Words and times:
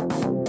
Thank 0.00 0.24
you 0.24 0.39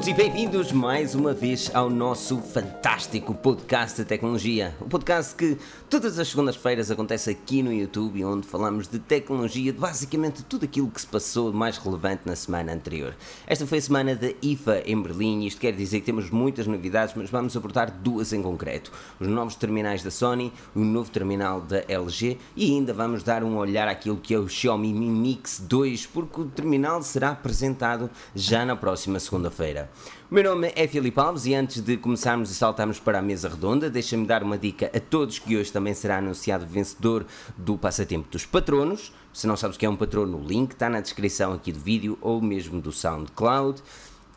todos 0.00 0.08
e 0.08 0.14
bem-vindos 0.14 0.72
mais 0.72 1.14
uma 1.14 1.34
vez 1.34 1.70
ao 1.74 1.90
nosso 1.90 2.38
fantástico 2.38 3.34
podcast 3.34 4.00
de 4.00 4.06
tecnologia. 4.06 4.74
O 4.80 4.86
podcast 4.86 5.34
que 5.34 5.58
todas 5.90 6.18
as 6.18 6.28
segundas-feiras 6.28 6.90
acontece 6.90 7.28
aqui 7.28 7.62
no 7.62 7.70
YouTube, 7.70 8.24
onde 8.24 8.46
falamos 8.46 8.88
de 8.88 8.98
tecnologia, 8.98 9.74
de 9.74 9.78
basicamente 9.78 10.42
tudo 10.42 10.64
aquilo 10.64 10.90
que 10.90 11.02
se 11.02 11.06
passou 11.06 11.52
mais 11.52 11.76
relevante 11.76 12.22
na 12.24 12.34
semana 12.34 12.72
anterior. 12.72 13.14
Esta 13.46 13.66
foi 13.66 13.76
a 13.76 13.82
semana 13.82 14.14
da 14.14 14.28
IFA 14.40 14.82
em 14.86 15.02
Berlim, 15.02 15.44
isto 15.44 15.60
quer 15.60 15.72
dizer 15.72 16.00
que 16.00 16.06
temos 16.06 16.30
muitas 16.30 16.66
novidades, 16.66 17.14
mas 17.14 17.28
vamos 17.28 17.54
abordar 17.54 17.90
duas 17.90 18.32
em 18.32 18.40
concreto: 18.40 18.90
os 19.18 19.28
novos 19.28 19.54
terminais 19.54 20.02
da 20.02 20.10
Sony, 20.10 20.50
o 20.74 20.80
novo 20.80 21.10
terminal 21.10 21.60
da 21.60 21.84
LG 21.86 22.38
e 22.56 22.72
ainda 22.72 22.94
vamos 22.94 23.22
dar 23.22 23.44
um 23.44 23.58
olhar 23.58 23.86
àquilo 23.86 24.16
que 24.16 24.32
é 24.32 24.38
o 24.38 24.48
Xiaomi 24.48 24.94
Mi 24.94 25.10
Mix 25.10 25.62
2, 25.68 26.06
porque 26.06 26.40
o 26.40 26.46
terminal 26.46 27.02
será 27.02 27.32
apresentado 27.32 28.08
já 28.34 28.64
na 28.64 28.76
próxima 28.76 29.20
segunda-feira. 29.20 29.89
O 30.30 30.34
meu 30.34 30.44
nome 30.44 30.72
é 30.76 30.86
Filipe 30.86 31.18
Alves 31.18 31.46
e 31.46 31.54
antes 31.54 31.80
de 31.80 31.96
começarmos 31.96 32.50
e 32.50 32.54
saltarmos 32.54 33.00
para 33.00 33.18
a 33.18 33.22
mesa 33.22 33.48
redonda, 33.48 33.90
deixa-me 33.90 34.26
dar 34.26 34.42
uma 34.42 34.56
dica 34.56 34.90
a 34.94 35.00
todos 35.00 35.38
que 35.38 35.56
hoje 35.56 35.72
também 35.72 35.92
será 35.92 36.18
anunciado 36.18 36.64
vencedor 36.66 37.26
do 37.56 37.76
passatempo 37.76 38.28
dos 38.30 38.46
patronos. 38.46 39.12
Se 39.32 39.46
não 39.46 39.56
sabes 39.56 39.76
o 39.76 39.78
que 39.78 39.86
é 39.86 39.90
um 39.90 39.96
patrono, 39.96 40.38
o 40.38 40.44
link 40.46 40.72
está 40.72 40.88
na 40.88 41.00
descrição 41.00 41.52
aqui 41.52 41.72
do 41.72 41.80
vídeo 41.80 42.16
ou 42.20 42.40
mesmo 42.40 42.80
do 42.80 42.92
SoundCloud 42.92 43.82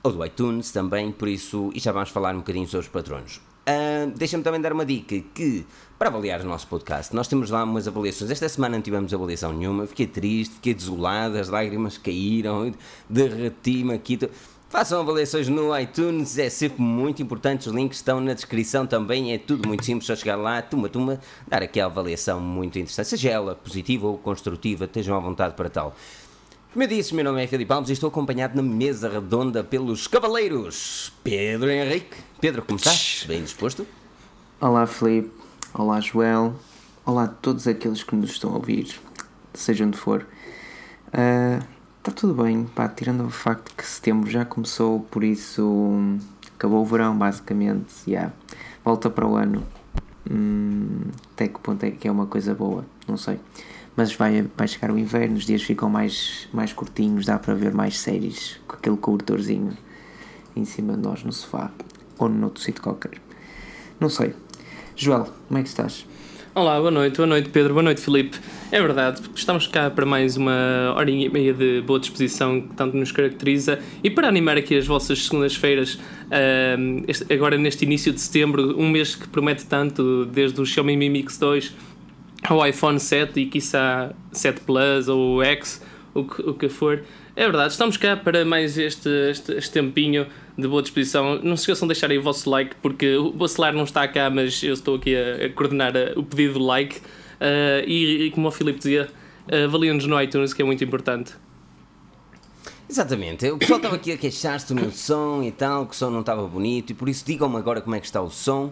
ou 0.03 0.11
do 0.11 0.25
iTunes 0.25 0.71
também, 0.71 1.11
por 1.11 1.27
isso, 1.27 1.71
e 1.73 1.79
já 1.79 1.91
vamos 1.91 2.09
falar 2.09 2.35
um 2.35 2.39
bocadinho 2.39 2.67
sobre 2.67 2.85
os 2.85 2.91
patronos. 2.91 3.41
Uh, 3.63 4.11
Deixa-me 4.17 4.43
também 4.43 4.59
dar 4.59 4.73
uma 4.73 4.85
dica 4.85 5.17
que, 5.33 5.65
para 5.97 6.09
avaliar 6.09 6.41
o 6.41 6.43
nosso 6.43 6.67
podcast, 6.67 7.15
nós 7.15 7.29
temos 7.29 7.49
lá 7.49 7.63
umas 7.63 7.87
avaliações. 7.87 8.29
Esta 8.29 8.49
semana 8.49 8.75
não 8.75 8.81
tivemos 8.81 9.13
avaliação 9.13 9.53
nenhuma, 9.53 9.87
fiquei 9.87 10.05
triste, 10.05 10.55
fiquei 10.55 10.73
desolado, 10.73 11.37
as 11.37 11.47
lágrimas 11.47 11.97
caíram, 11.97 12.73
derreti-me 13.09 13.93
aqui. 13.93 14.19
Façam 14.73 15.01
avaliações 15.01 15.47
no 15.47 15.77
iTunes, 15.77 16.35
é 16.39 16.49
sempre 16.49 16.81
muito 16.81 17.21
importante. 17.21 17.69
Os 17.69 17.75
links 17.75 17.99
estão 17.99 18.19
na 18.19 18.33
descrição 18.33 18.87
também. 18.87 19.31
É 19.31 19.37
tudo 19.37 19.67
muito 19.67 19.85
simples. 19.85 20.07
Só 20.07 20.15
chegar 20.15 20.35
lá, 20.35 20.63
tuma, 20.63 20.89
tuma, 20.89 21.19
dar 21.47 21.61
aqui 21.61 21.79
a 21.79 21.85
avaliação 21.85 22.39
muito 22.39 22.79
interessante. 22.79 23.09
Seja 23.09 23.29
ela 23.29 23.53
positiva 23.53 24.07
ou 24.07 24.17
construtiva, 24.17 24.85
estejam 24.85 25.15
à 25.15 25.19
vontade 25.19 25.53
para 25.53 25.69
tal. 25.69 25.95
Como 26.71 26.83
eu 26.83 26.87
disse, 26.87 27.13
meu 27.13 27.23
nome 27.23 27.43
é 27.43 27.45
Filipe 27.45 27.71
Alves 27.71 27.91
e 27.91 27.93
estou 27.93 28.07
acompanhado 28.07 28.55
na 28.55 28.63
mesa 28.63 29.07
redonda 29.07 29.63
pelos 29.63 30.07
cavaleiros 30.07 31.13
Pedro 31.23 31.69
Henrique. 31.69 32.17
Pedro, 32.41 32.63
como 32.63 32.77
estás? 32.77 33.25
Bem 33.27 33.43
disposto? 33.43 33.85
Olá, 34.59 34.87
Filipe. 34.87 35.29
Olá, 35.71 36.01
Joel. 36.01 36.55
Olá 37.05 37.25
a 37.25 37.27
todos 37.27 37.67
aqueles 37.67 38.01
que 38.01 38.15
nos 38.15 38.31
estão 38.31 38.49
a 38.49 38.55
ouvir, 38.55 38.99
seja 39.53 39.85
onde 39.85 39.99
for. 39.99 40.25
Uh, 41.09 41.72
Está 42.03 42.11
tudo 42.11 42.43
bem, 42.43 42.65
pá, 42.65 42.89
tirando 42.89 43.23
o 43.25 43.29
facto 43.29 43.73
que 43.73 43.87
setembro 43.87 44.29
já 44.29 44.43
começou, 44.43 44.99
por 45.09 45.23
isso 45.23 46.19
acabou 46.53 46.81
o 46.81 46.85
verão, 46.85 47.17
basicamente. 47.17 47.93
Yeah. 48.05 48.33
Volta 48.83 49.09
para 49.09 49.25
o 49.25 49.37
ano. 49.37 49.65
Hum, 50.29 51.03
até 51.31 51.47
que 51.47 51.57
ponto 51.61 51.81
é 51.81 51.91
que 51.91 52.05
é 52.05 52.11
uma 52.11 52.25
coisa 52.25 52.53
boa? 52.53 52.83
Não 53.07 53.15
sei. 53.15 53.39
Mas 53.95 54.13
vai, 54.13 54.41
vai 54.41 54.67
chegar 54.67 54.91
o 54.91 54.99
inverno, 54.99 55.37
os 55.37 55.45
dias 55.45 55.63
ficam 55.63 55.89
mais, 55.89 56.49
mais 56.51 56.73
curtinhos, 56.73 57.25
dá 57.25 57.39
para 57.39 57.53
ver 57.53 57.73
mais 57.73 57.97
séries 57.97 58.59
com 58.67 58.75
aquele 58.75 58.97
cobertorzinho 58.97 59.71
em 60.57 60.65
cima 60.65 60.95
de 60.95 60.99
nós 60.99 61.23
no 61.23 61.31
sofá 61.31 61.71
ou 62.19 62.27
no 62.27 62.47
outro 62.47 62.61
sítio 62.61 62.83
qualquer. 62.83 63.13
Não 63.97 64.09
sei. 64.09 64.35
Joel, 64.93 65.29
como 65.47 65.57
é 65.57 65.63
que 65.63 65.69
estás? 65.69 66.05
Olá, 66.55 66.77
boa 66.77 66.91
noite, 66.91 67.17
boa 67.17 67.25
noite 67.25 67.49
Pedro, 67.49 67.73
boa 67.73 67.81
noite 67.81 67.99
Filipe. 67.99 68.37
É 68.71 68.79
verdade, 68.79 69.21
estamos 69.35 69.65
cá 69.65 69.89
para 69.89 70.05
mais 70.05 70.37
uma 70.37 70.93
hora 70.95 71.09
e 71.09 71.27
meia 71.27 71.51
de 71.51 71.81
boa 71.81 71.99
disposição 71.99 72.61
que 72.61 72.75
tanto 72.75 72.95
nos 72.95 73.11
caracteriza 73.11 73.79
e 74.03 74.09
para 74.11 74.27
animar 74.27 74.55
aqui 74.55 74.77
as 74.77 74.85
vossas 74.85 75.25
segundas-feiras, 75.25 75.97
agora 77.33 77.57
neste 77.57 77.85
início 77.85 78.13
de 78.13 78.21
setembro, 78.21 78.79
um 78.79 78.87
mês 78.87 79.15
que 79.15 79.27
promete 79.27 79.65
tanto, 79.65 80.25
desde 80.25 80.61
o 80.61 80.65
Xiaomi 80.65 80.95
Mi 80.95 81.09
Mix 81.09 81.39
2 81.39 81.73
ao 82.43 82.67
iPhone 82.67 82.99
7 82.99 83.39
e 83.39 83.45
quiçá 83.47 84.11
7 84.31 84.61
Plus 84.61 85.07
ou 85.07 85.43
X, 85.43 85.83
o 86.13 86.23
que, 86.23 86.41
o 86.43 86.53
que 86.53 86.69
for. 86.69 87.01
É 87.35 87.45
verdade, 87.45 87.71
estamos 87.71 87.97
cá 87.97 88.15
para 88.15 88.45
mais 88.45 88.77
este, 88.77 89.09
este, 89.31 89.53
este 89.53 89.71
tempinho 89.71 90.27
de 90.57 90.67
boa 90.67 90.81
disposição. 90.81 91.39
Não 91.41 91.55
se 91.55 91.63
esqueçam 91.63 91.87
de 91.87 91.93
deixar 91.93 92.11
aí 92.11 92.17
o 92.17 92.23
vosso 92.23 92.49
like, 92.49 92.75
porque 92.81 93.15
o 93.15 93.31
Bacelar 93.31 93.73
não 93.73 93.83
está 93.83 94.07
cá, 94.07 94.29
mas 94.29 94.61
eu 94.63 94.73
estou 94.73 94.95
aqui 94.95 95.15
a, 95.15 95.45
a 95.45 95.49
coordenar 95.49 95.95
a, 95.95 95.99
eh, 95.99 96.13
o 96.15 96.23
pedido 96.23 96.53
de 96.53 96.59
like. 96.59 96.97
Uh, 96.97 97.83
e, 97.85 98.25
e, 98.25 98.31
como 98.31 98.47
o 98.47 98.51
Filipe 98.51 98.77
dizia, 98.77 99.09
avaliem-nos 99.65 100.05
no 100.05 100.21
iTunes, 100.21 100.53
que 100.53 100.61
é 100.61 100.65
muito 100.65 100.83
importante. 100.83 101.33
Exatamente, 102.89 103.49
o 103.49 103.57
pessoal 103.57 103.77
estava 103.77 103.95
aqui 103.95 104.11
a 104.11 104.17
queixar-se 104.17 104.67
do 104.73 104.79
meu 104.79 104.91
som 104.91 105.41
e 105.41 105.51
tal, 105.51 105.85
que 105.87 105.93
o 105.93 105.95
som 105.95 106.09
não 106.09 106.19
estava 106.19 106.47
bonito, 106.47 106.91
e 106.91 106.93
por 106.93 107.09
isso 107.09 107.25
digam-me 107.25 107.57
agora 107.57 107.81
como 107.81 107.95
é 107.95 107.99
que 107.99 108.05
está 108.05 108.21
o 108.21 108.29
som 108.29 108.71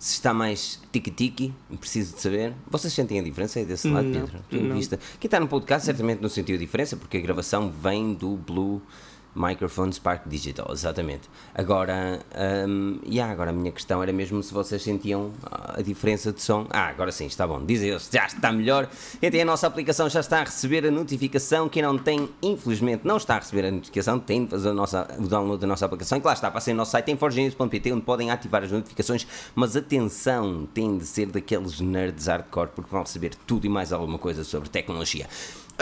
se 0.00 0.14
está 0.14 0.32
mais 0.32 0.80
tiki-tiki, 0.90 1.52
preciso 1.78 2.14
de 2.14 2.22
saber. 2.22 2.54
Vocês 2.70 2.90
sentem 2.90 3.20
a 3.20 3.22
diferença 3.22 3.58
aí 3.58 3.66
desse 3.66 3.86
lado, 3.86 4.08
não, 4.08 4.26
Pedro? 4.26 4.40
Não. 4.50 4.74
Vista. 4.74 4.98
Quem 5.20 5.28
está 5.28 5.38
no 5.38 5.46
podcast 5.46 5.84
certamente 5.84 6.22
não 6.22 6.28
sentiu 6.30 6.56
a 6.56 6.58
diferença, 6.58 6.96
porque 6.96 7.18
a 7.18 7.20
gravação 7.20 7.70
vem 7.70 8.14
do 8.14 8.34
Blue 8.34 8.80
Microphone 9.34 9.92
Spark 9.92 10.28
Digital, 10.28 10.68
exatamente. 10.72 11.28
Agora, 11.54 12.20
um, 12.68 12.98
yeah, 13.06 13.32
agora 13.32 13.50
a 13.50 13.52
minha 13.52 13.70
questão 13.70 14.02
era 14.02 14.12
mesmo 14.12 14.42
se 14.42 14.52
vocês 14.52 14.82
sentiam 14.82 15.32
a 15.50 15.80
diferença 15.82 16.32
de 16.32 16.42
som. 16.42 16.66
Ah, 16.70 16.88
agora 16.88 17.12
sim, 17.12 17.26
está 17.26 17.46
bom. 17.46 17.64
Dizem 17.64 17.90
eles, 17.90 18.08
já 18.12 18.26
está 18.26 18.50
melhor. 18.52 18.88
Então 19.22 19.40
a 19.40 19.44
nossa 19.44 19.66
aplicação 19.66 20.08
já 20.08 20.20
está 20.20 20.40
a 20.40 20.44
receber 20.44 20.86
a 20.86 20.90
notificação. 20.90 21.68
Quem 21.68 21.82
não 21.82 21.96
tem, 21.96 22.28
infelizmente, 22.42 23.02
não 23.04 23.16
está 23.16 23.36
a 23.36 23.38
receber 23.38 23.66
a 23.66 23.70
notificação, 23.70 24.18
tem 24.18 24.44
de 24.44 24.50
fazer 24.50 24.70
o, 24.70 24.74
nosso, 24.74 24.96
o 25.18 25.28
download 25.28 25.60
da 25.60 25.66
nossa 25.66 25.86
aplicação. 25.86 26.18
E 26.18 26.22
lá 26.22 26.32
está, 26.32 26.50
passem 26.50 26.74
no 26.74 26.78
nosso 26.78 26.92
site 26.92 27.10
em 27.10 27.16
forgenews.pt 27.16 27.92
onde 27.92 28.02
podem 28.02 28.30
ativar 28.30 28.64
as 28.64 28.72
notificações. 28.72 29.26
Mas 29.54 29.76
atenção, 29.76 30.68
tem 30.74 30.98
de 30.98 31.06
ser 31.06 31.26
daqueles 31.26 31.80
nerds 31.80 32.26
hardcore 32.26 32.70
porque 32.74 32.90
vão 32.90 33.02
receber 33.02 33.34
tudo 33.46 33.66
e 33.66 33.68
mais 33.68 33.92
alguma 33.92 34.18
coisa 34.18 34.44
sobre 34.44 34.68
tecnologia. 34.68 35.28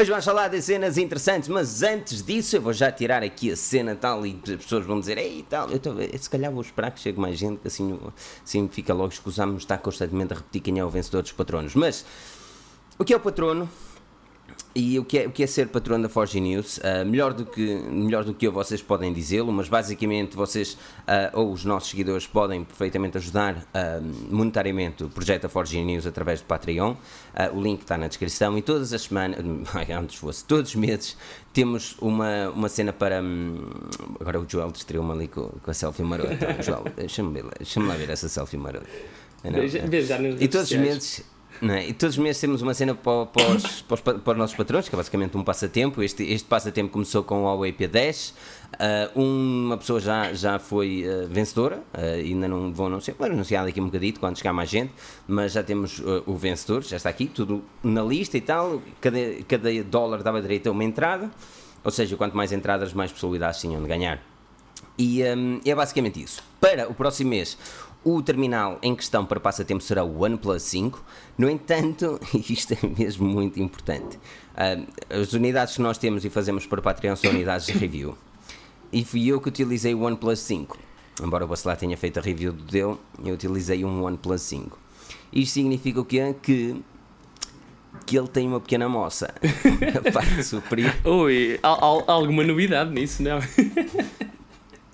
Hoje 0.00 0.10
vamos 0.10 0.24
falar 0.24 0.46
de 0.46 0.62
cenas 0.62 0.96
interessantes, 0.96 1.48
mas 1.48 1.82
antes 1.82 2.22
disso 2.22 2.54
eu 2.54 2.62
vou 2.62 2.72
já 2.72 2.92
tirar 2.92 3.20
aqui 3.24 3.50
a 3.50 3.56
cena 3.56 3.96
tal 3.96 4.24
e 4.24 4.40
as 4.44 4.62
pessoas 4.62 4.86
vão 4.86 5.00
dizer, 5.00 5.18
ei 5.18 5.44
tal, 5.50 5.68
eu 5.70 5.80
tô, 5.80 5.90
se 6.16 6.30
calhar 6.30 6.52
vou 6.52 6.62
esperar 6.62 6.92
que 6.92 7.00
chegue 7.00 7.18
mais 7.18 7.36
gente, 7.36 7.66
assim, 7.66 7.98
assim 8.44 8.68
fica 8.68 8.94
logo 8.94 9.12
escusamos 9.12 9.64
estar 9.64 9.76
constantemente 9.78 10.34
a 10.34 10.36
repetir 10.36 10.60
quem 10.60 10.78
é 10.78 10.84
o 10.84 10.88
vencedor 10.88 11.22
dos 11.22 11.32
patronos. 11.32 11.74
Mas 11.74 12.06
o 12.96 13.04
que 13.04 13.12
é 13.12 13.16
o 13.16 13.18
patrono? 13.18 13.68
E 14.74 14.98
o 14.98 15.04
que 15.04 15.18
é, 15.18 15.26
o 15.26 15.30
que 15.30 15.42
é 15.42 15.46
ser 15.46 15.68
patrono 15.68 16.04
da 16.04 16.08
Forge 16.08 16.38
News? 16.38 16.78
Uh, 16.78 17.04
melhor, 17.04 17.32
do 17.32 17.44
que, 17.44 17.74
melhor 17.90 18.22
do 18.22 18.34
que 18.34 18.46
eu, 18.46 18.52
vocês 18.52 18.82
podem 18.82 19.12
dizê-lo, 19.12 19.50
mas 19.50 19.68
basicamente 19.68 20.36
vocês 20.36 20.74
uh, 20.74 21.40
ou 21.40 21.52
os 21.52 21.64
nossos 21.64 21.90
seguidores 21.90 22.26
podem 22.26 22.62
perfeitamente 22.64 23.16
ajudar 23.16 23.56
uh, 23.56 24.02
monetariamente 24.30 25.04
o 25.04 25.08
projeto 25.08 25.42
da 25.42 25.48
Forge 25.48 25.82
News 25.82 26.06
através 26.06 26.40
do 26.40 26.46
Patreon. 26.46 26.94
o 27.52 27.60
link 27.60 27.80
está 27.80 27.96
na 27.96 28.08
descrição 28.08 28.56
e 28.58 28.62
todas 28.62 28.92
as 28.92 29.02
semanas, 29.02 29.38
antes 29.90 30.16
fosse, 30.16 30.44
todos 30.44 30.70
os 30.70 30.76
meses, 30.76 31.16
temos 31.52 31.96
uma, 32.00 32.50
uma 32.50 32.68
cena 32.68 32.92
para. 32.92 33.22
Um, 33.22 33.70
agora 34.20 34.38
o 34.38 34.46
Joel 34.48 34.70
distraiu-me 34.70 35.12
ali 35.12 35.28
com, 35.28 35.48
com 35.48 35.70
a 35.70 35.74
selfie 35.74 36.02
marota. 36.02 36.62
Joel, 36.62 36.84
deixa-me 36.94 37.42
deixa 37.58 37.80
lá 37.80 37.94
ver 37.94 38.10
essa 38.10 38.28
selfie 38.28 38.56
marota. 38.56 38.86
e 40.40 40.48
todos 40.48 40.70
os 40.70 40.76
meses 40.76 41.24
é? 41.62 41.88
E 41.88 41.92
todos 41.92 42.16
os 42.16 42.22
meses 42.22 42.40
temos 42.40 42.62
uma 42.62 42.74
cena 42.74 42.94
para, 42.94 43.26
para, 43.26 43.48
os, 43.48 43.82
para, 43.82 43.94
os, 43.94 44.00
para, 44.00 44.32
os, 44.32 44.38
nossos 44.38 44.56
patrões, 44.56 44.88
que 44.88 44.94
é 44.94 44.96
basicamente 44.96 45.36
um 45.36 45.42
passatempo. 45.42 46.02
Este, 46.02 46.22
este 46.24 46.46
passatempo 46.46 46.90
começou 46.90 47.24
com 47.24 47.42
o 47.42 47.44
Huawei 47.44 47.72
P10. 47.72 48.32
Uh, 49.14 49.20
uma 49.20 49.76
pessoa 49.76 49.98
já, 49.98 50.32
já 50.32 50.58
foi 50.58 51.04
uh, 51.06 51.26
vencedora, 51.26 51.78
uh, 51.94 52.00
ainda 52.18 52.46
não 52.46 52.72
vou 52.72 52.86
anunciar, 52.86 53.16
vou 53.16 53.26
anunciar 53.26 53.64
daqui 53.64 53.80
um 53.80 53.86
bocadito 53.86 54.20
quando 54.20 54.36
chegar 54.36 54.52
mais 54.52 54.68
gente, 54.68 54.92
mas 55.26 55.52
já 55.52 55.62
temos 55.62 56.02
o 56.26 56.36
vencedor, 56.36 56.82
já 56.82 56.98
está 56.98 57.08
aqui, 57.08 57.26
tudo 57.26 57.64
na 57.82 58.02
lista 58.02 58.36
e 58.36 58.40
tal. 58.40 58.82
Cada, 59.00 59.18
cada 59.48 59.82
dólar 59.84 60.22
dava 60.22 60.40
direito 60.40 60.68
a 60.68 60.72
uma 60.72 60.84
entrada, 60.84 61.30
ou 61.82 61.90
seja, 61.90 62.16
quanto 62.16 62.36
mais 62.36 62.52
entradas, 62.52 62.92
mais 62.92 63.10
possibilidades 63.10 63.60
tinham 63.60 63.82
de 63.82 63.88
ganhar. 63.88 64.22
E 64.98 65.22
um, 65.22 65.60
é 65.64 65.74
basicamente 65.74 66.20
isso. 66.20 66.42
Para 66.60 66.88
o 66.88 66.94
próximo 66.94 67.30
mês, 67.30 67.56
o 68.16 68.22
terminal 68.22 68.78
em 68.82 68.94
questão 68.94 69.24
para 69.26 69.38
passatempo 69.38 69.82
será 69.82 70.04
o 70.04 70.22
OnePlus 70.22 70.62
5. 70.62 71.04
No 71.36 71.48
entanto, 71.48 72.18
isto 72.48 72.74
é 72.74 72.86
mesmo 72.86 73.26
muito 73.28 73.60
importante. 73.60 74.16
Uh, 74.54 75.20
as 75.20 75.32
unidades 75.32 75.76
que 75.76 75.82
nós 75.82 75.98
temos 75.98 76.24
e 76.24 76.30
fazemos 76.30 76.66
para 76.66 76.80
Patreon 76.80 77.16
são 77.16 77.30
unidades 77.30 77.66
de 77.66 77.72
review. 77.72 78.16
E 78.92 79.04
fui 79.04 79.26
eu 79.26 79.40
que 79.40 79.48
utilizei 79.48 79.94
o 79.94 80.02
OnePlus 80.02 80.38
5. 80.40 80.78
Embora 81.22 81.44
o 81.44 81.48
Bacelar 81.48 81.76
tenha 81.76 81.96
feito 81.96 82.18
a 82.18 82.22
review 82.22 82.52
dele, 82.52 82.96
eu 83.24 83.34
utilizei 83.34 83.84
um 83.84 84.04
OnePlus 84.04 84.42
5. 84.42 84.78
Isto 85.32 85.54
significa 85.54 86.00
o 86.00 86.04
quê? 86.04 86.34
Que 86.40 86.76
que 88.06 88.16
ele 88.16 88.28
tem 88.28 88.46
uma 88.46 88.60
pequena 88.60 88.88
moça. 88.88 89.34
a 90.08 90.12
parte 90.12 90.42
superior. 90.42 90.94
Ui, 91.04 91.58
há, 91.62 91.68
há 91.68 92.12
alguma 92.12 92.44
novidade 92.44 92.90
nisso, 92.90 93.22
não? 93.22 93.38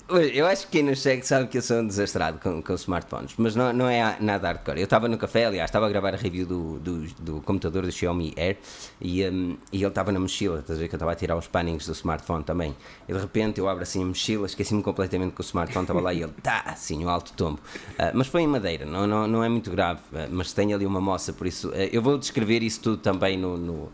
Eu 0.06 0.46
acho 0.46 0.66
que 0.66 0.72
quem 0.72 0.82
nos 0.82 1.00
segue 1.00 1.26
sabe 1.26 1.48
que 1.48 1.56
eu 1.56 1.62
sou 1.62 1.78
um 1.78 1.86
desastrado 1.86 2.38
com, 2.38 2.60
com 2.60 2.74
smartphones, 2.74 3.32
mas 3.38 3.56
não, 3.56 3.72
não 3.72 3.88
é 3.88 4.18
nada 4.20 4.48
hardcore. 4.48 4.78
Eu 4.78 4.84
estava 4.84 5.08
no 5.08 5.16
café, 5.16 5.46
aliás, 5.46 5.70
estava 5.70 5.86
a 5.86 5.88
gravar 5.88 6.12
a 6.12 6.16
review 6.18 6.44
do, 6.44 6.78
do, 6.78 7.06
do 7.18 7.40
computador 7.40 7.86
do 7.86 7.90
Xiaomi 7.90 8.34
Air 8.36 8.58
e, 9.00 9.26
um, 9.26 9.56
e 9.72 9.78
ele 9.78 9.86
estava 9.86 10.12
na 10.12 10.20
mochila, 10.20 10.60
estás 10.60 10.78
a 10.78 10.82
ver 10.82 10.88
que 10.88 10.94
eu 10.94 10.98
estava 10.98 11.12
a 11.12 11.14
tirar 11.14 11.36
os 11.36 11.46
pannings 11.46 11.86
do 11.86 11.92
smartphone 11.92 12.44
também. 12.44 12.76
E 13.08 13.14
de 13.14 13.18
repente 13.18 13.58
eu 13.58 13.66
abro 13.66 13.82
assim 13.82 14.02
a 14.02 14.06
mochila, 14.06 14.44
esqueci-me 14.44 14.82
completamente 14.82 15.32
que 15.32 15.40
o 15.40 15.42
smartphone 15.42 15.84
estava 15.84 16.02
lá 16.02 16.12
e 16.12 16.22
ele, 16.22 16.34
tá, 16.42 16.64
assim, 16.66 17.02
o 17.02 17.06
um 17.06 17.08
alto 17.08 17.32
tombo. 17.32 17.58
Uh, 17.92 18.12
mas 18.12 18.26
foi 18.26 18.42
em 18.42 18.46
madeira, 18.46 18.84
não, 18.84 19.06
não, 19.06 19.26
não 19.26 19.42
é 19.42 19.48
muito 19.48 19.70
grave, 19.70 20.00
uh, 20.12 20.28
mas 20.30 20.52
tem 20.52 20.74
ali 20.74 20.84
uma 20.84 21.00
moça, 21.00 21.32
por 21.32 21.46
isso 21.46 21.70
uh, 21.70 21.88
eu 21.90 22.02
vou 22.02 22.18
descrever 22.18 22.62
isso 22.62 22.78
tudo 22.82 22.98
também 22.98 23.38
no, 23.38 23.56
no, 23.56 23.92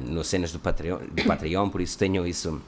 no 0.00 0.24
cenas 0.24 0.50
do 0.50 0.58
Patreon, 0.58 1.00
do 1.10 1.24
Patreon, 1.24 1.68
por 1.68 1.82
isso 1.82 1.98
tenham 1.98 2.26
isso 2.26 2.58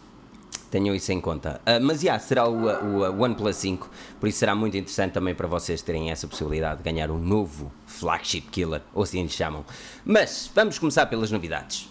tenham 0.74 0.92
isso 0.92 1.12
em 1.12 1.20
conta. 1.20 1.60
Uh, 1.60 1.80
mas 1.80 2.00
já, 2.00 2.06
yeah, 2.06 2.18
será 2.18 2.48
o, 2.48 2.66
o 2.66 3.22
OnePlus 3.22 3.56
5, 3.58 3.88
por 4.18 4.28
isso 4.28 4.40
será 4.40 4.56
muito 4.56 4.76
interessante 4.76 5.12
também 5.12 5.32
para 5.32 5.46
vocês 5.46 5.80
terem 5.82 6.10
essa 6.10 6.26
possibilidade 6.26 6.78
de 6.78 6.82
ganhar 6.82 7.12
um 7.12 7.18
novo 7.18 7.70
flagship 7.86 8.48
killer, 8.50 8.82
ou 8.92 9.04
assim 9.04 9.22
lhe 9.22 9.28
chamam. 9.28 9.64
Mas 10.04 10.50
vamos 10.52 10.76
começar 10.76 11.06
pelas 11.06 11.30
novidades. 11.30 11.88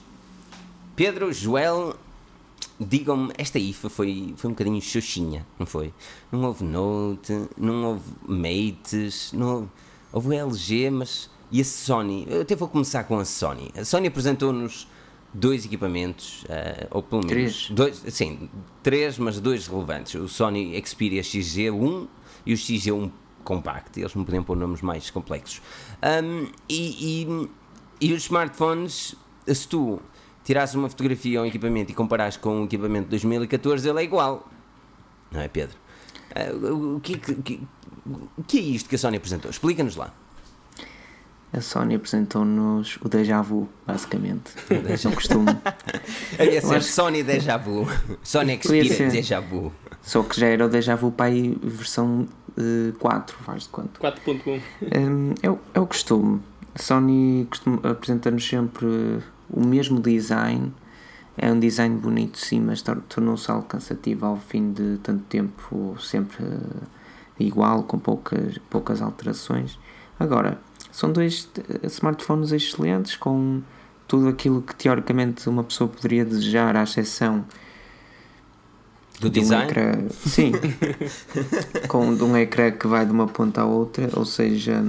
Pedro, 0.97 1.31
Joel, 1.31 1.95
digam-me, 2.77 3.31
esta 3.37 3.57
IFA 3.57 3.89
foi, 3.89 4.33
foi 4.35 4.49
um 4.49 4.53
bocadinho 4.53 4.81
xoxinha, 4.81 5.45
não 5.57 5.65
foi? 5.65 5.93
Não 6.29 6.43
houve 6.43 6.65
Note, 6.65 7.47
não 7.57 7.85
houve 7.85 8.11
Mates, 8.27 9.31
não 9.31 9.47
houve, 9.47 9.69
houve 10.11 10.35
LG, 10.35 10.89
mas. 10.89 11.29
E 11.49 11.61
a 11.61 11.63
Sony? 11.63 12.25
Eu 12.27 12.41
até 12.41 12.53
vou 12.53 12.67
começar 12.67 13.05
com 13.05 13.17
a 13.17 13.23
Sony. 13.23 13.71
A 13.77 13.85
Sony 13.85 14.07
apresentou-nos 14.07 14.87
dois 15.33 15.65
equipamentos, 15.65 16.43
uh, 16.43 16.87
ou 16.91 17.01
pelo 17.01 17.25
menos. 17.25 17.65
Três. 17.65 17.69
Dois, 17.71 18.03
sim, 18.09 18.49
três, 18.81 19.17
mas 19.17 19.39
dois 19.39 19.67
relevantes. 19.67 20.13
O 20.15 20.27
Sony 20.27 20.81
Xperia 20.85 21.21
XG1 21.21 22.07
e 22.45 22.53
o 22.53 22.57
XG1 22.57 23.11
Compact. 23.43 23.99
Eles 23.99 24.13
não 24.15 24.23
podiam 24.23 24.43
pôr 24.43 24.55
nomes 24.55 24.81
mais 24.81 25.09
complexos. 25.09 25.61
Um, 26.01 26.47
e, 26.69 27.23
e, 27.23 27.49
e, 27.99 28.13
os 28.13 28.23
smartphones, 28.23 29.15
se 29.47 29.67
tu 29.67 29.99
tirares 30.43 30.75
uma 30.75 30.89
fotografia 30.89 31.39
ou 31.39 31.45
um 31.45 31.47
equipamento 31.47 31.91
e 31.91 31.95
comparares 31.95 32.37
com 32.37 32.61
o 32.61 32.65
equipamento 32.65 33.05
de 33.05 33.11
2014, 33.11 33.89
ele 33.89 33.99
é 33.99 34.03
igual. 34.03 34.47
Não 35.31 35.41
é, 35.41 35.47
Pedro? 35.47 35.77
Uh, 36.35 36.95
o, 36.95 36.99
que, 36.99 37.17
que, 37.17 37.61
o 38.37 38.43
que 38.43 38.57
é 38.59 38.61
isto 38.61 38.89
que 38.89 38.95
a 38.95 38.99
Sony 38.99 39.17
apresentou? 39.17 39.49
Explica-nos 39.49 39.95
lá. 39.95 40.13
A 41.53 41.61
Sony 41.61 41.93
apresentou-nos 41.93 42.97
o 43.03 43.07
déjà 43.07 43.39
vu, 43.43 43.69
basicamente. 43.85 44.53
É 44.71 45.07
um 45.07 45.11
costume. 45.11 45.45
Ia 46.41 46.59
ser 46.59 46.81
Sony 46.81 47.21
déjà 47.21 47.57
vu. 47.57 47.87
Sony 48.23 48.57
Xperia 48.57 49.09
déjà 49.09 49.39
vu. 49.39 49.71
Só 50.01 50.23
que 50.23 50.39
já 50.39 50.47
era 50.47 50.65
o 50.65 50.69
déjà 50.69 50.95
vu 50.95 51.11
para 51.11 51.27
aí 51.27 51.55
versão 51.61 52.27
uh, 52.57 52.93
4, 52.97 53.37
faz 53.43 53.63
de 53.63 53.69
quanto? 53.69 54.01
4.1. 54.01 54.61
Um, 54.81 55.33
é, 55.43 55.57
é 55.75 55.79
o 55.79 55.85
costume. 55.85 56.41
A 56.73 56.81
Sony 56.81 57.47
apresenta-nos 57.83 58.47
sempre 58.47 58.87
o 59.47 59.63
mesmo 59.63 59.99
design. 59.99 60.73
É 61.37 61.51
um 61.51 61.59
design 61.59 61.95
bonito, 61.97 62.39
sim, 62.39 62.61
mas 62.61 62.81
tornou-se 62.81 63.49
algo 63.51 63.67
cansativo 63.67 64.25
ao 64.25 64.37
fim 64.37 64.73
de 64.73 64.97
tanto 65.03 65.23
tempo, 65.25 65.95
sempre 65.99 66.43
uh, 66.43 66.81
igual, 67.39 67.83
com 67.83 67.99
poucas, 67.99 68.57
poucas 68.71 69.03
alterações. 69.03 69.77
Agora, 70.19 70.59
são 70.93 71.11
dois 71.11 71.49
eh, 71.57 71.87
smartphones 71.87 72.51
excelentes 72.51 73.15
com 73.15 73.61
tudo 74.07 74.29
aquilo 74.29 74.61
que 74.61 74.75
teoricamente 74.75 75.49
uma 75.49 75.63
pessoa 75.63 75.89
poderia 75.89 76.23
desejar, 76.23 76.77
à 76.77 76.83
exceção 76.83 77.43
do 79.19 79.27
de 79.27 79.39
design? 79.41 79.65
Um 79.65 79.69
ecrã, 79.69 80.07
sim, 80.11 80.51
com 81.89 82.15
de 82.15 82.23
um 82.23 82.37
ecrã 82.37 82.71
que 82.71 82.85
vai 82.85 83.05
de 83.05 83.11
uma 83.11 83.27
ponta 83.27 83.61
à 83.61 83.65
outra, 83.65 84.07
ou 84.13 84.23
seja, 84.23 84.83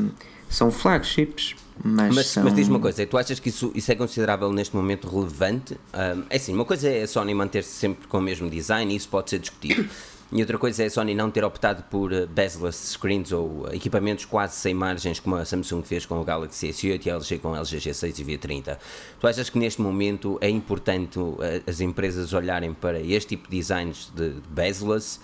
são 0.49 0.71
flagships. 0.71 1.57
Mas, 1.83 2.15
mas, 2.15 2.27
são... 2.27 2.45
mas 2.45 2.55
diz 2.55 2.69
uma 2.69 2.79
coisa, 2.79 3.05
tu 3.07 3.17
achas 3.17 3.41
que 3.41 3.49
isso, 3.49 3.73
isso 3.75 3.91
é 3.91 3.95
considerável 3.95 4.53
neste 4.53 4.77
momento 4.77 5.09
relevante? 5.09 5.75
Um, 5.93 6.23
é 6.29 6.37
assim, 6.37 6.53
uma 6.53 6.67
coisa 6.67 6.89
é 6.89 7.03
a 7.03 7.09
Sony 7.09 7.35
manter-se 7.35 7.71
sempre 7.71 8.07
com 8.07 8.19
o 8.19 8.21
mesmo 8.21 8.49
design 8.51 8.93
e 8.93 8.97
isso 8.97 9.09
pode 9.09 9.31
ser 9.31 9.39
discutido. 9.39 9.89
E 10.33 10.41
outra 10.41 10.59
coisa 10.59 10.83
é 10.83 10.87
a 10.87 10.91
Sony 10.91 11.15
não 11.15 11.31
ter 11.31 11.45
optado 11.45 11.85
por 11.85 12.13
eh, 12.13 12.27
bezel-less 12.27 12.93
screens 12.93 13.31
ou 13.31 13.69
equipamentos 13.73 14.25
quase 14.25 14.57
sem 14.57 14.75
margens, 14.75 15.21
como 15.21 15.37
a 15.37 15.45
Samsung 15.45 15.83
fez 15.83 16.07
com 16.07 16.21
o 16.21 16.25
Galaxy 16.25 16.69
S8 16.69 17.07
e 17.07 17.11
a 17.11 17.15
LG 17.15 17.39
com 17.39 17.53
o 17.53 17.57
LG 17.57 17.79
G6 17.79 18.19
e 18.19 18.25
V30. 18.25 18.79
Tu 19.21 19.27
achas 19.27 19.49
que 19.49 19.59
neste 19.59 19.81
momento 19.81 20.39
é 20.41 20.49
importante 20.49 21.19
eh, 21.41 21.63
as 21.67 21.81
empresas 21.81 22.33
olharem 22.33 22.75
para 22.75 22.99
este 23.01 23.37
tipo 23.37 23.49
de 23.49 23.59
designs 23.59 24.11
de 24.15 24.35
bezel-less 24.49 25.21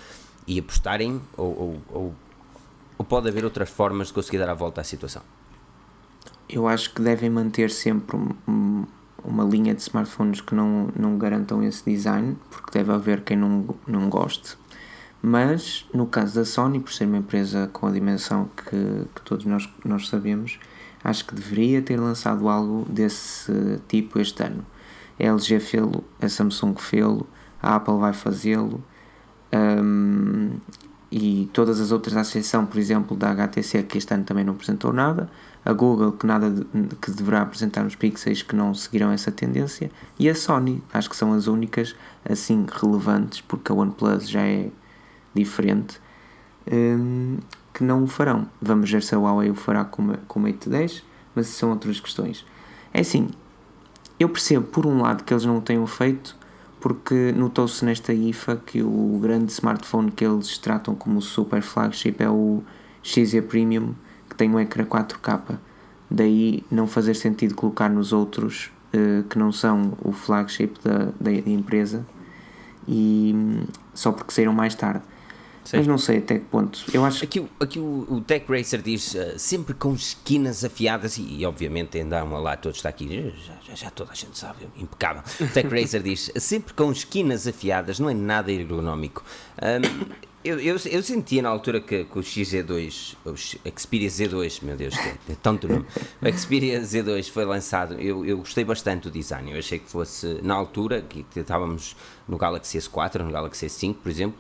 e 0.47 0.59
apostarem 0.59 1.21
ou, 1.37 1.83
ou, 1.91 2.15
ou 2.99 3.05
pode 3.05 3.29
haver 3.29 3.45
outras 3.45 3.69
formas 3.69 4.09
de 4.09 4.13
conseguir 4.13 4.39
dar 4.39 4.51
a 4.51 4.55
volta 4.55 4.81
à 4.81 4.85
situação? 4.85 5.23
Eu 6.49 6.69
acho 6.69 6.93
que 6.95 7.03
devem 7.03 7.31
manter 7.31 7.71
sempre 7.71 8.17
um, 8.17 8.85
uma 9.25 9.45
linha 9.45 9.75
de 9.75 9.81
smartphones 9.81 10.41
que 10.41 10.55
não, 10.55 10.89
não 10.97 11.19
garantam 11.19 11.63
esse 11.63 11.85
design, 11.85 12.37
porque 12.51 12.71
deve 12.79 12.93
haver 12.93 13.23
quem 13.23 13.37
não, 13.37 13.75
não 13.87 14.09
goste. 14.09 14.57
Mas, 15.23 15.87
no 15.93 16.07
caso 16.07 16.35
da 16.35 16.45
Sony, 16.45 16.81
por 16.81 16.93
ser 16.93 17.05
uma 17.05 17.19
empresa 17.19 17.69
com 17.73 17.87
a 17.87 17.91
dimensão 17.91 18.49
que, 18.57 19.05
que 19.15 19.23
todos 19.23 19.45
nós, 19.45 19.69
nós 19.85 20.09
sabemos, 20.09 20.59
acho 21.05 21.27
que 21.27 21.35
deveria 21.35 21.83
ter 21.83 21.99
lançado 21.99 22.49
algo 22.49 22.87
desse 22.89 23.81
tipo 23.87 24.19
este 24.19 24.43
ano. 24.43 24.65
A 25.19 25.25
LG 25.25 25.61
fê-lo, 25.61 26.03
a 26.21 26.29
Samsung 26.29 26.75
fê-lo, 26.79 27.27
a 27.63 27.77
Apple 27.77 27.99
vai 27.99 28.15
fazê-lo 28.15 28.83
um, 29.53 30.53
e 31.13 31.51
todas 31.53 31.81
as 31.81 31.91
outras, 31.91 32.17
à 32.17 32.21
exceção, 32.21 32.65
por 32.65 32.79
exemplo, 32.79 33.17
da 33.17 33.31
HTC, 33.31 33.83
que 33.83 33.99
este 33.99 34.15
ano 34.15 34.25
também 34.25 34.45
não 34.45 34.55
apresentou 34.55 34.93
nada, 34.93 35.29
a 35.65 35.73
Google, 35.73 36.13
que 36.13 36.25
nada 36.25 36.51
de, 36.51 36.65
que 36.97 37.11
deverá 37.11 37.43
apresentar 37.43 37.83
nos 37.83 37.97
Pixels, 37.97 38.43
que 38.43 38.55
não 38.55 38.73
seguirão 38.73 39.11
essa 39.11 39.33
tendência, 39.33 39.91
e 40.19 40.31
a 40.31 40.35
Sony, 40.35 40.83
acho 40.93 41.11
que 41.11 41.17
são 41.17 41.33
as 41.33 41.49
únicas 41.49 41.97
assim 42.25 42.65
relevantes, 42.81 43.41
porque 43.41 43.73
a 43.73 43.75
OnePlus 43.75 44.31
já 44.31 44.43
é 44.43 44.71
diferente 45.35 46.01
um, 46.71 47.39
que 47.73 47.85
não 47.85 48.05
o 48.05 48.07
farão. 48.07 48.47
Vamos 48.61 48.91
ver 48.91 49.03
se 49.03 49.15
a 49.15 49.19
Huawei 49.19 49.51
o 49.51 49.55
fará 49.55 49.85
com, 49.85 50.15
com 50.29 50.39
o 50.39 50.43
Mate 50.43 50.69
10, 50.69 51.03
mas 51.35 51.49
são 51.49 51.71
outras 51.71 52.01
questões. 52.01 52.45
É 52.93 53.01
assim, 53.01 53.29
eu 54.19 54.29
percebo 54.29 54.67
por 54.67 54.87
um 54.87 55.01
lado 55.01 55.25
que 55.25 55.33
eles 55.33 55.45
não 55.45 55.59
o 55.59 55.61
tenham 55.61 55.87
feito, 55.87 56.37
porque 56.81 57.33
notou-se 57.33 57.85
nesta 57.85 58.13
IFA 58.13 58.57
que 58.57 58.83
o 58.83 59.19
grande 59.23 59.53
smartphone 59.53 60.11
que 60.11 60.25
eles 60.25 60.59
tratam 60.59 60.95
como 60.95 61.21
super 61.21 61.63
flagship 61.63 62.17
é 62.19 62.29
o 62.29 62.63
XZ 63.03 63.45
Premium, 63.49 63.95
que 64.29 64.35
tem 64.35 64.51
um 64.51 64.59
ecrã 64.59 64.85
4K. 64.85 65.59
Daí 66.11 66.65
não 66.71 66.87
fazer 66.87 67.15
sentido 67.15 67.55
colocar 67.55 67.89
nos 67.89 68.13
outros 68.13 68.73
uh, 68.95 69.23
que 69.25 69.39
não 69.39 69.53
são 69.53 69.93
o 70.03 70.11
flagship 70.11 70.75
da, 70.83 71.13
da 71.21 71.31
empresa 71.31 72.05
e 72.89 73.33
um, 73.35 73.65
só 73.95 74.11
porque 74.11 74.33
saíram 74.33 74.53
mais 74.53 74.75
tarde. 74.75 75.05
Sim. 75.65 75.79
Mas 75.79 75.87
não 75.87 75.99
sei 75.99 76.19
até 76.19 76.39
que 76.39 76.45
ponto. 76.47 76.85
Eu 76.93 77.05
acho 77.05 77.25
aqui, 77.25 77.47
aqui 77.61 77.79
o, 77.79 78.07
o 78.09 78.21
Tech 78.21 78.45
Racer 78.49 78.81
diz 78.81 79.15
uh, 79.15 79.39
sempre 79.39 79.75
com 79.75 79.93
esquinas 79.93 80.65
afiadas 80.65 81.19
e, 81.19 81.23
e 81.23 81.47
obviamente 81.47 81.99
andam 82.01 82.33
lá 82.41 82.57
todos 82.57 82.79
está 82.79 82.89
aqui 82.89 83.33
já, 83.47 83.55
já, 83.63 83.75
já, 83.75 83.91
toda 83.91 84.13
a 84.13 84.15
gente 84.15 84.39
sabe 84.39 84.67
impecável. 84.77 85.23
O 85.41 85.47
Tech 85.49 85.69
Racer 85.71 86.03
diz 86.03 86.31
sempre 86.37 86.75
com 86.75 86.91
esquinas 86.91 87.47
afiadas 87.47 88.01
não 88.01 88.09
é 88.09 88.15
nada 88.15 88.51
ergonómico. 88.51 89.23
Um, 89.63 90.31
eu, 90.43 90.59
eu, 90.59 90.77
eu, 90.91 91.03
sentia 91.03 91.43
na 91.43 91.51
altura 91.51 91.83
que, 91.83 92.05
que 92.05 92.19
o 92.19 92.23
XZ2, 92.23 93.15
o 93.27 93.37
Xperia 93.79 94.09
Z2, 94.09 94.65
meu 94.65 94.75
Deus, 94.75 94.97
é, 94.97 95.33
é 95.33 95.37
tanto 95.43 95.69
nome, 95.69 95.85
o 96.23 96.33
Xperia 96.33 96.81
Z2 96.81 97.31
foi 97.31 97.45
lançado, 97.45 98.01
eu, 98.01 98.25
eu 98.25 98.39
gostei 98.39 98.65
bastante 98.65 99.03
do 99.03 99.11
design, 99.11 99.53
eu 99.53 99.59
achei 99.59 99.79
que 99.79 99.91
fosse, 99.91 100.41
na 100.43 100.55
altura, 100.55 101.03
que, 101.03 101.25
que 101.25 101.41
estávamos 101.41 101.95
no 102.27 102.39
Galaxy 102.39 102.79
S4, 102.79 103.21
no 103.21 103.31
Galaxy 103.31 103.67
S5, 103.67 103.97
por 104.03 104.09
exemplo, 104.09 104.39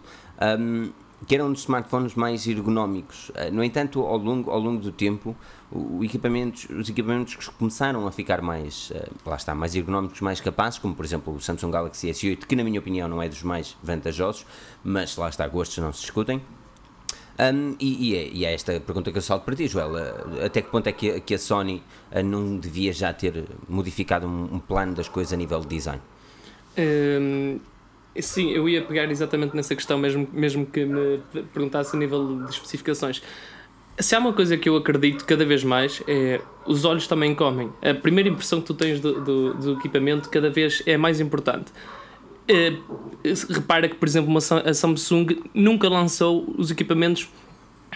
um, 0.58 0.90
que 1.26 1.34
era 1.34 1.44
um 1.44 1.52
dos 1.52 1.60
smartphones 1.60 2.14
mais 2.14 2.46
ergonómicos. 2.46 3.30
Eh, 3.34 3.50
no 3.50 3.62
entanto, 3.62 4.00
ao 4.00 4.16
longo, 4.16 4.50
ao 4.50 4.58
longo 4.58 4.80
do 4.80 4.90
tempo, 4.90 5.36
o, 5.70 6.02
equipamentos, 6.02 6.66
os 6.70 6.88
equipamentos 6.88 7.48
começaram 7.48 8.06
a 8.06 8.12
ficar 8.12 8.40
mais, 8.40 8.90
eh, 8.94 9.08
lá 9.24 9.36
está, 9.36 9.54
mais 9.54 9.74
ergonómicos, 9.76 10.20
mais 10.20 10.40
capazes, 10.40 10.78
como 10.78 10.94
por 10.94 11.04
exemplo 11.04 11.34
o 11.34 11.40
Samsung 11.40 11.70
Galaxy 11.70 12.08
S8, 12.08 12.46
que 12.46 12.56
na 12.56 12.64
minha 12.64 12.80
opinião 12.80 13.08
não 13.08 13.22
é 13.22 13.28
dos 13.28 13.42
mais 13.42 13.76
vantajosos, 13.82 14.46
mas 14.82 15.16
lá 15.16 15.28
está, 15.28 15.46
gostos 15.46 15.78
não 15.78 15.92
se 15.92 16.02
discutem. 16.02 16.40
Um, 17.38 17.74
e, 17.80 18.10
e, 18.10 18.16
é, 18.16 18.28
e, 18.28 18.44
é, 18.44 18.52
esta 18.52 18.78
pergunta 18.80 19.10
que 19.10 19.16
eu 19.16 19.22
salto 19.22 19.44
para 19.44 19.56
ti, 19.56 19.66
Joel. 19.66 19.96
Eh, 19.96 20.46
até 20.46 20.60
que 20.60 20.70
ponto 20.70 20.86
é 20.86 20.92
que, 20.92 21.20
que 21.20 21.34
a 21.34 21.38
Sony 21.38 21.82
não 22.24 22.58
devia 22.58 22.92
já 22.92 23.12
ter 23.12 23.44
modificado 23.68 24.26
um, 24.26 24.54
um 24.54 24.58
plano 24.58 24.94
das 24.94 25.08
coisas 25.08 25.32
a 25.32 25.36
nível 25.36 25.60
de 25.60 25.68
design? 25.68 26.02
Sim, 28.18 28.50
eu 28.50 28.68
ia 28.68 28.82
pegar 28.82 29.10
exatamente 29.10 29.54
nessa 29.54 29.74
questão, 29.74 29.98
mesmo, 29.98 30.28
mesmo 30.32 30.66
que 30.66 30.84
me 30.84 31.20
perguntasse 31.52 31.94
a 31.94 31.98
nível 31.98 32.44
de 32.44 32.50
especificações. 32.50 33.22
se 33.98 34.14
há 34.14 34.18
uma 34.18 34.32
coisa 34.32 34.56
que 34.56 34.68
eu 34.68 34.76
acredito 34.76 35.24
cada 35.24 35.44
vez 35.44 35.62
mais 35.62 36.02
é 36.08 36.40
os 36.66 36.84
olhos 36.84 37.06
também 37.06 37.34
comem. 37.34 37.70
A 37.82 37.94
primeira 37.94 38.28
impressão 38.28 38.60
que 38.60 38.66
tu 38.66 38.74
tens 38.74 39.00
do, 39.00 39.20
do, 39.20 39.54
do 39.54 39.72
equipamento 39.74 40.28
cada 40.28 40.50
vez 40.50 40.82
é 40.86 40.96
mais 40.96 41.20
importante. 41.20 41.72
É, 42.48 42.74
repara 43.48 43.88
que, 43.88 43.94
por 43.94 44.08
exemplo, 44.08 44.28
uma, 44.28 44.38
a 44.38 44.74
Samsung 44.74 45.40
nunca 45.54 45.88
lançou 45.88 46.52
os 46.58 46.70
equipamentos 46.70 47.28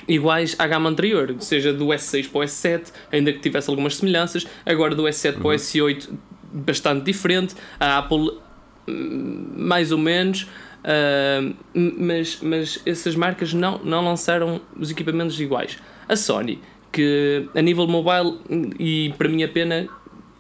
iguais 0.07 0.55
à 0.59 0.67
gama 0.67 0.89
anterior, 0.89 1.35
seja 1.41 1.73
do 1.73 1.87
S6 1.87 2.31
para 2.31 2.41
o 2.41 2.45
S7, 2.45 2.93
ainda 3.11 3.33
que 3.33 3.41
tivesse 3.41 3.69
algumas 3.71 3.97
semelhanças, 3.97 4.47
agora 4.65 4.95
do 4.95 5.03
S7 5.05 5.35
uhum. 5.35 5.41
para 5.41 5.49
o 5.49 5.53
S8 5.53 6.09
bastante 6.53 7.05
diferente, 7.05 7.55
a 7.81 7.99
Apple 7.99 8.39
mais 8.87 9.93
ou 9.93 9.99
menos, 9.99 10.43
uh, 10.43 11.55
mas, 11.75 12.39
mas 12.43 12.81
essas 12.85 13.15
marcas 13.17 13.53
não, 13.55 13.79
não 13.79 14.05
lançaram 14.05 14.61
os 14.79 14.91
equipamentos 14.91 15.41
iguais. 15.41 15.79
A 16.09 16.17
Sony, 16.17 16.61
que 16.93 17.49
a 17.55 17.63
nível 17.63 17.87
mobile, 17.87 18.39
e 18.79 19.13
para 19.17 19.29
minha 19.29 19.49
pena, 19.49 19.89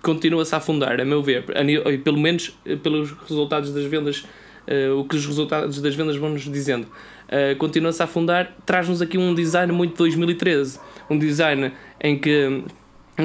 continua-se 0.02 0.54
a 0.54 0.58
afundar, 0.58 1.00
a 1.00 1.04
meu 1.04 1.22
ver, 1.22 1.44
a, 1.50 1.98
pelo 2.02 2.18
menos 2.18 2.56
eh, 2.66 2.76
pelos 2.76 3.10
resultados 3.10 3.72
das 3.72 3.84
vendas, 3.84 4.24
uh, 4.68 4.98
o 4.98 5.04
que 5.04 5.16
os 5.16 5.24
resultados 5.24 5.80
das 5.80 5.94
vendas 5.94 6.16
vão 6.16 6.28
nos 6.28 6.42
dizendo. 6.42 6.86
Uh, 7.24 7.56
continua-se 7.56 8.02
a 8.02 8.04
afundar, 8.04 8.54
traz-nos 8.66 9.00
aqui 9.00 9.16
um 9.16 9.34
design 9.34 9.72
muito 9.72 9.96
2013. 9.96 10.78
Um 11.08 11.18
design 11.18 11.72
em 12.00 12.18
que, 12.18 12.62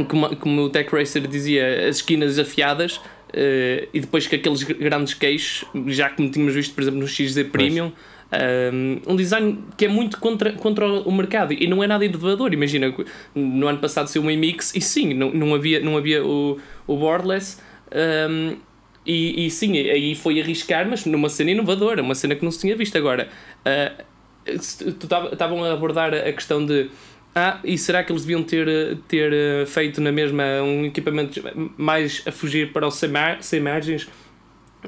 como, 0.07 0.35
como 0.37 0.61
o 0.63 0.69
Tech 0.69 0.89
Racer 0.89 1.27
dizia, 1.27 1.87
as 1.89 1.97
esquinas 1.97 2.39
afiadas 2.39 3.01
uh, 3.29 3.87
e 3.93 3.99
depois 3.99 4.27
com 4.27 4.35
aqueles 4.35 4.63
grandes 4.63 5.13
queixos, 5.13 5.67
já 5.87 6.09
como 6.09 6.29
tínhamos 6.29 6.53
visto, 6.55 6.73
por 6.73 6.81
exemplo, 6.81 6.99
no 6.99 7.07
XZ 7.07 7.43
Premium. 7.51 7.91
Um, 8.31 9.13
um 9.13 9.15
design 9.15 9.57
que 9.75 9.85
é 9.85 9.87
muito 9.87 10.19
contra, 10.19 10.53
contra 10.53 10.85
o 10.85 11.11
mercado 11.11 11.51
e 11.51 11.67
não 11.67 11.83
é 11.83 11.87
nada 11.87 12.05
inovador. 12.05 12.53
Imagina, 12.53 12.93
no 13.33 13.67
ano 13.67 13.79
passado 13.79 14.07
saiu 14.07 14.21
uma 14.21 14.31
Mix 14.35 14.75
e 14.75 14.81
sim, 14.81 15.13
não, 15.15 15.31
não 15.31 15.55
havia, 15.55 15.79
não 15.79 15.97
havia 15.97 16.23
o, 16.23 16.59
o 16.85 16.95
Boardless. 16.95 17.59
Um, 17.91 18.55
e, 19.05 19.47
e 19.47 19.49
sim, 19.49 19.75
aí 19.77 20.13
foi 20.13 20.39
arriscar, 20.39 20.87
mas 20.87 21.05
numa 21.05 21.29
cena 21.29 21.49
inovadora, 21.49 22.03
uma 22.03 22.13
cena 22.13 22.35
que 22.35 22.43
não 22.43 22.51
se 22.51 22.59
tinha 22.59 22.75
visto. 22.75 22.95
Agora, 22.95 23.29
uh, 23.65 24.03
estavam 24.45 25.63
a 25.63 25.73
abordar 25.73 26.13
a 26.13 26.31
questão 26.31 26.63
de 26.63 26.89
ah, 27.35 27.59
e 27.63 27.77
será 27.77 28.03
que 28.03 28.11
eles 28.11 28.23
deviam 28.23 28.43
ter, 28.43 28.97
ter 29.07 29.31
ah, 29.33 29.65
feito 29.65 30.01
na 30.01 30.11
mesma 30.11 30.43
um 30.63 30.85
equipamento 30.85 31.41
mais 31.77 32.23
a 32.25 32.31
fugir 32.31 32.73
para 32.73 32.87
o 32.87 32.91
sem, 32.91 33.11
sem 33.41 33.59
margens 33.59 34.07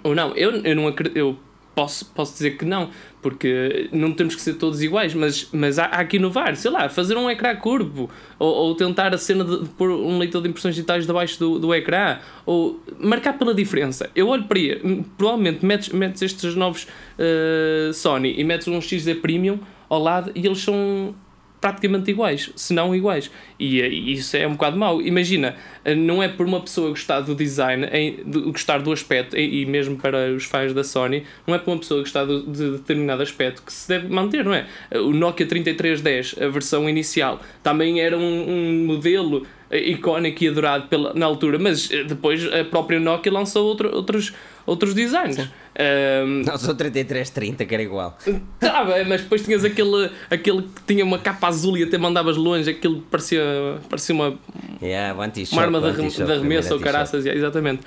ou 0.03 0.15
não? 0.15 0.35
Eu, 0.35 0.51
eu 0.63 0.75
não 0.75 0.87
acredito. 0.87 1.17
Eu 1.17 1.37
posso, 1.75 2.05
posso 2.13 2.33
dizer 2.33 2.57
que 2.57 2.65
não, 2.65 2.89
porque 3.21 3.89
não 3.91 4.11
temos 4.11 4.35
que 4.35 4.41
ser 4.41 4.55
todos 4.55 4.81
iguais, 4.81 5.13
mas, 5.13 5.47
mas 5.53 5.79
há, 5.79 5.85
há 5.85 6.03
que 6.03 6.17
inovar, 6.17 6.55
sei 6.55 6.69
lá, 6.69 6.89
fazer 6.89 7.17
um 7.17 7.29
ecrã 7.29 7.55
curvo, 7.55 8.09
ou, 8.37 8.53
ou 8.53 8.75
tentar 8.75 9.13
a 9.13 9.17
cena 9.17 9.43
de, 9.43 9.63
de 9.63 9.69
pôr 9.69 9.89
um 9.89 10.17
leitor 10.17 10.41
de 10.41 10.49
impressões 10.49 10.75
digitais 10.75 11.05
debaixo 11.05 11.39
do, 11.39 11.59
do 11.59 11.73
ecrã, 11.73 12.19
ou 12.45 12.81
marcar 12.99 13.37
pela 13.37 13.53
diferença. 13.53 14.09
Eu 14.15 14.27
olho 14.27 14.43
para 14.43 14.57
aí, 14.57 15.05
provavelmente 15.17 15.65
metes, 15.65 15.89
metes 15.89 16.21
estes 16.21 16.55
novos 16.55 16.87
uh, 17.17 17.93
Sony 17.93 18.35
e 18.37 18.43
metes 18.43 18.67
um 18.67 18.81
XZ 18.81 19.13
Premium 19.21 19.59
ao 19.89 20.01
lado 20.01 20.31
e 20.35 20.45
eles 20.45 20.59
são 20.59 21.15
praticamente 21.61 22.09
iguais, 22.09 22.51
se 22.55 22.73
não 22.73 22.93
iguais. 22.93 23.29
E, 23.59 23.79
e, 23.79 24.13
isso 24.13 24.35
é 24.35 24.47
um 24.47 24.53
bocado 24.53 24.75
mau. 24.75 24.99
Imagina, 24.99 25.55
não 25.95 26.21
é 26.21 26.27
por 26.27 26.47
uma 26.47 26.59
pessoa 26.59 26.89
gostar 26.89 27.21
do 27.21 27.35
design, 27.35 27.87
em, 27.93 28.15
de, 28.25 28.41
gostar 28.41 28.81
do 28.81 28.91
aspecto, 28.91 29.37
e, 29.37 29.61
e, 29.61 29.65
mesmo 29.67 29.95
para 29.95 30.33
os 30.33 30.43
fãs 30.45 30.73
da 30.73 30.83
Sony, 30.83 31.23
não 31.45 31.53
é 31.53 31.59
por 31.59 31.71
uma 31.71 31.77
pessoa 31.77 31.99
gostar 32.01 32.25
de, 32.25 32.41
de 32.47 32.71
determinado 32.71 33.21
aspecto 33.21 33.61
que 33.61 33.71
se 33.71 33.87
deve 33.87 34.07
manter, 34.09 34.43
não 34.43 34.53
é? 34.53 34.65
O 34.95 35.13
Nokia 35.13 35.45
3310, 35.45 36.35
a 36.41 36.47
versão 36.49 36.89
inicial, 36.89 37.39
também 37.61 38.01
era 38.01 38.17
um, 38.17 38.49
um 38.49 38.85
modelo 38.85 39.45
icónico 39.71 40.43
e 40.43 40.47
adorado 40.47 40.87
pela, 40.87 41.13
na 41.13 41.25
altura, 41.25 41.57
mas 41.57 41.87
depois 41.87 42.45
a 42.53 42.63
própria 42.65 42.99
Nokia 42.99 43.31
lançou 43.31 43.65
outro, 43.65 43.93
outros, 43.95 44.33
outros 44.65 44.93
designs. 44.93 45.37
Um, 45.39 46.43
não, 46.45 46.57
sou 46.57 46.75
3330, 46.75 47.65
que 47.65 47.73
era 47.73 47.83
igual. 47.83 48.17
Tá 48.59 48.83
bem, 48.83 49.05
mas 49.07 49.21
depois 49.21 49.43
tinhas 49.43 49.63
aquele, 49.63 50.09
aquele 50.29 50.63
que 50.63 50.81
tinha 50.85 51.05
uma 51.05 51.17
capa 51.17 51.47
azul 51.47 51.77
e 51.77 51.83
até 51.83 51.97
mandavas 51.97 52.37
longe, 52.37 52.69
aquilo 52.69 53.01
parecia, 53.09 53.41
parecia 53.89 54.13
uma, 54.13 54.37
yeah, 54.81 55.13
uma 55.13 55.61
arma 55.61 55.79
de, 55.79 55.87
arremesso 56.23 56.73
ou 56.73 56.79
caraças, 56.79 57.25
yeah, 57.25 57.39
exatamente. 57.39 57.81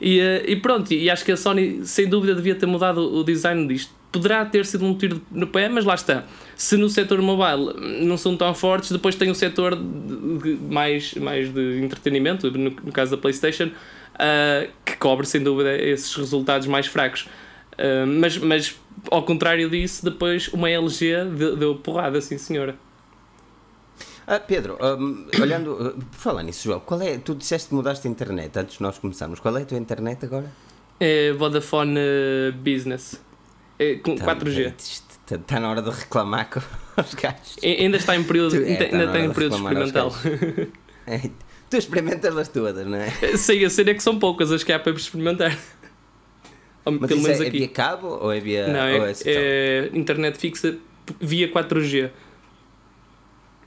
E, 0.00 0.20
uh, 0.20 0.42
e 0.46 0.56
pronto, 0.56 0.92
e 0.92 1.10
acho 1.10 1.24
que 1.24 1.32
a 1.32 1.36
Sony 1.36 1.84
sem 1.84 2.08
dúvida 2.08 2.34
devia 2.34 2.54
ter 2.54 2.66
mudado 2.66 3.00
o 3.00 3.24
design 3.24 3.66
disto. 3.66 3.92
Poderá 4.10 4.44
ter 4.44 4.66
sido 4.66 4.84
um 4.84 4.94
tiro 4.94 5.22
no 5.30 5.46
pé, 5.46 5.70
mas 5.70 5.86
lá 5.86 5.94
está. 5.94 6.24
Se 6.54 6.76
no 6.76 6.88
setor 6.90 7.22
mobile 7.22 8.04
não 8.04 8.18
são 8.18 8.36
tão 8.36 8.54
fortes, 8.54 8.92
depois 8.92 9.14
tem 9.14 9.30
o 9.30 9.34
setor 9.34 9.74
de, 9.74 10.38
de, 10.38 10.58
mais, 10.62 11.14
mais 11.14 11.48
de 11.48 11.80
entretenimento, 11.82 12.50
no, 12.50 12.70
no 12.70 12.92
caso 12.92 13.12
da 13.12 13.16
PlayStation 13.16 13.68
uh, 13.68 14.70
que 14.84 14.96
cobre 14.96 15.26
sem 15.26 15.42
dúvida 15.42 15.74
esses 15.76 16.14
resultados 16.14 16.66
mais 16.66 16.86
fracos. 16.86 17.26
Mas, 18.06 18.36
mas 18.36 18.78
ao 19.10 19.24
contrário 19.24 19.68
disso, 19.68 20.04
depois 20.04 20.46
uma 20.48 20.70
LG 20.70 21.24
deu, 21.36 21.56
deu 21.56 21.74
porrada, 21.74 22.20
sim 22.20 22.36
senhora. 22.38 22.76
Ah, 24.26 24.38
Pedro, 24.38 24.78
um, 24.80 25.26
olhando, 25.40 25.72
uh, 25.72 25.92
por 25.92 26.18
falar 26.18 26.42
nisso, 26.42 26.64
João, 26.64 26.80
qual 26.80 27.00
é, 27.02 27.18
tu 27.18 27.34
disseste 27.34 27.68
que 27.68 27.74
mudaste 27.74 28.06
a 28.06 28.10
internet 28.10 28.56
antes 28.58 28.76
de 28.76 28.82
nós 28.82 28.98
começarmos, 28.98 29.40
qual 29.40 29.56
é 29.56 29.62
a 29.62 29.64
tua 29.64 29.78
internet 29.78 30.24
agora? 30.24 30.50
É 31.00 31.32
Vodafone 31.32 31.98
Business, 32.62 33.20
é, 33.78 33.96
com 33.96 34.16
tá, 34.16 34.36
4G. 34.36 34.72
Está 34.76 35.38
tá 35.38 35.60
na 35.60 35.70
hora 35.70 35.82
de 35.82 35.90
reclamar 35.90 36.48
com 36.48 36.60
os 37.00 37.14
gajos. 37.14 37.56
Ainda 37.62 37.96
está 37.96 38.16
em 38.16 38.22
período, 38.22 38.56
tu, 38.56 38.62
é, 38.62 38.76
tá 38.76 38.84
ainda 38.84 39.04
está 39.04 39.20
em 39.20 39.32
período 39.32 39.56
experimental. 39.56 40.12
Tu 41.72 41.78
experimentas-las 41.78 42.48
todas, 42.48 42.86
não 42.86 42.98
é? 42.98 43.08
Sim, 43.38 43.64
a 43.64 43.70
cena 43.70 43.92
é 43.92 43.94
que 43.94 44.02
são 44.02 44.18
poucas 44.18 44.52
as 44.52 44.62
que 44.62 44.70
há 44.74 44.78
para 44.78 44.92
experimentar. 44.92 45.58
Mas 46.84 47.08
Pelo 47.08 47.22
menos 47.22 47.40
é, 47.40 47.46
aqui. 47.46 47.56
é 47.56 47.60
via 47.60 47.68
cabo 47.68 48.08
ou 48.08 48.30
é 48.30 48.40
via. 48.40 48.66
Não, 48.66 48.80
é, 48.80 49.12
é, 49.24 49.24
é 49.24 49.90
internet 49.94 50.36
fixa 50.36 50.76
via 51.18 51.50
4G. 51.50 52.10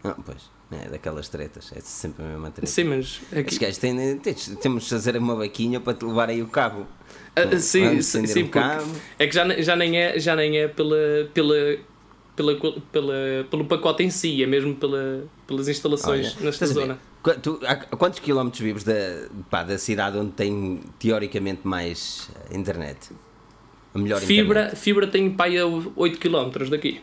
Ah, 0.06 0.16
pois. 0.26 0.56
É 0.72 0.90
daquelas 0.90 1.30
tretas, 1.30 1.72
é 1.76 1.80
sempre 1.80 2.24
a 2.24 2.28
mesma 2.28 2.50
treta. 2.50 2.68
Sim, 2.68 2.86
mas. 2.86 3.22
Aqui... 3.32 3.60
Gajos 3.60 3.78
têm, 3.78 4.18
temos 4.62 4.84
de 4.84 4.90
fazer 4.90 5.16
uma 5.16 5.36
vaquinha 5.36 5.80
para 5.80 5.94
te 5.94 6.04
levar 6.04 6.30
aí 6.30 6.42
o 6.42 6.48
cabo. 6.48 6.88
Ah, 7.36 7.58
sim, 7.60 8.02
sim, 8.02 8.26
sim 8.26 8.48
cabo. 8.48 8.92
é 9.20 9.28
que 9.28 9.36
já, 9.36 9.48
já, 9.62 9.76
nem 9.76 9.98
é, 9.98 10.18
já 10.20 10.36
nem 10.36 10.58
é 10.58 10.68
pela, 10.68 10.98
pela, 11.34 11.78
pela, 12.36 12.56
pela, 12.92 13.14
pelo 13.50 13.66
pacote 13.66 14.04
em 14.04 14.10
si, 14.10 14.42
é 14.42 14.48
mesmo 14.48 14.76
pela, 14.76 15.26
pelas 15.46 15.68
instalações 15.68 16.36
Olha, 16.36 16.46
nesta 16.46 16.66
zona. 16.66 17.00
Tu, 17.42 17.60
a 17.66 17.76
quantos 17.76 18.20
quilómetros 18.20 18.62
vives 18.62 18.84
da, 18.84 18.94
pá, 19.50 19.64
da 19.64 19.78
cidade 19.78 20.18
onde 20.18 20.32
tem 20.32 20.82
teoricamente 21.00 21.62
mais 21.64 22.30
internet? 22.52 23.12
A 23.94 24.00
melhor 24.00 24.20
fibra, 24.20 24.62
internet? 24.62 24.76
Fibra 24.78 25.08
tem 25.08 25.30
pá, 25.32 25.46
a 25.46 25.66
8 25.96 26.20
km 26.20 26.70
daqui. 26.70 27.02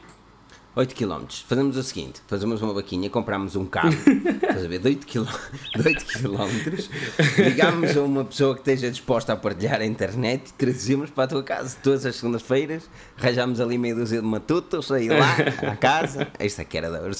8 0.74 0.94
km. 0.94 1.26
Fazemos 1.46 1.76
o 1.76 1.82
seguinte: 1.82 2.22
fazemos 2.26 2.62
uma 2.62 2.72
vaquinha, 2.72 3.10
compramos 3.10 3.56
um 3.56 3.66
cabo, 3.66 3.92
estás 4.42 4.64
a 4.64 4.68
ver, 4.68 4.78
de 4.78 4.88
8 4.88 5.06
km, 5.06 5.26
de 5.76 5.88
8 5.88 6.04
km 6.06 7.42
ligamos 7.44 7.96
a 7.96 8.02
uma 8.02 8.24
pessoa 8.24 8.54
que 8.54 8.60
esteja 8.60 8.90
disposta 8.90 9.32
a 9.32 9.36
partilhar 9.36 9.80
a 9.80 9.84
internet 9.86 10.48
e 10.48 10.52
trazemos 10.52 11.10
para 11.10 11.24
a 11.24 11.26
tua 11.26 11.42
casa. 11.42 11.76
Todas 11.82 12.06
as 12.06 12.16
segundas-feiras, 12.16 12.88
arranjamos 13.18 13.60
ali 13.60 13.76
meio 13.76 13.96
dúzia 13.96 14.20
de 14.20 14.26
matutos, 14.26 14.90
aí 14.90 15.08
lá, 15.08 15.36
à 15.70 15.76
casa. 15.76 16.28
Esta 16.38 16.62
aqui 16.62 16.78
era 16.78 16.90
da 16.90 17.00
hora. 17.00 17.12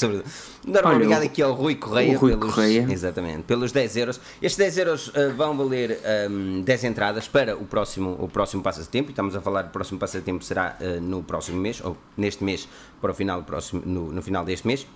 Olha, 0.67 0.95
obrigado 0.95 1.23
aqui 1.23 1.43
ao 1.43 1.53
Rui 1.53 1.75
Correia. 1.75 2.17
Rui 2.17 2.37
pelos, 2.37 2.55
Correia. 2.55 2.87
Exatamente, 2.89 3.43
pelos 3.43 3.73
10 3.73 3.97
euros. 3.97 4.21
Estes 4.41 4.57
10 4.57 4.79
euros 4.79 5.09
uh, 5.09 5.35
vão 5.37 5.57
valer 5.57 6.01
um, 6.31 6.61
ehm, 6.61 6.63
10 6.63 6.85
entradas 6.85 7.29
para 7.29 7.57
o 7.57 7.65
próximo, 7.65 8.17
o 8.19 8.29
próximo 8.29 8.63
passatempo. 8.63 9.11
E 9.11 9.13
estamos 9.13 9.37
a 9.37 9.41
falar 9.41 9.63
do 9.63 9.71
próximo 9.71 9.99
passatempo 9.99 10.45
será 10.45 10.77
uh, 10.81 11.01
no 11.01 11.23
próximo 11.23 11.61
mês, 11.61 11.81
ou 11.85 11.97
neste 12.17 12.43
mês, 12.43 12.69
para 13.01 13.11
o 13.11 13.15
final 13.15 13.42
próximo, 13.43 13.83
no, 13.85 14.13
no 14.13 14.23
final 14.23 14.45
deste 14.45 14.67
mês 14.67 14.87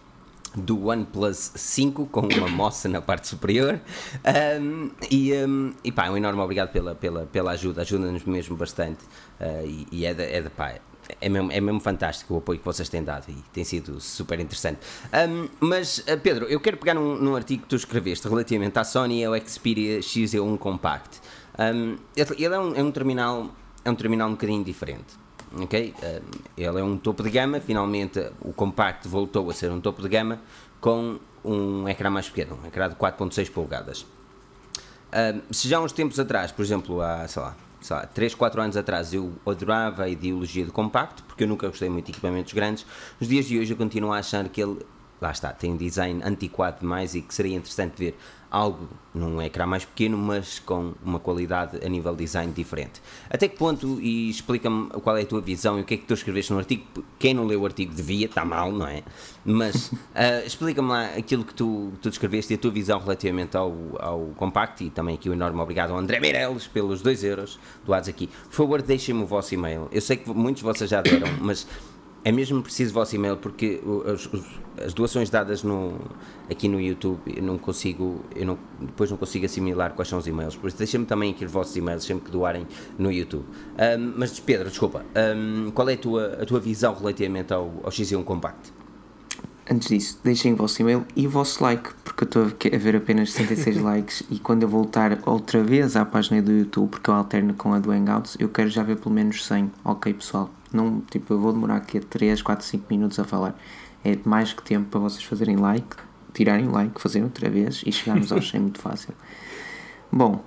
do 0.57 0.87
OnePlus 0.87 1.53
5 1.55 2.07
com 2.07 2.21
uma 2.21 2.49
moça 2.49 2.89
na 2.89 3.03
parte 3.03 3.29
superior 3.29 3.81
um, 4.61 4.91
e, 5.11 5.33
um, 5.35 5.75
e 5.85 5.93
pá, 5.93 6.09
um 6.09 6.17
enorme 6.17 6.41
obrigado 6.41 6.73
pela, 6.73 6.95
pela, 6.95 7.27
pela 7.27 7.53
ajuda, 7.53 7.83
ajuda-nos 7.83 8.25
mesmo 8.25 8.57
bastante 8.57 9.05
uh, 9.41 9.67
e, 9.67 9.87
e, 9.93 10.07
é, 10.07 10.15
de, 10.15 10.23
é, 10.23 10.43
pá, 10.43 10.77
é, 11.21 11.29
mesmo, 11.29 11.53
é 11.53 11.61
mesmo 11.61 11.81
fantástico 11.81 12.35
o 12.35 12.39
apoio 12.39 12.59
que 12.59 12.65
vocês 12.65 12.89
têm 12.89 13.05
dado 13.05 13.27
e 13.29 13.35
tem 13.53 13.65
sido 13.65 14.01
super 14.01 14.41
interessante. 14.41 14.81
Um, 15.29 15.49
mas, 15.61 15.99
uh, 15.99 16.19
Pedro, 16.23 16.47
eu 16.47 16.59
quero 16.59 16.79
pegar 16.79 16.95
num, 16.95 17.17
num, 17.17 17.37
artigo 17.37 17.63
que 17.63 17.69
tu 17.69 17.77
escreveste 17.77 18.27
relativamente 18.27 18.79
à 18.79 18.85
Sony 18.85 19.25
ao 19.25 19.35
Xperia 19.39 20.01
XE1 20.01 20.59
Compact. 20.59 21.21
ele 22.17 22.55
é 22.55 22.59
um, 22.59 22.75
é 22.75 22.83
um 22.83 22.91
terminal 22.91 23.51
é 23.85 23.91
um 23.91 23.95
terminal 23.95 24.29
um 24.29 24.33
bocadinho 24.33 24.65
diferente 24.65 25.26
ok? 25.55 25.95
Eh, 26.03 26.23
ele 26.57 26.81
é 26.81 26.83
um 26.83 26.97
topo 26.97 27.23
de 27.23 27.31
gama, 27.31 27.61
finalmente 27.61 28.31
o 28.41 28.53
compacto 28.53 29.09
voltou 29.09 29.49
a 29.51 29.55
ser 29.55 29.71
um 29.71 29.81
topo 29.81 30.03
de 30.03 30.09
gama 30.09 30.41
com 30.81 31.19
um 31.45 31.89
ecrã 31.89 32.11
mais 32.11 32.29
pequeno, 32.29 32.59
um 32.63 32.67
ecrã 32.67 32.89
de 32.89 32.97
4.6 32.97 33.51
polegadas. 33.51 34.03
Uh, 34.03 35.41
se 35.51 35.69
já 35.69 35.79
há 35.79 35.81
uns 35.81 35.93
tempos 35.93 36.19
atrás, 36.19 36.51
por 36.51 36.63
exemplo, 36.63 37.01
há, 37.01 37.27
sei 37.29 37.41
lá, 37.41 37.57
sei 37.81 37.97
lá, 37.97 38.07
3, 38.07 38.35
4 38.35 38.61
anos 38.61 38.77
atrás 38.77 39.15
eu 39.15 39.33
adorava 39.47 40.05
a 40.05 40.09
ideologia 40.09 40.67
do 40.67 40.73
compacto, 40.73 41.23
porque 41.25 41.45
eu 41.45 41.49
nunca 41.49 41.69
gostei 41.69 41.89
muito 41.89 42.07
de 42.07 42.13
equipamentos 42.13 42.53
grandes. 42.53 42.85
Nos 43.21 43.29
dias 43.29 43.47
de 43.47 43.59
hoje 43.59 43.73
eu 43.73 43.77
continuo 43.77 44.13
a 44.13 44.19
achar 44.19 44.49
que 44.49 44.61
ele, 44.61 44.85
lá 45.21 45.31
está, 45.31 45.53
tem 45.53 45.73
um 45.73 45.77
design 45.77 46.21
antiquado 46.25 46.81
demais 46.81 47.15
e 47.15 47.23
que 47.23 47.35
seria 47.35 47.57
interessante 47.57 47.95
ver 47.97 48.17
algo 48.51 48.89
num 49.13 49.41
ecrã 49.43 49.67
mais 49.67 49.85
pequeno, 49.85 50.17
mas 50.17 50.59
com 50.59 50.95
uma 51.05 51.19
qualidade 51.19 51.85
a 51.85 51.89
nível 51.89 52.15
design 52.15 52.53
diferente. 52.53 53.03
Até 53.29 53.49
que 53.49 53.57
ponto, 53.57 54.01
e 54.01 54.31
explica-me 54.31 54.89
qual 54.89 55.17
é 55.17 55.23
a 55.23 55.27
tua 55.27 55.41
visão 55.41 55.79
e 55.79 55.83
o 55.83 55.85
que 55.85 55.95
é 55.95 55.97
que 55.97 56.05
tu 56.05 56.15
escreveste 56.15 56.53
no 56.53 56.59
artigo, 56.59 56.85
quem 57.19 57.35
não 57.35 57.45
leu 57.45 57.63
o 57.63 57.67
artigo 57.67 57.95
devia, 57.95 58.27
está 58.27 58.45
mal, 58.45 58.71
não 58.71 58.87
é? 58.87 59.03
Mas 59.45 59.89
uh, 59.89 59.97
explica-me 60.47 60.89
lá 60.89 61.07
aquilo 61.17 61.45
que 61.45 61.55
tu, 61.55 61.93
tu 62.01 62.09
descreveste 62.09 62.53
e 62.53 62.57
a 62.57 62.59
tua 62.59 62.71
visão 62.71 62.99
relativamente 62.99 63.57
ao, 63.57 63.75
ao 63.99 64.21
compacto 64.37 64.85
e 64.85 64.91
também 64.91 65.15
aqui 65.15 65.29
o 65.29 65.33
enorme 65.33 65.61
obrigado 65.61 65.91
ao 65.91 65.99
André 65.99 66.21
Meirelles 66.21 66.67
pelos 66.67 67.03
2 67.03 67.25
euros 67.25 67.59
doados 67.85 68.09
aqui. 68.09 68.27
Por 68.27 68.55
favor, 68.55 68.83
deixem-me 68.83 69.23
o 69.23 69.27
vosso 69.27 69.55
e-mail. 69.55 69.89
Eu 69.91 70.01
sei 70.01 70.17
que 70.17 70.31
muitos 70.31 70.61
de 70.61 70.65
vocês 70.65 70.89
já 70.89 71.01
deram, 71.03 71.29
mas 71.41 71.67
é 72.27 72.33
mesmo 72.33 72.61
preciso 72.61 72.91
o 72.91 72.95
vosso 72.95 73.15
e-mail 73.15 73.37
porque 73.37 73.81
as, 74.13 74.29
as, 74.85 74.93
doações 74.93 75.31
dadas 75.31 75.63
no, 75.63 75.97
aqui 76.51 76.67
no 76.67 76.81
YouTube 76.81 77.21
eu 77.25 77.41
não 77.41 77.57
consigo, 77.57 78.25
eu 78.35 78.45
não, 78.45 78.59
depois 78.81 79.09
não 79.09 79.17
consigo 79.17 79.47
assimilar 79.47 79.93
quais 79.93 80.09
são 80.09 80.19
os 80.19 80.27
e-mails, 80.27 80.57
por 80.57 80.67
isso 80.67 80.77
deixem-me 80.77 81.07
também 81.07 81.31
aqui 81.31 81.45
os 81.45 81.53
vossos 81.53 81.77
e-mails 81.77 82.03
sempre 82.03 82.25
que 82.25 82.33
doarem 82.33 82.67
no 82.99 83.13
YouTube. 83.13 83.45
Um, 83.45 84.15
mas 84.17 84.41
Pedro, 84.41 84.69
desculpa, 84.69 85.07
um, 85.37 85.71
qual 85.71 85.89
é 85.89 85.95
a 85.95 85.97
tua, 85.97 86.43
a 86.43 86.45
tua 86.45 86.59
visão 86.59 86.97
relativamente 86.97 87.55
ao, 87.55 87.67
ao 87.85 87.93
X1 87.93 88.25
Compact? 88.25 88.73
Antes 89.71 89.89
disso, 89.89 90.19
deixem 90.25 90.53
o 90.53 90.57
vosso 90.57 90.83
e-mail 90.83 91.07
e 91.15 91.29
o 91.29 91.31
vosso 91.31 91.63
like, 91.63 91.91
porque 92.03 92.25
eu 92.25 92.27
estou 92.27 92.43
a 92.43 92.77
ver 92.77 92.97
apenas 92.97 93.31
66 93.31 93.79
likes 93.83 94.25
e 94.29 94.41
quando 94.41 94.65
eu 94.65 94.69
voltar 94.69 95.17
outra 95.27 95.63
vez 95.63 95.95
à 95.95 96.05
página 96.05 96.43
do 96.43 96.51
YouTube, 96.51 96.91
porque 96.91 97.09
eu 97.09 97.15
alterno 97.15 97.55
com 97.55 97.73
a 97.73 97.79
do 97.79 97.93
Hangouts, 97.93 98.37
eu 98.41 98.49
quero 98.49 98.69
já 98.69 98.83
ver 98.83 98.97
pelo 98.97 99.15
menos 99.15 99.45
100. 99.45 99.71
Ok, 99.85 100.13
pessoal, 100.15 100.51
não, 100.73 101.01
tipo, 101.01 101.35
eu 101.35 101.41
vou 101.41 101.53
demorar 101.53 101.77
aqui 101.77 101.99
a 101.99 102.01
3, 102.01 102.43
4, 102.43 102.65
5 102.65 102.87
minutos 102.91 103.19
a 103.19 103.25
falar. 103.25 103.59
É 104.05 104.17
mais 104.25 104.53
que 104.53 104.63
tempo 104.63 104.89
para 104.91 105.01
vocês 105.01 105.25
fazerem 105.25 105.57
like, 105.57 105.97
tirarem 106.33 106.69
like, 106.69 107.01
fazerem 107.01 107.25
outra 107.25 107.49
vez 107.49 107.83
e 107.85 107.93
chegarmos 107.93 108.31
aos 108.33 108.49
100 108.51 108.61
muito 108.61 108.81
fácil. 108.81 109.15
Bom, 110.11 110.45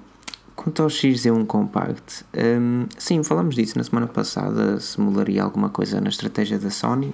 quanto 0.55 0.83
ao 0.83 0.89
XZ1 0.89 1.45
Compact, 1.45 2.25
um, 2.35 2.85
sim, 2.97 3.23
falamos 3.23 3.55
disso 3.55 3.77
na 3.77 3.83
semana 3.83 4.07
passada, 4.07 4.79
se 4.79 4.99
mudaria 4.99 5.43
alguma 5.43 5.69
coisa 5.69 5.99
na 5.99 6.09
estratégia 6.09 6.57
da 6.57 6.69
Sony. 6.69 7.13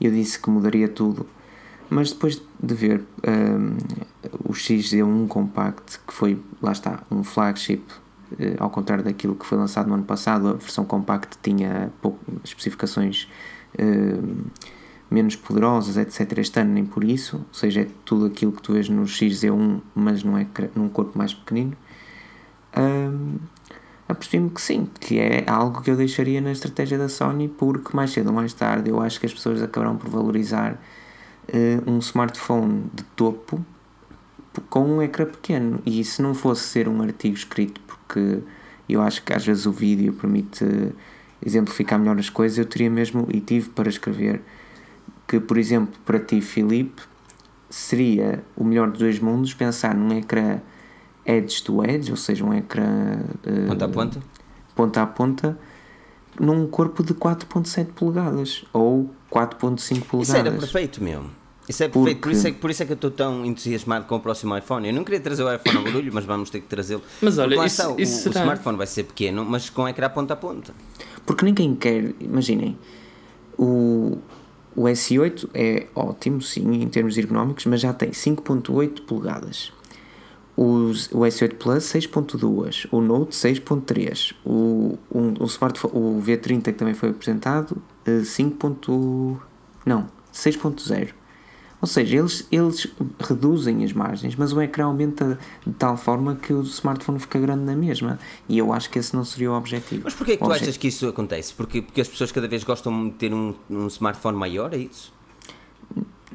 Eu 0.00 0.10
disse 0.10 0.38
que 0.38 0.50
mudaria 0.50 0.88
tudo, 0.88 1.26
mas 1.88 2.12
depois 2.12 2.40
de 2.62 2.74
ver 2.74 3.02
um, 3.26 3.76
o 4.44 4.52
XZ1 4.52 5.28
Compact, 5.28 6.00
que 6.06 6.12
foi, 6.12 6.38
lá 6.60 6.72
está, 6.72 7.02
um 7.10 7.22
flagship 7.24 7.82
ao 8.58 8.70
contrário 8.70 9.04
daquilo 9.04 9.34
que 9.34 9.46
foi 9.46 9.56
lançado 9.58 9.88
no 9.88 9.94
ano 9.94 10.04
passado, 10.04 10.48
a 10.48 10.52
versão 10.54 10.84
compact 10.84 11.38
tinha 11.42 11.90
especificações 12.44 13.28
eh, 13.78 14.18
menos 15.10 15.36
poderosas, 15.36 15.96
etc. 15.96 16.38
Este 16.38 16.60
ano 16.60 16.72
nem 16.72 16.84
por 16.84 17.04
isso, 17.04 17.36
ou 17.36 17.54
seja, 17.54 17.82
é 17.82 17.88
tudo 18.04 18.26
aquilo 18.26 18.52
que 18.52 18.62
tu 18.62 18.72
vês 18.72 18.88
no 18.88 19.04
XZ1, 19.04 19.80
mas 19.94 20.24
não 20.24 20.36
é 20.36 20.46
num 20.74 20.88
corpo 20.88 21.16
mais 21.16 21.32
pequenino. 21.32 21.76
Um, 22.76 23.38
que 24.54 24.60
sim, 24.60 24.88
que 25.00 25.18
é 25.18 25.44
algo 25.48 25.82
que 25.82 25.90
eu 25.90 25.96
deixaria 25.96 26.40
na 26.40 26.52
estratégia 26.52 26.96
da 26.96 27.08
Sony, 27.08 27.48
porque 27.48 27.96
mais 27.96 28.10
cedo 28.10 28.28
ou 28.28 28.32
mais 28.32 28.52
tarde 28.52 28.90
eu 28.90 29.00
acho 29.00 29.18
que 29.18 29.26
as 29.26 29.32
pessoas 29.32 29.62
acabarão 29.62 29.96
por 29.96 30.08
valorizar 30.08 30.74
uh, 31.48 31.90
um 31.90 31.98
smartphone 31.98 32.84
de 32.94 33.02
topo 33.02 33.64
com 34.70 34.84
um 34.84 35.02
ecrã 35.02 35.26
pequeno. 35.26 35.80
E 35.84 36.04
se 36.04 36.22
não 36.22 36.34
fosse 36.34 36.62
ser 36.64 36.88
um 36.88 37.02
artigo 37.02 37.34
escrito 37.34 37.80
porque 38.06 38.38
eu 38.88 39.02
acho 39.02 39.22
que 39.22 39.32
às 39.32 39.44
vezes 39.44 39.66
o 39.66 39.72
vídeo 39.72 40.12
permite 40.12 40.64
exemplificar 41.44 41.98
melhor 41.98 42.18
as 42.18 42.30
coisas. 42.30 42.58
Eu 42.58 42.64
teria 42.64 42.90
mesmo, 42.90 43.26
e 43.32 43.40
tive 43.40 43.68
para 43.70 43.88
escrever, 43.88 44.42
que 45.26 45.40
por 45.40 45.58
exemplo, 45.58 45.94
para 46.04 46.18
ti, 46.18 46.40
Filipe, 46.40 47.02
seria 47.68 48.42
o 48.56 48.64
melhor 48.64 48.90
dos 48.90 49.00
dois 49.00 49.18
mundos 49.18 49.52
pensar 49.52 49.94
num 49.94 50.16
ecrã 50.16 50.60
edge 51.24 51.62
to 51.62 51.84
edge, 51.84 52.10
ou 52.10 52.16
seja, 52.16 52.44
um 52.44 52.54
ecrã 52.54 53.18
uh, 53.44 53.66
ponta 53.66 53.84
a 53.84 53.88
ponta, 53.88 54.22
ponta 54.74 55.02
a 55.02 55.06
ponta, 55.06 55.58
num 56.38 56.66
corpo 56.68 57.02
de 57.02 57.12
4.7 57.14 57.86
polegadas 57.86 58.64
ou 58.72 59.10
4.5 59.30 60.04
polegadas. 60.04 60.28
Isso 60.28 60.36
era 60.36 60.52
perfeito 60.52 61.02
mesmo. 61.02 61.30
Isso 61.68 61.82
é 61.82 61.88
perfeito, 61.88 62.20
por 62.20 62.30
isso 62.30 62.46
é, 62.46 62.52
por 62.52 62.70
isso 62.70 62.82
é 62.82 62.86
que 62.86 62.92
eu 62.92 62.96
estou 62.96 63.10
tão 63.10 63.44
entusiasmado 63.44 64.06
com 64.06 64.14
o 64.16 64.20
próximo 64.20 64.56
iPhone. 64.56 64.86
Eu 64.86 64.94
não 64.94 65.02
queria 65.02 65.20
trazer 65.20 65.42
o 65.42 65.52
iPhone 65.52 65.78
ao 65.78 65.84
barulho, 65.84 66.12
mas 66.14 66.24
vamos 66.24 66.48
ter 66.48 66.60
que 66.60 66.68
trazê-lo. 66.68 67.02
Mas 67.20 67.38
olha, 67.38 67.54
isso, 67.56 67.64
está, 67.64 67.94
isso 68.00 68.28
o, 68.28 68.32
será... 68.32 68.40
o, 68.40 68.42
smartphone 68.44 68.78
vai 68.78 68.86
ser 68.86 69.04
pequeno, 69.04 69.44
mas 69.44 69.68
com 69.68 69.88
ecrã 69.88 70.08
ponta 70.08 70.34
a 70.34 70.36
ponta. 70.36 70.72
Porque 71.24 71.44
ninguém 71.44 71.74
quer, 71.74 72.14
imaginem, 72.20 72.78
o, 73.58 74.18
o 74.76 74.84
S8 74.84 75.48
é 75.54 75.86
ótimo, 75.92 76.40
sim, 76.40 76.82
em 76.82 76.88
termos 76.88 77.18
ergonómicos, 77.18 77.66
mas 77.66 77.80
já 77.80 77.92
tem 77.92 78.10
5.8 78.10 79.02
polegadas. 79.02 79.72
Os, 80.56 81.08
o 81.12 81.18
S8 81.18 81.56
Plus 81.56 81.84
6.2, 81.84 82.86
o 82.92 83.00
Note 83.00 83.36
6.3, 83.36 84.34
o, 84.44 84.96
um, 85.12 85.34
o 85.40 85.44
smartphone, 85.46 85.92
o 85.94 86.22
V30 86.22 86.62
que 86.62 86.72
também 86.72 86.94
foi 86.94 87.10
apresentado 87.10 87.82
5. 88.24 88.66
Eh, 88.66 89.40
não, 89.84 90.08
6.0 90.32 91.25
ou 91.80 91.86
seja, 91.86 92.16
eles, 92.16 92.46
eles 92.50 92.86
reduzem 93.20 93.84
as 93.84 93.92
margens, 93.92 94.34
mas 94.34 94.52
o 94.52 94.60
ecrã 94.60 94.86
aumenta 94.86 95.38
de 95.66 95.72
tal 95.74 95.96
forma 95.96 96.34
que 96.34 96.52
o 96.52 96.62
smartphone 96.62 97.18
fica 97.18 97.38
grande 97.38 97.64
na 97.64 97.76
mesma. 97.76 98.18
E 98.48 98.56
eu 98.56 98.72
acho 98.72 98.88
que 98.88 98.98
esse 98.98 99.14
não 99.14 99.24
seria 99.24 99.52
o 99.52 99.54
objetivo. 99.54 100.02
Mas 100.04 100.14
porquê 100.14 100.32
é 100.32 100.36
que 100.36 100.44
tu 100.44 100.52
achas 100.52 100.76
que 100.76 100.88
isso 100.88 101.06
acontece? 101.06 101.52
Porque, 101.52 101.82
porque 101.82 102.00
as 102.00 102.08
pessoas 102.08 102.32
cada 102.32 102.48
vez 102.48 102.64
gostam 102.64 103.08
de 103.08 103.14
ter 103.14 103.34
um, 103.34 103.54
um 103.68 103.86
smartphone 103.88 104.38
maior, 104.38 104.72
é 104.72 104.78
isso? 104.78 105.12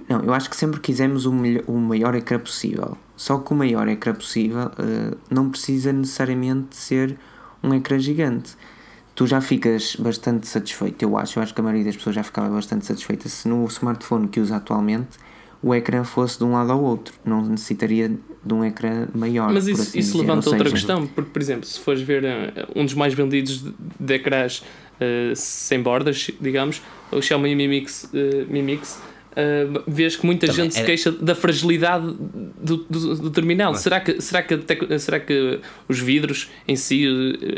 Não, 0.08 0.22
eu 0.22 0.34
acho 0.34 0.50
que 0.50 0.56
sempre 0.56 0.80
quisemos 0.80 1.26
o, 1.26 1.34
melhor, 1.34 1.64
o 1.68 1.78
maior 1.78 2.14
ecrã 2.14 2.40
possível. 2.40 2.98
Só 3.16 3.40
que 3.40 3.52
o 3.52 3.56
maior 3.56 3.88
ecrã 3.88 4.14
possível 4.14 4.68
uh, 4.68 5.18
não 5.30 5.50
precisa 5.50 5.92
necessariamente 5.92 6.76
ser 6.76 7.18
um 7.64 7.74
ecrã 7.74 7.98
gigante 7.98 8.56
tu 9.14 9.28
já 9.28 9.42
ficas 9.42 9.96
bastante 9.98 10.48
satisfeito, 10.48 11.04
eu 11.04 11.18
acho. 11.18 11.38
Eu 11.38 11.44
acho 11.44 11.54
que 11.54 11.62
a 11.62 11.64
maioria 11.64 11.86
das 11.86 11.96
pessoas 11.96 12.16
já 12.16 12.24
ficava 12.24 12.50
bastante 12.50 12.86
satisfeita 12.86 13.30
se 13.30 13.48
no 13.48 13.66
smartphone 13.66 14.28
que 14.28 14.40
usa 14.40 14.56
atualmente 14.56 15.20
o 15.64 15.76
ecrã 15.76 16.04
fosse 16.04 16.38
de 16.38 16.44
um 16.44 16.54
lado 16.54 16.72
ao 16.72 16.82
outro, 16.82 17.14
não 17.24 17.46
necessitaria 17.46 18.10
de 18.44 18.54
um 18.54 18.66
ecrã 18.66 19.08
maior. 19.14 19.52
Mas 19.54 19.68
isso, 19.68 19.82
assim 19.82 20.00
isso 20.00 20.18
levanta 20.18 20.50
outra 20.50 20.66
seja, 20.66 20.76
questão, 20.76 21.06
porque, 21.06 21.30
por 21.30 21.42
exemplo, 21.42 21.66
se 21.66 21.80
fores 21.80 22.02
ver 22.02 22.24
uh, 22.24 22.28
um 22.76 22.84
dos 22.84 22.96
mais 22.96 23.14
vendidos 23.14 23.64
de, 23.64 23.74
de 24.00 24.14
ecrãs 24.14 24.60
uh, 24.60 25.36
sem 25.36 25.82
bordas, 25.82 26.32
digamos, 26.40 26.82
o 27.12 27.22
Xiaomi 27.22 27.56
Mi 27.56 27.68
Mix, 27.68 28.06
uh, 28.06 28.52
Mi 28.52 28.62
Mix 28.62 29.00
Uh, 29.32 29.82
vês 29.88 30.18
que 30.18 30.26
muita 30.26 30.46
Também 30.46 30.64
gente 30.64 30.76
se 30.76 30.84
queixa 30.84 31.10
da 31.10 31.34
fragilidade 31.34 32.06
do, 32.62 32.78
do, 32.78 33.16
do 33.16 33.32
terminal. 33.32 33.74
Será 33.76 34.02
que, 34.02 34.20
será, 34.20 34.44
que, 34.44 35.00
será 35.00 35.22
que 35.22 35.62
os 35.88 36.00
vidros 36.00 36.50
em 36.68 36.76
si, 36.76 37.08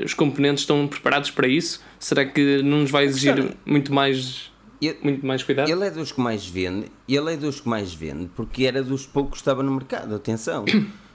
os 0.05 0.13
componentes 0.13 0.61
estão 0.61 0.87
preparados 0.87 1.31
para 1.31 1.47
isso? 1.47 1.81
Será 1.97 2.25
que 2.25 2.61
não 2.61 2.81
nos 2.81 2.91
vai 2.91 3.05
exigir 3.05 3.55
muito 3.65 3.91
mais 3.91 4.52
ele, 4.87 4.99
muito 5.03 5.25
mais 5.25 5.43
cuidado. 5.43 5.69
Ele 5.69 5.85
é 5.85 5.91
dos 5.91 6.11
que 6.11 6.21
mais 6.21 6.45
vende, 6.45 6.91
ele 7.07 7.33
é 7.33 7.37
dos 7.37 7.61
que 7.61 7.69
mais 7.69 7.93
vende 7.93 8.29
porque 8.35 8.65
era 8.65 8.83
dos 8.83 9.05
poucos 9.05 9.33
que 9.33 9.37
estava 9.41 9.63
no 9.63 9.71
mercado, 9.71 10.15
atenção. 10.15 10.65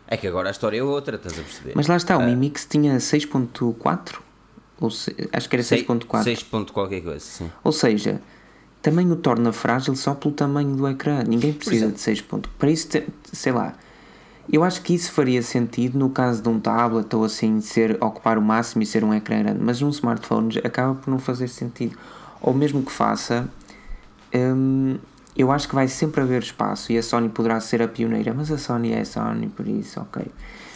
é 0.06 0.16
que 0.16 0.26
agora 0.26 0.48
a 0.48 0.50
história 0.50 0.78
é 0.78 0.82
outra, 0.82 1.16
estás 1.16 1.38
a 1.38 1.42
perceber? 1.42 1.72
Mas 1.74 1.86
lá 1.86 1.96
está, 1.96 2.16
o 2.16 2.20
uh, 2.20 2.24
Mi 2.24 2.36
Mix 2.36 2.66
tinha 2.66 2.96
6.4 2.96 4.16
ou 4.80 4.90
se, 4.90 5.14
acho 5.32 5.48
que 5.48 5.56
era 5.56 5.62
6.4. 5.62 6.22
6. 6.22 6.46
qualquer 6.72 7.00
coisa, 7.00 7.20
sim. 7.20 7.50
Ou 7.64 7.72
seja, 7.72 8.20
também 8.80 9.10
o 9.10 9.16
torna 9.16 9.52
frágil 9.52 9.94
só 9.96 10.14
pelo 10.14 10.32
tamanho 10.32 10.76
do 10.76 10.88
ecrã. 10.88 11.24
Ninguém 11.26 11.52
precisa 11.52 11.88
de 11.88 12.00
6 12.00 12.20
pontos. 12.22 12.50
Para 12.58 12.70
isso, 12.70 12.88
sei 13.32 13.52
lá, 13.52 13.74
eu 14.50 14.62
acho 14.62 14.80
que 14.82 14.94
isso 14.94 15.12
faria 15.12 15.42
sentido 15.42 15.98
no 15.98 16.10
caso 16.10 16.42
de 16.42 16.48
um 16.48 16.60
tablet 16.60 17.14
ou 17.14 17.24
assim, 17.24 17.60
ser, 17.60 18.02
ocupar 18.02 18.38
o 18.38 18.42
máximo 18.42 18.82
e 18.82 18.86
ser 18.86 19.04
um 19.04 19.12
ecrã 19.12 19.42
grande, 19.42 19.60
mas 19.62 19.80
num 19.80 19.90
smartphone 19.90 20.58
acaba 20.64 20.94
por 20.94 21.10
não 21.10 21.18
fazer 21.18 21.48
sentido. 21.48 21.98
Ou 22.40 22.54
mesmo 22.54 22.82
que 22.82 22.92
faça, 22.92 23.48
Hum, 24.34 24.96
eu 25.36 25.52
acho 25.52 25.68
que 25.68 25.74
vai 25.74 25.86
sempre 25.86 26.20
haver 26.20 26.42
espaço 26.42 26.92
e 26.92 26.98
a 26.98 27.02
Sony 27.02 27.28
poderá 27.28 27.60
ser 27.60 27.80
a 27.80 27.88
pioneira, 27.88 28.34
mas 28.34 28.50
a 28.50 28.58
Sony 28.58 28.92
é 28.92 29.00
a 29.00 29.04
Sony, 29.04 29.48
por 29.48 29.66
isso, 29.68 30.00
ok. 30.00 30.26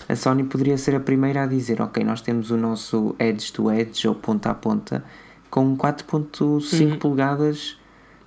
A 0.09 0.17
Sony 0.17 0.45
poderia 0.45 0.77
ser 0.79 0.95
a 0.95 1.01
primeira 1.01 1.43
a 1.43 1.47
dizer: 1.47 1.81
Ok, 1.81 2.05
nós 2.05 2.21
temos 2.21 2.51
o 2.51 2.57
nosso 2.57 3.15
edge 3.19 3.53
to 3.53 3.71
edge 3.71 4.07
ou 4.07 4.15
ponta 4.15 4.51
a 4.51 4.55
ponta 4.55 5.05
com 5.51 5.77
4,5 5.77 6.93
uhum. 6.93 6.99
polegadas 6.99 7.77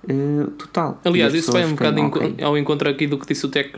uh, 0.04 0.50
total. 0.52 1.00
Aliás, 1.04 1.34
isso 1.34 1.52
vai 1.52 1.64
um 1.64 1.70
bocado 1.70 2.00
okay. 2.02 2.36
ao 2.42 2.56
encontro 2.56 2.88
aqui 2.88 3.06
do 3.06 3.18
que 3.18 3.26
disse 3.26 3.44
o 3.46 3.48
Tech, 3.48 3.72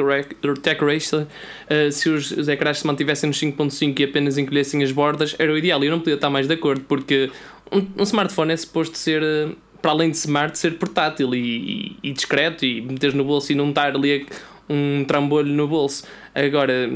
Tech 0.62 0.84
Racer. 0.84 1.26
Uh, 1.70 1.90
se 1.90 2.08
os, 2.08 2.30
os 2.30 2.48
ecrãs 2.48 2.80
se 2.80 2.86
mantivessem 2.86 3.28
nos 3.28 3.40
5.5 3.40 4.00
e 4.00 4.04
apenas 4.04 4.38
encolhessem 4.38 4.82
as 4.82 4.92
bordas, 4.92 5.34
era 5.38 5.52
o 5.52 5.56
ideal. 5.56 5.82
E 5.82 5.86
eu 5.86 5.90
não 5.90 5.98
podia 5.98 6.14
estar 6.14 6.30
mais 6.30 6.46
de 6.46 6.54
acordo, 6.54 6.82
porque 6.82 7.30
um, 7.72 7.86
um 7.98 8.02
smartphone 8.02 8.52
é 8.52 8.56
suposto 8.56 8.96
ser. 8.96 9.22
Uh, 9.22 9.56
para 9.80 9.90
além 9.90 10.10
de 10.10 10.16
smart, 10.16 10.58
ser 10.58 10.78
portátil 10.78 11.34
e, 11.34 11.96
e, 12.02 12.10
e 12.10 12.12
discreto 12.12 12.64
e 12.64 12.80
meteres 12.80 13.14
no 13.14 13.24
bolso 13.24 13.52
e 13.52 13.54
não 13.54 13.68
estar 13.68 13.94
ali 13.94 14.26
um 14.68 15.04
trambolho 15.04 15.52
no 15.52 15.66
bolso. 15.66 16.04
Agora, 16.34 16.90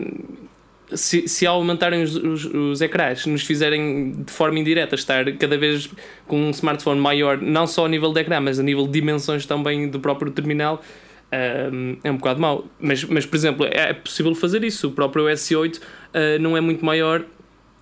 se, 0.94 1.26
se 1.26 1.46
ao 1.46 1.56
aumentarem 1.56 2.02
os, 2.02 2.14
os, 2.16 2.44
os 2.44 2.80
ecrãs 2.80 3.24
nos 3.26 3.42
fizerem 3.42 4.12
de 4.24 4.32
forma 4.32 4.58
indireta 4.58 4.94
estar 4.94 5.30
cada 5.36 5.56
vez 5.56 5.88
com 6.26 6.36
um 6.36 6.50
smartphone 6.50 7.00
maior, 7.00 7.40
não 7.40 7.66
só 7.66 7.86
a 7.86 7.88
nível 7.88 8.12
de 8.12 8.20
ecrã, 8.20 8.40
mas 8.40 8.58
a 8.58 8.62
nível 8.62 8.86
de 8.86 8.92
dimensões 8.92 9.46
também 9.46 9.88
do 9.88 10.00
próprio 10.00 10.30
terminal, 10.30 10.82
um, 11.72 11.96
é 12.04 12.10
um 12.10 12.16
bocado 12.16 12.40
mau. 12.40 12.66
Mas, 12.78 13.04
mas, 13.04 13.24
por 13.24 13.36
exemplo, 13.36 13.66
é 13.66 13.92
possível 13.92 14.34
fazer 14.34 14.62
isso. 14.64 14.88
O 14.88 14.92
próprio 14.92 15.24
S8 15.24 15.78
uh, 15.78 15.82
não 16.40 16.56
é 16.56 16.60
muito 16.60 16.84
maior 16.84 17.24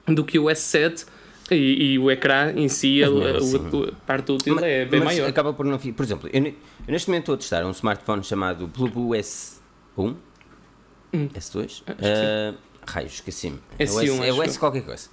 do 0.06 0.24
que 0.24 0.38
o 0.38 0.44
S7. 0.44 1.06
E, 1.50 1.94
e 1.94 1.98
o 1.98 2.10
ecrã 2.10 2.52
em 2.52 2.68
si, 2.68 3.02
a, 3.02 3.08
assim, 3.08 3.56
a, 3.56 3.88
a, 3.88 3.92
parte 4.06 4.32
útil 4.32 4.54
mas, 4.54 4.64
é 4.64 4.84
bem 4.84 5.00
maior. 5.00 5.28
Acaba 5.28 5.52
por 5.52 5.66
não. 5.66 5.78
Por 5.78 6.02
exemplo, 6.04 6.30
eu, 6.32 6.44
eu 6.44 6.54
neste 6.86 7.08
momento 7.08 7.22
estou 7.22 7.34
a 7.34 7.38
testar 7.38 7.64
um 7.64 7.70
smartphone 7.70 8.22
chamado 8.22 8.66
Bluetooth 8.68 9.16
S1, 9.18 9.58
hum. 9.96 11.28
S2. 11.34 11.82
Uh, 11.82 12.56
raios, 12.86 13.14
esqueci-me. 13.14 13.58
S1, 13.78 13.80
é 13.80 13.90
o 13.90 14.00
S, 14.00 14.28
é 14.28 14.32
o 14.32 14.42
S 14.42 14.58
qualquer 14.58 14.82
coisa. 14.82 15.08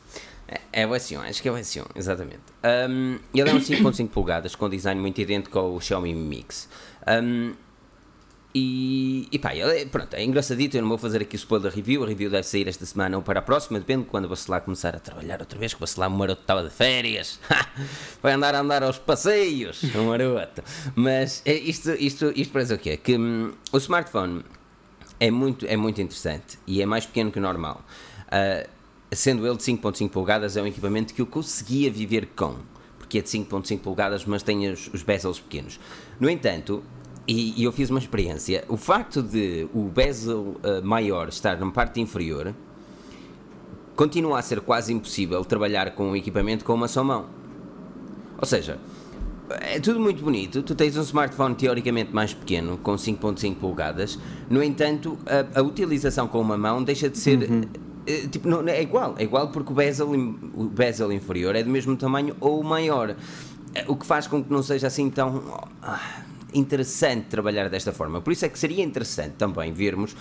É, 0.47 0.61
é 0.83 0.87
o 0.87 0.91
S1, 0.91 1.19
acho 1.27 1.41
que 1.41 1.49
é 1.49 1.51
o 1.51 1.55
S1, 1.55 1.85
exatamente. 1.95 2.39
Um, 2.89 3.19
ele 3.33 3.49
é 3.49 3.53
um 3.53 3.59
5.5 3.59 4.09
polegadas 4.09 4.55
com 4.55 4.69
design 4.69 4.99
muito 4.99 5.19
idêntico 5.19 5.59
ao 5.59 5.79
Xiaomi 5.81 6.13
Mix. 6.13 6.69
Um, 7.07 7.53
e, 8.59 9.27
e 9.31 9.37
pá, 9.37 9.53
ele, 9.53 9.85
pronto, 9.85 10.15
é 10.15 10.23
engraçadito, 10.23 10.75
eu 10.75 10.81
não 10.81 10.89
vou 10.89 10.97
fazer 10.97 11.21
aqui 11.21 11.35
spoiler 11.35 11.71
review, 11.71 12.03
a 12.03 12.07
review 12.07 12.27
deve 12.27 12.41
sair 12.41 12.67
esta 12.67 12.87
semana 12.87 13.15
ou 13.15 13.21
para 13.21 13.37
a 13.37 13.41
próxima, 13.43 13.77
depende 13.77 14.05
de 14.05 14.09
quando 14.09 14.25
o 14.25 14.29
Bacelar 14.29 14.61
começar 14.61 14.95
a 14.95 14.99
trabalhar 14.99 15.39
outra 15.39 15.59
vez, 15.59 15.75
que 15.75 15.79
Bacelar, 15.79 16.09
o 16.09 16.17
maroto 16.17 16.41
estava 16.41 16.63
de 16.63 16.71
férias, 16.71 17.39
vai 18.19 18.33
andar 18.33 18.55
a 18.55 18.61
andar 18.61 18.81
aos 18.81 18.97
passeios, 18.97 19.83
o 19.93 20.05
maroto. 20.05 20.63
Mas 20.95 21.43
é, 21.45 21.53
isto, 21.53 21.91
isto, 21.91 22.33
isto 22.35 22.57
dizer 22.57 22.73
o 22.73 22.79
quê? 22.79 22.97
Que 22.97 23.15
hum, 23.15 23.53
o 23.71 23.77
smartphone 23.77 24.43
é 25.19 25.29
muito, 25.29 25.63
é 25.67 25.77
muito 25.77 26.01
interessante 26.01 26.57
e 26.65 26.81
é 26.81 26.85
mais 26.87 27.05
pequeno 27.05 27.31
que 27.31 27.37
o 27.37 27.41
normal. 27.41 27.85
Uh, 28.25 28.67
sendo 29.11 29.45
ele 29.45 29.55
de 29.55 29.63
5.5 29.63 30.09
polegadas, 30.09 30.57
é 30.57 30.63
um 30.63 30.65
equipamento 30.65 31.13
que 31.13 31.21
eu 31.21 31.27
conseguia 31.27 31.91
viver 31.91 32.29
com, 32.35 32.55
porque 32.97 33.19
é 33.19 33.21
de 33.21 33.29
5.5 33.29 33.81
polegadas, 33.81 34.25
mas 34.25 34.41
tem 34.41 34.67
os, 34.67 34.89
os 34.91 35.03
bezels 35.03 35.39
pequenos. 35.39 35.79
No 36.19 36.27
entanto, 36.27 36.83
e, 37.27 37.59
e, 37.61 37.63
eu 37.65 37.71
fiz 37.71 37.89
uma 37.89 37.99
experiência. 37.99 38.63
O 38.69 38.77
facto 38.77 39.21
de 39.21 39.67
o 39.73 39.83
bezel 39.83 40.55
uh, 40.63 40.83
maior 40.83 41.27
estar 41.27 41.59
na 41.59 41.69
parte 41.71 41.99
inferior 41.99 42.53
continua 43.97 44.39
a 44.39 44.41
ser 44.41 44.61
quase 44.61 44.93
impossível 44.93 45.43
trabalhar 45.43 45.91
com 45.91 46.11
o 46.11 46.15
equipamento 46.15 46.63
com 46.63 46.73
uma 46.73 46.87
só 46.87 47.03
mão. 47.03 47.25
Ou 48.39 48.45
seja, 48.45 48.79
é 49.49 49.79
tudo 49.79 49.99
muito 49.99 50.23
bonito. 50.23 50.61
Tu 50.63 50.75
tens 50.75 50.95
um 50.95 51.01
smartphone 51.01 51.55
teoricamente 51.55 52.13
mais 52.13 52.33
pequeno, 52.33 52.77
com 52.77 52.93
5.5 52.93 53.55
polegadas. 53.55 54.17
No 54.49 54.63
entanto, 54.63 55.17
a, 55.25 55.59
a, 55.59 55.63
utilização 55.63 56.27
com 56.27 56.39
uma 56.39 56.57
mão 56.57 56.83
deixa 56.83 57.09
de 57.09 57.17
ser. 57.17 57.49
Uhum. 57.49 57.61
Uh, 57.61 58.27
tipo, 58.29 58.47
não, 58.47 58.65
é 58.69 58.81
igual, 58.81 59.15
é 59.17 59.23
igual 59.23 59.49
porque 59.49 59.71
o 59.71 59.75
bezel, 59.75 60.09
o 60.55 60.63
bezel 60.65 61.11
inferior 61.11 61.55
é 61.55 61.63
do 61.63 61.69
mesmo 61.69 61.97
tamanho 61.97 62.37
ou 62.39 62.63
maior. 62.63 63.15
O 63.87 63.95
que 63.97 64.05
faz 64.05 64.27
com 64.27 64.43
que 64.43 64.51
não 64.51 64.63
seja 64.63 64.87
assim 64.87 65.09
tão. 65.09 65.43
Oh, 65.83 66.36
interessante 66.53 67.27
trabalhar 67.27 67.69
desta 67.69 67.91
forma. 67.91 68.21
Por 68.21 68.33
isso 68.33 68.45
é 68.45 68.49
que 68.49 68.59
seria 68.59 68.83
interessante 68.83 69.35
também 69.35 69.73
vermos 69.73 70.15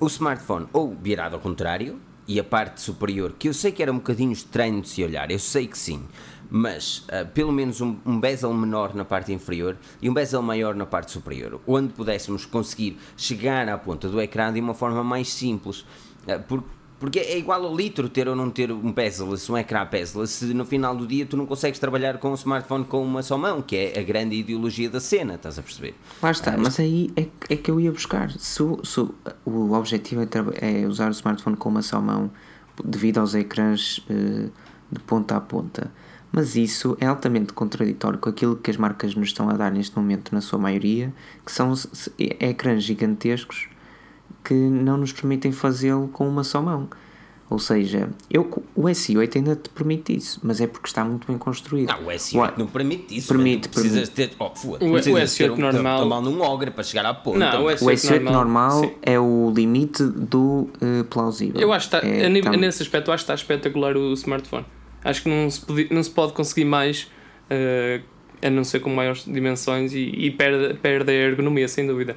o 0.00 0.06
smartphone 0.06 0.66
ou 0.72 0.94
virado 0.94 1.36
ao 1.36 1.40
contrário 1.40 1.98
e 2.26 2.40
a 2.40 2.44
parte 2.44 2.80
superior, 2.80 3.34
que 3.38 3.48
eu 3.48 3.54
sei 3.54 3.70
que 3.70 3.82
era 3.82 3.92
um 3.92 3.96
bocadinho 3.96 4.32
estranho 4.32 4.80
de 4.80 4.88
se 4.88 5.04
olhar, 5.04 5.30
eu 5.30 5.38
sei 5.38 5.66
que 5.66 5.76
sim, 5.76 6.02
mas 6.50 7.06
uh, 7.08 7.26
pelo 7.34 7.52
menos 7.52 7.80
um, 7.80 7.96
um, 8.04 8.18
bezel 8.18 8.52
menor 8.54 8.94
na 8.94 9.04
parte 9.04 9.32
inferior 9.32 9.76
e 10.00 10.08
um 10.08 10.14
bezel 10.14 10.40
maior 10.40 10.74
na 10.74 10.86
parte 10.86 11.10
superior, 11.10 11.60
onde 11.66 11.92
pudéssemos 11.92 12.46
conseguir 12.46 12.98
chegar 13.16 13.68
à 13.68 13.76
ponta 13.76 14.08
do 14.08 14.20
ecrã 14.20 14.52
de 14.52 14.60
uma 14.60 14.74
forma 14.74 15.04
mais 15.04 15.32
simples. 15.32 15.80
Uh, 16.26 16.42
porque 16.48 16.68
porque 17.04 17.18
é 17.18 17.38
igual 17.38 17.62
ao 17.62 17.76
litro 17.76 18.08
ter 18.08 18.26
ou 18.28 18.34
não 18.34 18.48
ter 18.48 18.72
um 18.72 18.90
bezel, 18.90 19.28
um 19.50 19.58
ecrã 19.58 19.84
bezel, 19.84 20.26
se 20.26 20.54
no 20.54 20.64
final 20.64 20.96
do 20.96 21.06
dia 21.06 21.26
tu 21.26 21.36
não 21.36 21.44
consegues 21.44 21.78
trabalhar 21.78 22.16
com 22.16 22.30
o 22.30 22.34
smartphone 22.34 22.82
com 22.84 23.04
uma 23.04 23.22
só 23.22 23.36
mão, 23.36 23.60
que 23.60 23.76
é 23.76 23.98
a 23.98 24.02
grande 24.02 24.36
ideologia 24.36 24.88
da 24.88 25.00
cena, 25.00 25.34
estás 25.34 25.58
a 25.58 25.62
perceber? 25.62 25.94
Lá 26.22 26.30
está, 26.30 26.54
ah, 26.54 26.56
mas 26.56 26.80
aí 26.80 27.12
é, 27.14 27.26
é 27.50 27.56
que 27.56 27.70
eu 27.70 27.78
ia 27.78 27.92
buscar. 27.92 28.30
Se, 28.30 28.62
se 28.84 29.00
o 29.44 29.72
objetivo 29.72 30.22
é, 30.22 30.82
é, 30.82 30.86
usar 30.86 31.08
o 31.08 31.10
smartphone 31.10 31.56
com 31.56 31.68
uma 31.68 31.82
só 31.82 32.00
mão 32.00 32.30
devido 32.82 33.18
aos 33.18 33.34
ecrãs 33.34 33.98
uh, 34.08 34.50
de 34.90 35.00
ponta 35.00 35.36
a 35.36 35.40
ponta. 35.42 35.92
Mas 36.32 36.56
isso 36.56 36.96
é 37.00 37.06
altamente 37.06 37.52
contraditório 37.52 38.18
com 38.18 38.30
aquilo 38.30 38.56
que 38.56 38.70
as 38.70 38.78
marcas 38.78 39.14
nos 39.14 39.28
estão 39.28 39.50
a 39.50 39.52
dar 39.52 39.70
neste 39.70 39.94
momento, 39.94 40.34
na 40.34 40.40
sua 40.40 40.58
maioria, 40.58 41.12
que 41.44 41.52
são 41.52 41.74
ecrãs 42.18 42.82
gigantescos 42.82 43.68
que 44.44 44.54
não 44.54 44.98
nos 44.98 45.12
permitem 45.12 45.50
fazê-lo 45.50 46.08
com 46.08 46.28
uma 46.28 46.44
só 46.44 46.60
mão. 46.60 46.88
Ou 47.50 47.58
seja, 47.58 48.08
eu, 48.30 48.42
o 48.74 48.82
S8 48.84 49.36
ainda 49.36 49.54
te 49.54 49.68
permite 49.68 50.16
isso, 50.16 50.40
mas 50.42 50.60
é 50.60 50.66
porque 50.66 50.88
está 50.88 51.04
muito 51.04 51.26
bem 51.26 51.36
construído. 51.36 51.88
Não, 51.88 52.06
o 52.06 52.06
S8 52.06 52.54
o, 52.54 52.58
não 52.58 52.66
permite 52.66 53.16
isso. 53.16 53.28
Permite, 53.28 53.68
precisas 53.68 54.08
permite. 54.08 54.36
ter. 54.36 54.44
Oh, 54.44 54.54
foda, 54.54 54.84
o, 54.84 54.92
o 54.92 54.94
S8 54.96 55.36
ter 55.36 55.50
um, 55.50 55.56
normal. 55.56 56.00
Tomar 56.00 56.20
num 56.22 56.40
ogre 56.40 56.70
para 56.70 56.82
chegar 56.82 57.04
à 57.06 57.12
ponta. 57.12 57.38
Não, 57.38 57.64
o 57.64 57.68
S8, 57.68 57.82
o 57.82 57.86
S8 57.86 58.20
normal, 58.20 58.80
normal 58.80 58.94
é 59.02 59.20
o 59.20 59.52
limite 59.54 60.02
do 60.02 60.68
uh, 60.80 61.04
plausível. 61.10 61.60
Eu 61.60 61.72
acho 61.72 61.90
que 61.90 61.96
está, 61.96 62.08
é, 62.08 62.28
nível, 62.28 62.52
nesse 62.52 62.82
aspecto, 62.82 63.12
acho 63.12 63.24
que 63.24 63.32
está 63.32 63.34
espetacular 63.34 63.96
o 63.96 64.12
smartphone. 64.14 64.64
Acho 65.04 65.22
que 65.22 65.28
não 65.28 65.50
se, 65.50 65.60
pode, 65.60 65.88
não 65.92 66.02
se 66.02 66.10
pode 66.10 66.32
conseguir 66.32 66.64
mais, 66.64 67.10
uh, 67.50 68.02
a 68.42 68.48
não 68.48 68.64
ser 68.64 68.80
com 68.80 68.88
maiores 68.88 69.24
dimensões, 69.26 69.92
e, 69.92 69.98
e 69.98 70.30
perde, 70.30 70.74
perde 70.78 71.12
a 71.12 71.14
ergonomia, 71.14 71.68
sem 71.68 71.86
dúvida. 71.86 72.16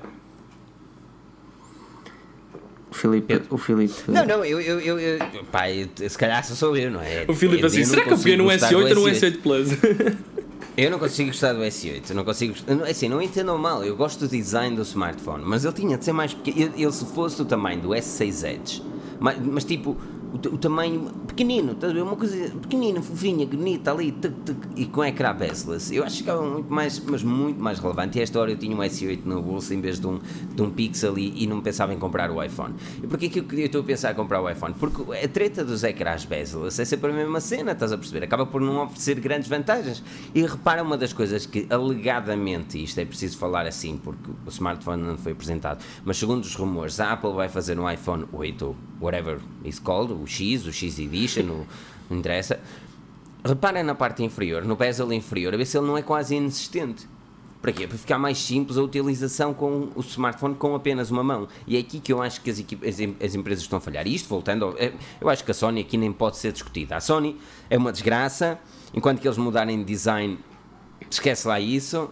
Filipe, 2.98 3.34
eu... 3.34 3.42
o 3.50 3.58
Filipe. 3.58 3.94
Não, 4.08 4.26
não, 4.26 4.46
eu, 4.46 4.60
eu, 4.60 4.80
eu, 4.80 5.00
eu 5.00 5.20
pá, 5.52 5.64
se 5.96 6.18
calhar 6.18 6.44
sou 6.44 6.76
eu, 6.76 6.92
não 6.92 7.02
é? 7.02 7.26
O 7.28 7.34
Filipe 7.34 7.66
assim, 7.66 7.84
será 7.86 8.04
que 8.04 8.14
eu 8.14 8.18
peguei 8.18 8.38
no 8.38 8.46
S8 8.46 8.74
ou 8.74 8.96
no 8.96 9.02
S8 9.04 9.42
Plus? 9.42 9.70
Eu 10.78 10.92
não 10.92 11.00
consigo 11.00 11.32
gostar 11.32 11.54
do 11.54 11.62
S8, 11.62 12.12
não 12.12 12.24
consigo. 12.24 12.54
Assim, 12.88 13.10
não 13.10 13.20
entendam 13.20 13.58
mal, 13.58 13.84
eu 13.84 13.96
gosto 13.96 14.20
do 14.20 14.28
design 14.28 14.76
do 14.76 14.84
smartphone, 14.84 15.44
mas 15.44 15.66
ele 15.66 15.74
tinha 15.74 15.98
de 15.98 16.06
ser 16.06 16.12
mais 16.12 16.36
pequeno. 16.36 16.72
Ele, 16.76 16.84
ele 16.84 16.92
se 16.92 17.04
fosse 17.04 17.36
do 17.36 17.46
tamanho 17.46 17.82
do 17.82 17.90
S6 17.90 18.48
Edge, 18.48 18.84
mas, 19.20 19.40
mas 19.40 19.64
tipo, 19.64 19.98
o, 20.34 20.56
o 20.56 20.58
tamanho 20.58 21.10
pequenino, 21.28 21.74
estás 21.74 21.92
a 21.92 21.96
ver? 21.96 22.02
Uma 22.02 22.16
coisa 22.16 22.50
pequenina, 22.62 23.02
fofinha, 23.02 23.46
bonita 23.46 23.92
ali, 23.92 24.12
tuc, 24.12 24.34
tuc, 24.46 24.58
e 24.76 24.86
com 24.86 25.04
ecrã 25.04 25.34
bezel-less. 25.34 25.94
Eu 25.94 26.04
acho 26.04 26.18
que 26.18 26.22
ficava 26.24 26.42
muito 26.42 26.72
mais, 26.72 27.00
mas 27.00 27.24
muito 27.24 27.62
mais 27.62 27.80
relevante. 27.80 28.18
E 28.20 28.22
esta 28.22 28.40
hora 28.40 28.52
eu 28.52 28.58
tinha 28.58 28.76
um 28.76 28.80
S8 28.80 29.26
na 29.26 29.40
bolsa 29.40 29.74
em 29.74 29.82
vez 29.82 30.00
de 30.00 30.08
um, 30.08 30.20
de 30.54 30.62
um 30.62 30.70
Pixel 30.70 31.18
e, 31.18 31.44
e 31.44 31.48
não 31.48 31.62
pensava 31.62 31.94
em 31.94 32.00
comprar 32.00 32.32
o 32.32 32.44
iPhone. 32.44 32.76
E 33.02 33.08
porquê 33.08 33.30
que 33.30 33.40
eu, 33.40 33.46
eu 33.60 33.66
estou 33.66 33.82
a 33.82 33.84
pensar 33.84 34.12
em 34.12 34.16
comprar 34.16 34.42
o 34.42 34.50
iPhone? 34.50 34.74
Porque 34.74 35.04
a 35.14 35.28
treta 35.28 35.64
dos 35.64 35.84
ecrãs 35.84 36.26
bezel-less 36.26 36.82
é 36.82 36.86
sempre 36.86 37.12
a 37.12 37.14
mesma 37.14 37.40
cena, 37.40 37.72
estás 37.72 37.92
a 37.92 37.98
perceber? 37.98 38.26
Acaba 38.26 38.46
por 38.46 38.62
não 38.62 38.84
oferecer 38.84 39.20
grandes 39.20 39.48
vantagens. 39.48 40.04
E 40.34 40.42
repara 40.42 40.84
uma 40.84 40.98
das 40.98 41.14
coisas 41.14 41.46
que 41.46 41.68
alegadamente, 41.70 42.82
isto 42.84 43.00
é 43.00 43.06
preciso 43.06 43.38
falar 43.38 43.66
assim 43.66 43.98
porque 43.98 44.32
o 44.46 44.50
smartphone 44.50 45.04
não 45.04 45.18
foi 45.18 45.32
apresentado, 45.32 45.84
mas 46.04 46.18
segundo 46.18 46.44
os 46.44 46.56
rumores, 46.56 47.00
a 47.00 47.14
Apple 47.14 47.34
vai 47.34 47.50
fazer 47.50 47.80
um 47.80 47.90
iPhone 47.90 48.26
8 48.32 48.66
ou 48.66 48.76
whatever 49.00 49.40
it's 49.64 49.80
called, 49.80 50.12
o 50.22 50.28
X, 50.28 50.66
o 50.66 50.74
X 50.74 51.00
Edition, 51.00 51.44
o, 51.44 51.68
não 52.10 52.18
interessa. 52.18 52.60
Reparem 53.44 53.84
na 53.84 53.96
parte 53.96 54.24
inferior, 54.24 54.64
no 54.66 54.76
bezel 54.76 55.12
inferior, 55.14 55.54
a 55.54 55.58
ver 55.58 55.66
se 55.66 55.78
ele 55.78 55.88
não 55.88 55.98
é 55.98 56.02
quase 56.02 56.36
inexistente. 56.36 57.08
Para 57.62 57.72
quê? 57.72 57.88
Para 57.88 57.98
ficar 57.98 58.20
mais 58.20 58.38
simples 58.38 58.78
a 58.78 58.84
utilização 58.84 59.54
com 59.54 59.90
o 59.96 60.02
smartphone 60.02 60.56
com 60.56 60.76
apenas 60.76 61.10
uma 61.10 61.24
mão. 61.24 61.48
E 61.66 61.76
é 61.76 61.80
aqui 61.80 62.00
que 62.00 62.14
eu 62.14 62.22
acho 62.22 62.42
que 62.42 62.50
as, 62.50 62.60
as, 62.60 63.26
as 63.26 63.36
empresas 63.36 63.64
estão 63.64 63.78
a 63.78 63.82
falhar. 63.82 64.06
E 64.08 64.14
isto, 64.14 64.30
voltando, 64.30 64.76
é, 64.78 64.94
eu 65.20 65.28
acho 65.28 65.44
que 65.44 65.52
a 65.52 65.54
Sony 65.54 65.82
aqui 65.82 65.98
nem 65.98 66.14
pode 66.14 66.38
ser 66.38 66.52
discutida. 66.52 66.96
A 66.96 67.00
Sony 67.02 67.38
é 67.70 67.78
uma 67.78 67.92
desgraça, 67.92 68.60
enquanto 68.94 69.20
que 69.20 69.28
eles 69.28 69.38
mudarem 69.38 69.80
de 69.80 69.86
design, 69.86 70.38
esquece 71.10 71.48
lá 71.48 71.60
isso. 71.60 72.10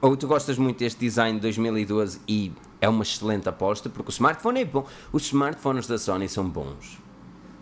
Ou 0.00 0.16
tu 0.16 0.28
gostas 0.28 0.58
muito 0.58 0.78
deste 0.78 1.00
design 1.00 1.38
de 1.38 1.42
2012 1.42 2.20
e 2.28 2.52
é 2.80 2.88
uma 2.88 3.02
excelente 3.02 3.48
aposta, 3.48 3.88
porque 3.88 4.10
o 4.10 4.12
smartphone 4.12 4.60
é 4.60 4.64
bom. 4.64 4.86
Os 5.12 5.24
smartphones 5.24 5.86
da 5.86 5.98
Sony 5.98 6.28
são 6.28 6.48
bons. 6.48 7.07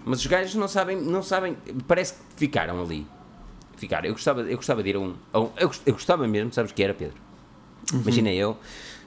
Mas 0.06 0.20
os 0.20 0.26
gajos 0.26 0.54
não 0.54 0.68
sabem, 0.68 0.96
não 1.02 1.20
sabem, 1.20 1.56
parece 1.88 2.12
que 2.12 2.20
ficaram 2.36 2.80
ali. 2.80 3.04
Ficaram. 3.76 4.06
Eu 4.06 4.12
gostava, 4.12 4.42
eu 4.42 4.56
gostava 4.56 4.80
de 4.80 4.90
ir 4.90 4.94
a 4.94 5.00
um. 5.00 5.14
A 5.32 5.40
um 5.40 5.50
eu, 5.58 5.68
eu 5.84 5.92
gostava 5.94 6.28
mesmo, 6.28 6.52
sabes 6.52 6.70
o 6.70 6.74
que 6.74 6.82
era, 6.84 6.94
Pedro? 6.94 7.16
Uhum. 7.92 8.02
Imagina 8.02 8.32
eu, 8.32 8.56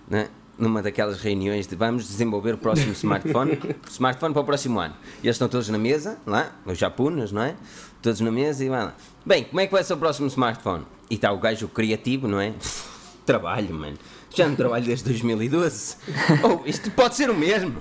né, 0.09 0.27
numa 0.57 0.83
daquelas 0.83 1.21
reuniões 1.21 1.67
de 1.67 1.75
vamos 1.77 2.05
desenvolver 2.05 2.55
o 2.55 2.57
próximo 2.57 2.91
smartphone, 2.93 3.57
smartphone 3.89 4.33
para 4.33 4.41
o 4.41 4.45
próximo 4.45 4.77
ano. 4.77 4.93
E 5.23 5.27
eles 5.27 5.35
estão 5.35 5.47
todos 5.47 5.69
na 5.69 5.77
mesa, 5.77 6.19
lá, 6.27 6.53
os 6.65 6.77
japoneses, 6.77 7.31
não 7.31 7.43
é? 7.43 7.55
Todos 8.01 8.19
na 8.19 8.29
mesa 8.29 8.65
e 8.65 8.67
vai 8.67 8.83
lá. 8.83 8.93
Bem, 9.25 9.45
como 9.45 9.61
é 9.61 9.67
que 9.67 9.71
vai 9.71 9.83
ser 9.85 9.93
o 9.93 9.97
próximo 9.97 10.27
smartphone? 10.27 10.85
E 11.09 11.15
está 11.15 11.31
o 11.31 11.39
gajo 11.39 11.69
criativo, 11.69 12.27
não 12.27 12.41
é? 12.41 12.53
Trabalho, 13.25 13.73
mano 13.73 13.97
já 14.35 14.47
não 14.47 14.55
trabalho 14.55 14.85
desde 14.85 15.05
2012. 15.05 15.97
oh, 16.43 16.67
isto 16.67 16.91
pode 16.91 17.15
ser 17.15 17.29
o 17.29 17.35
mesmo. 17.35 17.77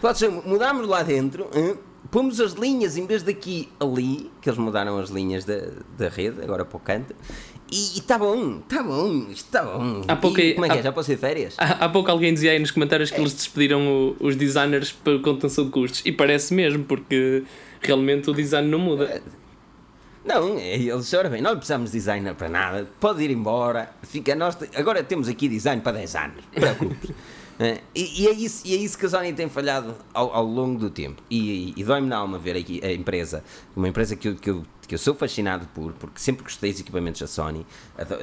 Pode 0.00 0.18
ser, 0.18 0.30
mudámos 0.30 0.86
lá 0.86 1.02
dentro, 1.02 1.48
hein? 1.54 1.78
Pomos 2.10 2.40
as 2.40 2.52
linhas 2.52 2.96
em 2.96 3.06
vez 3.06 3.22
daqui 3.22 3.68
ali, 3.78 4.30
que 4.40 4.48
eles 4.48 4.58
mudaram 4.58 4.98
as 4.98 5.10
linhas 5.10 5.44
da, 5.44 5.60
da 5.96 6.08
rede, 6.08 6.42
agora 6.42 6.64
para 6.64 6.76
o 6.76 6.80
canto, 6.80 7.14
E 7.70 7.98
está 7.98 8.18
bom, 8.18 8.60
está 8.60 8.82
bom, 8.82 9.26
está 9.30 9.62
bom. 9.62 10.02
Há 10.08 10.16
pouco, 10.16 10.40
e, 10.40 10.54
como 10.54 10.66
é 10.66 10.68
que 10.70 10.76
há, 10.76 10.78
é? 10.78 10.82
Já 10.82 10.92
posso 10.92 11.12
ir 11.12 11.18
férias? 11.18 11.54
Há, 11.58 11.84
há, 11.84 11.88
pouco 11.88 12.10
alguém 12.10 12.32
dizia 12.32 12.52
aí 12.52 12.58
nos 12.58 12.70
comentários 12.70 13.10
que 13.10 13.20
eles 13.20 13.34
despediram 13.34 13.86
o, 13.86 14.16
os 14.20 14.36
designers 14.36 14.92
para 14.92 15.18
contenção 15.18 15.66
de 15.66 15.70
custos. 15.70 16.02
E 16.04 16.12
parece 16.12 16.54
mesmo, 16.54 16.84
porque 16.84 17.44
realmente 17.82 18.30
o 18.30 18.32
design 18.32 18.68
não 18.68 18.78
muda. 18.78 19.22
Não, 20.24 20.58
é, 20.58 20.76
eles, 20.76 21.12
ora 21.14 21.28
bem, 21.28 21.42
não 21.42 21.56
precisamos 21.56 21.90
de 21.90 21.98
designer 21.98 22.34
para 22.34 22.48
nada, 22.48 22.88
pode 23.00 23.22
ir 23.22 23.30
embora, 23.30 23.90
fica 24.02 24.34
nós, 24.34 24.58
agora 24.74 25.02
temos 25.02 25.26
aqui 25.26 25.48
design 25.48 25.80
para 25.80 25.92
10 25.92 26.16
anos, 26.16 26.44
preocupes. 26.52 27.10
É, 27.58 27.80
e, 27.92 28.22
e, 28.22 28.28
é 28.28 28.32
isso, 28.32 28.62
e 28.64 28.74
é 28.74 28.76
isso 28.76 28.96
que 28.96 29.04
a 29.04 29.08
Sony 29.08 29.32
tem 29.32 29.48
falhado 29.48 29.94
ao, 30.14 30.32
ao 30.32 30.44
longo 30.44 30.78
do 30.78 30.90
tempo. 30.90 31.20
E, 31.28 31.74
e, 31.76 31.80
e 31.80 31.84
dói-me 31.84 32.06
na 32.06 32.16
alma 32.16 32.38
ver 32.38 32.56
aqui 32.56 32.80
a 32.84 32.92
empresa, 32.92 33.42
uma 33.74 33.88
empresa 33.88 34.14
que 34.14 34.28
eu, 34.28 34.36
que, 34.36 34.48
eu, 34.48 34.64
que 34.86 34.94
eu 34.94 34.98
sou 34.98 35.14
fascinado 35.14 35.66
por, 35.74 35.92
porque 35.94 36.20
sempre 36.20 36.44
gostei 36.44 36.70
dos 36.70 36.80
equipamentos 36.80 37.20
da 37.20 37.26
Sony, 37.26 37.66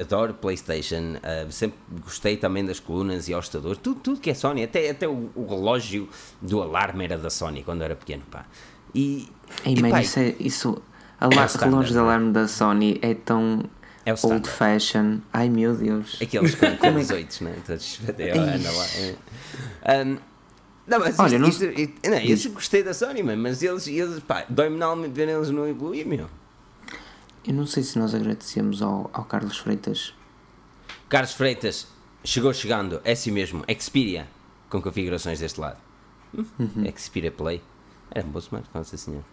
adoro 0.00 0.32
PlayStation, 0.32 1.16
uh, 1.16 1.52
sempre 1.52 1.78
gostei 2.02 2.38
também 2.38 2.64
das 2.64 2.80
colunas 2.80 3.28
e 3.28 3.34
ajustadores, 3.34 3.78
tudo, 3.82 4.00
tudo 4.00 4.20
que 4.20 4.30
é 4.30 4.34
Sony, 4.34 4.64
até, 4.64 4.88
até 4.88 5.06
o, 5.06 5.30
o, 5.34 5.46
relógio 5.46 6.08
do 6.40 6.62
alarme 6.62 7.04
era 7.04 7.18
da 7.18 7.28
Sony 7.28 7.62
quando 7.62 7.82
era 7.82 7.94
pequeno. 7.94 8.22
Pá. 8.30 8.46
E, 8.94 9.28
Ei, 9.66 9.74
e, 9.74 9.82
man, 9.82 9.90
pá, 9.90 10.00
isso, 10.00 10.18
é, 10.18 10.34
isso 10.40 10.82
a 11.20 11.26
é 11.26 11.64
relógio 11.64 11.92
de 11.92 11.98
alarme 11.98 12.32
da 12.32 12.48
Sony 12.48 12.98
é 13.02 13.14
tão 13.14 13.64
é 14.06 14.14
o 14.14 14.16
old 14.22 14.48
fashion. 14.48 15.18
Ai 15.32 15.48
meu 15.48 15.74
Deus. 15.74 16.16
Aqueles 16.22 16.54
com, 16.54 16.76
com 16.76 16.94
os 16.94 17.10
oitos, 17.10 17.40
né? 17.40 17.56
Todos 17.66 18.00
anda 18.08 18.70
lá. 18.70 18.86
É. 19.82 20.04
Um, 20.04 20.18
não, 20.86 21.00
mas 21.00 21.18
Olha, 21.18 21.36
isto, 21.48 21.64
não... 21.64 21.72
Isto, 21.72 22.10
não, 22.10 22.18
eu 22.18 22.52
gostei 22.52 22.84
da 22.84 22.94
Sony, 22.94 23.22
mas 23.24 23.60
eles, 23.64 23.88
eles 23.88 24.20
pá, 24.20 24.46
dói-me 24.48 24.78
na 24.78 24.86
alma 24.86 25.08
ver 25.08 25.28
eles 25.28 25.50
não 25.50 25.66
evoluir, 25.66 26.06
meu. 26.06 26.28
Eu 27.44 27.54
não 27.54 27.66
sei 27.66 27.82
se 27.82 27.98
nós 27.98 28.14
agradecemos 28.14 28.80
ao, 28.80 29.10
ao 29.12 29.24
Carlos 29.24 29.58
Freitas. 29.58 30.14
Carlos 31.08 31.32
Freitas 31.32 31.88
chegou 32.22 32.54
chegando, 32.54 33.00
é 33.04 33.12
assim 33.12 33.32
mesmo, 33.32 33.64
Xperia, 33.76 34.28
com 34.70 34.80
configurações 34.80 35.40
deste 35.40 35.60
lado. 35.60 35.78
Uhum. 36.32 36.92
Xperia 36.96 37.32
Play. 37.32 37.60
Era 38.10 38.24
um 38.24 38.30
bom 38.30 38.38
smartphone, 38.38 38.84
sim 38.84 38.96
senhor. 38.96 39.24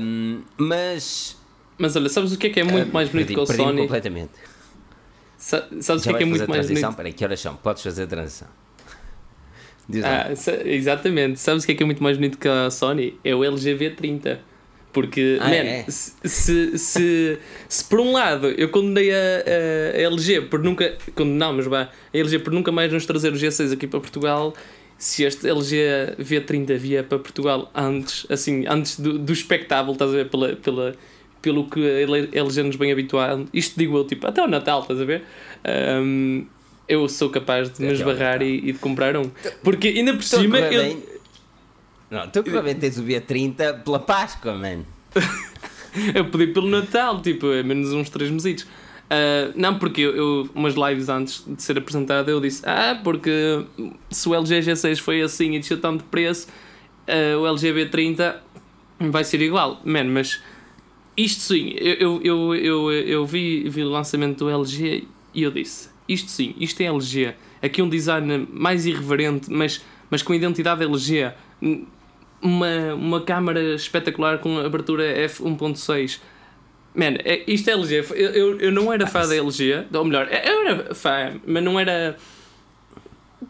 Um, 0.00 0.42
mas 0.58 1.36
mas 1.78 1.96
olha, 1.96 2.08
sabes 2.08 2.32
o 2.32 2.38
que 2.38 2.46
é 2.48 2.50
que 2.50 2.60
é 2.60 2.64
muito 2.64 2.88
uh, 2.88 2.92
mais 2.92 3.08
bonito 3.08 3.32
que 3.32 3.40
o 3.40 3.46
Sony? 3.46 3.82
completamente. 3.82 4.32
Sa 5.38 5.68
sabes 5.80 6.02
o 6.02 6.08
que 6.08 6.14
é 6.14 6.18
que 6.18 6.22
é 6.22 6.26
muito 6.26 6.48
mais 6.48 6.66
bonito? 6.66 6.92
Peraí, 6.94 7.12
que 7.12 7.24
horas 7.24 7.40
são? 7.40 7.56
Podes 7.56 7.82
fazer 7.82 8.04
a 8.04 8.06
transição. 8.06 8.48
ah, 10.02 10.28
exatamente. 10.64 11.38
Sabes 11.38 11.64
o 11.64 11.66
que 11.66 11.72
é 11.72 11.74
que 11.74 11.82
é 11.82 11.86
muito 11.86 12.02
mais 12.02 12.16
bonito 12.16 12.38
que 12.38 12.48
a 12.48 12.70
Sony? 12.70 13.18
É 13.22 13.34
o 13.34 13.44
LG 13.44 13.76
V30. 13.76 14.38
Porque, 14.96 15.36
ah, 15.42 15.48
man, 15.50 15.54
é? 15.56 15.84
se, 15.90 16.14
se, 16.24 16.78
se, 16.78 17.38
se, 17.68 17.84
por 17.84 18.00
um 18.00 18.12
lado 18.12 18.46
eu 18.46 18.70
condenei 18.70 19.12
a, 19.12 19.44
a, 19.94 20.00
LG 20.10 20.42
por 20.42 20.62
nunca. 20.62 20.96
Condenamos, 21.14 21.66
vá. 21.66 21.82
A 21.82 22.16
LG 22.16 22.38
por 22.38 22.50
nunca 22.50 22.72
mais 22.72 22.90
nos 22.90 23.04
trazer 23.04 23.30
o 23.30 23.36
G6 23.36 23.74
aqui 23.74 23.86
para 23.86 24.00
Portugal. 24.00 24.54
Se 24.96 25.24
este 25.24 25.46
LG 25.46 26.16
V30 26.18 26.78
vier 26.78 27.04
para 27.04 27.18
Portugal 27.18 27.70
antes, 27.74 28.26
assim, 28.30 28.64
antes 28.66 28.98
do, 28.98 29.18
do 29.18 29.34
espectáculo, 29.34 29.92
estás 29.92 30.10
a 30.10 30.14
ver? 30.14 30.30
Pela, 30.30 30.56
pela, 30.56 30.94
pelo 31.42 31.68
que 31.68 31.80
a 31.80 32.40
LG 32.40 32.62
nos 32.62 32.76
bem 32.76 32.90
habituado, 32.90 33.48
isto 33.52 33.78
digo 33.78 33.96
eu, 33.96 34.04
tipo, 34.04 34.26
até 34.26 34.42
o 34.42 34.48
Natal, 34.48 34.80
estás 34.80 35.00
a 35.00 35.04
ver? 35.04 35.24
Um, 36.02 36.46
eu 36.88 37.08
sou 37.08 37.30
capaz 37.30 37.72
de 37.72 37.82
me 37.82 37.92
esbarrar 37.92 38.42
e, 38.42 38.58
e, 38.58 38.72
de 38.72 38.78
comprar 38.78 39.16
um. 39.16 39.30
Porque 39.62 39.88
ainda 39.88 40.14
por 40.14 40.22
cima. 40.22 40.58
Eu... 40.58 40.82
Bem. 40.82 41.02
Não, 42.10 42.28
tu 42.28 42.42
provavelmente 42.42 42.80
tens 42.80 42.98
o 42.98 43.02
B30 43.02 43.82
pela 43.82 43.98
Páscoa, 43.98 44.54
mano. 44.54 44.86
eu 46.14 46.26
pedi 46.26 46.48
pelo 46.48 46.68
Natal, 46.68 47.20
tipo, 47.20 47.52
é 47.52 47.62
menos 47.62 47.92
uns 47.92 48.08
3 48.10 48.30
mesitos. 48.30 48.64
Uh, 48.64 49.52
não, 49.54 49.78
porque 49.78 50.00
eu, 50.00 50.16
eu, 50.16 50.50
umas 50.54 50.74
lives 50.74 51.08
antes 51.08 51.44
de 51.46 51.60
ser 51.62 51.78
apresentado, 51.78 52.28
eu 52.28 52.40
disse: 52.40 52.62
Ah, 52.64 53.00
porque 53.02 53.64
se 54.10 54.28
o 54.28 54.34
LG 54.34 54.60
G6 54.60 54.98
foi 54.98 55.22
assim 55.22 55.54
e 55.54 55.58
desceu 55.58 55.80
tanto 55.80 56.02
de 56.02 56.08
preço, 56.08 56.48
uh, 57.08 57.40
o 57.40 57.46
LG 57.46 57.72
B30 57.72 58.36
vai 58.98 59.24
ser 59.24 59.40
igual. 59.42 59.80
Man, 59.84 60.04
mas 60.04 60.42
isto 61.16 61.40
sim, 61.40 61.74
eu, 61.78 62.20
eu, 62.22 62.54
eu, 62.54 62.92
eu, 62.92 63.26
vi, 63.26 63.68
vi 63.68 63.82
o 63.82 63.88
lançamento 63.88 64.44
do 64.44 64.50
LG 64.50 65.08
e 65.32 65.42
eu 65.42 65.50
disse: 65.50 65.88
isto 66.08 66.30
sim, 66.30 66.54
isto 66.58 66.80
é 66.82 66.86
LG. 66.86 67.34
Aqui 67.62 67.80
um 67.80 67.88
design 67.88 68.46
mais 68.52 68.84
irreverente, 68.84 69.50
mas, 69.50 69.82
mas 70.10 70.22
com 70.22 70.34
identidade 70.34 70.84
LG. 70.84 71.32
Uma, 72.42 72.94
uma 72.94 73.20
câmara 73.22 73.74
espetacular 73.74 74.38
com 74.38 74.58
abertura 74.58 75.04
f1.6. 75.26 76.20
Man, 76.94 77.16
é, 77.24 77.42
isto 77.46 77.68
é 77.68 77.72
LG. 77.72 78.04
Eu, 78.10 78.14
eu, 78.14 78.60
eu 78.60 78.72
não 78.72 78.92
era 78.92 79.06
fã 79.06 79.26
da 79.26 79.34
LG, 79.34 79.86
ou 79.94 80.04
melhor, 80.04 80.28
eu 80.28 80.68
era 80.68 80.94
fã, 80.94 81.40
mas 81.46 81.62
não 81.64 81.80
era. 81.80 82.16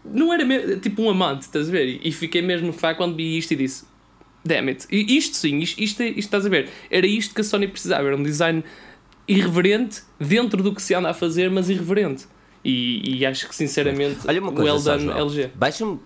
Não 0.04 0.32
era 0.32 0.76
tipo 0.78 1.02
um 1.02 1.10
amante, 1.10 1.42
estás 1.42 1.68
a 1.68 1.72
ver? 1.72 2.00
E 2.02 2.12
fiquei 2.12 2.42
mesmo 2.42 2.72
fã 2.72 2.94
quando 2.94 3.16
vi 3.16 3.36
isto 3.36 3.52
e 3.52 3.56
disse: 3.56 3.84
Damn 4.46 4.68
it. 4.68 4.86
E 4.90 5.16
isto 5.16 5.36
sim, 5.36 5.58
isto, 5.58 5.80
isto, 5.80 6.02
isto 6.02 6.18
estás 6.18 6.46
a 6.46 6.48
ver. 6.48 6.68
Era 6.90 7.06
isto 7.06 7.34
que 7.34 7.40
a 7.40 7.44
Sony 7.44 7.68
precisava. 7.68 8.06
Era 8.06 8.16
um 8.16 8.22
design 8.22 8.62
irreverente 9.26 10.02
dentro 10.18 10.62
do 10.62 10.74
que 10.74 10.80
se 10.80 10.94
anda 10.94 11.10
a 11.10 11.14
fazer, 11.14 11.50
mas 11.50 11.68
irreverente. 11.68 12.26
E, 12.64 13.18
e 13.18 13.26
acho 13.26 13.48
que 13.48 13.54
sinceramente 13.54 14.20
Olha 14.26 14.40
uma 14.40 14.52
coisa, 14.52 14.72
well 14.72 14.82
done 14.82 15.20
LG. 15.20 15.50
Baixa-me 15.54 16.00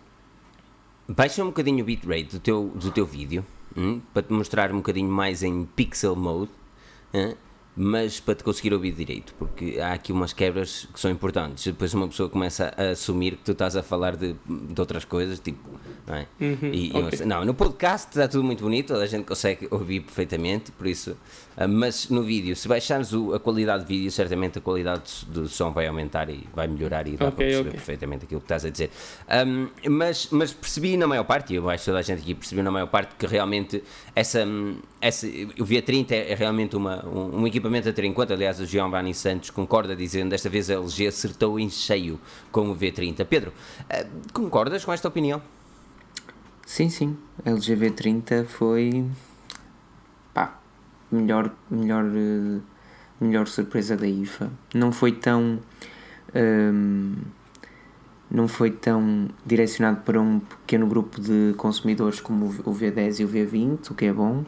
baixa 1.09 1.43
um 1.43 1.47
bocadinho 1.47 1.83
o 1.83 1.85
bitrate 1.85 2.25
do 2.25 2.39
teu, 2.39 2.71
do 2.75 2.91
teu 2.91 3.05
vídeo 3.05 3.45
hum, 3.77 4.01
para 4.13 4.23
te 4.23 4.33
mostrar 4.33 4.71
um 4.73 4.77
bocadinho 4.77 5.11
mais 5.11 5.43
em 5.43 5.65
pixel 5.65 6.15
mode. 6.15 6.51
Hum, 7.13 7.35
mas 7.83 8.21
para 8.21 8.35
te 8.35 8.45
conseguir 8.45 8.75
ouvir 8.75 8.93
direito, 8.93 9.33
porque 9.39 9.81
há 9.81 9.95
aqui 9.95 10.13
umas 10.13 10.35
quebras 10.35 10.87
que 10.93 11.01
são 11.01 11.11
importantes. 11.11 11.65
Depois 11.65 11.95
uma 11.95 12.07
pessoa 12.07 12.29
começa 12.29 12.75
a 12.77 12.91
assumir 12.91 13.37
que 13.37 13.43
tu 13.43 13.53
estás 13.53 13.75
a 13.75 13.83
falar 13.83 14.17
de, 14.17 14.37
de 14.47 14.79
outras 14.79 15.07
coisas, 15.07 15.41
tipo, 15.41 15.67
não 16.07 16.15
é? 16.15 16.27
Uhum, 16.39 16.71
e, 16.75 16.93
okay. 16.95 17.21
eu, 17.23 17.27
não, 17.27 17.43
no 17.43 17.55
podcast 17.55 18.11
está 18.11 18.29
tudo 18.29 18.45
muito 18.45 18.63
bonito, 18.63 18.95
a 18.95 19.07
gente 19.07 19.25
consegue 19.25 19.67
ouvir 19.71 20.01
perfeitamente, 20.01 20.71
por 20.73 20.87
isso, 20.87 21.13
uh, 21.13 21.67
mas 21.67 22.11
no 22.11 22.23
vídeo, 22.23 22.55
se 22.55 22.69
baixares 22.69 23.15
o, 23.15 23.33
a 23.33 23.41
qualidade 23.41 23.85
do 23.85 23.89
vídeo, 23.89 24.11
certamente 24.11 24.59
a 24.59 24.61
qualidade 24.61 25.25
do, 25.29 25.45
do, 25.45 25.49
som 25.49 25.73
vai 25.73 25.87
aumentar 25.87 26.29
e 26.29 26.47
vai 26.55 26.69
melhorar 26.69 27.09
e 27.09 27.17
dá 27.17 27.29
okay, 27.29 27.31
para 27.31 27.45
perceber 27.47 27.61
okay. 27.61 27.73
perfeitamente 27.73 28.25
aquilo 28.27 28.43
que 28.43 28.45
estás 28.45 28.67
a 28.67 28.69
dizer. 28.69 28.91
Um, 29.47 29.69
mas, 29.89 30.29
mas 30.31 30.53
percebi 30.53 30.99
na 30.99 31.07
maior 31.07 31.25
parte, 31.25 31.55
e 31.55 31.57
eu 31.57 31.71
acho 31.71 31.85
que 31.85 31.87
toda 31.87 32.01
a 32.01 32.03
gente 32.03 32.21
aqui 32.21 32.35
percebeu 32.35 32.63
na 32.63 32.71
maior 32.71 32.89
parte 32.89 33.15
que 33.15 33.27
realmente 33.27 33.83
essa, 34.15 34.45
essa 35.01 35.27
o 35.27 35.65
V30 35.65 36.13
é, 36.13 36.33
é 36.33 36.35
realmente 36.35 36.77
uma, 36.77 37.07
um, 37.07 37.41
um 37.41 37.47
equipamento 37.47 37.89
a 37.89 37.93
ter 37.93 38.05
em 38.05 38.13
conta, 38.13 38.35
aliás, 38.35 38.61
o 38.61 38.67
Giovanni 38.67 39.15
Santos 39.15 39.51
concorda 39.51 39.95
dizendo 39.95 40.31
desta 40.31 40.49
vez 40.49 40.71
a 40.71 40.75
LG 40.75 41.07
acertou 41.07 41.59
em 41.59 41.71
cheio 41.71 42.21
com 42.51 42.71
o 42.71 42.77
V30. 42.77 43.25
Pedro, 43.25 43.53
uh, 43.83 44.33
concordas 44.33 44.85
com 44.85 44.93
esta 44.93 45.09
opinião? 45.09 45.41
Sim, 46.67 46.89
sim. 46.89 47.17
A 47.45 47.51
LG 47.51 47.77
V30 47.77 48.45
foi 48.45 49.07
pá, 50.33 50.61
melhor, 51.11 51.51
melhor, 51.71 52.05
uh, 52.05 52.63
melhor 53.21 53.47
surpresa 53.47 53.97
da 53.97 54.07
IFA. 54.07 54.51
Não 54.75 54.93
foi 54.93 55.13
tão 55.13 55.61
um, 56.35 57.15
não 58.31 58.47
foi 58.47 58.71
tão 58.71 59.29
direcionado 59.45 60.03
para 60.03 60.21
um 60.21 60.39
pequeno 60.39 60.87
grupo 60.87 61.21
de 61.21 61.55
consumidores 61.57 62.21
como 62.21 62.47
o 62.65 62.73
V10 62.73 63.21
e 63.21 63.25
o 63.25 63.29
V20, 63.29 63.91
o 63.91 63.95
que 63.95 64.05
é 64.05 64.13
bom. 64.13 64.45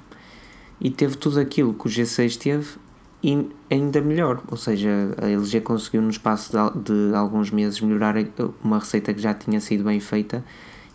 E 0.81 0.90
teve 0.90 1.16
tudo 1.16 1.40
aquilo 1.40 1.75
que 1.75 1.87
o 1.87 1.90
G6 1.90 2.37
teve 2.37 2.77
e 3.23 3.49
ainda 3.71 4.01
melhor, 4.01 4.42
ou 4.51 4.57
seja, 4.57 4.90
a 5.21 5.29
LG 5.29 5.61
conseguiu 5.61 6.03
no 6.03 6.11
espaço 6.11 6.53
de, 6.53 7.11
de, 7.11 7.14
alguns 7.14 7.51
meses 7.51 7.81
melhorar 7.81 8.16
uma 8.64 8.81
receita 8.81 9.14
que 9.14 9.21
já 9.21 9.33
tinha 9.33 9.61
sido 9.61 9.85
bem 9.85 10.01
feita 10.01 10.45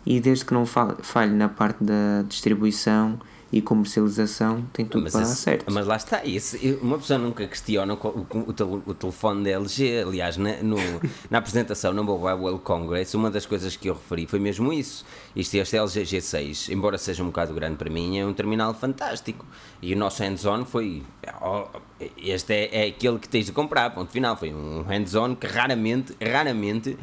e 0.04 0.20
desde 0.20 0.44
que 0.44 0.52
não 0.52 0.66
falhe 0.66 1.32
na 1.32 1.48
parte 1.48 1.82
da 1.82 2.22
distribuição 2.28 3.18
e 3.50 3.62
comercialização 3.62 4.62
tem 4.72 4.84
tudo 4.84 5.04
mas 5.04 5.12
para 5.12 5.22
esse, 5.22 5.30
dar 5.30 5.36
certo. 5.36 5.72
Mas 5.72 5.86
lá 5.86 5.96
está, 5.96 6.24
esse, 6.24 6.78
uma 6.82 6.98
pessoa 6.98 7.18
nunca 7.18 7.46
questiona 7.46 7.94
o, 7.94 7.96
o, 7.96 8.82
o 8.86 8.94
telefone 8.94 9.44
da 9.44 9.50
LG. 9.50 10.02
Aliás, 10.06 10.36
na, 10.36 10.62
no, 10.62 10.76
na 11.30 11.38
apresentação 11.38 11.92
no 11.94 12.04
Mobile 12.04 12.34
World 12.34 12.60
Congress, 12.62 13.16
uma 13.16 13.30
das 13.30 13.46
coisas 13.46 13.74
que 13.74 13.88
eu 13.88 13.94
referi 13.94 14.26
foi 14.26 14.38
mesmo 14.38 14.72
isso. 14.72 15.04
Isto, 15.34 15.54
este 15.54 15.76
LG 15.76 16.02
G6, 16.02 16.72
embora 16.72 16.98
seja 16.98 17.22
um 17.22 17.26
bocado 17.26 17.54
grande 17.54 17.76
para 17.76 17.88
mim, 17.88 18.18
é 18.18 18.26
um 18.26 18.34
terminal 18.34 18.74
fantástico. 18.74 19.46
E 19.80 19.94
o 19.94 19.96
nosso 19.96 20.22
hands-on 20.22 20.64
foi. 20.66 21.02
Oh, 21.40 21.66
este 22.18 22.52
é, 22.52 22.84
é 22.84 22.88
aquele 22.88 23.18
que 23.18 23.28
tens 23.28 23.46
de 23.46 23.52
comprar, 23.52 23.90
ponto 23.90 24.12
final. 24.12 24.36
Foi 24.36 24.52
um 24.52 24.82
hands-on 24.82 25.34
que 25.34 25.46
raramente, 25.46 26.14
raramente 26.20 26.98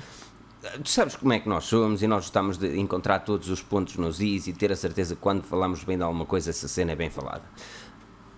tu 0.84 0.89
sabes 0.89 1.15
como 1.15 1.34
é 1.34 1.39
que 1.39 1.47
nós 1.47 1.65
somos 1.65 2.01
e 2.01 2.08
nós 2.08 2.25
gostamos 2.25 2.58
de 2.58 2.80
encontrar 2.80 3.19
todos 3.19 3.49
os 3.49 3.62
pontos 3.62 3.95
nos 3.97 4.19
is 4.19 4.47
e 4.47 4.54
ter 4.54 4.71
a 4.71 4.75
certeza 4.75 5.15
que 5.15 5.21
quando 5.21 5.43
falamos 5.43 5.84
bem 5.84 5.97
de 5.97 6.04
alguma 6.04 6.25
coisa 6.25 6.49
essa 6.49 6.67
cena 6.67 6.91
é 6.91 6.95
bem 6.95 7.10
falada. 7.10 7.43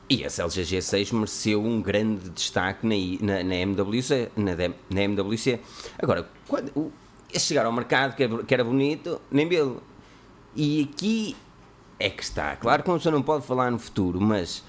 E 0.10 0.24
a 0.24 0.28
LG 0.28 0.62
G6 0.62 1.14
mereceu 1.14 1.62
um 1.62 1.82
grande 1.82 2.30
destaque 2.30 2.88
na, 2.88 2.96
na, 3.26 3.44
na 3.44 3.56
MWC, 3.56 4.32
na, 4.38 4.52
na, 4.90 5.02
MWC. 5.02 5.60
Agora, 6.00 6.30
quando 6.48 6.70
o, 6.78 6.92
chegar 7.38 7.66
ao 7.66 7.74
mercado 7.74 8.16
que, 8.16 8.26
que 8.46 8.54
era 8.54 8.64
bonito, 8.64 9.22
nem 9.30 9.46
belo. 9.46 9.84
E 10.56 10.90
aqui 10.90 11.36
é 12.00 12.10
que 12.10 12.24
está. 12.24 12.56
Claro 12.56 12.84
que 12.84 12.90
uma 12.90 12.98
pessoa 12.98 13.12
não 13.12 13.22
pode 13.22 13.46
falar 13.46 13.70
no 13.70 13.78
futuro, 13.78 14.22
mas 14.22 14.64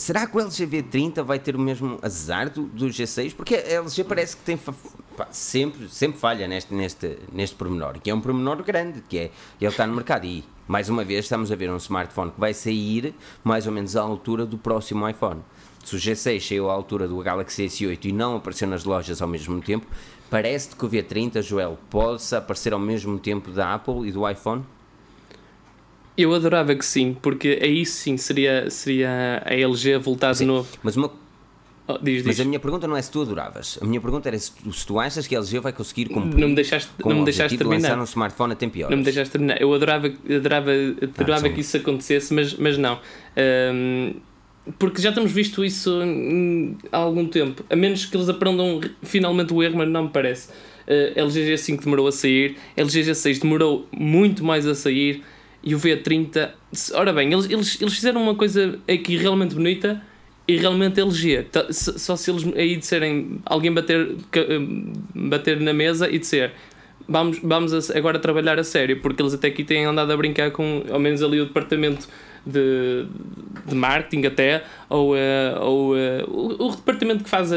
será 0.00 0.26
que 0.26 0.36
o 0.36 0.40
LG 0.40 0.66
V30 0.66 1.22
vai 1.22 1.38
ter 1.38 1.54
o 1.54 1.58
mesmo 1.58 1.98
azar 2.02 2.50
do, 2.50 2.62
do 2.62 2.86
G6? 2.86 3.34
Porque 3.34 3.54
a 3.54 3.82
LG 3.82 4.04
parece 4.04 4.36
que 4.36 4.42
tem 4.42 4.56
pá, 4.56 5.28
sempre, 5.30 5.88
sempre 5.88 6.18
falha 6.18 6.48
neste, 6.48 6.72
neste, 6.74 7.18
neste 7.32 7.54
pormenor, 7.54 8.00
que 8.00 8.10
é 8.10 8.14
um 8.14 8.20
pormenor 8.20 8.62
grande, 8.62 9.02
que 9.02 9.18
é 9.18 9.30
ele 9.60 9.70
está 9.70 9.86
no 9.86 9.94
mercado 9.94 10.24
e 10.24 10.42
mais 10.66 10.88
uma 10.88 11.04
vez 11.04 11.26
estamos 11.26 11.52
a 11.52 11.56
ver 11.56 11.70
um 11.70 11.76
smartphone 11.76 12.30
que 12.30 12.40
vai 12.40 12.54
sair 12.54 13.14
mais 13.44 13.66
ou 13.66 13.72
menos 13.72 13.96
à 13.96 14.02
altura 14.02 14.46
do 14.46 14.56
próximo 14.56 15.08
iPhone. 15.08 15.42
Se 15.84 15.96
o 15.96 15.98
G6 15.98 16.40
saiu 16.40 16.70
à 16.70 16.72
altura 16.72 17.06
do 17.06 17.18
Galaxy 17.18 17.66
S8 17.66 18.06
e 18.06 18.12
não 18.12 18.36
apareceu 18.36 18.68
nas 18.68 18.84
lojas 18.84 19.20
ao 19.20 19.28
mesmo 19.28 19.60
tempo, 19.60 19.86
parece 20.28 20.74
que 20.74 20.84
o 20.84 20.88
V30, 20.88 21.42
Joel, 21.42 21.78
possa 21.88 22.38
aparecer 22.38 22.72
ao 22.72 22.78
mesmo 22.78 23.18
tempo 23.18 23.50
da 23.50 23.74
Apple 23.74 24.08
e 24.08 24.12
do 24.12 24.28
iPhone? 24.28 24.64
Eu 26.20 26.34
adorava 26.34 26.74
que 26.74 26.84
sim, 26.84 27.16
porque 27.20 27.58
aí 27.62 27.86
sim 27.86 28.16
seria, 28.16 28.68
seria 28.68 29.42
a 29.44 29.54
LG 29.54 29.96
voltar 29.98 30.32
de 30.32 30.44
novo. 30.44 30.68
Mas, 30.82 30.94
uma... 30.94 31.10
oh, 31.88 31.98
diz, 31.98 32.22
mas 32.24 32.36
diz. 32.36 32.40
a 32.40 32.48
minha 32.48 32.60
pergunta 32.60 32.86
não 32.86 32.94
é 32.94 33.00
se 33.00 33.10
tu 33.10 33.22
adoravas. 33.22 33.78
A 33.80 33.86
minha 33.86 34.00
pergunta 34.00 34.28
era 34.28 34.38
se 34.38 34.52
tu, 34.52 34.70
se 34.70 34.86
tu 34.86 35.00
achas 35.00 35.26
que 35.26 35.34
a 35.34 35.38
LG 35.38 35.60
vai 35.60 35.72
conseguir 35.72 36.10
cumprir 36.10 36.38
não 36.38 36.48
me 36.48 36.54
deixaste, 36.54 36.90
não 37.02 37.16
me 37.16 37.24
deixaste 37.24 37.56
terminar. 37.56 37.88
lançar 37.88 38.00
um 38.00 38.04
smartphone 38.04 38.52
a 38.52 38.56
tempo 38.56 38.76
e 38.76 38.82
horas. 38.82 38.90
Não 38.90 38.98
me 38.98 39.04
deixaste 39.04 39.32
terminar. 39.32 39.60
Eu 39.60 39.72
adorava, 39.72 40.08
adorava, 40.08 40.70
adorava 41.02 41.46
ah, 41.46 41.50
que 41.50 41.60
isso 41.60 41.76
acontecesse, 41.78 42.34
mas, 42.34 42.54
mas 42.54 42.76
não. 42.76 43.00
Um, 43.74 44.14
porque 44.78 45.00
já 45.00 45.10
temos 45.10 45.32
visto 45.32 45.64
isso 45.64 46.00
há 46.92 46.98
algum 46.98 47.26
tempo. 47.26 47.64
A 47.70 47.76
menos 47.76 48.04
que 48.04 48.14
eles 48.14 48.28
aprendam 48.28 48.80
finalmente 49.02 49.54
o 49.54 49.62
erro, 49.62 49.78
mas 49.78 49.88
não 49.88 50.04
me 50.04 50.10
parece. 50.10 50.50
Uh, 50.86 51.18
LG 51.18 51.54
G5 51.54 51.84
demorou 51.84 52.06
a 52.06 52.12
sair, 52.12 52.56
LG 52.76 53.02
G6 53.04 53.40
demorou 53.40 53.88
muito 53.92 54.44
mais 54.44 54.66
a 54.66 54.74
sair 54.74 55.22
e 55.62 55.74
o 55.74 55.78
V30. 55.78 56.50
Ora 56.94 57.12
bem, 57.12 57.32
eles, 57.32 57.48
eles, 57.50 57.80
eles 57.80 57.94
fizeram 57.94 58.22
uma 58.22 58.34
coisa 58.34 58.78
aqui 58.88 59.16
realmente 59.16 59.54
bonita 59.54 60.02
e 60.46 60.56
realmente 60.56 61.00
LG. 61.00 61.46
Só 61.70 62.16
se 62.16 62.30
eles 62.30 62.44
aí 62.56 62.76
disserem 62.76 63.40
alguém 63.44 63.72
bater, 63.72 64.16
bater 65.14 65.60
na 65.60 65.72
mesa 65.72 66.10
e 66.10 66.18
dizer 66.18 66.52
vamos, 67.10 67.40
vamos 67.42 67.90
agora 67.90 68.18
trabalhar 68.18 68.58
a 68.58 68.64
sério, 68.64 69.00
porque 69.00 69.20
eles 69.20 69.34
até 69.34 69.48
aqui 69.48 69.64
têm 69.64 69.84
andado 69.84 70.12
a 70.12 70.16
brincar 70.16 70.50
com, 70.52 70.84
ao 70.90 70.98
menos 70.98 71.22
ali, 71.22 71.40
o 71.40 71.46
departamento 71.46 72.08
de, 72.44 73.06
de 73.66 73.74
marketing 73.74 74.26
até, 74.26 74.64
ou, 74.88 75.14
uh, 75.14 75.60
ou 75.60 75.94
uh, 75.94 75.98
o, 76.28 76.68
o, 76.68 76.76
departamento 76.76 77.24
que 77.24 77.30
faz 77.30 77.52
a, 77.52 77.56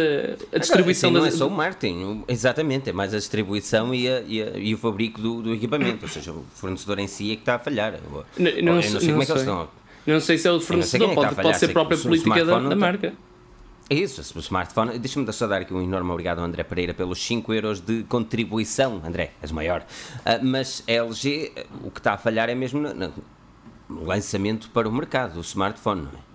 a 0.53 0.57
distribuição 0.57 1.09
Agora, 1.09 1.27
assim, 1.27 1.31
das... 1.31 1.39
Não 1.39 1.47
é 1.47 1.49
só 1.49 1.53
o 1.53 1.57
marketing, 1.57 2.23
exatamente, 2.27 2.89
é 2.89 2.93
mais 2.93 3.13
a 3.13 3.17
distribuição 3.17 3.93
e, 3.93 4.09
a, 4.09 4.21
e, 4.21 4.41
a, 4.41 4.57
e 4.57 4.73
o 4.73 4.77
fabrico 4.77 5.21
do, 5.21 5.41
do, 5.41 5.53
equipamento, 5.53 6.03
ou 6.03 6.09
seja, 6.09 6.31
o 6.31 6.45
fornecedor 6.53 6.99
em 6.99 7.07
si 7.07 7.31
é 7.31 7.35
que 7.35 7.41
está 7.41 7.55
a 7.55 7.59
falhar. 7.59 7.93
Não, 8.37 8.51
não, 8.61 8.75
não 8.75 8.81
sei 8.81 9.09
como 9.09 9.21
é 9.21 9.25
que 9.25 9.31
eles 9.31 9.41
estão. 9.41 9.69
Não 10.05 10.19
sei 10.19 10.37
se 10.37 10.47
é 10.47 10.51
o 10.51 10.59
fornecedor, 10.59 11.11
é 11.11 11.15
pode, 11.15 11.35
pode 11.35 11.57
ser 11.57 11.69
a 11.69 11.73
própria 11.73 11.97
política 11.97 12.43
da, 12.45 12.59
da 12.59 12.75
marca. 12.75 13.13
É 13.89 13.95
isso, 13.95 14.21
o 14.35 14.39
smartphone. 14.39 14.97
Deixa-me 14.97 15.31
só 15.33 15.45
dar 15.45 15.61
aqui 15.61 15.73
um 15.73 15.81
enorme 15.81 16.09
obrigado 16.09 16.39
ao 16.39 16.45
André 16.45 16.63
Pereira 16.63 16.93
pelos 16.93 17.23
5 17.23 17.53
euros 17.53 17.81
de 17.81 18.03
contribuição. 18.03 19.01
André, 19.05 19.31
és 19.41 19.51
maior. 19.51 19.81
Uh, 19.81 20.43
mas 20.43 20.83
a 20.87 20.91
LG, 20.91 21.51
o 21.83 21.91
que 21.91 21.99
está 21.99 22.13
a 22.13 22.17
falhar 22.17 22.49
é 22.49 22.55
mesmo 22.55 22.81
lançamento 24.01 24.69
para 24.69 24.87
o 24.87 24.91
mercado, 24.91 25.37
o 25.37 25.41
smartphone, 25.41 26.07
é? 26.13 26.33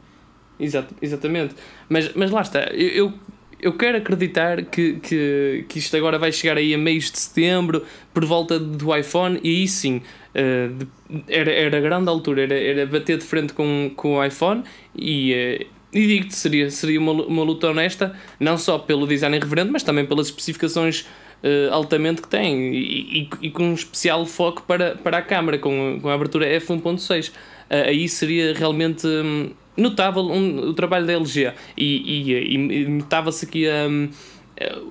Exato, 0.65 0.95
exatamente. 1.01 1.55
Mas, 1.89 2.13
mas 2.15 2.31
lá 2.31 2.43
está, 2.43 2.61
eu, 2.73 3.13
eu 3.61 3.73
quero 3.73 3.99
acreditar 3.99 4.65
que, 4.65 4.95
que, 4.95 5.65
que 5.69 5.79
isto 5.79 5.97
agora 5.97 6.19
vai 6.19 6.33
chegar 6.33 6.57
aí 6.57 6.75
a 6.75 6.79
meios 6.79 7.11
de 7.11 7.19
setembro, 7.19 7.85
por 8.13 8.25
volta 8.25 8.59
do 8.59 8.97
iPhone, 8.97 9.39
e 9.43 9.49
aí 9.49 9.69
sim, 9.69 10.03
uh, 10.35 10.87
era, 11.29 11.51
era 11.51 11.81
grande 11.81 12.09
altura, 12.09 12.43
era, 12.43 12.55
era 12.55 12.87
bater 12.87 13.19
de 13.19 13.25
frente 13.25 13.53
com, 13.53 13.91
com 13.95 14.17
o 14.17 14.25
iPhone, 14.25 14.63
e, 14.95 15.33
uh, 15.33 15.67
e 15.93 16.07
digo-te, 16.07 16.35
seria, 16.35 16.71
seria 16.71 17.01
uma, 17.01 17.13
uma 17.13 17.43
luta 17.43 17.69
honesta, 17.69 18.15
não 18.39 18.59
só 18.59 18.79
pelo 18.79 19.07
design 19.07 19.37
irreverente, 19.37 19.71
mas 19.71 19.83
também 19.83 20.07
pelas 20.07 20.27
especificações 20.27 21.07
uh, 21.43 21.73
altamente 21.73 22.23
que 22.23 22.29
tem 22.29 22.73
e, 22.75 23.21
e, 23.23 23.31
e, 23.43 23.51
com 23.51 23.65
um 23.65 23.75
especial 23.75 24.25
foco 24.27 24.63
para, 24.63 24.97
para 24.97 25.19
a 25.19 25.23
câmara, 25.23 25.59
com, 25.59 25.99
com 26.01 26.09
a 26.09 26.15
abertura 26.15 26.47
f1.6. 26.61 27.31
Uh, 27.31 27.33
aí 27.71 28.09
seria 28.09 28.55
realmente 28.55 29.07
um, 29.07 29.51
notável 29.77 30.23
um, 30.23 30.69
o 30.69 30.75
trabalho 30.75 31.07
da 31.07 31.13
LG 31.13 31.53
e, 31.77 32.27
e, 32.27 32.55
e 32.55 32.89
notava-se 32.89 33.45
aqui 33.45 33.67
um, 33.69 34.09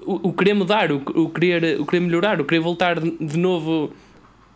o, 0.05 0.29
o, 0.29 0.33
querer 0.33 0.53
mudar, 0.53 0.91
o, 0.91 0.97
o, 0.97 1.29
querer, 1.29 1.79
o 1.79 1.85
querer 1.85 1.99
melhorar, 1.99 2.39
o 2.39 2.45
querer 2.45 2.61
voltar 2.61 2.99
de 2.99 3.37
novo 3.37 3.91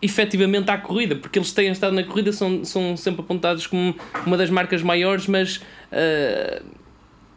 efetivamente 0.02 0.70
à 0.72 0.78
corrida, 0.78 1.16
porque 1.16 1.38
eles 1.38 1.52
têm 1.54 1.72
estado 1.72 1.94
na 1.94 2.04
corrida, 2.04 2.32
são, 2.32 2.66
são 2.66 2.98
sempre 2.98 3.22
apontados 3.22 3.68
como 3.68 3.96
uma 4.26 4.36
das 4.36 4.50
marcas 4.50 4.82
maiores, 4.82 5.28
mas 5.28 5.58
uh, 5.58 6.64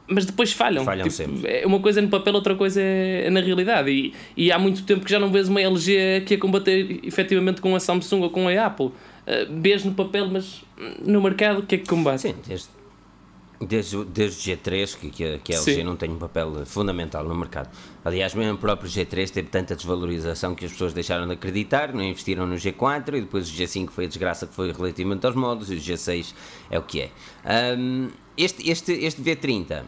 mas 0.07 0.27
depois 0.27 0.53
falham. 0.53 0.85
Falham 0.85 1.05
tipo, 1.05 1.15
sempre. 1.15 1.51
É 1.51 1.67
uma 1.67 1.81
coisa 1.81 2.01
é 2.01 2.03
no 2.03 2.09
papel, 2.09 2.35
outra 2.35 2.55
coisa 2.55 2.81
é, 2.81 3.31
na 3.31 3.41
realidade. 3.41 3.91
E, 3.91 4.15
e 4.37 4.53
há 4.53 4.59
muito 4.59 4.83
tempo 4.85 5.05
que 5.05 5.11
já 5.11 5.19
não 5.19 5.31
vês 5.31 5.49
uma 5.49 5.61
LG 5.61 6.17
aqui 6.23 6.35
a 6.35 6.39
combater 6.39 7.01
efetivamente 7.03 7.61
com 7.61 7.75
a 7.75 7.81
Samsung 7.81 8.23
ou 8.23 8.31
com 8.31 8.49
a 8.49 8.67
Apple. 8.67 8.87
Uh, 8.87 8.93
vês 9.61 9.85
no 9.85 9.95
papel, 9.95 10.29
mas 10.29 10.63
no 11.03 11.23
mercado 11.23 11.61
o 11.61 11.63
que 11.63 11.77
é 11.77 11.79
que 11.79 11.87
combate? 11.87 12.21
Sim, 12.21 12.35
desde, 12.47 12.69
desde, 13.59 14.05
desde 14.05 14.53
o 14.53 14.57
G3 14.57 14.99
que, 14.99 15.11
que, 15.11 15.25
a, 15.25 15.39
que 15.39 15.55
a 15.55 15.57
LG 15.57 15.75
Sim. 15.77 15.83
não 15.85 15.97
tem 15.97 16.11
um 16.11 16.19
papel 16.19 16.67
fundamental 16.67 17.25
no 17.25 17.35
mercado. 17.35 17.71
Aliás, 18.05 18.35
mesmo 18.35 18.57
o 18.57 18.59
próprio 18.59 18.91
G3 18.91 19.31
teve 19.31 19.49
tanta 19.49 19.75
desvalorização 19.75 20.55
que 20.55 20.67
as 20.67 20.73
pessoas 20.73 20.93
deixaram 20.93 21.27
de 21.27 21.33
acreditar, 21.33 21.95
não 21.95 22.03
investiram 22.03 22.47
no 22.47 22.57
G4 22.57 23.15
e 23.15 23.21
depois 23.23 23.49
o 23.49 23.53
G5 23.53 23.89
foi 23.89 24.05
a 24.05 24.09
desgraça 24.09 24.47
que 24.47 24.55
foi 24.55 24.71
relativamente 24.71 25.25
aos 25.25 25.35
modos 25.35 25.71
e 25.71 25.77
o 25.77 25.79
G6 25.79 26.35
é 26.71 26.79
o 26.79 26.83
que 26.83 27.01
é. 27.01 27.77
Um, 27.79 28.11
este, 28.37 28.69
este, 28.71 28.93
este 28.93 29.23
V30 29.23 29.85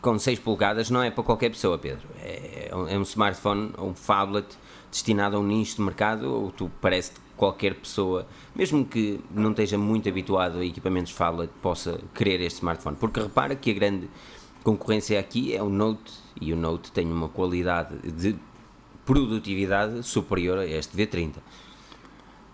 com 0.00 0.18
6 0.18 0.38
polegadas 0.40 0.90
não 0.90 1.02
é 1.02 1.10
para 1.10 1.24
qualquer 1.24 1.50
pessoa, 1.50 1.78
Pedro. 1.78 2.06
É, 2.20 2.68
é 2.70 2.98
um 2.98 3.02
smartphone, 3.02 3.72
um 3.78 3.94
phablet 3.94 4.46
destinado 4.90 5.36
a 5.36 5.40
um 5.40 5.46
nicho 5.46 5.76
de 5.76 5.82
mercado, 5.82 6.32
ou 6.32 6.50
tu 6.50 6.70
parece 6.80 7.12
que 7.12 7.20
qualquer 7.36 7.74
pessoa, 7.74 8.26
mesmo 8.54 8.84
que 8.84 9.20
não 9.30 9.50
esteja 9.50 9.78
muito 9.78 10.08
habituado 10.08 10.58
a 10.58 10.64
equipamentos 10.64 11.12
phablet, 11.12 11.50
possa 11.60 12.00
querer 12.14 12.40
este 12.40 12.58
smartphone. 12.58 12.96
Porque 12.96 13.20
repara 13.20 13.54
que 13.54 13.70
a 13.70 13.74
grande 13.74 14.08
concorrência 14.62 15.18
aqui 15.18 15.54
é 15.54 15.62
o 15.62 15.68
Note, 15.68 16.12
e 16.40 16.52
o 16.52 16.56
Note 16.56 16.92
tem 16.92 17.10
uma 17.10 17.28
qualidade 17.28 17.96
de 18.10 18.36
produtividade 19.04 20.02
superior 20.02 20.58
a 20.58 20.66
este 20.66 20.96
V30. 20.96 21.36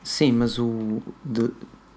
Sim, 0.02 0.32
mas 0.32 0.58
o 0.58 1.02
de, 1.24 1.50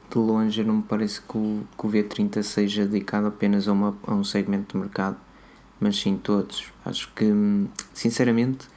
de 0.10 0.18
longe 0.18 0.64
não 0.64 0.78
me 0.78 0.84
parece 0.84 1.22
que 1.22 1.38
o, 1.38 1.64
que 1.78 1.86
o 1.86 1.90
V30 1.90 2.42
seja 2.44 2.86
dedicado 2.86 3.28
apenas 3.28 3.68
a, 3.68 3.74
uma, 3.74 3.98
a 4.06 4.14
um 4.14 4.24
segmento 4.24 4.74
de 4.74 4.84
mercado, 4.84 5.18
mas 5.80 6.00
sim 6.00 6.18
todos. 6.18 6.72
Acho 6.86 7.12
que, 7.14 7.26
sinceramente, 7.94 8.68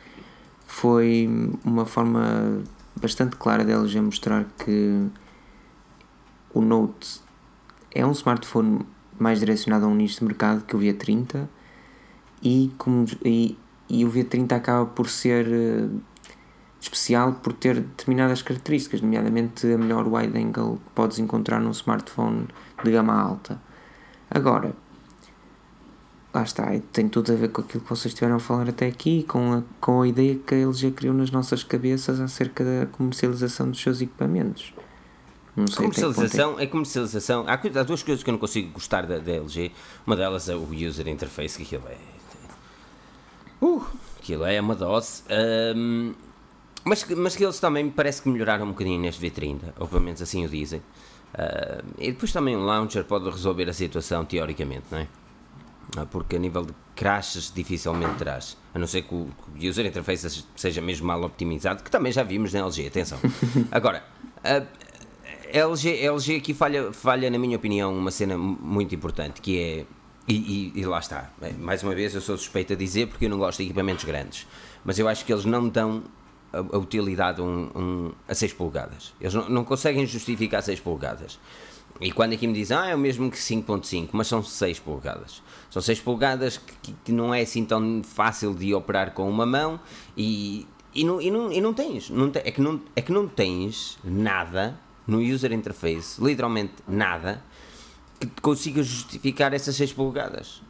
foi 0.66 1.28
uma 1.64 1.86
forma 1.86 2.62
bastante 3.00 3.36
clara 3.36 3.64
de 3.64 3.72
LG 3.72 4.00
mostrar 4.00 4.46
que 4.64 5.08
o 6.52 6.60
Note 6.60 7.20
é 7.92 8.04
um 8.04 8.12
smartphone 8.12 8.86
mais 9.18 9.40
direcionado 9.40 9.84
a 9.84 9.88
um 9.88 9.94
nicho 9.94 10.20
de 10.20 10.24
mercado 10.24 10.64
que 10.64 10.74
o 10.74 10.78
V30 10.78 11.48
e, 12.42 12.72
como, 12.78 13.06
e, 13.24 13.56
e 13.88 14.04
o 14.04 14.10
V30 14.10 14.52
acaba 14.52 14.86
por 14.86 15.08
ser 15.08 15.46
especial 16.80 17.34
por 17.34 17.52
ter 17.52 17.80
determinadas 17.80 18.42
características, 18.42 19.00
nomeadamente 19.00 19.66
a 19.66 19.76
melhor 19.76 20.06
wide 20.08 20.36
angle 20.36 20.76
que 20.76 20.90
podes 20.94 21.18
encontrar 21.18 21.60
num 21.60 21.70
smartphone 21.70 22.48
de 22.82 22.90
gama 22.90 23.14
alta. 23.14 23.60
Agora, 24.30 24.72
lá 26.32 26.42
está, 26.42 26.66
tem 26.92 27.08
tudo 27.08 27.32
a 27.32 27.36
ver 27.36 27.48
com 27.48 27.60
aquilo 27.60 27.82
que 27.82 27.90
vocês 27.90 28.06
estiveram 28.06 28.36
a 28.36 28.40
falar 28.40 28.68
até 28.68 28.86
aqui, 28.86 29.24
com 29.24 29.52
a, 29.52 29.62
com 29.80 30.02
a 30.02 30.08
ideia 30.08 30.36
que 30.36 30.54
a 30.54 30.58
LG 30.58 30.92
criou 30.92 31.14
nas 31.14 31.30
nossas 31.30 31.62
cabeças 31.62 32.20
acerca 32.20 32.64
da 32.64 32.86
comercialização 32.86 33.70
dos 33.70 33.80
seus 33.80 34.00
equipamentos. 34.00 34.72
Não 35.54 35.66
sei 35.66 35.76
comercialização 35.76 36.58
é, 36.58 36.62
é 36.62 36.66
comercialização. 36.66 37.44
Há, 37.46 37.54
há, 37.54 37.82
duas 37.82 38.02
coisas 38.02 38.22
que 38.22 38.30
eu 38.30 38.32
não 38.32 38.38
consigo 38.38 38.72
gostar 38.72 39.04
da, 39.04 39.18
da 39.18 39.32
LG. 39.32 39.72
Uma 40.06 40.16
delas 40.16 40.48
é 40.48 40.54
o 40.54 40.68
user 40.72 41.08
interface, 41.08 41.58
que 41.58 41.64
aquilo 41.64 41.90
é. 41.90 41.96
Uh, 43.60 43.84
aquilo 44.18 44.44
é 44.44 44.60
uma 44.60 44.74
dose. 44.74 45.22
Um, 45.76 46.14
mas, 46.84 47.04
mas 47.04 47.36
que 47.36 47.44
eles 47.44 47.60
também 47.60 47.90
parece 47.90 48.22
que 48.22 48.28
melhoraram 48.28 48.66
um 48.66 48.70
bocadinho 48.70 49.00
neste 49.00 49.24
V30, 49.24 49.74
ou 49.78 49.86
pelo 49.86 50.00
menos 50.00 50.22
assim 50.22 50.44
o 50.44 50.48
dizem. 50.48 50.80
Uh, 51.34 51.84
e 51.98 52.10
depois 52.10 52.32
também 52.32 52.56
um 52.56 52.64
launcher 52.64 53.04
pode 53.04 53.28
resolver 53.30 53.68
a 53.68 53.72
situação 53.72 54.24
teoricamente, 54.24 54.84
não 54.90 54.98
é? 54.98 55.06
Uh, 55.96 56.06
porque 56.06 56.36
a 56.36 56.38
nível 56.38 56.64
de 56.64 56.74
crashes 56.96 57.52
dificilmente 57.54 58.16
terás, 58.16 58.56
a 58.74 58.78
não 58.78 58.86
ser 58.86 59.02
que 59.02 59.14
o, 59.14 59.28
que 59.58 59.66
o 59.66 59.70
user 59.70 59.86
interface 59.86 60.44
seja 60.56 60.80
mesmo 60.80 61.06
mal 61.06 61.22
optimizado, 61.22 61.82
que 61.82 61.90
também 61.90 62.10
já 62.12 62.22
vimos 62.22 62.52
na 62.52 62.60
LG, 62.60 62.86
atenção. 62.86 63.18
Agora, 63.70 64.02
uh, 64.38 64.66
a 65.52 65.58
LG, 65.58 66.06
a 66.06 66.12
LG 66.12 66.36
aqui 66.36 66.54
falha, 66.54 66.92
falha, 66.92 67.30
na 67.30 67.38
minha 67.38 67.56
opinião, 67.56 67.96
uma 67.96 68.10
cena 68.10 68.36
muito 68.36 68.94
importante, 68.94 69.40
que 69.40 69.58
é, 69.58 69.86
e, 70.26 70.72
e, 70.74 70.80
e 70.80 70.84
lá 70.84 70.98
está, 70.98 71.30
mais 71.58 71.82
uma 71.82 71.94
vez 71.94 72.14
eu 72.14 72.20
sou 72.20 72.36
suspeito 72.36 72.72
a 72.72 72.76
dizer 72.76 73.08
porque 73.08 73.26
eu 73.26 73.30
não 73.30 73.38
gosto 73.38 73.58
de 73.58 73.64
equipamentos 73.64 74.04
grandes, 74.04 74.46
mas 74.84 74.98
eu 74.98 75.08
acho 75.08 75.24
que 75.24 75.32
eles 75.32 75.44
não 75.44 75.68
dão 75.68 76.04
a, 76.52 76.76
utilidade 76.76 77.40
um, 77.40 77.70
um, 77.74 78.12
a 78.28 78.34
6 78.34 78.52
polegadas. 78.54 79.12
Eles 79.20 79.34
não, 79.34 79.48
não, 79.48 79.64
conseguem 79.64 80.06
justificar 80.06 80.62
6 80.62 80.80
polegadas. 80.80 81.38
E 82.00 82.10
quando 82.10 82.32
aqui 82.32 82.46
me 82.46 82.54
dizem, 82.54 82.76
ah, 82.76 82.88
é 82.88 82.94
o 82.94 82.98
mesmo 82.98 83.30
que 83.30 83.36
5.5, 83.36 84.08
mas 84.12 84.26
são 84.26 84.42
6 84.42 84.78
polegadas. 84.80 85.42
São 85.70 85.82
6 85.82 86.00
polegadas 86.00 86.58
que, 86.82 86.94
que, 87.04 87.12
não 87.12 87.32
é 87.32 87.42
assim 87.42 87.64
tão 87.64 88.02
fácil 88.02 88.54
de 88.54 88.74
operar 88.74 89.12
com 89.12 89.28
uma 89.28 89.44
mão 89.44 89.78
e, 90.16 90.66
e, 90.94 91.04
não, 91.04 91.20
e, 91.20 91.30
não, 91.30 91.52
e 91.52 91.60
não 91.60 91.74
tens. 91.74 92.08
Não 92.08 92.30
te, 92.30 92.38
é, 92.38 92.50
que 92.50 92.60
não, 92.60 92.80
é 92.96 93.02
que 93.02 93.12
não 93.12 93.28
tens 93.28 93.98
nada 94.02 94.78
no 95.06 95.20
user 95.20 95.52
interface, 95.52 96.22
literalmente 96.22 96.74
nada, 96.88 97.42
que 98.18 98.26
consiga 98.40 98.82
justificar 98.82 99.52
essas 99.52 99.76
6 99.76 99.92
polegadas. 99.92 100.62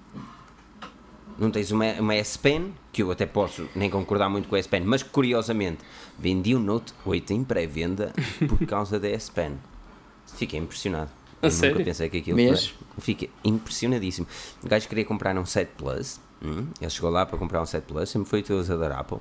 Não 1.41 1.51
tens 1.51 1.71
uma, 1.71 1.87
uma 1.95 2.15
S 2.15 2.39
Pen, 2.39 2.73
que 2.93 3.03
eu 3.03 3.11
até 3.11 3.25
posso 3.27 3.67
nem 3.75 3.89
concordar 3.91 4.29
muito 4.29 4.47
com 4.49 4.55
a 4.55 4.59
S 4.59 4.69
Pen, 4.69 4.83
mas 4.85 5.03
curiosamente 5.03 5.79
vendi 6.19 6.55
um 6.55 6.61
Note 6.61 6.93
8 7.05 7.33
em 7.33 7.43
pré-venda 7.43 8.13
por 8.47 8.59
causa 8.67 9.01
da 9.01 9.09
S 9.09 9.31
Pen. 9.33 9.55
Fiquei 10.37 10.61
impressionado. 10.61 11.11
A 11.43 11.47
eu 11.47 11.51
sério? 11.51 11.75
nunca 11.77 11.85
pensei 11.87 12.11
que 12.11 12.19
aquilo 12.19 12.37
Mesmo? 12.37 12.75
Fiquei 12.99 13.31
impressionadíssimo. 13.43 14.27
O 14.63 14.69
gajo 14.69 14.87
queria 14.87 15.05
comprar 15.07 15.37
um 15.39 15.47
7 15.47 15.71
Plus. 15.79 16.21
hum, 16.45 16.67
Ele 16.79 16.91
chegou 16.91 17.09
lá 17.11 17.25
para 17.25 17.39
comprar 17.39 17.63
um 17.63 17.67
7 17.67 17.85
Plus, 17.85 18.11
sempre 18.11 18.29
foi 18.29 18.41
utilizador 18.41 18.93
Apple. 18.93 19.19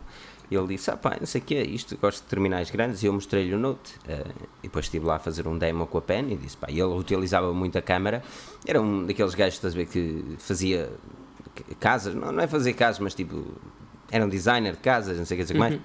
E 0.51 0.55
ele 0.55 0.67
disse: 0.67 0.91
Ah, 0.91 0.97
pá, 0.97 1.15
não 1.19 1.25
sei 1.27 1.39
o 1.39 1.43
que 1.45 1.55
é 1.55 1.63
isto, 1.63 1.95
gosto 1.97 2.23
de 2.23 2.27
terminais 2.27 2.69
grandes. 2.71 3.01
E 3.03 3.05
eu 3.05 3.13
mostrei-lhe 3.13 3.53
o 3.53 3.57
Note. 3.59 3.93
eh, 4.07 4.25
e 4.61 4.63
depois 4.63 4.85
estive 4.85 5.05
lá 5.05 5.15
a 5.15 5.19
fazer 5.19 5.47
um 5.47 5.57
demo 5.57 5.85
com 5.87 5.97
a 5.99 6.01
pen. 6.01 6.33
E 6.33 6.35
disse: 6.35 6.57
Pá, 6.57 6.67
ele 6.69 6.81
utilizava 6.83 7.53
muito 7.53 7.77
a 7.77 7.81
câmera. 7.81 8.21
Era 8.65 8.81
um 8.81 9.05
daqueles 9.05 9.33
gajos, 9.35 9.53
estás 9.55 9.73
a 9.73 9.77
ver, 9.77 9.85
que 9.85 10.35
fazia 10.39 10.89
casas. 11.79 12.15
Não, 12.15 12.31
não 12.31 12.43
é 12.43 12.47
fazer 12.47 12.73
casas, 12.73 12.99
mas 12.99 13.13
tipo, 13.13 13.43
era 14.11 14.25
um 14.25 14.29
designer 14.29 14.73
de 14.73 14.79
casas, 14.79 15.17
não 15.17 15.25
sei 15.25 15.35
o 15.35 15.45
que, 15.45 15.53
não 15.53 15.59
sei 15.59 15.69
que 15.69 15.77
mais. 15.77 15.81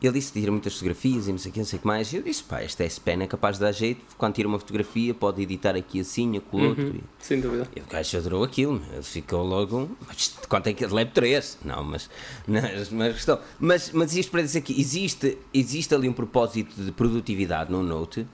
Ele 0.00 0.12
disse 0.12 0.32
que 0.32 0.38
tira 0.38 0.52
muitas 0.52 0.74
fotografias 0.74 1.26
e 1.26 1.32
não 1.32 1.38
sei 1.38 1.50
o 1.50 1.52
que, 1.52 1.58
não 1.58 1.66
sei 1.66 1.76
o 1.76 1.80
que 1.80 1.86
mais. 1.86 2.12
E 2.12 2.16
eu 2.16 2.22
disse, 2.22 2.44
pá, 2.44 2.60
esta 2.60 2.84
S-Pen 2.84 3.20
é 3.22 3.26
capaz 3.26 3.56
de 3.56 3.62
dar 3.62 3.72
jeito. 3.72 4.00
Quando 4.16 4.34
tira 4.34 4.46
uma 4.46 4.58
fotografia, 4.58 5.12
pode 5.12 5.42
editar 5.42 5.74
aqui 5.74 5.98
assim, 5.98 6.36
aqui 6.36 6.46
o 6.52 6.68
outro. 6.68 6.94
E, 6.94 7.02
Sem 7.18 7.40
dúvida. 7.40 7.68
e 7.74 7.80
o 7.80 7.84
gajo 7.84 8.16
adorou 8.16 8.44
aquilo. 8.44 8.80
Ele 8.92 9.02
ficou 9.02 9.42
logo. 9.42 9.90
Mas 10.06 10.38
quanto 10.48 10.68
é 10.68 10.72
que 10.72 10.86
leve 10.86 11.10
3? 11.10 11.58
Não, 11.66 11.82
mas. 11.82 12.08
Mas, 12.46 12.90
mas, 12.90 13.14
questão. 13.14 13.40
mas, 13.58 13.90
mas 13.90 14.14
isto 14.14 14.30
para 14.30 14.42
dizer 14.42 14.60
que 14.60 14.80
existe, 14.80 15.36
existe 15.52 15.92
ali 15.92 16.08
um 16.08 16.12
propósito 16.12 16.80
de 16.80 16.92
produtividade 16.92 17.72
no 17.72 17.82
Note 17.82 18.24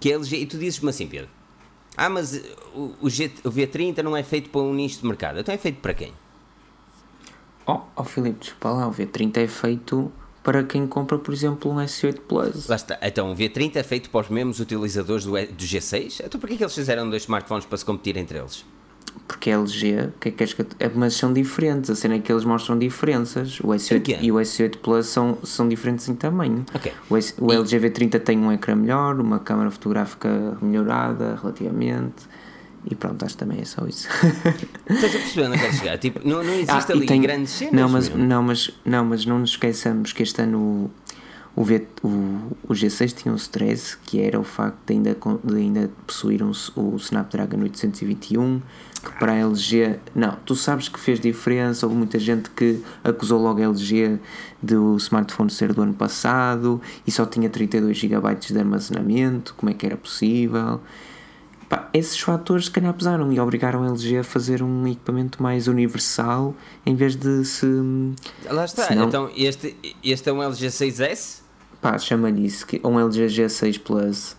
que 0.00 0.10
é 0.10 0.14
LG. 0.16 0.36
E 0.36 0.46
tu 0.46 0.58
dizes-me 0.58 0.90
assim, 0.90 1.06
Pedro. 1.06 1.28
Ah, 1.96 2.08
mas 2.08 2.42
o, 2.74 2.94
o, 3.02 3.10
G, 3.10 3.30
o 3.44 3.50
V30 3.50 3.98
não 4.02 4.16
é 4.16 4.22
feito 4.22 4.50
para 4.50 4.60
um 4.60 4.72
nicho 4.72 5.00
de 5.00 5.06
mercado. 5.06 5.40
Então 5.40 5.54
é 5.54 5.58
feito 5.58 5.80
para 5.80 5.94
quem? 5.94 6.12
Oh, 7.66 7.80
oh 7.94 8.04
Filipe, 8.04 8.40
desculpa 8.40 8.70
lá, 8.70 8.88
o 8.88 8.92
V30 8.92 9.36
é 9.36 9.46
feito 9.46 10.10
para 10.42 10.64
quem 10.64 10.86
compra, 10.86 11.18
por 11.18 11.32
exemplo, 11.32 11.70
um 11.70 11.76
S8 11.76 12.20
Plus. 12.26 12.66
Lá 12.66 12.76
está. 12.76 12.98
Então, 13.00 13.30
o 13.30 13.36
V30 13.36 13.76
é 13.76 13.82
feito 13.82 14.10
para 14.10 14.22
os 14.22 14.28
mesmos 14.28 14.58
utilizadores 14.58 15.24
do, 15.24 15.30
do 15.30 15.64
G6? 15.64 16.22
Então, 16.24 16.40
porquê 16.40 16.56
que 16.56 16.64
eles 16.64 16.74
fizeram 16.74 17.08
dois 17.08 17.22
smartphones 17.22 17.64
para 17.64 17.78
se 17.78 17.84
competir 17.84 18.16
entre 18.16 18.38
eles? 18.38 18.64
Porque 19.28 19.50
é 19.50 19.54
LG, 19.54 20.10
que 20.20 20.28
é 20.28 20.30
que 20.30 20.36
queres 20.38 20.52
que 20.52 20.62
é, 20.78 20.90
mas 20.94 21.14
são 21.14 21.32
diferentes, 21.32 21.88
a 21.90 21.94
cena 21.96 22.14
é 22.16 22.18
que 22.18 22.30
eles 22.30 22.44
mostram 22.44 22.78
diferenças. 22.78 23.58
O 23.60 23.72
Em 23.72 23.76
S8 23.78 24.02
quê? 24.02 24.18
e 24.20 24.30
o 24.30 24.34
S8 24.36 24.76
Plus 24.78 25.06
são, 25.06 25.38
são 25.42 25.68
diferentes 25.68 26.08
em 26.08 26.14
tamanho. 26.14 26.64
Ok. 26.74 26.92
O, 27.08 27.16
S, 27.16 27.34
o 27.38 27.50
LG 27.52 27.78
V30 27.80 28.20
tem 28.20 28.38
um 28.38 28.52
ecrã 28.52 28.74
melhor, 28.76 29.18
uma 29.20 29.38
câmara 29.38 29.70
fotográfica 29.70 30.56
melhorada 30.60 31.38
relativamente. 31.40 32.26
E 32.90 32.94
pronto, 32.96 33.24
acho 33.24 33.34
que 33.34 33.38
também 33.44 33.60
é 33.60 33.64
só 33.64 33.86
isso. 33.86 34.08
Estás 34.90 35.14
a 35.14 35.18
perceber 35.18 35.46
onde 35.48 35.58
quero 35.58 35.72
chegar? 35.72 35.98
Tipo, 35.98 36.20
não, 36.28 36.42
não 36.42 36.52
existe 36.54 36.70
Ah, 36.70 36.84
ali 36.90 37.06
tem- 37.06 37.22
grandes 37.22 37.52
cenas. 37.52 37.72
Não 37.80 37.88
mas, 37.88 38.08
não, 38.10 38.42
mas, 38.42 38.70
não, 38.84 39.04
mas 39.04 39.24
não 39.24 39.38
nos 39.38 39.50
esqueçamos 39.50 40.12
que 40.12 40.22
este 40.24 40.42
ano 40.42 40.90
o, 41.54 41.62
v, 41.64 41.86
o, 42.02 42.08
o 42.64 42.72
G6 42.72 43.12
tinha 43.12 43.32
um 43.32 43.36
stress 43.36 43.96
que 44.04 44.20
era 44.20 44.38
o 44.38 44.42
facto 44.44 44.78
de 44.86 44.94
ainda, 44.94 45.16
de 45.44 45.56
ainda 45.56 45.90
possuir 46.06 46.42
um, 46.42 46.50
o 46.74 46.96
Snapdragon 46.96 47.58
821 47.62 48.60
que 49.02 49.10
para 49.18 49.32
a 49.32 49.36
LG, 49.36 49.96
não, 50.14 50.36
tu 50.46 50.54
sabes 50.54 50.88
que 50.88 50.98
fez 50.98 51.18
diferença, 51.18 51.84
houve 51.86 51.96
muita 51.98 52.18
gente 52.18 52.48
que 52.50 52.80
acusou 53.02 53.40
logo 53.42 53.60
a 53.60 53.64
LG 53.64 54.18
de 54.62 54.76
o 54.76 54.96
smartphone 54.96 55.50
ser 55.50 55.72
do 55.72 55.82
ano 55.82 55.92
passado 55.94 56.80
e 57.06 57.10
só 57.10 57.26
tinha 57.26 57.48
32 57.50 57.96
GB 57.96 58.34
de 58.36 58.58
armazenamento, 58.58 59.54
como 59.56 59.70
é 59.70 59.74
que 59.74 59.84
era 59.84 59.96
possível? 59.96 60.80
Pá, 61.68 61.88
esses 61.94 62.20
fatores 62.20 62.66
se 62.66 62.70
calhar 62.70 62.92
pesaram 62.92 63.32
e 63.32 63.40
obrigaram 63.40 63.82
a 63.82 63.86
LG 63.88 64.18
a 64.18 64.24
fazer 64.24 64.62
um 64.62 64.86
equipamento 64.86 65.42
mais 65.42 65.66
universal 65.68 66.54
em 66.84 66.94
vez 66.94 67.16
de 67.16 67.44
se. 67.44 67.66
Lá 68.50 68.64
está. 68.66 68.84
Senão- 68.88 69.08
Então, 69.08 69.30
este, 69.36 69.74
este 70.04 70.28
é 70.28 70.32
um 70.32 70.42
LG 70.42 70.66
6S? 70.70 71.40
pá, 71.80 71.98
chama-lhe 71.98 72.46
isso, 72.46 72.64
que- 72.66 72.80
um 72.84 73.00
LG 73.00 73.26
G6 73.26 73.78
Plus. 73.80 74.36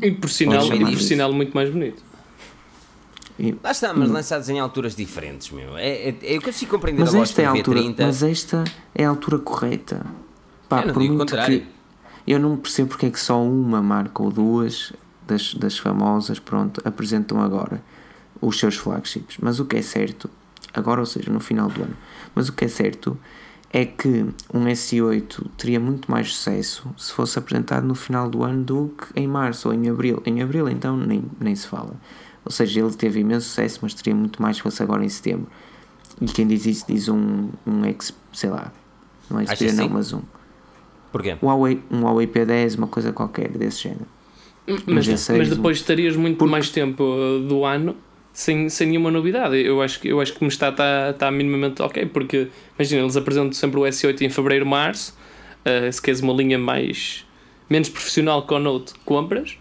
E 0.00 0.10
por 0.12 0.30
sinal, 0.30 0.64
e 0.72 0.78
por 0.92 1.00
sinal 1.00 1.32
muito 1.32 1.52
mais 1.54 1.68
bonito. 1.70 2.02
E- 3.38 3.54
Lá 3.62 3.70
está, 3.70 3.92
mas 3.92 4.10
lançados 4.10 4.48
em 4.48 4.58
alturas 4.58 4.94
diferentes, 4.96 5.50
meu. 5.50 5.76
É, 5.76 6.08
é, 6.10 6.16
eu 6.22 6.40
consigo 6.42 6.70
compreender 6.70 7.02
mas 7.02 7.14
a 7.14 7.18
esta 7.18 7.42
é 7.42 7.44
a 7.44 7.50
altura, 7.50 7.80
V30. 7.80 7.94
mas 7.98 8.22
esta 8.22 8.64
é 8.94 9.04
a 9.04 9.08
altura 9.08 9.38
correta. 9.38 10.06
Pá, 10.68 10.80
Eu 10.80 10.86
não 10.88 10.94
por 10.94 11.00
digo 11.02 11.14
o 11.14 11.16
muito 11.18 11.30
contrário. 11.30 11.60
que 11.60 11.66
eu 12.26 12.38
não 12.40 12.56
percebo 12.56 12.88
porque 12.90 13.06
é 13.06 13.10
que 13.10 13.20
só 13.20 13.42
uma 13.42 13.82
marca 13.82 14.22
ou 14.22 14.30
duas 14.30 14.92
das, 15.26 15.54
das 15.54 15.78
famosas, 15.78 16.38
pronto, 16.38 16.80
apresentam 16.84 17.40
agora 17.40 17.82
os 18.40 18.58
seus 18.58 18.76
flagships. 18.76 19.36
Mas 19.40 19.60
o 19.60 19.64
que 19.66 19.76
é 19.76 19.82
certo, 19.82 20.30
agora, 20.72 21.00
ou 21.00 21.06
seja, 21.06 21.30
no 21.30 21.40
final 21.40 21.68
do 21.68 21.82
ano, 21.82 21.96
mas 22.34 22.48
o 22.48 22.52
que 22.52 22.64
é 22.64 22.68
certo 22.68 23.18
é 23.72 23.84
que 23.84 24.24
um 24.54 24.64
S8 24.64 25.46
teria 25.58 25.78
muito 25.78 26.10
mais 26.10 26.32
sucesso 26.34 26.88
se 26.96 27.12
fosse 27.12 27.38
apresentado 27.38 27.86
no 27.86 27.94
final 27.94 28.30
do 28.30 28.42
ano 28.42 28.64
do 28.64 28.94
que 28.96 29.20
em 29.20 29.26
março 29.28 29.68
ou 29.68 29.74
em 29.74 29.88
abril. 29.88 30.22
Em 30.24 30.40
abril, 30.42 30.68
então, 30.68 30.96
nem, 30.96 31.22
nem 31.38 31.54
se 31.54 31.66
fala. 31.66 31.94
Ou 32.46 32.52
seja, 32.52 32.80
ele 32.80 32.94
teve 32.94 33.20
imenso 33.20 33.48
sucesso, 33.48 33.80
mas 33.82 33.92
teria 33.92 34.14
muito 34.14 34.40
mais 34.40 34.56
se 34.56 34.62
fosse 34.62 34.80
agora 34.82 35.04
em 35.04 35.08
setembro. 35.08 35.48
E 36.20 36.26
quem 36.26 36.46
diz 36.46 36.64
isso 36.64 36.84
diz 36.88 37.08
um, 37.08 37.50
um 37.66 37.84
X, 37.84 38.14
sei 38.32 38.48
lá, 38.48 38.72
não 39.28 39.40
é 39.40 39.46
Xperia 39.46 39.74
não, 39.74 39.84
sim? 39.84 39.90
mas 39.92 40.12
um. 40.12 40.22
Porquê? 41.12 41.36
Um 41.42 41.46
Huawei, 41.46 41.82
um 41.90 42.02
Huawei 42.04 42.26
P10, 42.26 42.78
uma 42.78 42.86
coisa 42.86 43.12
qualquer 43.12 43.48
desse 43.50 43.82
género. 43.82 44.06
Mas, 44.86 45.06
G6, 45.06 45.36
mas 45.36 45.48
depois 45.50 45.76
estarias 45.78 46.16
muito 46.16 46.38
porque- 46.38 46.50
mais 46.50 46.70
tempo 46.70 47.02
uh, 47.02 47.40
do 47.40 47.64
ano 47.64 47.96
sem, 48.32 48.68
sem 48.68 48.88
nenhuma 48.88 49.10
novidade. 49.10 49.56
Eu 49.56 49.82
acho 49.82 50.00
que, 50.00 50.08
eu 50.08 50.20
acho 50.20 50.32
que 50.34 50.42
me 50.42 50.48
está, 50.48 50.68
está, 50.68 51.10
está 51.10 51.30
minimamente 51.30 51.82
ok, 51.82 52.06
porque 52.06 52.48
imagina, 52.78 53.02
eles 53.02 53.16
apresentam 53.16 53.52
sempre 53.52 53.80
o 53.80 53.82
S8 53.82 54.22
em 54.22 54.30
fevereiro, 54.30 54.64
março. 54.66 55.16
Uh, 55.64 55.90
se 55.92 56.00
queres 56.00 56.20
uma 56.20 56.32
linha 56.32 56.58
mais 56.58 57.24
menos 57.68 57.88
profissional 57.88 58.46
que 58.46 58.54
o 58.54 58.58
Note, 58.58 58.94
compras. 59.04 59.58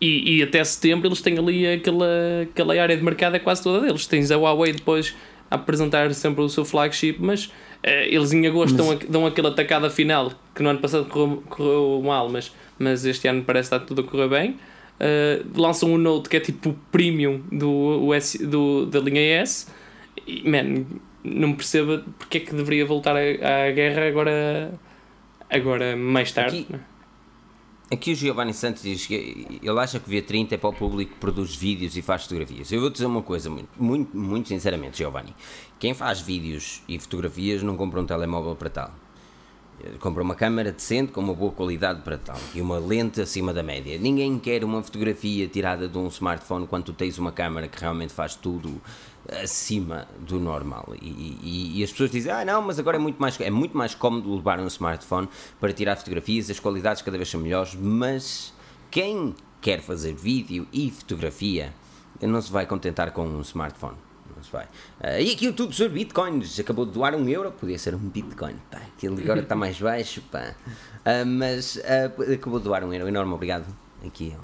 E, 0.00 0.38
e 0.38 0.42
até 0.42 0.62
setembro 0.64 1.08
eles 1.08 1.20
têm 1.20 1.38
ali 1.38 1.66
aquela, 1.66 2.06
aquela 2.42 2.80
área 2.80 2.96
de 2.96 3.02
mercado, 3.04 3.36
é 3.36 3.38
quase 3.38 3.62
toda 3.62 3.84
deles. 3.86 4.06
Tens 4.06 4.30
a 4.30 4.36
Huawei 4.36 4.72
depois 4.72 5.14
a 5.50 5.56
apresentar 5.56 6.12
sempre 6.14 6.42
o 6.42 6.48
seu 6.48 6.64
flagship, 6.64 7.16
mas 7.20 7.52
eh, 7.82 8.08
eles 8.14 8.32
em 8.32 8.46
agosto 8.46 8.76
Mas- 8.78 8.86
dão, 8.86 8.92
a- 8.92 9.12
dão 9.12 9.26
aquela 9.26 9.50
tacada 9.52 9.90
final 9.90 10.32
que 10.54 10.62
no 10.62 10.70
ano 10.70 10.78
passado 10.78 11.04
correu, 11.06 11.42
correu 11.48 12.00
mal, 12.04 12.28
mas, 12.30 12.50
mas 12.78 13.04
este 13.04 13.28
ano 13.28 13.42
parece 13.44 13.66
estar 13.66 13.80
tudo 13.80 14.00
a 14.00 14.04
correr 14.04 14.28
bem. 14.28 14.56
Eh, 14.98 15.42
lançam 15.54 15.90
um 15.92 15.98
Note 15.98 16.28
que 16.30 16.36
é 16.36 16.40
tipo 16.40 16.70
o 16.70 16.74
premium 16.92 17.40
do, 17.52 17.68
o 17.70 18.14
S, 18.14 18.38
do, 18.46 18.86
da 18.86 19.00
linha 19.00 19.20
S. 19.42 19.66
E, 20.26 20.48
man, 20.48 20.84
não 21.22 21.52
percebo 21.54 22.02
porque 22.18 22.38
é 22.38 22.40
que 22.40 22.54
deveria 22.54 22.86
voltar 22.86 23.16
à, 23.16 23.70
guerra 23.70 24.06
agora, 24.08 24.72
agora 25.50 25.94
mais 25.96 26.32
tarde. 26.32 26.60
Aqui-? 26.68 26.80
Aqui 27.92 28.12
o 28.12 28.14
Giovanni 28.14 28.54
Santos 28.54 28.84
diz 28.84 29.04
que 29.04 29.58
ele 29.60 29.80
acha 29.80 29.98
que 29.98 30.08
o 30.08 30.12
V30 30.12 30.52
é 30.52 30.56
para 30.56 30.70
o 30.70 30.72
público 30.72 31.12
que 31.12 31.18
produz 31.18 31.56
vídeos 31.56 31.96
e 31.96 32.02
faz 32.02 32.22
fotografias. 32.22 32.70
Eu 32.70 32.80
vou 32.80 32.88
dizer 32.88 33.04
uma 33.04 33.20
coisa, 33.20 33.50
muito, 33.50 33.68
muito, 33.76 34.16
muito 34.16 34.48
sinceramente, 34.48 34.98
Giovanni. 34.98 35.34
Quem 35.76 35.92
faz 35.92 36.20
vídeos 36.20 36.82
e 36.88 37.00
fotografias 37.00 37.64
não 37.64 37.76
compra 37.76 38.00
um 38.00 38.06
telemóvel 38.06 38.54
para 38.54 38.70
tal. 38.70 38.94
Compra 39.98 40.22
uma 40.22 40.36
câmera 40.36 40.70
decente 40.70 41.10
com 41.10 41.20
uma 41.20 41.34
boa 41.34 41.50
qualidade 41.50 42.02
para 42.02 42.16
tal 42.16 42.38
e 42.54 42.60
uma 42.60 42.78
lente 42.78 43.20
acima 43.20 43.52
da 43.52 43.62
média. 43.62 43.98
Ninguém 43.98 44.38
quer 44.38 44.62
uma 44.62 44.80
fotografia 44.84 45.48
tirada 45.48 45.88
de 45.88 45.98
um 45.98 46.06
smartphone 46.06 46.68
quando 46.68 46.84
tu 46.84 46.92
tens 46.92 47.18
uma 47.18 47.32
câmera 47.32 47.66
que 47.66 47.80
realmente 47.80 48.12
faz 48.12 48.36
tudo 48.36 48.80
acima 49.42 50.06
do 50.20 50.38
normal. 50.40 50.92
E, 51.00 51.08
e- 51.42 51.78
e 51.80 51.84
as 51.84 51.90
pessoas 51.90 52.10
dizem: 52.10 52.32
Ah, 52.32 52.44
não, 52.44 52.62
mas 52.62 52.78
agora 52.78 52.96
é 52.96 53.00
muito 53.00 53.20
mais, 53.20 53.38
é 53.40 53.50
muito 53.50 53.76
mais 53.76 53.94
cómodo 53.94 54.34
levar 54.34 54.58
um 54.60 54.66
smartphone 54.66 55.28
para 55.60 55.72
tirar 55.72 55.96
fotografias, 55.96 56.50
as 56.50 56.58
qualidades 56.60 57.02
cada 57.02 57.16
vez 57.16 57.28
são 57.28 57.40
melhores. 57.40 57.74
Mas 57.74 58.52
quem 58.90 59.34
quer 59.60 59.80
fazer 59.80 60.14
vídeo 60.14 60.66
e 60.72 60.90
fotografia 60.90 61.72
não 62.20 62.40
se 62.42 62.50
vai 62.50 62.66
contentar 62.66 63.12
com 63.12 63.26
um 63.26 63.40
smartphone. 63.42 63.96
Não 64.36 64.42
se 64.42 64.50
vai. 64.52 64.66
Ah, 65.00 65.20
e 65.20 65.32
aqui 65.32 65.48
o 65.48 65.52
tudo 65.52 65.72
sobre 65.74 65.94
bitcoins. 66.00 66.58
Acabou 66.58 66.86
de 66.86 66.92
doar 66.92 67.14
um 67.14 67.28
euro, 67.28 67.50
podia 67.52 67.78
ser 67.78 67.94
um 67.94 67.98
bitcoin. 67.98 68.54
Pá, 68.70 68.78
aquilo 68.78 69.18
agora 69.20 69.40
está 69.40 69.54
mais 69.56 69.78
baixo. 69.80 70.22
Pá. 70.30 70.54
Ah, 71.04 71.24
mas 71.26 71.78
ah, 71.84 72.32
acabou 72.34 72.58
de 72.58 72.64
doar 72.64 72.84
um 72.84 72.92
euro. 72.92 73.08
Enorme 73.08 73.32
obrigado. 73.34 73.66
Aqui, 74.06 74.34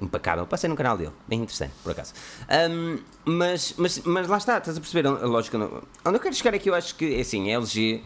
impecável. 0.00 0.46
Passei 0.46 0.68
no 0.68 0.76
canal 0.76 0.96
dele. 0.96 1.12
Bem 1.28 1.42
interessante, 1.42 1.72
por 1.82 1.92
acaso. 1.92 2.14
Ahm, 2.48 2.98
mas, 3.24 3.74
mas, 3.76 3.98
mas 4.00 4.28
lá 4.28 4.38
está, 4.38 4.58
estás 4.58 4.76
a 4.76 4.80
perceber 4.80 5.06
a 5.06 5.26
lógica. 5.26 5.58
Onde 5.58 6.16
eu 6.16 6.20
quero 6.20 6.34
chegar 6.34 6.54
aqui, 6.54 6.68
eu 6.68 6.74
acho 6.74 6.94
que 6.94 7.14
é 7.14 7.20
assim, 7.20 7.52
a 7.52 7.58
LG. 7.58 8.02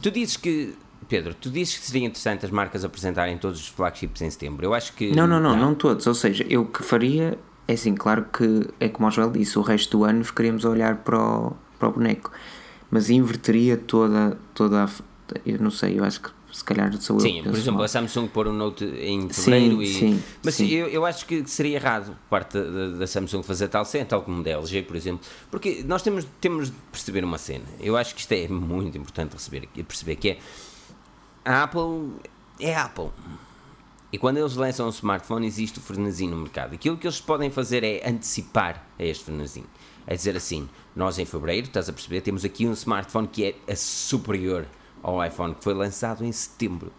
Tu 0.00 0.10
dizes 0.10 0.36
que 0.36 0.74
Pedro, 1.08 1.34
tu 1.34 1.50
dizes 1.50 1.78
que 1.78 1.84
seria 1.86 2.06
interessante 2.06 2.44
as 2.44 2.50
marcas 2.50 2.84
apresentarem 2.84 3.36
todos 3.38 3.60
os 3.60 3.68
flagships 3.68 4.22
em 4.22 4.30
setembro. 4.30 4.64
Eu 4.64 4.74
acho 4.74 4.92
que. 4.94 5.14
Não, 5.14 5.26
não, 5.26 5.40
não, 5.40 5.56
não 5.56 5.74
todos. 5.74 6.06
Ou 6.06 6.14
seja, 6.14 6.44
eu 6.48 6.64
que 6.64 6.82
faria, 6.82 7.38
é 7.68 7.72
assim, 7.74 7.94
claro 7.94 8.26
que 8.32 8.68
é 8.80 8.88
como 8.88 9.08
o 9.08 9.10
Joel 9.10 9.30
disse, 9.30 9.58
o 9.58 9.62
resto 9.62 9.98
do 9.98 10.04
ano 10.04 10.24
ficaríamos 10.24 10.64
a 10.64 10.70
olhar 10.70 10.96
para 10.96 11.18
o, 11.18 11.56
para 11.78 11.88
o 11.88 11.92
boneco. 11.92 12.30
Mas 12.90 13.10
inverteria 13.10 13.76
toda, 13.76 14.38
toda 14.54 14.84
a. 14.84 14.88
Eu 15.44 15.58
não 15.58 15.70
sei, 15.70 15.98
eu 15.98 16.04
acho 16.04 16.20
que 16.20 16.30
se 16.54 16.64
calhar 16.64 16.92
sou 17.00 17.16
eu. 17.16 17.20
Sim, 17.20 17.42
por 17.42 17.54
exemplo, 17.54 17.82
a 17.82 17.88
Samsung 17.88 18.28
pôr 18.28 18.46
um 18.48 18.52
Note 18.52 18.84
em 18.84 19.28
fevereiro 19.28 19.82
e. 19.82 19.86
sim, 19.92 20.22
mas 20.42 20.54
sim. 20.54 20.68
Eu, 20.68 20.86
eu 20.88 21.04
acho 21.04 21.26
que 21.26 21.46
seria 21.48 21.74
errado 21.76 22.16
parte 22.30 22.58
da, 22.58 22.88
da- 22.98 23.06
Samsung 23.06 23.42
fazer 23.42 23.68
tal 23.68 23.84
cena, 23.84 24.04
tal 24.06 24.22
como 24.22 24.42
da 24.42 24.50
LG, 24.52 24.82
por 24.82 24.96
exemplo, 24.96 25.26
porque 25.50 25.82
nós 25.86 26.02
temos, 26.02 26.26
temos 26.40 26.68
de 26.70 26.76
perceber 26.92 27.24
uma 27.24 27.38
cena. 27.38 27.64
Eu 27.80 27.96
acho 27.96 28.14
que 28.14 28.20
isto 28.20 28.32
é 28.32 28.46
muito 28.48 28.96
importante 28.96 29.32
receber, 29.32 29.68
perceber 29.86 30.16
que 30.16 30.30
é 30.30 30.38
a 31.44 31.64
Apple 31.64 32.12
é 32.60 32.74
a 32.74 32.84
Apple. 32.84 33.10
E 34.12 34.18
quando 34.18 34.36
eles 34.36 34.54
lançam 34.54 34.86
um 34.86 34.90
smartphone, 34.90 35.44
existe 35.44 35.78
o 35.80 35.82
frenesim 35.82 36.28
no 36.28 36.36
mercado. 36.36 36.72
Aquilo 36.74 36.96
que 36.96 37.04
eles 37.06 37.20
podem 37.20 37.50
fazer 37.50 37.82
é 37.82 38.08
antecipar 38.08 38.86
a 38.96 39.02
este 39.04 39.24
frenesim. 39.24 39.64
É 40.06 40.14
dizer 40.14 40.36
assim: 40.36 40.68
nós 40.94 41.18
em 41.18 41.24
fevereiro, 41.24 41.66
estás 41.66 41.88
a 41.88 41.92
perceber, 41.92 42.20
temos 42.20 42.44
aqui 42.44 42.64
um 42.66 42.72
smartphone 42.74 43.26
que 43.26 43.56
é 43.66 43.74
superior 43.74 44.66
ao 45.04 45.24
iPhone 45.24 45.54
que 45.54 45.62
foi 45.62 45.74
lançado 45.74 46.24
em 46.24 46.32
setembro. 46.32 46.90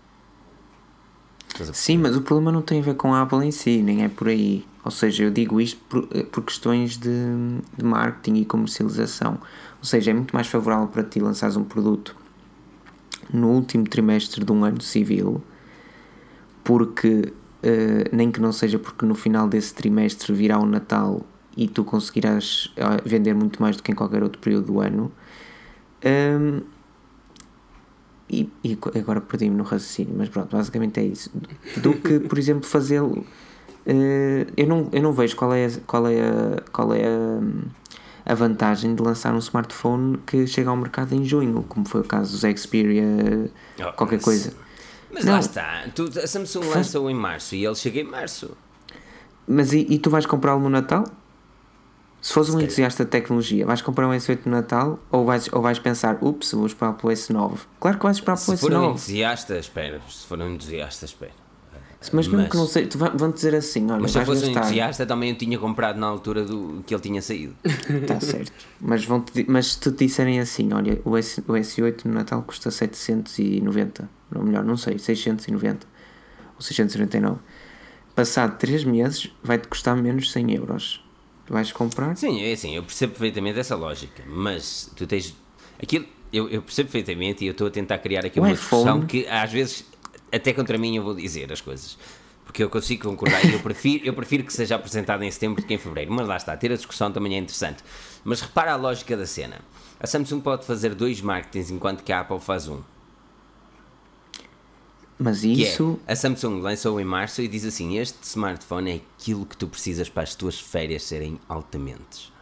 Sim, 1.73 1.97
mas 1.97 2.15
o 2.15 2.21
problema 2.21 2.51
não 2.51 2.61
tem 2.61 2.79
a 2.79 2.83
ver 2.83 2.95
com 2.95 3.13
a 3.13 3.21
Apple 3.21 3.45
em 3.45 3.51
si, 3.51 3.81
nem 3.81 4.03
é 4.03 4.09
por 4.09 4.27
aí. 4.27 4.65
Ou 4.83 4.91
seja, 4.91 5.23
eu 5.23 5.31
digo 5.31 5.59
isto 5.59 5.81
por, 5.89 6.07
eh, 6.11 6.23
por 6.23 6.43
questões 6.43 6.97
de, 6.97 7.09
de 7.75 7.83
marketing 7.83 8.41
e 8.41 8.45
comercialização. 8.45 9.39
Ou 9.79 9.85
seja, 9.85 10.11
é 10.11 10.13
muito 10.13 10.35
mais 10.35 10.47
favorável 10.47 10.87
para 10.87 11.03
ti 11.03 11.19
lançares 11.19 11.55
um 11.55 11.63
produto 11.63 12.15
no 13.33 13.49
último 13.49 13.85
trimestre 13.85 14.45
de 14.45 14.51
um 14.51 14.63
ano 14.63 14.81
civil, 14.81 15.41
porque 16.63 17.33
eh, 17.63 18.09
nem 18.11 18.31
que 18.31 18.39
não 18.39 18.51
seja 18.51 18.77
porque 18.77 19.05
no 19.05 19.15
final 19.15 19.47
desse 19.47 19.73
trimestre 19.73 20.31
virá 20.33 20.59
o 20.59 20.65
Natal 20.65 21.25
e 21.57 21.67
tu 21.67 21.83
conseguirás 21.83 22.71
eh, 22.75 23.01
vender 23.05 23.33
muito 23.33 23.61
mais 23.61 23.77
do 23.77 23.81
que 23.81 23.91
em 23.91 23.95
qualquer 23.95 24.21
outro 24.21 24.39
período 24.39 24.67
do 24.67 24.79
ano. 24.81 25.11
Hum, 26.05 26.61
e, 28.29 28.49
e 28.63 28.77
agora 28.97 29.21
perdi-me 29.21 29.55
no 29.55 29.63
raciocínio, 29.63 30.13
mas 30.17 30.29
pronto, 30.29 30.55
basicamente 30.55 30.99
é 30.99 31.03
isso. 31.03 31.31
Do 31.77 31.93
que, 31.93 32.19
por 32.21 32.37
exemplo, 32.39 32.65
fazê-lo. 32.67 33.25
eh, 33.85 34.47
eu, 34.57 34.65
não, 34.67 34.89
eu 34.91 35.01
não 35.01 35.13
vejo 35.13 35.35
qual 35.35 35.53
é, 35.53 35.65
a- 35.67 35.79
qual 35.85 36.07
é, 36.07 36.21
a, 36.21 36.61
qual 36.71 36.93
é 36.93 37.03
a, 37.05 38.31
a 38.31 38.35
vantagem 38.35 38.95
de 38.95 39.01
lançar 39.03 39.33
um 39.33 39.37
smartphone 39.39 40.17
que 40.25 40.47
chega 40.47 40.69
ao 40.69 40.75
mercado 40.77 41.13
em 41.13 41.23
junho, 41.23 41.63
como 41.69 41.87
foi 41.87 42.01
o 42.01 42.03
caso 42.03 42.31
dos 42.31 42.59
Xperia, 42.59 43.03
Oh, 43.79 43.93
qualquer 43.93 44.15
mas- 44.15 44.25
coisa. 44.25 44.53
Mas 45.13 45.23
Não. 45.23 45.33
lá 45.33 45.39
está, 45.39 45.85
tu, 45.95 46.09
a 46.21 46.27
Samsung 46.27 46.63
Faz- 46.63 46.75
lançou 46.75 47.09
em 47.09 47.13
março 47.13 47.55
e 47.55 47.63
ele 47.65 47.75
chega 47.75 47.99
em 48.01 48.03
março. 48.03 48.51
Mas 49.47 49.71
e, 49.71 49.85
e 49.89 49.99
tu 49.99 50.09
vais 50.09 50.25
comprá-lo 50.25 50.59
no 50.59 50.69
Natal? 50.69 51.05
Se 52.21 52.33
fores 52.33 52.49
um 52.49 52.59
entusiasta 52.59 53.05
de 53.05 53.11
tecnologia, 53.11 53.65
vais 53.67 53.81
comprar 53.83 54.07
um 54.07 54.11
S8 54.11 54.39
no 54.45 54.51
Natal 54.53 54.97
ou 55.11 55.25
vais, 55.25 55.47
ou 55.53 55.61
vais 55.61 55.77
pensar, 55.77 56.17
ups, 56.21 56.53
vou 56.53 56.65
esperar 56.65 56.93
pelo 56.93 57.13
S9? 57.13 57.57
Claro 57.79 57.97
que 57.97 58.03
vais 58.03 58.17
esperar 58.17 58.35
pelo 58.43 58.57
Se 58.57 58.61
for 58.61 58.73
um 58.73 58.81
S9. 58.81 58.89
entusiasta, 58.91 59.57
espera. 59.59 60.01
Se 60.09 60.25
for 60.25 60.39
um 60.39 60.49
entusiasta, 60.55 61.05
espera. 61.05 61.31
Mas 62.11 62.27
mesmo 62.27 62.37
Mas- 62.37 62.49
que 62.51 62.57
não 62.57 62.67
sei, 62.67 62.85
tu 62.85 62.99
vão-te 62.99 63.35
dizer 63.35 63.55
assim: 63.55 63.89
olha, 63.89 63.99
Mas 64.01 64.11
se 64.11 64.19
eu 64.19 64.25
fosse 64.25 64.43
um 64.43 64.47
gastar. 64.47 64.59
entusiasta, 64.61 65.05
também 65.07 65.31
eu 65.31 65.37
tinha 65.37 65.57
comprado 65.57 65.97
na 65.97 66.05
altura 66.05 66.45
do 66.45 66.83
que 66.85 66.93
ele 66.93 67.01
tinha 67.01 67.19
saído. 67.21 67.55
Está 67.63 68.19
certo. 68.21 68.51
Mas, 68.79 69.03
vão 69.05 69.21
-te, 69.21 69.43
mas 69.49 69.73
se 69.73 69.79
te 69.79 69.89
disserem 69.91 70.39
assim, 70.39 70.71
olha, 70.71 70.99
o, 71.03 71.17
S, 71.17 71.41
o 71.47 71.53
S8 71.53 72.05
no 72.05 72.13
Natal 72.13 72.43
custa 72.43 72.69
790, 72.69 74.07
ou 74.35 74.43
melhor, 74.43 74.63
não 74.63 74.77
sei, 74.77 74.99
690 74.99 75.87
ou 76.55 76.61
699. 76.61 77.39
Passado 78.13 78.55
3 78.57 78.83
meses, 78.83 79.31
vai-te 79.43 79.67
custar 79.67 79.95
menos 79.95 80.31
100 80.31 80.53
euros. 80.53 81.04
Vais 81.49 81.71
comprar? 81.71 82.15
Sim, 82.17 82.41
é 82.43 82.51
assim, 82.53 82.75
eu 82.75 82.83
percebo 82.83 83.13
perfeitamente 83.13 83.59
essa 83.59 83.75
lógica, 83.75 84.23
mas 84.27 84.91
tu 84.95 85.05
tens. 85.05 85.35
Aquilo, 85.81 86.05
eu, 86.33 86.49
eu 86.49 86.61
percebo 86.61 86.89
perfeitamente 86.89 87.43
e 87.43 87.47
eu 87.47 87.51
estou 87.51 87.67
a 87.67 87.69
tentar 87.71 87.97
criar 87.99 88.25
aqui 88.25 88.39
O 88.39 88.43
uma 88.43 88.51
iPhone- 88.51 88.81
discussão 88.83 89.05
que 89.05 89.27
às 89.27 89.51
vezes, 89.51 89.85
até 90.31 90.51
contra 90.53 90.77
mim, 90.77 90.95
eu 90.97 91.03
vou 91.03 91.13
dizer 91.13 91.51
as 91.51 91.61
coisas. 91.61 91.97
Porque 92.45 92.63
eu 92.63 92.69
consigo 92.69 93.09
concordar 93.09 93.43
e 93.45 93.53
eu 93.53 93.59
prefiro, 93.59 94.05
eu 94.05 94.13
prefiro 94.13 94.43
que 94.43 94.53
seja 94.53 94.75
apresentado 94.75 95.21
em 95.23 95.29
setembro 95.31 95.61
do 95.61 95.67
que 95.67 95.73
em 95.73 95.77
fevereiro. 95.77 96.11
Mas 96.13 96.27
lá 96.27 96.37
está, 96.37 96.55
ter 96.55 96.71
a 96.71 96.75
discussão 96.75 97.11
também 97.11 97.35
é 97.35 97.37
interessante. 97.37 97.83
Mas 98.23 98.39
repara 98.41 98.71
a 98.71 98.75
lógica 98.75 99.17
da 99.17 99.25
cena. 99.25 99.59
A 99.99 100.07
Samsung 100.07 100.39
pode 100.41 100.65
fazer 100.65 100.93
dois 100.95 101.21
marketings 101.21 101.69
enquanto 101.71 102.03
que 102.03 102.13
a 102.13 102.21
Apple 102.21 102.39
faz 102.39 102.67
um. 102.67 102.81
Mas 105.17 105.41
Que 105.41 105.47
isso. 105.63 105.99
é, 106.05 106.11
a 106.11 106.15
Samsung 106.15 106.59
lançou 106.61 106.99
em 106.99 107.05
março 107.05 107.41
e 107.41 107.47
diz 107.47 107.63
assim: 107.65 107.97
Este 107.97 108.17
smartphone 108.23 108.91
é 108.91 108.95
aquilo 108.95 109.45
que 109.45 109.55
tu 109.55 109.67
precisas 109.67 110.09
para 110.09 110.23
as 110.23 110.35
tuas 110.35 110.59
férias 110.59 111.03
serem 111.03 111.39
altamente. 111.47 112.33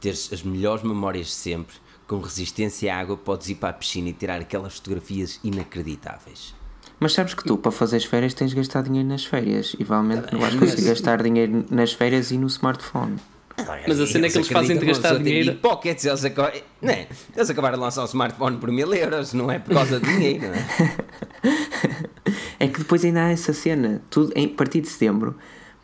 Teres 0.00 0.30
as 0.32 0.42
melhores 0.42 0.82
memórias 0.82 1.26
de 1.28 1.32
sempre, 1.32 1.76
com 2.06 2.18
resistência 2.18 2.94
à 2.94 2.98
água, 2.98 3.16
podes 3.16 3.48
ir 3.48 3.54
para 3.54 3.70
a 3.70 3.72
piscina 3.72 4.08
e 4.08 4.12
tirar 4.12 4.40
aquelas 4.40 4.74
fotografias 4.74 5.38
inacreditáveis. 5.44 6.54
Mas 7.00 7.12
sabes 7.12 7.34
que 7.34 7.44
tu, 7.44 7.56
para 7.56 7.70
fazer 7.72 7.96
as 7.98 8.04
férias, 8.04 8.34
tens 8.34 8.50
de 8.50 8.56
gastar 8.56 8.82
dinheiro 8.82 9.08
nas 9.08 9.24
férias. 9.24 9.74
E 9.74 9.84
provavelmente 9.84 10.32
não 10.32 10.40
vais 10.40 10.54
Mas- 10.54 10.70
conseguir 10.70 10.88
gastar 10.88 11.22
dinheiro 11.22 11.64
nas 11.70 11.92
férias 11.92 12.30
e 12.30 12.38
no 12.38 12.46
smartphone. 12.48 13.16
Mas 13.86 14.00
a 14.00 14.06
cena 14.06 14.26
é 14.26 14.30
que 14.30 14.36
eles 14.38 14.48
fazem 14.48 14.78
de 14.78 14.86
gastar 14.86 15.18
dinheiro- 15.18 15.54
Pockets, 15.56 16.04
eles, 16.04 16.22
não 16.82 16.90
é? 16.90 17.06
eles 17.36 17.50
acabaram 17.50 17.76
de 17.78 17.84
lançar 17.84 18.02
um 18.02 18.06
smartphone 18.06 18.56
por 18.58 18.70
mil 18.72 18.92
euros, 18.94 19.32
não 19.32 19.50
é 19.50 19.58
por 19.58 19.74
causa 19.74 20.00
de 20.00 20.06
dinheiro, 20.12 20.46
não 20.48 20.54
é? 20.54 20.64
É 22.58 22.68
que 22.68 22.78
depois 22.78 23.04
ainda 23.04 23.24
há 23.26 23.30
essa 23.30 23.52
cena. 23.52 24.02
Tudo, 24.08 24.32
em, 24.34 24.46
a 24.46 24.48
partir 24.48 24.80
de 24.80 24.88
setembro, 24.88 25.36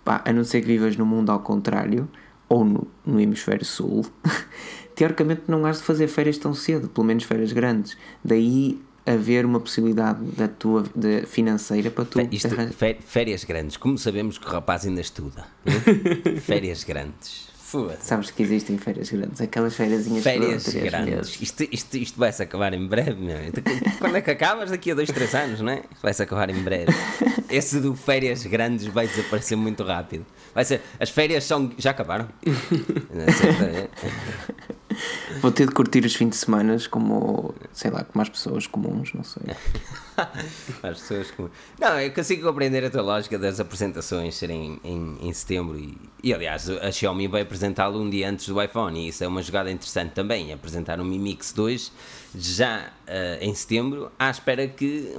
pá, 0.05 0.23
a 0.25 0.33
não 0.33 0.45
ser 0.45 0.61
que 0.63 0.67
vivas 0.67 0.97
no 0.97 1.05
mundo 1.05 1.31
ao 1.31 1.41
contrário, 1.41 2.09
ou 2.49 2.65
no, 2.65 2.87
no 3.05 3.21
hemisfério 3.21 3.65
sul, 3.65 4.07
teoricamente 4.95 5.43
não 5.49 5.67
has 5.67 5.79
de 5.79 5.83
fazer 5.85 6.09
férias 6.09 6.39
tão 6.39 6.55
cedo, 6.55 6.89
pelo 6.89 7.07
menos 7.07 7.25
férias 7.25 7.53
grandes. 7.53 7.97
Daí 8.25 8.81
haver 9.05 9.45
uma 9.45 9.61
possibilidade 9.61 10.23
da 10.37 10.47
tua 10.49 10.85
de, 10.95 11.27
financeira 11.27 11.91
para 11.91 12.05
tu 12.05 12.21
Isto, 12.31 12.49
férias 13.07 13.45
grandes, 13.45 13.77
como 13.77 13.99
sabemos 13.99 14.39
que 14.39 14.47
o 14.47 14.51
rapaz 14.51 14.87
ainda 14.87 15.01
estuda? 15.01 15.45
hein? 15.67 16.37
férias 16.41 16.85
grandes. 16.85 17.50
Foda-se. 17.71 18.05
Sabes 18.05 18.33
que 18.33 18.43
existem 18.43 18.77
férias 18.79 19.11
grandes, 19.11 19.41
aquelas 19.41 19.77
férias 19.77 20.05
Férias 20.23 20.65
três 20.65 20.85
grandes. 20.85 21.15
meses. 21.15 21.41
Isto, 21.41 21.63
isto, 21.71 21.97
isto 21.97 22.19
vai-se 22.19 22.43
acabar 22.43 22.73
em 22.75 22.85
breve, 22.85 23.15
meu. 23.15 23.37
Quando 24.01 24.17
é 24.17 24.21
que 24.21 24.31
acabas? 24.33 24.71
Daqui 24.71 24.91
a 24.91 24.95
dois, 24.97 25.09
três 25.09 25.33
anos, 25.37 25.61
não 25.61 25.71
é? 25.73 25.83
Vai-se 26.03 26.21
acabar 26.21 26.51
em 26.51 26.61
breve. 26.61 26.93
Esse 27.49 27.79
do 27.79 27.95
férias 27.95 28.45
grandes 28.45 28.87
vai 28.87 29.07
desaparecer 29.07 29.57
muito 29.57 29.85
rápido. 29.85 30.27
Vai 30.53 30.65
ser. 30.65 30.81
As 30.99 31.11
férias 31.11 31.45
são. 31.45 31.71
Já 31.79 31.91
acabaram? 31.93 32.29
Não 32.45 33.33
sei, 33.33 33.83
é. 33.85 33.89
Vou 35.41 35.51
ter 35.51 35.67
de 35.67 35.73
curtir 35.73 36.05
os 36.05 36.15
fins 36.15 36.31
de 36.31 36.37
semana 36.37 36.77
como, 36.91 37.55
sei 37.73 37.91
lá, 37.91 38.05
como 38.05 38.23
as 38.23 38.29
pessoas 38.29 38.67
comuns, 38.67 39.13
não 39.15 39.25
sei. 39.25 39.43
As 40.83 41.01
pessoas 41.01 41.31
como... 41.31 41.51
Não, 41.79 41.99
eu 41.99 42.13
consigo 42.13 42.47
compreender 42.47 42.85
a 42.85 42.91
tua 42.91 43.01
lógica 43.01 43.39
das 43.39 43.59
apresentações 43.59 44.35
serem 44.35 44.79
em, 44.85 45.17
em 45.23 45.33
setembro 45.33 45.79
e, 45.79 45.97
e 46.23 46.35
aliás 46.35 46.69
a 46.69 46.93
Xiaomi 46.93 47.27
vai 47.27 47.41
apresentá-lo 47.41 47.99
um 47.99 48.11
dia 48.11 48.29
antes 48.29 48.47
do 48.47 48.63
iPhone 48.63 49.01
e 49.01 49.09
isso 49.09 49.25
é 49.25 49.29
uma 49.29 49.43
jogada 49.43 49.71
interessante 49.71 50.13
também, 50.13 50.53
apresentar 50.53 51.01
o 51.01 51.05
Mi 51.07 51.19
Mix 51.19 51.53
2 51.55 51.93
já 52.35 52.91
eh, 53.07 53.39
em 53.41 53.55
setembro 53.55 54.13
à 54.19 54.29
espera 54.29 54.69
que 54.69 55.15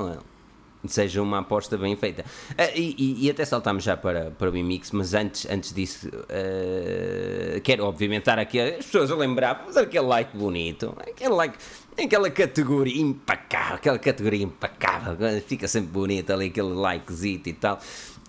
seja 0.87 1.21
uma 1.21 1.39
aposta 1.39 1.77
bem 1.77 1.95
feita. 1.95 2.23
Ah, 2.57 2.69
e, 2.75 3.25
e- 3.25 3.29
até 3.29 3.45
saltamos 3.45 3.83
já 3.83 3.95
para, 3.95 4.31
para 4.31 4.49
o 4.49 4.53
Mi 4.53 4.63
Mix, 4.63 4.91
mas 4.91 5.13
antes, 5.13 5.45
antes 5.49 5.73
disso 5.73 6.09
eh, 6.29 7.59
quero 7.63 7.85
obviamente 7.85 8.19
estar 8.21 8.39
aqui 8.39 8.59
as 8.59 8.85
pessoas 8.85 9.11
a 9.11 9.15
lembrar, 9.15 9.63
fazer 9.65 9.81
aquele 9.81 10.05
like 10.05 10.35
bonito, 10.35 10.95
aquele 10.99 11.33
like 11.33 11.55
aquela 12.01 12.29
categoria 12.29 13.01
impecável, 13.01 13.75
aquela 13.75 13.99
categoria 13.99 14.43
impecável, 14.43 15.15
fica 15.45 15.67
sempre 15.67 15.89
bonito 15.91 16.31
ali 16.31 16.47
aquele 16.47 16.73
likezito 16.73 17.49
e 17.49 17.53
tal. 17.53 17.79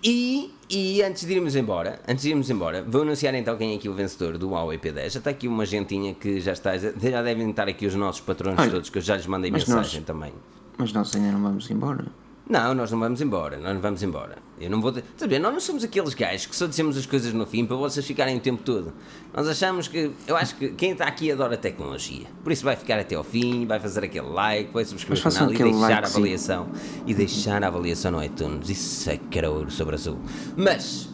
E, 0.05 0.53
e 0.69 1.01
antes 1.01 1.25
de 1.25 1.33
irmos 1.33 1.55
embora, 1.55 2.01
antes 2.07 2.23
de 2.23 2.29
irmos 2.31 2.49
embora, 2.49 2.83
vou 2.85 3.03
anunciar 3.03 3.33
então 3.35 3.55
quem 3.57 3.71
é 3.71 3.75
aqui 3.77 3.87
o 3.87 3.93
vencedor 3.93 4.37
do 4.37 4.49
Huawei 4.49 4.77
P10. 4.77 5.09
Já 5.11 5.19
está 5.19 5.29
aqui 5.29 5.47
uma 5.47 5.65
gentinha 5.65 6.13
que 6.13 6.41
já 6.41 6.51
está, 6.51 6.77
já 6.77 7.21
devem 7.21 7.49
estar 7.49 7.69
aqui 7.69 7.85
os 7.85 7.95
nossos 7.95 8.19
patrões 8.19 8.59
Olha, 8.59 8.69
todos, 8.69 8.89
que 8.89 8.97
eu 8.97 9.01
já 9.01 9.15
lhes 9.15 9.25
mandei 9.27 9.49
mensagem 9.49 10.01
nós- 10.01 10.05
também. 10.05 10.33
Mas 10.77 10.91
nós 10.91 11.15
ainda 11.15 11.31
não 11.31 11.41
vamos 11.41 11.69
embora. 11.71 12.05
Não, 12.53 12.75
nós 12.75 12.91
não 12.91 12.99
vamos 12.99 13.19
embora, 13.19 13.57
nós 13.57 13.73
não 13.73 13.81
vamos 13.81 14.03
embora. 14.03 14.37
Eu 14.61 14.69
não 14.69 14.79
vou. 14.79 14.93
A 14.93 15.25
ver? 15.25 15.39
Nós 15.39 15.51
não 15.51 15.59
somos 15.59 15.83
aqueles 15.83 16.13
gajos 16.13 16.45
que 16.45 16.55
só 16.55 16.67
dizemos 16.67 16.95
as 16.95 17.07
coisas 17.07 17.33
no 17.33 17.47
fim 17.47 17.65
para 17.65 17.75
vocês 17.75 18.05
ficarem 18.05 18.37
o 18.37 18.39
tempo 18.39 18.61
todo. 18.61 18.93
Nós 19.33 19.47
achamos 19.47 19.87
que. 19.87 20.11
Eu 20.27 20.37
acho 20.37 20.55
que 20.57 20.69
quem 20.69 20.91
está 20.91 21.05
aqui 21.05 21.31
adora 21.31 21.57
tecnologia. 21.57 22.27
Por 22.43 22.53
isso 22.53 22.63
vai 22.63 22.75
ficar 22.75 22.99
até 22.99 23.15
ao 23.15 23.23
fim, 23.23 23.65
vai 23.65 23.79
fazer 23.79 24.03
aquele 24.03 24.27
like, 24.27 24.71
vai 24.71 24.85
subscrever 24.85 25.27
o 25.27 25.31
canal 25.31 25.51
e 25.51 25.57
deixar 25.57 25.73
a 25.73 25.79
likezinho. 25.79 26.05
avaliação. 26.05 26.69
E 27.07 27.13
deixar 27.15 27.63
a 27.63 27.67
avaliação 27.69 28.11
no 28.11 28.23
iTunes. 28.23 28.69
Isso 28.69 29.09
é 29.09 29.17
que 29.17 29.35
era 29.35 29.49
ouro 29.49 29.71
sobre 29.71 29.95
azul. 29.95 30.19
Mas. 30.55 31.09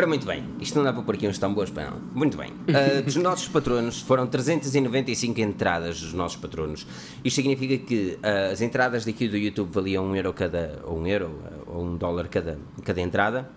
Ora, 0.00 0.06
muito 0.06 0.24
bem, 0.24 0.42
isto 0.58 0.76
não 0.76 0.82
dá 0.82 0.94
para 0.94 1.02
pôr 1.02 1.14
aqui 1.14 1.28
uns 1.28 1.36
tambores 1.36 1.70
para 1.70 1.90
não. 1.90 2.00
Muito 2.14 2.34
bem. 2.34 2.50
Uh, 2.50 3.02
dos 3.04 3.16
nossos 3.16 3.48
patronos 3.48 4.00
foram 4.00 4.26
395 4.26 5.38
entradas 5.38 6.00
dos 6.00 6.14
nossos 6.14 6.38
patronos. 6.38 6.86
Isto 7.22 7.36
significa 7.36 7.76
que 7.76 8.18
uh, 8.22 8.50
as 8.50 8.62
entradas 8.62 9.04
daqui 9.04 9.28
do 9.28 9.36
YouTube 9.36 9.70
valiam 9.70 10.06
um 10.06 10.16
euro 10.16 10.32
cada, 10.32 10.80
ou 10.86 11.00
um 11.00 11.06
euro, 11.06 11.38
ou 11.66 11.84
um 11.84 11.98
dólar 11.98 12.28
cada, 12.28 12.58
cada 12.82 12.98
entrada, 12.98 13.50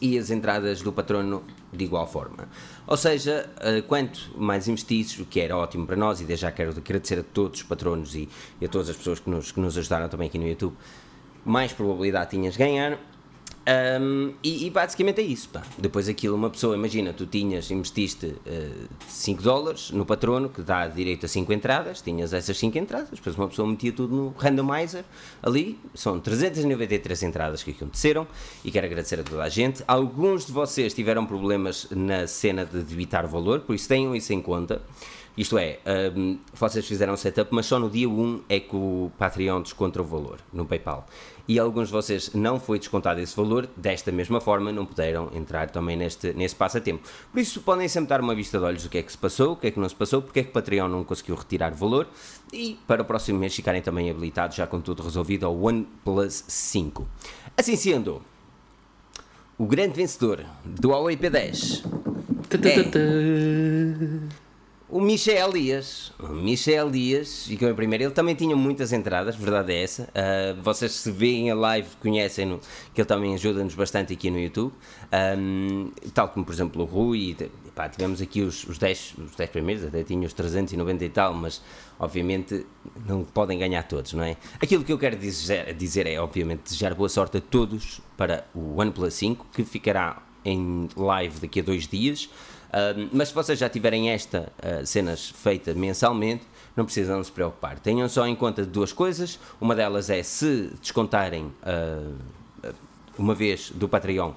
e 0.00 0.16
as 0.16 0.30
entradas 0.30 0.80
do 0.80 0.92
patrono 0.92 1.42
de 1.72 1.84
igual 1.84 2.06
forma. 2.06 2.48
Ou 2.86 2.96
seja, 2.96 3.50
quanto 3.88 4.30
mais 4.38 4.68
investidos, 4.68 5.18
o 5.18 5.24
que 5.24 5.40
era 5.40 5.56
ótimo 5.56 5.88
para 5.88 5.96
nós, 5.96 6.20
e 6.20 6.24
desde 6.24 6.42
já 6.42 6.52
quero 6.52 6.70
agradecer 6.70 7.18
a 7.18 7.24
todos 7.24 7.62
os 7.62 7.66
patronos 7.66 8.14
e, 8.14 8.28
e 8.60 8.64
a 8.64 8.68
todas 8.68 8.90
as 8.90 8.96
pessoas 8.96 9.18
que 9.18 9.28
nos, 9.28 9.50
que 9.50 9.58
nos 9.58 9.76
ajudaram 9.76 10.08
também 10.08 10.28
aqui 10.28 10.38
no 10.38 10.46
YouTube, 10.46 10.76
mais 11.44 11.72
probabilidade 11.72 12.30
tinhas 12.30 12.52
de 12.52 12.60
ganhar. 12.60 12.96
Um, 13.66 14.34
e, 14.42 14.66
e, 14.66 14.70
basicamente 14.70 15.20
é 15.20 15.24
isso. 15.24 15.48
Pá. 15.48 15.62
Depois 15.78 16.08
aquilo, 16.08 16.36
uma 16.36 16.50
pessoa, 16.50 16.76
imagina, 16.76 17.12
tu 17.12 17.24
tinhas, 17.24 17.70
investiste 17.70 18.26
uh, 18.26 18.88
5 19.08 19.42
dólares 19.42 19.90
no 19.90 20.04
patrono, 20.04 20.50
que 20.50 20.60
dá 20.60 20.86
direito 20.86 21.24
a 21.24 21.28
5 21.28 21.50
entradas, 21.52 22.02
tinhas 22.02 22.34
essas 22.34 22.58
5 22.58 22.76
entradas, 22.76 23.10
depois 23.10 23.36
uma 23.36 23.48
pessoa 23.48 23.66
metia 23.66 23.92
tudo 23.92 24.14
no 24.14 24.34
randomizer 24.36 25.04
ali, 25.42 25.78
são 25.94 26.20
393 26.20 27.22
entradas 27.22 27.62
que 27.62 27.70
aconteceram 27.70 28.26
e 28.62 28.70
quero 28.70 28.86
agradecer 28.86 29.18
a 29.20 29.22
toda 29.22 29.42
a 29.42 29.48
gente. 29.48 29.82
Alguns 29.88 30.46
de 30.46 30.52
vocês 30.52 30.92
tiveram 30.92 31.24
problemas 31.24 31.88
na 31.90 32.26
cena 32.26 32.66
de 32.66 32.82
debitar 32.82 33.26
valor, 33.26 33.60
por 33.60 33.74
isso 33.74 33.88
tenham 33.88 34.14
isso 34.14 34.32
em 34.32 34.42
conta. 34.42 34.82
Isto 35.36 35.58
é, 35.58 35.80
um, 36.16 36.38
vocês 36.52 36.86
fizeram 36.86 37.16
setup, 37.16 37.52
mas 37.52 37.66
só 37.66 37.78
no 37.78 37.90
dia 37.90 38.08
1 38.08 38.44
é 38.48 38.60
que 38.60 38.76
o 38.76 39.10
Patreon 39.18 39.62
desconta 39.62 40.00
o 40.00 40.04
valor 40.04 40.38
no 40.52 40.64
PayPal 40.64 41.06
e 41.46 41.58
alguns 41.58 41.88
de 41.88 41.92
vocês 41.92 42.32
não 42.32 42.58
foi 42.58 42.78
descontado 42.78 43.20
esse 43.20 43.36
valor, 43.36 43.68
desta 43.76 44.10
mesma 44.10 44.40
forma 44.40 44.72
não 44.72 44.86
puderam 44.86 45.30
entrar 45.34 45.68
também 45.70 45.96
neste, 45.96 46.32
nesse 46.32 46.56
passatempo. 46.56 47.06
Por 47.30 47.38
isso 47.40 47.60
podem 47.60 47.86
sempre 47.88 48.08
dar 48.08 48.20
uma 48.20 48.34
vista 48.34 48.58
de 48.58 48.64
olhos 48.64 48.82
do 48.82 48.88
que 48.88 48.98
é 48.98 49.02
que 49.02 49.12
se 49.12 49.18
passou, 49.18 49.52
o 49.52 49.56
que 49.56 49.66
é 49.66 49.70
que 49.70 49.78
não 49.78 49.88
se 49.88 49.94
passou, 49.94 50.22
porque 50.22 50.40
é 50.40 50.42
que 50.42 50.50
o 50.50 50.52
Patreon 50.52 50.88
não 50.88 51.04
conseguiu 51.04 51.34
retirar 51.34 51.74
valor 51.74 52.08
e 52.52 52.78
para 52.86 53.02
o 53.02 53.04
próximo 53.04 53.38
mês 53.38 53.54
ficarem 53.54 53.82
também 53.82 54.10
habilitados 54.10 54.56
já 54.56 54.66
com 54.66 54.80
tudo 54.80 55.02
resolvido 55.02 55.44
ao 55.44 55.60
OnePlus 55.60 56.44
5. 56.48 57.06
Assim 57.56 57.76
sendo, 57.76 58.22
o 59.58 59.66
grande 59.66 59.94
vencedor 59.94 60.44
do 60.64 60.90
Huawei 60.90 61.16
P10 61.16 61.84
é 62.62 64.43
o 64.94 65.00
Michel 65.00 65.52
Dias. 65.52 66.12
O 66.20 66.28
Michel 66.28 66.88
Dias 66.88 67.46
ficou 67.48 67.68
em 67.68 67.74
primeiro. 67.74 68.04
Ele 68.04 68.12
também 68.12 68.36
tinha 68.36 68.54
muitas 68.54 68.92
entradas, 68.92 69.34
verdade 69.34 69.72
é 69.72 69.82
essa. 69.82 70.04
Uh, 70.04 70.62
vocês 70.62 70.92
se 70.92 71.10
veem 71.10 71.50
a 71.50 71.54
live 71.56 71.88
conhecem-no, 72.00 72.60
que 72.94 73.00
ele 73.00 73.08
também 73.08 73.34
ajuda-nos 73.34 73.74
bastante 73.74 74.12
aqui 74.12 74.30
no 74.30 74.38
YouTube. 74.38 74.72
Um, 75.36 75.90
tal 76.14 76.28
como, 76.28 76.46
por 76.46 76.54
exemplo, 76.54 76.82
o 76.82 76.84
Rui. 76.84 77.36
Pá, 77.74 77.88
tivemos 77.88 78.22
aqui 78.22 78.42
os, 78.42 78.62
os, 78.68 78.78
10, 78.78 79.14
os 79.18 79.34
10 79.34 79.50
primeiros, 79.50 79.84
até 79.84 80.04
tinha 80.04 80.24
os 80.24 80.32
390 80.32 81.04
e 81.04 81.08
tal, 81.08 81.34
mas 81.34 81.60
obviamente 81.98 82.64
não 83.04 83.24
podem 83.24 83.58
ganhar 83.58 83.82
todos, 83.82 84.12
não 84.12 84.22
é? 84.22 84.36
Aquilo 84.62 84.84
que 84.84 84.92
eu 84.92 84.98
quero 84.98 85.16
dizer, 85.16 85.74
dizer 85.74 86.06
é, 86.06 86.20
obviamente, 86.20 86.60
desejar 86.62 86.94
boa 86.94 87.08
sorte 87.08 87.38
a 87.38 87.40
todos 87.40 88.00
para 88.16 88.46
o 88.54 88.80
OnePlus 88.80 89.14
5, 89.14 89.46
que 89.52 89.64
ficará 89.64 90.22
em 90.44 90.88
live 90.96 91.40
daqui 91.40 91.58
a 91.58 91.62
dois 91.64 91.88
dias 91.88 92.28
mas 93.12 93.28
se 93.28 93.34
vocês 93.34 93.58
já 93.58 93.68
tiverem 93.68 94.10
esta 94.10 94.52
uh, 94.58 94.86
cenas 94.86 95.30
feitas 95.30 95.76
mensalmente, 95.76 96.44
não 96.76 96.84
precisam 96.84 97.22
se 97.22 97.30
preocupar. 97.30 97.78
Tenham 97.78 98.08
só 98.08 98.26
em 98.26 98.34
conta 98.34 98.64
duas 98.64 98.92
coisas. 98.92 99.38
Uma 99.60 99.74
delas 99.74 100.10
é 100.10 100.22
se 100.22 100.72
descontarem 100.80 101.52
uh, 101.62 102.74
uma 103.16 103.34
vez 103.34 103.70
do 103.70 103.88
Patreon 103.88 104.32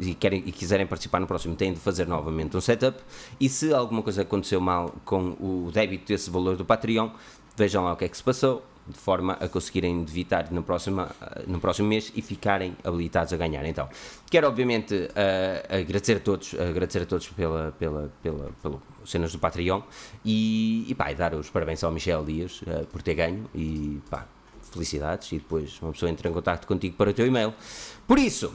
e, 0.00 0.14
querem, 0.14 0.42
e 0.44 0.52
quiserem 0.52 0.86
participar 0.86 1.20
no 1.20 1.26
próximo, 1.26 1.54
têm 1.54 1.72
de 1.72 1.80
fazer 1.80 2.06
novamente 2.06 2.56
um 2.56 2.60
setup. 2.60 2.98
E 3.38 3.48
se 3.48 3.72
alguma 3.72 4.02
coisa 4.02 4.22
aconteceu 4.22 4.60
mal 4.60 4.94
com 5.04 5.36
o 5.40 5.70
débito 5.72 6.06
desse 6.06 6.28
valor 6.28 6.56
do 6.56 6.64
Patreon, 6.64 7.10
vejam 7.56 7.84
lá 7.84 7.92
o 7.92 7.96
que 7.96 8.04
é 8.04 8.08
que 8.08 8.16
se 8.16 8.22
passou 8.22 8.62
de 8.88 8.98
forma 8.98 9.34
a 9.34 9.48
conseguirem 9.48 10.02
evitar 10.02 10.50
no 10.52 10.62
próximo, 10.62 11.06
no 11.46 11.58
próximo 11.60 11.88
mês 11.88 12.12
e 12.14 12.22
ficarem 12.22 12.76
habilitados 12.84 13.32
a 13.32 13.36
ganhar. 13.36 13.64
Então, 13.66 13.88
quero 14.30 14.46
obviamente 14.46 14.94
uh, 14.94 15.80
agradecer 15.80 16.16
a 16.16 16.20
todos, 16.20 16.54
agradecer 16.54 17.02
a 17.02 17.06
todos 17.06 17.28
pela, 17.28 17.72
pela, 17.78 18.12
pela, 18.22 18.50
pelo 18.62 18.82
cenas 19.04 19.32
do 19.32 19.38
Patreon 19.38 19.82
e, 20.24 20.86
e, 20.88 20.94
pá, 20.94 21.10
e 21.10 21.14
dar 21.14 21.34
os 21.34 21.50
parabéns 21.50 21.82
ao 21.82 21.90
Michel 21.90 22.24
Dias 22.24 22.62
uh, 22.62 22.86
por 22.86 23.02
ter 23.02 23.14
ganho 23.14 23.48
e 23.54 24.00
pá, 24.10 24.26
felicidades 24.72 25.32
e 25.32 25.38
depois 25.38 25.80
uma 25.80 25.92
pessoa 25.92 26.10
entra 26.10 26.28
em 26.28 26.32
contato 26.32 26.66
contigo 26.66 26.96
para 26.96 27.10
o 27.10 27.12
teu 27.12 27.26
e-mail. 27.26 27.54
Por 28.06 28.18
isso, 28.18 28.52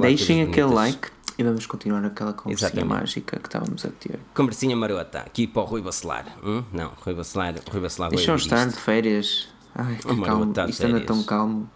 Deixem 0.00 0.42
aquele 0.42 0.72
like 0.72 1.08
e 1.36 1.42
vamos 1.42 1.66
continuar 1.66 2.04
aquela 2.04 2.32
conversinha 2.32 2.68
Exatamente. 2.68 3.00
mágica 3.00 3.38
que 3.40 3.48
estávamos 3.48 3.84
a 3.84 3.88
ter. 3.88 4.20
Conversinha 4.32 4.76
marota, 4.76 5.18
aqui 5.18 5.46
para 5.48 5.62
o 5.62 5.64
Rui 5.64 5.82
Bacelar. 5.82 6.26
Hum? 6.44 6.62
Não, 6.72 6.92
Rui 7.04 7.14
Bacelar, 7.14 7.54
Rui 7.70 7.80
Bacelar 7.80 8.10
Deixam 8.10 8.36
estar 8.36 8.66
de 8.68 8.76
férias. 8.76 9.48
Ai, 9.74 9.96
que 9.96 10.20
calmo. 10.22 10.52
Isto 10.68 10.86
anda 10.86 11.00
tão 11.00 11.24
calmo. 11.24 11.68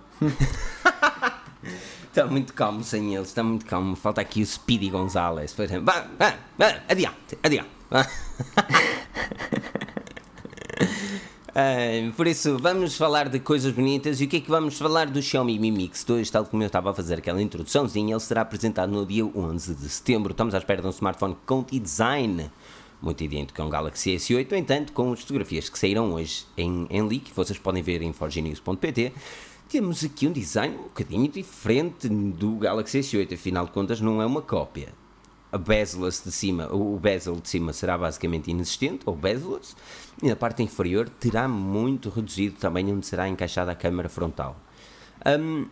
está 2.07 2.27
muito 2.31 2.55
calmo 2.55 2.85
sem 2.85 3.17
eles, 3.17 3.29
está 3.29 3.43
muito 3.43 3.67
calmo. 3.67 3.97
Falta 3.97 4.21
aqui 4.21 4.43
o 4.43 4.47
Speedy 4.47 4.91
Gonzalez. 4.91 5.53
Por 5.53 5.65
exemplo. 5.65 5.87
Vá, 5.87 6.07
vá, 6.17 6.35
vá, 6.57 6.81
adiante, 6.89 7.37
adiante. 7.43 7.69
Uh, 11.51 12.13
por 12.13 12.27
isso, 12.27 12.59
vamos 12.59 12.97
falar 12.97 13.29
de 13.29 13.41
coisas 13.41 13.73
bonitas. 13.73 14.21
E 14.21 14.25
o 14.25 14.29
que 14.29 14.37
é 14.37 14.41
que 14.41 14.51
vamos 14.51 14.79
falar 14.79 15.07
do 15.07 15.23
Xiaomi 15.23 15.59
Mi 15.59 15.71
Mix 15.71 16.05
2? 16.05 16.29
Tal 16.31 16.45
como 16.45 16.63
eu 16.63 16.67
estava 16.67 16.91
a 16.91 16.95
fazer 16.95 17.19
aquela 17.19 17.41
introduçãozinha, 17.41 18.15
ele 18.15 18.21
será 18.21 18.43
apresentado 18.43 18.91
no 18.91 19.07
dia 19.07 19.25
11 19.25 19.75
de 19.75 19.89
setembro. 19.89 20.33
Estamos 20.33 20.55
à 20.55 20.59
espera 20.59 20.83
de 20.83 20.87
um 20.87 20.91
smartphone 20.91 21.37
com 21.47 21.65
design 21.71 22.51
muito 23.01 23.23
idêntico 23.23 23.63
a 23.63 23.65
um 23.65 23.71
Galaxy 23.71 24.17
S8. 24.17 24.51
No 24.51 24.57
entanto, 24.57 24.93
com 24.93 25.13
as 25.13 25.21
fotografias 25.21 25.69
que 25.69 25.79
saíram 25.79 26.13
hoje 26.13 26.45
em, 26.57 26.87
em 26.91 27.03
leak, 27.03 27.33
vocês 27.35 27.59
podem 27.59 27.83
ver 27.83 28.03
em 28.03 28.13
forgenews.pt, 28.13 29.13
temos 29.69 30.05
aqui 30.05 30.27
um 30.27 30.33
design 30.33 30.77
um 30.77 30.83
bocadinho 30.85 31.29
diferente 31.29 32.09
do 32.09 32.57
Galaxy 32.57 33.01
S8. 33.01 33.35
Afinal 33.35 33.67
de 33.67 33.73
contas, 33.73 34.01
não 34.01 34.21
é 34.21 34.27
uma 34.27 34.43
cópia 34.43 34.89
a 35.51 35.57
bezel 35.57 36.03
de 36.03 36.31
cima, 36.31 36.69
o 36.73 36.99
bezel 36.99 37.37
de 37.37 37.49
cima 37.49 37.73
será 37.73 37.97
basicamente 37.97 38.51
inexistente, 38.51 39.01
ou 39.07 39.17
bezel 39.17 39.59
e 40.23 40.29
na 40.29 40.37
parte 40.37 40.63
inferior 40.63 41.09
terá 41.09 41.47
muito 41.49 42.11
reduzido 42.11 42.57
também 42.57 42.93
onde 42.93 43.07
será 43.07 43.29
encaixada 43.29 43.73
a 43.73 43.75
câmara 43.75 44.09
frontal. 44.09 44.57
Um, 45.27 45.67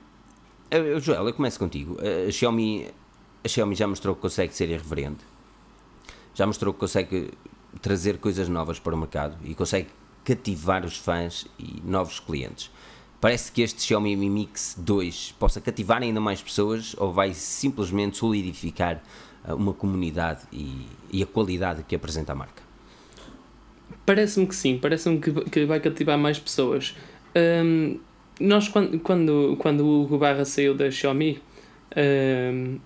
Joel, 1.01 1.27
eu 1.27 1.35
começo 1.35 1.59
contigo. 1.59 1.97
A 2.01 2.31
Xiaomi, 2.31 2.89
a 3.45 3.49
Xiaomi 3.49 3.75
já 3.75 3.87
mostrou 3.87 4.15
que 4.15 4.21
consegue 4.21 4.55
ser 4.55 4.69
irreverente, 4.69 5.25
já 6.35 6.47
mostrou 6.47 6.73
que 6.75 6.81
consegue 6.81 7.31
trazer 7.81 8.19
coisas 8.19 8.49
novas 8.49 8.79
para 8.79 8.95
o 8.95 8.99
mercado 8.99 9.37
e 9.45 9.55
consegue 9.55 9.89
cativar 10.25 10.85
os 10.85 10.97
fãs 10.97 11.47
e 11.59 11.81
novos 11.85 12.19
clientes. 12.19 12.71
Parece 13.21 13.51
que 13.51 13.63
este 13.63 13.83
Xiaomi 13.83 14.17
Mi 14.17 14.29
Mix 14.29 14.77
2 14.79 15.37
possa 15.39 15.61
cativar 15.61 16.03
ainda 16.03 16.21
mais 16.21 16.43
pessoas 16.43 16.95
ou 16.99 17.13
vai 17.13 17.33
simplesmente 17.33 18.19
solidificar 18.19 19.03
uma 19.49 19.73
comunidade 19.73 20.43
e, 20.53 20.87
e 21.11 21.23
a 21.23 21.27
qualidade 21.27 21.83
que 21.85 21.95
apresenta 21.95 22.33
a 22.33 22.35
marca? 22.35 22.66
Parece-me 24.05 24.47
que 24.47 24.55
sim, 24.55 24.79
parece-me 24.79 25.19
que, 25.21 25.33
que 25.51 25.65
vai 25.65 25.81
cativar 25.81 26.17
mais 26.19 26.39
pessoas. 26.39 26.97
Um, 27.35 27.99
nós, 28.41 28.69
quando, 28.69 28.99
quando, 29.01 29.57
quando 29.59 29.85
o 29.85 30.03
Hugo 30.03 30.19
Barra 30.19 30.45
saiu 30.45 30.75
da 30.75 30.91
Xiaomi, 30.91 31.41
um, 31.97 32.79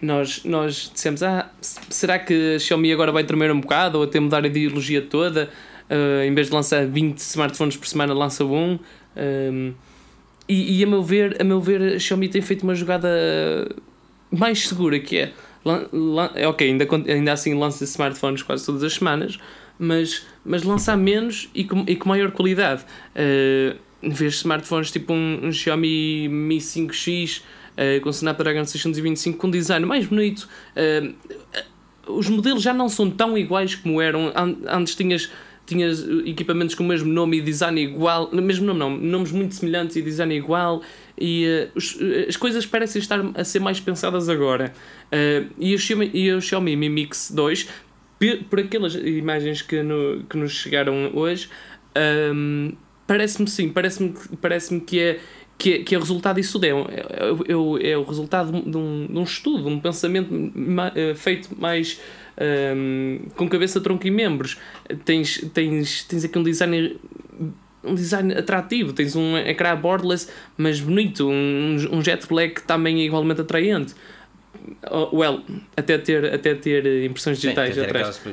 nós, 0.00 0.44
nós 0.44 0.90
dissemos: 0.92 1.22
ah, 1.22 1.50
será 1.60 2.18
que 2.18 2.54
a 2.56 2.58
Xiaomi 2.58 2.92
agora 2.92 3.10
vai 3.10 3.24
tremer 3.24 3.50
um 3.50 3.60
bocado 3.60 3.98
ou 3.98 4.04
até 4.04 4.20
mudar 4.20 4.44
a 4.44 4.46
ideologia 4.46 5.02
toda? 5.02 5.50
Uh, 5.90 6.22
em 6.22 6.34
vez 6.34 6.48
de 6.48 6.52
lançar 6.52 6.86
20 6.86 7.18
smartphones 7.18 7.76
por 7.76 7.86
semana, 7.86 8.12
lança 8.12 8.44
um. 8.44 8.78
um 9.16 9.74
e, 10.48 10.78
e, 10.78 10.84
a 10.84 10.86
meu 10.86 11.02
ver, 11.02 11.40
a 11.40 11.44
meu 11.44 11.60
ver, 11.60 11.94
a 11.94 11.98
Xiaomi 11.98 12.28
tem 12.28 12.40
feito 12.40 12.62
uma 12.62 12.74
jogada 12.74 13.08
mais 14.30 14.68
segura 14.68 14.98
que 14.98 15.18
é 15.18 15.32
é 16.34 16.46
ok, 16.46 16.70
ainda, 16.70 16.86
ainda 17.12 17.32
assim 17.32 17.54
lança 17.54 17.84
smartphones 17.84 18.42
quase 18.42 18.64
todas 18.64 18.82
as 18.82 18.94
semanas, 18.94 19.38
mas, 19.78 20.26
mas 20.44 20.62
lançar 20.62 20.96
menos 20.96 21.48
e 21.54 21.64
com, 21.64 21.84
e 21.86 21.96
com 21.96 22.08
maior 22.08 22.30
qualidade. 22.30 22.84
Uh, 23.14 23.78
em 24.02 24.10
vez 24.10 24.34
de 24.34 24.38
smartphones 24.38 24.90
tipo 24.90 25.12
um, 25.12 25.46
um 25.46 25.52
Xiaomi 25.52 26.28
Mi 26.28 26.58
5X 26.58 27.40
uh, 27.40 27.42
eh, 27.76 28.00
com 28.00 28.10
Snapdragon 28.10 28.64
625 28.64 29.38
com 29.38 29.50
design 29.50 29.84
mais 29.84 30.06
bonito. 30.06 30.48
Uh, 30.76 31.14
os 32.06 32.28
modelos 32.28 32.62
já 32.62 32.72
não 32.72 32.88
são 32.88 33.10
tão 33.10 33.36
iguais 33.36 33.74
como 33.74 34.00
eram. 34.00 34.32
Antes 34.66 34.94
tinhas 34.94 35.30
tinhas 35.68 36.02
equipamentos 36.24 36.74
com 36.74 36.82
o 36.82 36.86
mesmo 36.86 37.12
nome 37.12 37.36
e 37.36 37.40
design 37.42 37.78
igual, 37.78 38.30
mesmo 38.32 38.64
nome 38.64 38.80
não, 38.80 38.96
nomes 38.96 39.30
muito 39.30 39.54
semelhantes 39.54 39.96
e 39.96 40.02
design 40.02 40.34
igual, 40.34 40.82
e 41.16 41.44
uh, 41.46 41.70
os, 41.76 41.98
as 42.26 42.38
coisas 42.38 42.64
parecem 42.64 43.00
estar 43.00 43.20
a 43.34 43.44
ser 43.44 43.60
mais 43.60 43.78
pensadas 43.78 44.30
agora. 44.30 44.72
Uh, 45.12 45.52
e, 45.58 45.74
o 45.74 45.78
Xiaomi, 45.78 46.10
e 46.14 46.32
o 46.32 46.40
Xiaomi 46.40 46.74
Mi 46.74 46.88
Mix 46.88 47.30
2, 47.34 47.68
por 48.50 48.60
aquelas 48.60 48.94
imagens 48.94 49.62
que, 49.62 49.82
no, 49.82 50.24
que 50.24 50.36
nos 50.36 50.52
chegaram 50.52 51.10
hoje, 51.14 51.48
um, 52.34 52.72
parece-me 53.06 53.48
sim, 53.48 53.68
parece-me 53.68 54.14
parece 54.40 54.78
que 54.80 55.00
é 55.00 55.20
que 55.58 55.72
é, 55.72 55.78
que 55.82 55.94
é 55.94 55.98
o 55.98 56.00
resultado 56.00 56.36
disso. 56.36 56.60
É, 56.62 56.68
é, 56.68 57.88
é, 57.88 57.90
é 57.90 57.98
o 57.98 58.04
resultado 58.04 58.52
de 58.52 58.76
um, 58.76 59.06
de 59.06 59.18
um 59.18 59.22
estudo, 59.24 59.64
de 59.64 59.68
um 59.68 59.80
pensamento 59.80 60.32
ma, 60.32 60.88
uh, 60.90 61.14
feito 61.16 61.48
mais 61.58 62.00
um, 62.76 63.28
com 63.34 63.48
cabeça, 63.48 63.80
tronco 63.80 64.06
e 64.06 64.10
membros. 64.10 64.56
Tens, 65.04 65.44
tens, 65.52 66.04
tens 66.04 66.24
aqui 66.24 66.38
um 66.38 66.44
design 66.44 66.96
um 67.84 67.94
design 67.94 68.34
atrativo, 68.34 68.92
tens 68.92 69.14
um 69.14 69.36
ecrã 69.38 69.74
borderless 69.76 70.28
mas 70.56 70.80
bonito, 70.80 71.28
um, 71.28 71.76
um 71.92 72.02
jet 72.02 72.26
black 72.28 72.62
também 72.62 73.00
é 73.00 73.04
igualmente 73.04 73.40
atraente. 73.40 73.94
Oh, 74.90 75.16
well, 75.16 75.42
até 75.76 75.98
ter, 75.98 76.32
até 76.32 76.54
ter 76.54 77.04
impressões 77.04 77.40
digitais 77.40 77.74
sim, 77.74 77.80
atrás. 77.80 78.16
uh, 78.18 78.32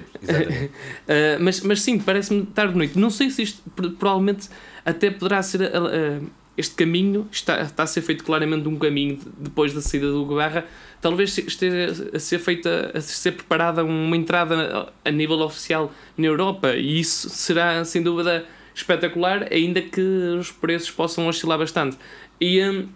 mas, 1.39 1.61
mas 1.61 1.81
sim, 1.81 1.99
parece-me 1.99 2.43
estar 2.43 2.67
bonito. 2.67 2.99
Não 2.99 3.09
sei 3.09 3.29
se 3.29 3.43
isto 3.43 3.61
provavelmente 3.97 4.49
até 4.85 5.09
poderá 5.09 5.41
ser 5.41 5.61
uh, 5.61 6.25
este 6.57 6.75
caminho, 6.75 7.27
está, 7.31 7.61
está 7.61 7.83
a 7.83 7.87
ser 7.87 8.01
feito 8.01 8.23
claramente 8.23 8.67
um 8.67 8.77
caminho 8.77 9.19
depois 9.37 9.73
da 9.73 9.81
saída 9.81 10.07
do 10.07 10.25
Guerra, 10.25 10.65
talvez 11.01 11.37
esteja 11.37 12.09
a 12.13 12.19
ser 12.19 12.39
feita, 12.39 12.91
a 12.93 13.01
ser 13.01 13.33
preparada 13.33 13.83
uma 13.83 14.15
entrada 14.15 14.89
a 15.03 15.11
nível 15.11 15.39
oficial 15.41 15.91
na 16.17 16.25
Europa 16.25 16.75
e 16.75 16.99
isso 16.99 17.29
será 17.29 17.83
sem 17.83 18.01
dúvida 18.01 18.45
espetacular, 18.73 19.47
ainda 19.51 19.81
que 19.81 20.01
os 20.01 20.51
preços 20.51 20.91
possam 20.91 21.27
oscilar 21.27 21.57
bastante. 21.57 21.97
E, 22.39 22.61
um, 22.61 22.87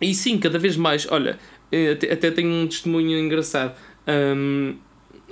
e 0.00 0.14
sim, 0.14 0.38
cada 0.38 0.58
vez 0.58 0.76
mais, 0.76 1.06
olha, 1.10 1.38
até, 1.92 2.12
até 2.12 2.30
tenho 2.30 2.50
um 2.50 2.66
testemunho 2.66 3.18
engraçado. 3.18 3.74
Um, 4.06 4.74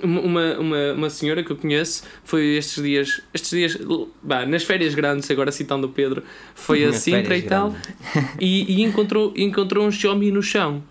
uma, 0.03 0.57
uma, 0.57 0.93
uma 0.93 1.09
senhora 1.09 1.43
que 1.43 1.51
eu 1.51 1.55
conheço 1.55 2.03
foi 2.23 2.55
estes 2.55 2.81
dias, 2.81 3.21
estes 3.33 3.49
dias, 3.51 3.77
bah, 4.23 4.45
nas 4.45 4.63
férias 4.63 4.95
grandes, 4.95 5.29
agora 5.29 5.51
citando 5.51 5.87
o 5.87 5.89
Pedro, 5.89 6.23
foi 6.55 6.83
a 6.85 6.93
Sintra 6.93 7.37
e 7.37 7.41
tal, 7.41 7.75
e, 8.39 8.79
e, 8.79 8.83
encontrou, 8.83 9.33
encontrou 9.35 9.85
um 9.85 9.91
Xiaomi 9.91 10.31
no 10.31 10.41
chão. 10.41 10.83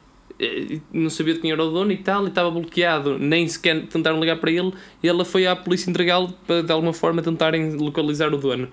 Não 0.93 1.11
sabia 1.11 1.35
de 1.35 1.41
quem 1.41 1.51
era 1.51 1.65
o 1.65 1.71
dono 1.71 1.91
e 1.91 1.97
tal, 1.97 2.25
e 2.25 2.29
estava 2.29 2.49
bloqueado, 2.51 3.19
nem 3.19 3.49
sequer 3.49 3.87
tentaram 3.87 4.21
ligar 4.21 4.37
para 4.37 4.53
ele, 4.53 4.73
e 5.03 5.09
ela 5.09 5.25
foi 5.25 5.49
à 5.49 5.57
polícia 5.57 5.91
entregá-lo 5.91 6.33
para 6.47 6.63
de 6.63 6.71
alguma 6.71 6.93
forma 6.93 7.23
tentarem 7.23 7.75
localizar 7.75 8.33
o 8.33 8.37
dono. 8.37 8.69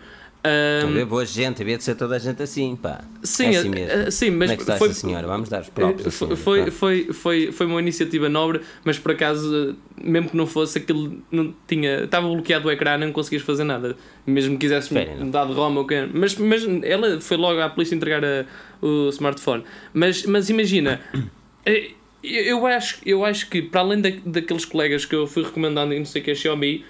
Um, 0.45 0.91
então, 0.91 1.07
boa 1.07 1.25
gente, 1.25 1.63
havia 1.63 1.75
de 1.75 1.83
ser 1.83 1.95
toda 1.95 2.15
a 2.15 2.19
gente 2.19 2.41
assim, 2.43 2.75
pá. 2.75 3.03
Sim, 3.23 3.45
é 3.45 3.57
assim 3.57 3.69
mesmo. 3.69 4.07
Uh, 4.07 4.11
sim 4.11 4.29
mas 4.29 4.51
Como 4.51 4.53
é 4.53 4.55
que 4.55 4.61
está 4.61 4.77
foi, 4.77 4.93
senhora? 4.93 5.25
Vamos 5.25 5.49
dar 5.49 5.61
os 5.61 5.69
próprios. 5.69 6.15
Foi, 6.15 6.27
assim, 6.33 6.43
foi, 6.43 6.71
foi, 6.71 7.13
foi, 7.13 7.51
foi, 7.51 7.65
uma 7.65 7.81
iniciativa 7.81 8.29
nobre, 8.29 8.61
mas 8.83 8.99
por 8.99 9.11
acaso, 9.13 9.75
mesmo 9.99 10.29
que 10.29 10.37
não 10.37 10.45
fosse, 10.45 10.77
aquilo 10.77 11.17
não 11.31 11.51
tinha. 11.67 12.03
Estava 12.03 12.27
bloqueado 12.27 12.67
o 12.67 12.71
ecrã, 12.71 12.95
não 12.95 13.11
conseguias 13.11 13.41
fazer 13.41 13.63
nada. 13.63 13.97
Mesmo 14.27 14.51
que 14.51 14.67
quisesse 14.67 14.93
mudar 14.93 15.45
de 15.45 15.53
ROM 15.53 15.75
ou 15.75 15.87
que. 15.87 16.07
Mas, 16.13 16.35
mas 16.35 16.63
ela 16.83 17.19
foi 17.19 17.37
logo 17.37 17.59
à 17.59 17.69
polícia 17.69 17.95
entregar 17.95 18.23
a, 18.23 18.45
o 18.81 19.09
smartphone. 19.09 19.63
Mas, 19.93 20.25
mas 20.25 20.49
imagina. 20.49 21.01
Eh, 21.67 21.93
eu 22.23 22.65
acho, 22.67 22.99
eu 23.03 23.25
acho 23.25 23.49
que, 23.49 23.59
para 23.59 23.81
além 23.81 23.99
da, 23.99 24.09
daqueles 24.23 24.65
colegas 24.65 25.03
que 25.03 25.15
eu 25.15 25.25
fui 25.25 25.43
recomendando 25.43 25.95
e 25.95 25.97
não 25.97 26.05
sei 26.05 26.21
o 26.21 26.25
que 26.25 26.29
é 26.29 26.35
Xiaomi, 26.35 26.85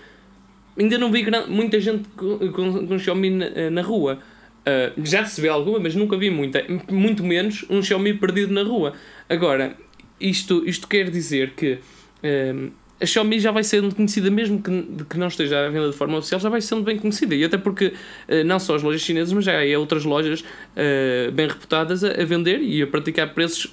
ainda 0.78 0.97
não 0.97 1.11
vi 1.11 1.26
muita 1.47 1.80
gente 1.80 2.07
com, 2.15 2.38
com, 2.51 2.88
com 2.88 2.99
Xiaomi 2.99 3.30
na, 3.30 3.69
na 3.71 3.82
rua. 3.82 4.19
Uh, 4.65 5.05
já 5.05 5.23
se 5.26 5.39
vê 5.39 5.47
alguma, 5.47 5.80
mas 5.80 5.93
nunca 5.93 6.17
vi 6.17 6.32
muita. 6.32 6.65
Muito 6.89 7.23
menos 7.23 7.63
um 7.69 7.84
Xiaomi 7.84 8.15
perdido 8.15 8.51
na 8.51 8.63
rua. 8.63 8.93
Agora, 9.30 9.78
isto, 10.19 10.67
isto 10.67 10.88
quer 10.88 11.11
dizer 11.11 11.51
que 11.51 11.73
uh, 11.73 12.71
a 12.99 13.05
Xiaomi 13.05 13.39
já 13.39 13.51
vai 13.51 13.63
sendo 13.63 13.93
conhecida, 13.93 14.32
mesmo 14.32 14.59
que, 14.63 15.05
que 15.07 15.17
não 15.19 15.28
esteja 15.28 15.67
à 15.67 15.69
venda 15.69 15.91
de 15.91 15.95
forma 15.95 16.17
oficial, 16.17 16.39
já 16.39 16.49
vai 16.49 16.61
sendo 16.61 16.82
bem 16.82 16.97
conhecida. 16.97 17.36
E 17.36 17.43
até 17.43 17.59
porque 17.59 17.93
uh, 18.28 18.43
não 18.43 18.57
só 18.57 18.73
as 18.73 18.82
lojas 18.82 19.01
chinesas, 19.01 19.32
mas 19.34 19.45
já 19.45 19.53
há 19.53 19.80
outras 19.80 20.03
lojas 20.03 20.43
bem 21.34 21.47
reputadas 21.47 22.03
a, 22.03 22.09
a, 22.09 22.26
vender 22.26 22.59
e 22.61 22.82
a 22.82 22.88
praticar 22.88 23.34
preços 23.36 23.71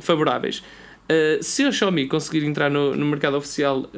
favoráveis. 0.00 0.62
se 1.40 1.64
a 1.64 1.72
Xiaomi 1.72 2.06
conseguir 2.06 2.44
entrar 2.44 2.70
no, 2.70 2.94
no 2.94 3.06
mercado 3.06 3.36
oficial 3.38 3.88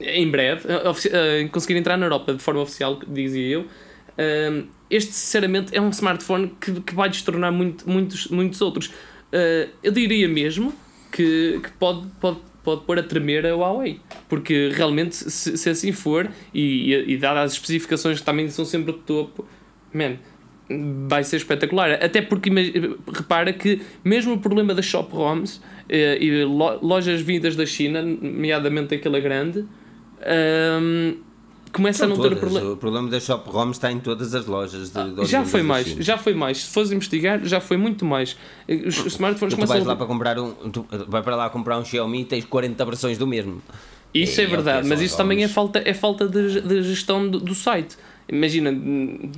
em 0.00 0.30
breve, 0.30 0.68
uh, 0.68 1.48
conseguir 1.50 1.78
entrar 1.78 1.96
na 1.96 2.06
Europa 2.06 2.32
de 2.32 2.42
forma 2.42 2.60
oficial, 2.60 3.00
dizia 3.06 3.46
eu. 3.46 3.60
Uh, 3.62 4.66
este, 4.90 5.12
sinceramente, 5.12 5.76
é 5.76 5.80
um 5.80 5.90
smartphone 5.90 6.52
que, 6.60 6.80
que 6.80 6.94
vai 6.94 7.08
destornar 7.08 7.52
muito, 7.52 7.88
muitos, 7.88 8.28
muitos 8.28 8.60
outros. 8.60 8.86
Uh, 8.86 9.68
eu 9.82 9.92
diria 9.92 10.28
mesmo 10.28 10.72
que, 11.10 11.60
que 11.62 11.70
pode, 11.72 12.06
pode, 12.20 12.38
pode 12.62 12.82
pôr 12.82 12.98
a 12.98 13.02
tremer 13.02 13.44
a 13.46 13.56
Huawei, 13.56 14.00
porque 14.28 14.70
realmente, 14.72 15.16
se, 15.16 15.56
se 15.56 15.68
assim 15.68 15.92
for, 15.92 16.30
e, 16.54 16.94
e, 16.94 17.16
dadas 17.16 17.44
as 17.44 17.52
especificações 17.52 18.20
que 18.20 18.24
também 18.24 18.48
são 18.48 18.64
sempre 18.64 18.92
do 18.92 18.98
topo, 18.98 19.46
man, 19.92 20.16
vai 21.08 21.24
ser 21.24 21.36
espetacular. 21.36 21.92
Até 22.02 22.22
porque 22.22 22.50
repara 23.12 23.52
que, 23.52 23.80
mesmo 24.04 24.34
o 24.34 24.38
problema 24.38 24.74
das 24.74 24.84
shop 24.84 25.12
ROMs 25.14 25.60
e 25.88 26.44
lojas 26.44 27.22
vindas 27.22 27.56
da 27.56 27.64
China, 27.64 28.02
nomeadamente 28.02 28.94
aquela 28.94 29.18
grande 29.18 29.66
um, 30.80 31.16
começa 31.72 32.04
a 32.04 32.08
não 32.08 32.16
todas. 32.16 32.32
ter 32.32 32.40
problema. 32.40 32.70
O 32.72 32.76
problema 32.76 33.08
da 33.08 33.20
Shop 33.20 33.48
ROM 33.50 33.70
está 33.70 33.90
em 33.90 34.00
todas 34.00 34.34
as 34.34 34.46
lojas. 34.46 34.90
De, 34.90 35.12
de 35.12 35.24
já 35.26 35.44
foi 35.44 35.62
mais, 35.62 35.86
já 35.86 36.18
foi 36.18 36.34
mais. 36.34 36.64
Se 36.64 36.72
fores 36.72 36.92
investigar, 36.92 37.44
já 37.44 37.60
foi 37.60 37.76
muito 37.76 38.04
mais. 38.04 38.36
Os, 38.68 38.98
os 38.98 39.12
smartphones 39.14 39.54
tu 39.54 39.56
começam 39.56 39.76
vais 39.76 39.86
lá 39.86 39.96
para 39.96 40.06
comprar 40.06 40.38
um, 40.38 40.52
tu 40.70 40.86
vai 41.06 41.22
para 41.22 41.36
lá 41.36 41.50
comprar 41.50 41.78
um 41.78 41.84
Xiaomi 41.84 42.22
e 42.22 42.24
tens 42.24 42.44
40 42.44 42.84
versões 42.84 43.18
do 43.18 43.26
mesmo. 43.26 43.62
Isso 44.12 44.40
é, 44.40 44.44
é 44.44 44.46
verdade, 44.46 44.86
é 44.86 44.88
mas 44.88 45.00
isso 45.02 45.16
também 45.16 45.44
é 45.44 45.48
falta, 45.48 45.82
é 45.84 45.92
falta 45.92 46.26
de, 46.26 46.60
de 46.62 46.82
gestão 46.82 47.28
do, 47.28 47.38
do 47.38 47.54
site. 47.54 47.96
Imagina. 48.30 48.70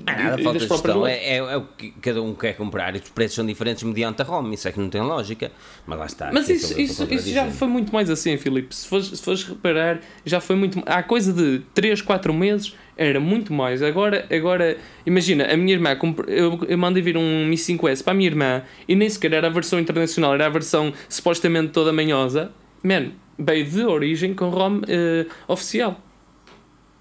Ah, 0.07 0.23
nada, 0.25 0.43
falta 0.43 0.59
de 0.59 0.67
gestão. 0.67 1.07
É, 1.07 1.13
é, 1.13 1.37
é, 1.37 1.57
o 1.57 1.63
que 1.63 1.93
cada 2.01 2.21
um 2.21 2.35
quer 2.35 2.55
comprar 2.55 2.95
e 2.97 2.99
os 2.99 3.09
preços 3.09 3.37
são 3.37 3.47
diferentes 3.47 3.85
mediante 3.85 4.21
a 4.21 4.25
ROM. 4.25 4.51
Isso 4.53 4.67
é 4.67 4.73
que 4.73 4.81
não 4.81 4.91
tem 4.91 5.01
lógica. 5.01 5.53
Mas 5.87 5.99
lá 5.99 6.07
está. 6.07 6.31
Mas 6.33 6.49
isso, 6.49 6.79
isso, 6.81 7.07
isso 7.09 7.31
já 7.31 7.49
foi 7.51 7.69
muito 7.69 7.93
mais 7.93 8.11
assim, 8.11 8.37
Filipe. 8.37 8.75
Se 8.75 8.89
fores, 8.89 9.07
se 9.07 9.23
fores 9.23 9.45
reparar, 9.45 10.01
já 10.25 10.41
foi 10.41 10.57
muito. 10.57 10.83
Há 10.87 11.05
coisa 11.05 11.33
de 11.33 11.61
3, 11.73 12.03
4 12.03 12.35
meses 12.35 12.75
era 12.97 13.21
muito 13.21 13.53
mais. 13.53 13.81
Agora, 13.81 14.27
agora 14.31 14.77
imagina, 15.07 15.45
a 15.45 15.57
minha 15.57 15.73
irmã, 15.73 15.97
eu, 16.27 16.59
eu 16.69 16.77
mandei 16.77 17.01
vir 17.03 17.17
um 17.17 17.47
Mi 17.47 17.57
5S 17.57 18.03
para 18.03 18.13
a 18.13 18.17
minha 18.17 18.29
irmã 18.29 18.63
e 18.89 18.97
nem 18.97 19.09
sequer 19.09 19.33
era 19.35 19.47
a 19.47 19.51
versão 19.51 19.79
internacional, 19.79 20.35
era 20.35 20.47
a 20.47 20.51
versão 20.51 20.93
supostamente 21.09 21.69
toda 21.69 21.93
manhosa. 21.93 22.51
Man, 22.83 23.13
veio 23.39 23.65
de 23.65 23.85
origem 23.85 24.35
com 24.35 24.49
ROM 24.49 24.79
uh, 24.79 25.31
oficial, 25.47 26.01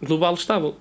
global 0.01 0.35
estável. 0.35 0.75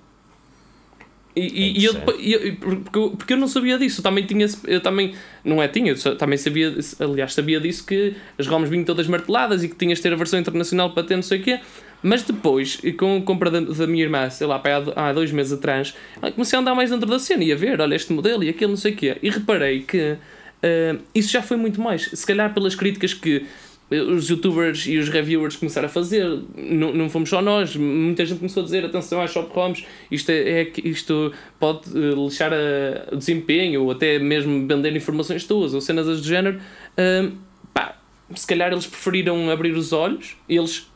E, 1.35 1.79
e, 1.79 1.85
eu, 1.85 1.93
porque, 1.95 2.99
eu, 2.99 3.09
porque 3.11 3.33
eu 3.33 3.37
não 3.37 3.47
sabia 3.47 3.77
disso, 3.77 3.99
eu 3.99 4.03
também 4.03 4.25
tinha, 4.25 4.47
eu 4.65 4.81
também, 4.81 5.13
não 5.43 5.61
é 5.61 5.67
tinha, 5.67 5.93
eu 5.93 6.17
também 6.17 6.37
sabia, 6.37 6.75
aliás, 6.99 7.33
sabia 7.33 7.59
disso 7.59 7.85
que 7.85 8.15
as 8.37 8.47
ROMs 8.47 8.69
vinham 8.69 8.83
todas 8.83 9.07
marteladas 9.07 9.63
e 9.63 9.69
que 9.69 9.75
tinhas 9.75 9.99
de 9.99 10.03
ter 10.03 10.11
a 10.11 10.15
versão 10.15 10.39
internacional 10.39 10.91
para 10.91 11.03
ter 11.03 11.15
não 11.15 11.23
sei 11.23 11.39
o 11.39 11.43
quê, 11.43 11.59
mas 12.01 12.23
depois, 12.23 12.81
com 12.97 13.17
a 13.17 13.21
compra 13.21 13.51
da, 13.51 13.59
da 13.59 13.87
minha 13.87 14.03
irmã, 14.03 14.29
sei 14.29 14.47
lá, 14.47 14.61
há 14.95 15.13
dois 15.13 15.31
meses 15.31 15.53
atrás, 15.53 15.95
comecei 16.33 16.57
a 16.57 16.61
andar 16.61 16.73
mais 16.73 16.89
dentro 16.89 17.09
da 17.09 17.19
cena 17.19 17.43
e 17.43 17.51
a 17.51 17.55
ver, 17.55 17.79
olha, 17.79 17.95
este 17.95 18.11
modelo 18.11 18.43
e 18.43 18.49
aquele 18.49 18.71
não 18.71 18.77
sei 18.77 18.93
o 18.93 18.95
quê, 18.95 19.17
e 19.21 19.29
reparei 19.29 19.81
que 19.81 20.13
uh, 20.13 20.99
isso 21.13 21.29
já 21.31 21.41
foi 21.41 21.57
muito 21.57 21.79
mais, 21.79 22.09
se 22.11 22.25
calhar 22.25 22.53
pelas 22.53 22.73
críticas 22.73 23.13
que 23.13 23.45
os 23.91 24.29
youtubers 24.29 24.85
e 24.85 24.97
os 24.97 25.09
reviewers 25.09 25.55
começaram 25.55 25.87
a 25.87 25.89
fazer, 25.89 26.25
não, 26.55 26.93
não 26.93 27.09
fomos 27.09 27.29
só 27.29 27.41
nós, 27.41 27.75
muita 27.75 28.23
gente 28.23 28.37
começou 28.37 28.61
a 28.61 28.63
dizer 28.63 28.85
atenção 28.85 29.21
às 29.21 29.31
shop 29.31 29.51
ROMs, 29.53 29.83
isto, 30.11 30.29
é, 30.29 30.61
é, 30.61 30.71
isto 30.83 31.33
pode 31.59 31.89
eh, 31.95 32.13
lixar 32.15 32.53
a, 32.53 33.13
o 33.13 33.17
desempenho 33.17 33.83
ou 33.83 33.91
até 33.91 34.19
mesmo 34.19 34.67
vender 34.67 34.95
informações 34.95 35.43
tuas 35.43 35.73
ou 35.73 35.81
cenas 35.81 36.05
do 36.05 36.23
género. 36.23 36.59
Uh, 36.91 37.35
pá, 37.73 37.97
se 38.35 38.45
calhar 38.45 38.71
eles 38.71 38.85
preferiram 38.85 39.49
abrir 39.49 39.71
os 39.71 39.91
olhos, 39.91 40.37
eles 40.47 40.87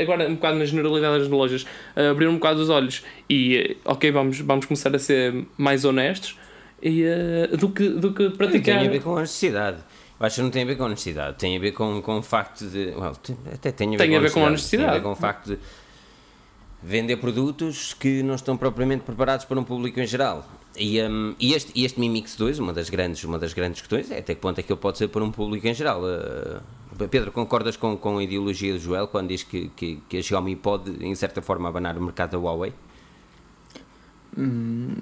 agora 0.00 0.28
um 0.28 0.36
bocado 0.36 0.58
na 0.58 0.64
generalidade 0.64 1.18
das 1.18 1.28
lojas, 1.28 1.62
uh, 1.62 2.10
abriram 2.12 2.32
um 2.32 2.36
bocado 2.36 2.60
os 2.60 2.70
olhos 2.70 3.02
e 3.28 3.76
ok, 3.84 4.10
vamos, 4.12 4.38
vamos 4.40 4.66
começar 4.66 4.94
a 4.94 4.98
ser 4.98 5.44
mais 5.58 5.84
honestos 5.84 6.38
e, 6.80 7.02
uh, 7.02 7.56
do, 7.56 7.70
que, 7.70 7.88
do 7.88 8.12
que 8.12 8.30
praticar. 8.30 8.78
Tem 8.78 8.88
a 8.88 8.90
ver 8.90 9.02
com 9.02 9.10
a 9.10 9.14
honestidade. 9.14 9.78
Eu 10.18 10.26
acho 10.26 10.36
que 10.36 10.42
não 10.42 10.50
tem 10.50 10.62
a 10.62 10.66
ver 10.66 10.76
com 10.76 10.84
honestidade, 10.84 11.36
tem 11.36 11.56
a 11.56 11.60
ver 11.60 11.72
com, 11.72 12.00
com 12.00 12.18
o 12.18 12.22
facto 12.22 12.66
de. 12.66 12.94
Well, 12.96 13.12
até 13.52 13.70
tem 13.70 13.88
a 13.88 13.90
ver, 13.92 13.98
tem 13.98 14.10
com, 14.10 14.16
a 14.16 14.20
ver 14.20 14.32
com 14.32 14.42
honestidade. 14.42 14.88
Tem 14.88 14.96
a 14.96 14.98
ver 14.98 15.04
com 15.04 15.12
o 15.12 15.16
facto 15.16 15.46
de 15.48 15.58
vender 16.82 17.16
produtos 17.16 17.92
que 17.94 18.22
não 18.22 18.34
estão 18.34 18.56
propriamente 18.56 19.02
preparados 19.02 19.44
para 19.44 19.58
um 19.58 19.64
público 19.64 20.00
em 20.00 20.06
geral. 20.06 20.48
E, 20.78 21.02
um, 21.02 21.34
e 21.38 21.54
este, 21.54 21.72
e 21.74 21.84
este 21.84 21.98
Mi 21.98 22.08
Mix 22.08 22.36
2, 22.36 22.58
uma 22.58 22.72
das, 22.72 22.88
grandes, 22.88 23.24
uma 23.24 23.38
das 23.38 23.52
grandes 23.52 23.80
questões 23.80 24.10
é 24.10 24.18
até 24.18 24.34
que 24.34 24.40
ponto 24.40 24.58
é 24.58 24.62
que 24.62 24.72
ele 24.72 24.80
pode 24.80 24.98
ser 24.98 25.08
para 25.08 25.24
um 25.24 25.30
público 25.30 25.66
em 25.66 25.74
geral. 25.74 26.02
Uh, 26.02 27.08
Pedro, 27.08 27.32
concordas 27.32 27.76
com, 27.76 27.96
com 27.96 28.18
a 28.18 28.22
ideologia 28.22 28.72
do 28.72 28.78
Joel 28.78 29.08
quando 29.08 29.28
diz 29.28 29.42
que, 29.42 29.68
que, 29.70 30.00
que 30.08 30.18
a 30.18 30.22
Xiaomi 30.22 30.56
pode, 30.56 31.04
em 31.04 31.14
certa 31.14 31.42
forma, 31.42 31.68
abanar 31.68 31.96
o 31.98 32.02
mercado 32.02 32.32
da 32.32 32.38
Huawei? 32.38 32.72
Hum, 34.36 34.94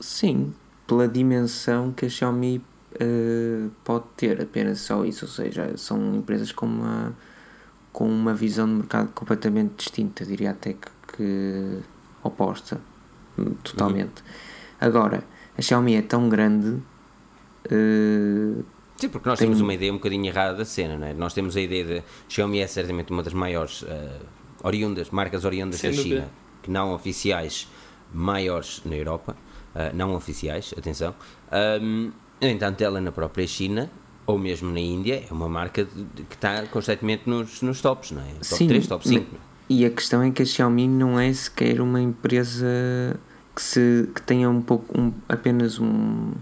sim, 0.00 0.54
pela 0.86 1.08
dimensão 1.08 1.92
que 1.92 2.06
a 2.06 2.08
Xiaomi 2.08 2.62
uh, 3.00 3.70
pode 3.84 4.04
ter 4.16 4.40
apenas 4.40 4.80
só 4.80 5.04
isso, 5.04 5.24
ou 5.24 5.30
seja, 5.30 5.76
são 5.76 6.16
empresas 6.16 6.52
com 6.52 6.66
uma, 6.66 7.16
com 7.92 8.08
uma 8.08 8.34
visão 8.34 8.66
de 8.66 8.74
mercado 8.74 9.12
completamente 9.12 9.74
distinta, 9.76 10.24
diria 10.24 10.50
até 10.50 10.74
que, 10.74 10.90
que 11.16 11.78
oposta, 12.22 12.80
totalmente. 13.62 14.20
Uhum. 14.20 14.78
Agora, 14.80 15.24
a 15.56 15.62
Xiaomi 15.62 15.94
é 15.94 16.02
tão 16.02 16.28
grande 16.28 16.82
Uh, 17.66 18.64
Sim, 18.96 19.08
porque 19.08 19.28
nós 19.28 19.38
tem... 19.38 19.48
temos 19.48 19.60
uma 19.60 19.74
ideia 19.74 19.92
um 19.92 19.96
bocadinho 19.96 20.26
errada 20.26 20.54
da 20.54 20.64
cena, 20.64 20.96
não 20.96 21.06
é? 21.06 21.14
Nós 21.14 21.34
temos 21.34 21.56
a 21.56 21.60
ideia 21.60 21.84
de 21.84 22.02
Xiaomi 22.28 22.60
é 22.60 22.66
certamente 22.66 23.10
uma 23.10 23.22
das 23.22 23.32
maiores 23.32 23.82
uh, 23.82 23.86
oriundas, 24.62 25.10
marcas 25.10 25.44
oriundas 25.44 25.80
Sem 25.80 25.90
da 25.90 25.96
dúvida. 25.96 26.14
China, 26.16 26.30
que 26.62 26.70
não 26.70 26.92
oficiais, 26.94 27.68
maiores 28.12 28.82
na 28.84 28.94
Europa, 28.94 29.36
uh, 29.74 29.96
não 29.96 30.14
oficiais, 30.14 30.72
atenção. 30.76 31.14
Um, 31.80 32.12
no 32.40 32.48
entanto, 32.48 32.80
ela 32.82 33.00
na 33.00 33.12
própria 33.12 33.46
China, 33.46 33.90
ou 34.26 34.38
mesmo 34.38 34.70
na 34.70 34.80
Índia, 34.80 35.24
é 35.28 35.32
uma 35.32 35.48
marca 35.48 35.84
que 35.84 36.34
está 36.34 36.62
constantemente 36.66 37.28
nos, 37.28 37.62
nos 37.62 37.80
tops, 37.80 38.10
não 38.12 38.22
é? 38.22 38.32
Top 38.34 38.44
Sim, 38.44 38.68
3, 38.68 38.86
top 38.86 39.08
5. 39.08 39.26
E 39.68 39.84
a 39.84 39.90
questão 39.90 40.22
é 40.22 40.30
que 40.30 40.42
a 40.42 40.44
Xiaomi 40.44 40.86
não 40.86 41.18
é 41.18 41.32
sequer 41.32 41.80
uma 41.80 42.00
empresa 42.00 42.66
que, 43.54 43.62
se, 43.62 44.08
que 44.14 44.22
tenha 44.22 44.48
um 44.50 44.60
pouco, 44.60 44.98
um, 44.98 45.12
apenas 45.28 45.78
um 45.78 46.32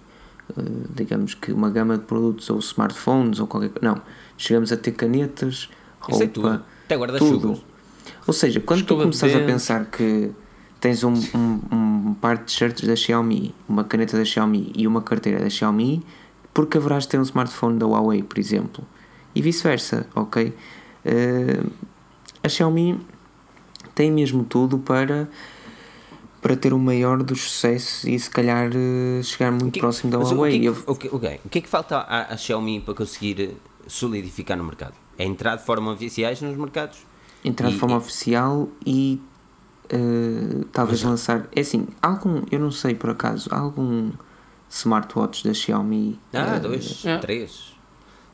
eh, 0.56 0.62
digamos 0.94 1.34
que 1.34 1.52
uma 1.52 1.70
gama 1.70 1.96
de 1.96 2.04
produtos 2.04 2.48
ou 2.50 2.58
smartphones 2.58 3.40
ou 3.40 3.46
qualquer 3.46 3.70
coisa. 3.70 3.94
Não, 3.94 4.02
chegamos 4.36 4.72
a 4.72 4.76
ter 4.76 4.92
canetas, 4.92 5.68
roupa, 6.00 6.26
tudo. 6.28 6.64
Até 6.84 7.18
tudo. 7.18 7.60
Ou 8.26 8.32
seja, 8.32 8.60
quando 8.60 8.84
tu 8.84 8.96
começas 8.96 9.34
a 9.34 9.40
pensar 9.40 9.86
que 9.86 10.30
tens 10.82 11.04
um, 11.04 11.14
um, 11.14 11.60
um 12.08 12.14
par 12.20 12.36
de 12.38 12.44
t-shirts 12.44 12.86
da 12.86 12.96
Xiaomi, 12.96 13.54
uma 13.68 13.84
caneta 13.84 14.18
da 14.18 14.24
Xiaomi 14.24 14.72
e 14.74 14.84
uma 14.84 15.00
carteira 15.00 15.38
da 15.38 15.48
Xiaomi, 15.48 16.04
porque 16.52 16.76
haverás 16.76 17.04
de 17.04 17.10
ter 17.10 17.20
um 17.20 17.22
smartphone 17.22 17.78
da 17.78 17.86
Huawei, 17.86 18.24
por 18.24 18.36
exemplo, 18.36 18.84
e 19.32 19.40
vice-versa, 19.40 20.08
ok? 20.12 20.52
Uh, 21.06 21.70
a 22.42 22.48
Xiaomi 22.48 23.00
tem 23.94 24.10
mesmo 24.10 24.42
tudo 24.42 24.76
para 24.76 25.28
para 26.40 26.56
ter 26.56 26.72
o 26.72 26.78
maior 26.80 27.22
dos 27.22 27.42
sucessos 27.42 28.02
e 28.02 28.18
se 28.18 28.28
calhar 28.28 28.68
eh, 28.74 29.22
chegar 29.22 29.52
muito 29.52 29.74
que, 29.74 29.78
próximo 29.78 30.10
da 30.10 30.18
Huawei. 30.18 30.68
O 30.68 30.74
que, 30.74 30.80
é 30.80 30.82
que, 30.82 30.90
o, 30.90 30.94
que, 30.96 31.36
o 31.44 31.48
que 31.48 31.58
é 31.58 31.60
que 31.60 31.68
falta 31.68 31.98
à, 31.98 32.34
à, 32.34 32.36
Xiaomi 32.36 32.80
para 32.80 32.94
conseguir 32.94 33.40
eh, 33.40 33.50
solidificar 33.86 34.58
no 34.58 34.64
mercado? 34.64 34.94
É 35.16 35.24
entrar 35.24 35.54
de 35.54 35.64
forma 35.64 35.92
oficiais 35.92 36.42
nos 36.42 36.56
mercados? 36.56 36.98
Entrar 37.44 37.70
e, 37.70 37.74
de 37.74 37.78
forma 37.78 37.94
e, 37.94 37.98
oficial 37.98 38.68
e 38.84 39.20
uh, 39.92 40.64
talvez 40.72 41.02
mas, 41.02 41.10
lançar. 41.10 41.48
É 41.54 41.60
assim, 41.60 41.86
algum, 42.00 42.42
eu 42.50 42.58
não 42.58 42.70
sei 42.70 42.94
por 42.94 43.10
acaso, 43.10 43.48
algum 43.52 44.10
smartwatch 44.70 45.46
da 45.46 45.54
Xiaomi. 45.54 46.18
Ah, 46.32 46.56
uh, 46.56 46.60
dois, 46.60 47.04
é. 47.04 47.18
três. 47.18 47.72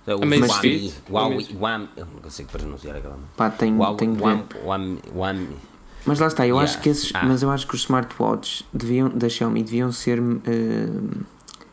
O 0.07 0.25
Huawei, 0.25 0.93
Huawei, 1.11 1.49
Huawei, 1.55 1.89
eu 1.97 2.07
não 2.07 2.23
consigo 2.23 2.49
pronunciar 2.51 2.97
aquela. 2.97 3.19
Pá, 3.37 3.51
tem, 3.51 3.77
Huawei, 3.77 3.97
tem 3.99 4.17
Huawei, 4.17 4.99
Huawei, 5.15 5.49
mas 6.09 6.21
lá 6.21 6.27
está, 6.27 6.47
eu 6.47 6.57
yeah. 6.57 6.65
acho 6.65 6.81
que 6.81 6.89
esses, 6.89 7.13
ah. 7.15 7.23
mas 7.23 7.43
eu 7.43 7.51
acho 7.51 7.67
que 7.67 7.75
os 7.75 7.83
smartwatches 7.83 8.65
deviam, 8.73 9.11
da 9.11 9.29
Xiaomi 9.29 9.63
deviam 9.63 9.93
ser. 9.93 10.19
Uh, 10.19 11.25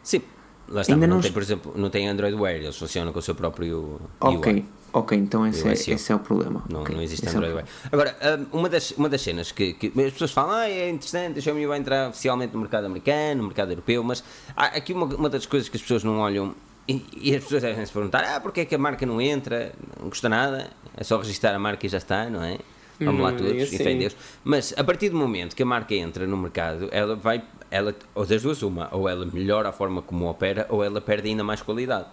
Sim, 0.04 0.22
lá 0.68 0.82
está, 0.82 0.94
ainda 0.94 1.08
não, 1.08 1.22
tem, 1.22 1.32
por 1.32 1.42
exemplo, 1.42 1.74
não 1.76 1.90
tem 1.90 2.10
Android 2.10 2.36
Wear, 2.36 2.56
eles 2.56 2.76
funcionam 2.76 3.14
com 3.14 3.20
o 3.20 3.22
seu 3.22 3.34
próprio. 3.34 4.02
Ok, 4.20 4.54
UI. 4.54 4.66
Ok, 4.96 5.18
então 5.18 5.46
esse, 5.46 5.68
é, 5.68 5.74
esse 5.74 6.12
é 6.12 6.16
o 6.16 6.20
problema. 6.20 6.64
Não, 6.70 6.82
okay. 6.82 6.96
não 6.96 7.02
existe 7.02 7.26
esse 7.26 7.36
Android 7.36 7.54
é 7.54 7.56
Wear. 7.56 7.68
Agora, 7.92 8.18
uma 8.52 8.70
das, 8.70 8.92
uma 8.92 9.10
das 9.10 9.22
cenas 9.22 9.52
que, 9.52 9.74
que 9.74 9.88
as 9.88 10.14
pessoas 10.14 10.32
falam, 10.32 10.52
ah, 10.52 10.70
é 10.70 10.90
interessante, 10.90 11.40
a 11.40 11.42
Xiaomi 11.42 11.68
vai 11.68 11.80
entrar 11.80 12.10
oficialmente 12.10 12.54
no 12.54 12.60
mercado 12.62 12.86
americano, 12.86 13.42
no 13.42 13.48
mercado 13.48 13.72
europeu, 13.72 14.04
mas 14.04 14.24
há 14.56 14.66
aqui 14.68 14.94
uma, 14.94 15.06
uma 15.06 15.30
das 15.30 15.46
coisas 15.46 15.68
que 15.68 15.76
as 15.76 15.82
pessoas 15.82 16.04
não 16.04 16.20
olham 16.20 16.56
e, 16.88 17.04
e 17.16 17.36
as 17.36 17.44
pessoas 17.44 17.64
devem 17.64 17.86
se 17.86 17.92
perguntar, 17.92 18.24
ah, 18.24 18.40
porque 18.40 18.62
é 18.62 18.66
que 18.66 18.76
a 18.76 18.78
marca 18.78 19.06
não 19.06 19.20
entra? 19.20 19.74
Não 20.00 20.10
custa 20.10 20.30
nada, 20.30 20.70
é 20.96 21.04
só 21.04 21.18
registrar 21.18 21.54
a 21.54 21.60
marca 21.60 21.86
e 21.86 21.90
já 21.90 21.98
está, 21.98 22.30
não 22.30 22.44
é? 22.44 22.58
Vamos 23.00 23.22
lá 23.22 23.34
todos, 23.34 23.64
assim. 23.64 23.78
fé 23.78 23.92
em 23.92 23.98
Deus. 23.98 24.16
Mas 24.44 24.74
a 24.78 24.84
partir 24.84 25.10
do 25.10 25.18
momento 25.18 25.56
que 25.56 25.64
a 25.64 25.66
marca 25.66 25.94
entra 25.94 26.26
no 26.26 26.38
mercado, 26.38 26.88
ela 26.92 27.16
vai, 27.16 27.44
ela, 27.70 27.94
ou 28.14 28.26
das 28.26 28.42
duas, 28.42 28.62
uma, 28.62 28.88
ou 28.94 29.10
ela 29.10 29.26
melhora 29.26 29.70
a 29.70 29.72
forma 29.72 30.02
como 30.02 30.30
opera, 30.30 30.66
ou 30.70 30.84
ela 30.84 31.02
perde 31.02 31.28
ainda 31.28 31.44
mais 31.44 31.62
qualidade. 31.62 32.06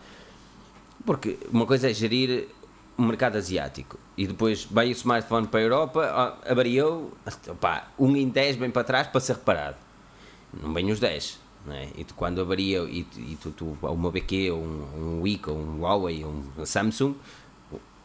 Porque 1.04 1.38
uma 1.52 1.66
coisa 1.66 1.90
é 1.90 1.94
gerir 1.94 2.48
o 2.96 3.02
mercado 3.02 3.36
asiático 3.36 3.98
e 4.16 4.26
depois 4.26 4.64
vai 4.64 4.88
o 4.88 4.92
smartphone 4.92 5.46
para 5.46 5.60
a 5.60 5.62
Europa, 5.62 6.38
avariou, 6.46 7.12
opá, 7.48 7.88
um 7.98 8.14
em 8.16 8.28
10 8.28 8.56
bem 8.56 8.70
para 8.70 8.84
trás 8.84 9.06
para 9.06 9.20
ser 9.20 9.34
reparado. 9.34 9.76
Não 10.52 10.72
vem 10.72 10.90
os 10.90 11.00
10. 11.00 11.40
Não 11.64 11.74
é? 11.74 11.88
E 11.96 12.04
tu, 12.04 12.14
quando 12.14 12.40
avaria 12.40 12.80
e, 12.80 13.06
e 13.16 13.38
tu, 13.40 13.50
tu, 13.52 13.78
uma 13.82 14.10
BQ, 14.10 14.52
um, 14.52 14.56
um 14.96 15.20
Wii, 15.22 15.40
ou 15.46 15.56
um 15.56 15.80
Huawei, 15.80 16.24
um 16.24 16.42
Samsung, 16.66 17.14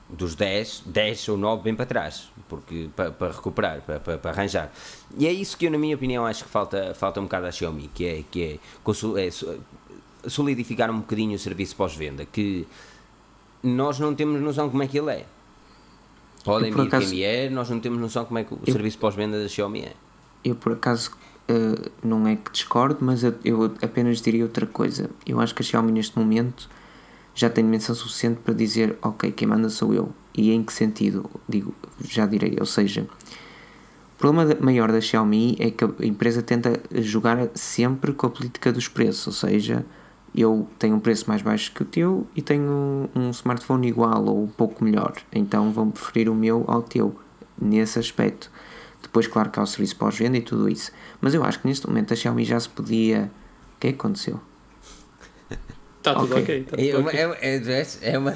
dos 0.09 0.35
10, 0.35 0.83
10 0.85 1.29
ou 1.29 1.38
9 1.38 1.63
bem 1.63 1.75
para 1.75 1.85
trás, 1.85 2.29
porque 2.47 2.89
para, 2.95 3.11
para 3.11 3.31
recuperar, 3.33 3.81
para, 3.81 3.99
para, 3.99 4.17
para, 4.17 4.31
arranjar. 4.31 4.71
E 5.17 5.27
é 5.27 5.31
isso 5.31 5.57
que 5.57 5.65
eu, 5.65 5.71
na 5.71 5.77
minha 5.77 5.95
opinião, 5.95 6.25
acho 6.25 6.45
que 6.45 6.49
falta, 6.49 6.93
falta 6.93 7.19
um 7.19 7.23
bocado 7.23 7.47
à 7.47 7.51
Xiaomi, 7.51 7.89
que 7.93 8.05
é, 8.05 8.23
que 8.29 8.43
é, 8.43 9.25
é 9.25 10.29
solidificar 10.29 10.89
um 10.89 10.99
bocadinho 10.99 11.35
o 11.35 11.39
serviço 11.39 11.75
pós-venda, 11.75 12.25
que 12.25 12.65
nós 13.64 13.99
não 13.99 14.14
temos 14.14 14.41
noção 14.41 14.70
como 14.70 14.84
é 14.84 14.88
que 14.88 14.97
ele 14.97 15.12
é. 15.12 15.26
Podem 16.43 16.72
vir 16.72 16.82
acaso, 16.82 17.10
quem 17.10 17.24
é, 17.24 17.49
nós 17.49 17.70
não 17.70 17.80
temos 17.80 17.99
noção 17.99 18.26
como 18.26 18.39
é 18.39 18.43
que 18.43 18.53
o 18.53 18.60
eu, 18.66 18.72
serviço 18.72 18.97
pós-venda 18.97 19.41
da 19.41 19.47
Xiaomi 19.47 19.82
é. 19.82 19.93
Eu, 20.43 20.55
por 20.55 20.74
acaso, 20.74 21.12
uh, 21.49 21.91
não 22.01 22.28
é 22.28 22.36
que 22.36 22.51
discordo, 22.51 22.99
mas 23.01 23.24
eu, 23.24 23.36
eu 23.43 23.66
apenas 23.82 24.22
diria 24.22 24.43
outra 24.43 24.66
coisa. 24.66 25.10
Eu 25.26 25.39
acho 25.39 25.53
que 25.53 25.62
a 25.62 25.66
Xiaomi, 25.66 25.91
neste 25.91 26.18
momento 26.18 26.70
já 27.36 27.49
tenho 27.49 27.68
dimensão 27.68 27.93
suficiente 27.93 28.39
para 28.43 28.53
dizer, 28.53 28.97
ok, 29.01 29.32
quem 29.32 29.47
manda 29.47 29.70
sou 29.70 29.93
eu. 29.93 30.10
E 30.36 30.51
em 30.51 30.64
que 30.64 30.74
sentido? 30.74 31.30
Digo, 31.47 31.74
já 32.03 32.26
direi, 32.26 32.55
ou 32.60 32.66
seja, 32.66 33.08
o 34.16 34.18
problema 34.18 34.55
maior 34.60 34.91
da 34.91 34.99
Xiaomi 34.99 35.55
é 35.60 35.70
que 35.70 35.84
a 35.84 35.91
empresa 36.05 36.41
tenta 36.41 36.82
jogar 36.95 37.49
sempre 37.53 38.12
com 38.14 38.26
a 38.26 38.30
política 38.32 38.72
dos 38.72 38.88
preços, 38.88 39.28
ou 39.28 39.34
seja, 39.34 39.86
eu 40.38 40.67
tenho 40.77 40.95
um 40.95 40.99
preço 40.99 41.25
mais 41.27 41.41
baixo 41.41 41.71
que 41.71 41.81
o 41.81 41.85
teu 41.85 42.27
e 42.35 42.41
tenho 42.41 43.09
um 43.15 43.31
smartphone 43.31 43.88
igual 43.88 44.23
ou 44.25 44.43
um 44.43 44.47
pouco 44.47 44.83
melhor, 44.83 45.13
então 45.33 45.71
vão 45.71 45.89
preferir 45.89 46.29
o 46.29 46.35
meu 46.35 46.63
ao 46.67 46.83
teu, 46.83 47.15
nesse 47.59 47.97
aspecto. 47.97 48.51
Depois, 49.01 49.27
claro 49.27 49.49
que 49.49 49.59
há 49.59 49.63
o 49.63 49.67
serviço 49.67 49.95
pós-venda 49.95 50.38
e 50.38 50.41
tudo 50.41 50.69
isso. 50.69 50.91
Mas 51.19 51.33
eu 51.33 51.43
acho 51.43 51.59
que 51.59 51.67
neste 51.67 51.88
momento 51.88 52.13
a 52.13 52.15
Xiaomi 52.15 52.45
já 52.45 52.59
se 52.59 52.69
podia. 52.69 53.31
O 53.75 53.79
que 53.79 53.88
é 53.88 53.91
que 53.91 53.97
aconteceu? 53.97 54.39
Está 55.97 56.13
tudo 56.19 56.35
ok. 56.35 56.43
okay. 56.43 56.63
Tá 56.63 56.77
tudo 56.77 56.89
é, 56.89 56.97
uma, 56.97 57.11
é, 57.11 57.55
é, 57.55 57.88
é, 58.01 58.17
uma, 58.17 58.33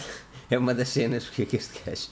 é 0.49 0.57
uma 0.57 0.73
das 0.73 0.89
cenas 0.89 1.29
que 1.29 1.43
este 1.55 1.81
gajo. 1.85 2.07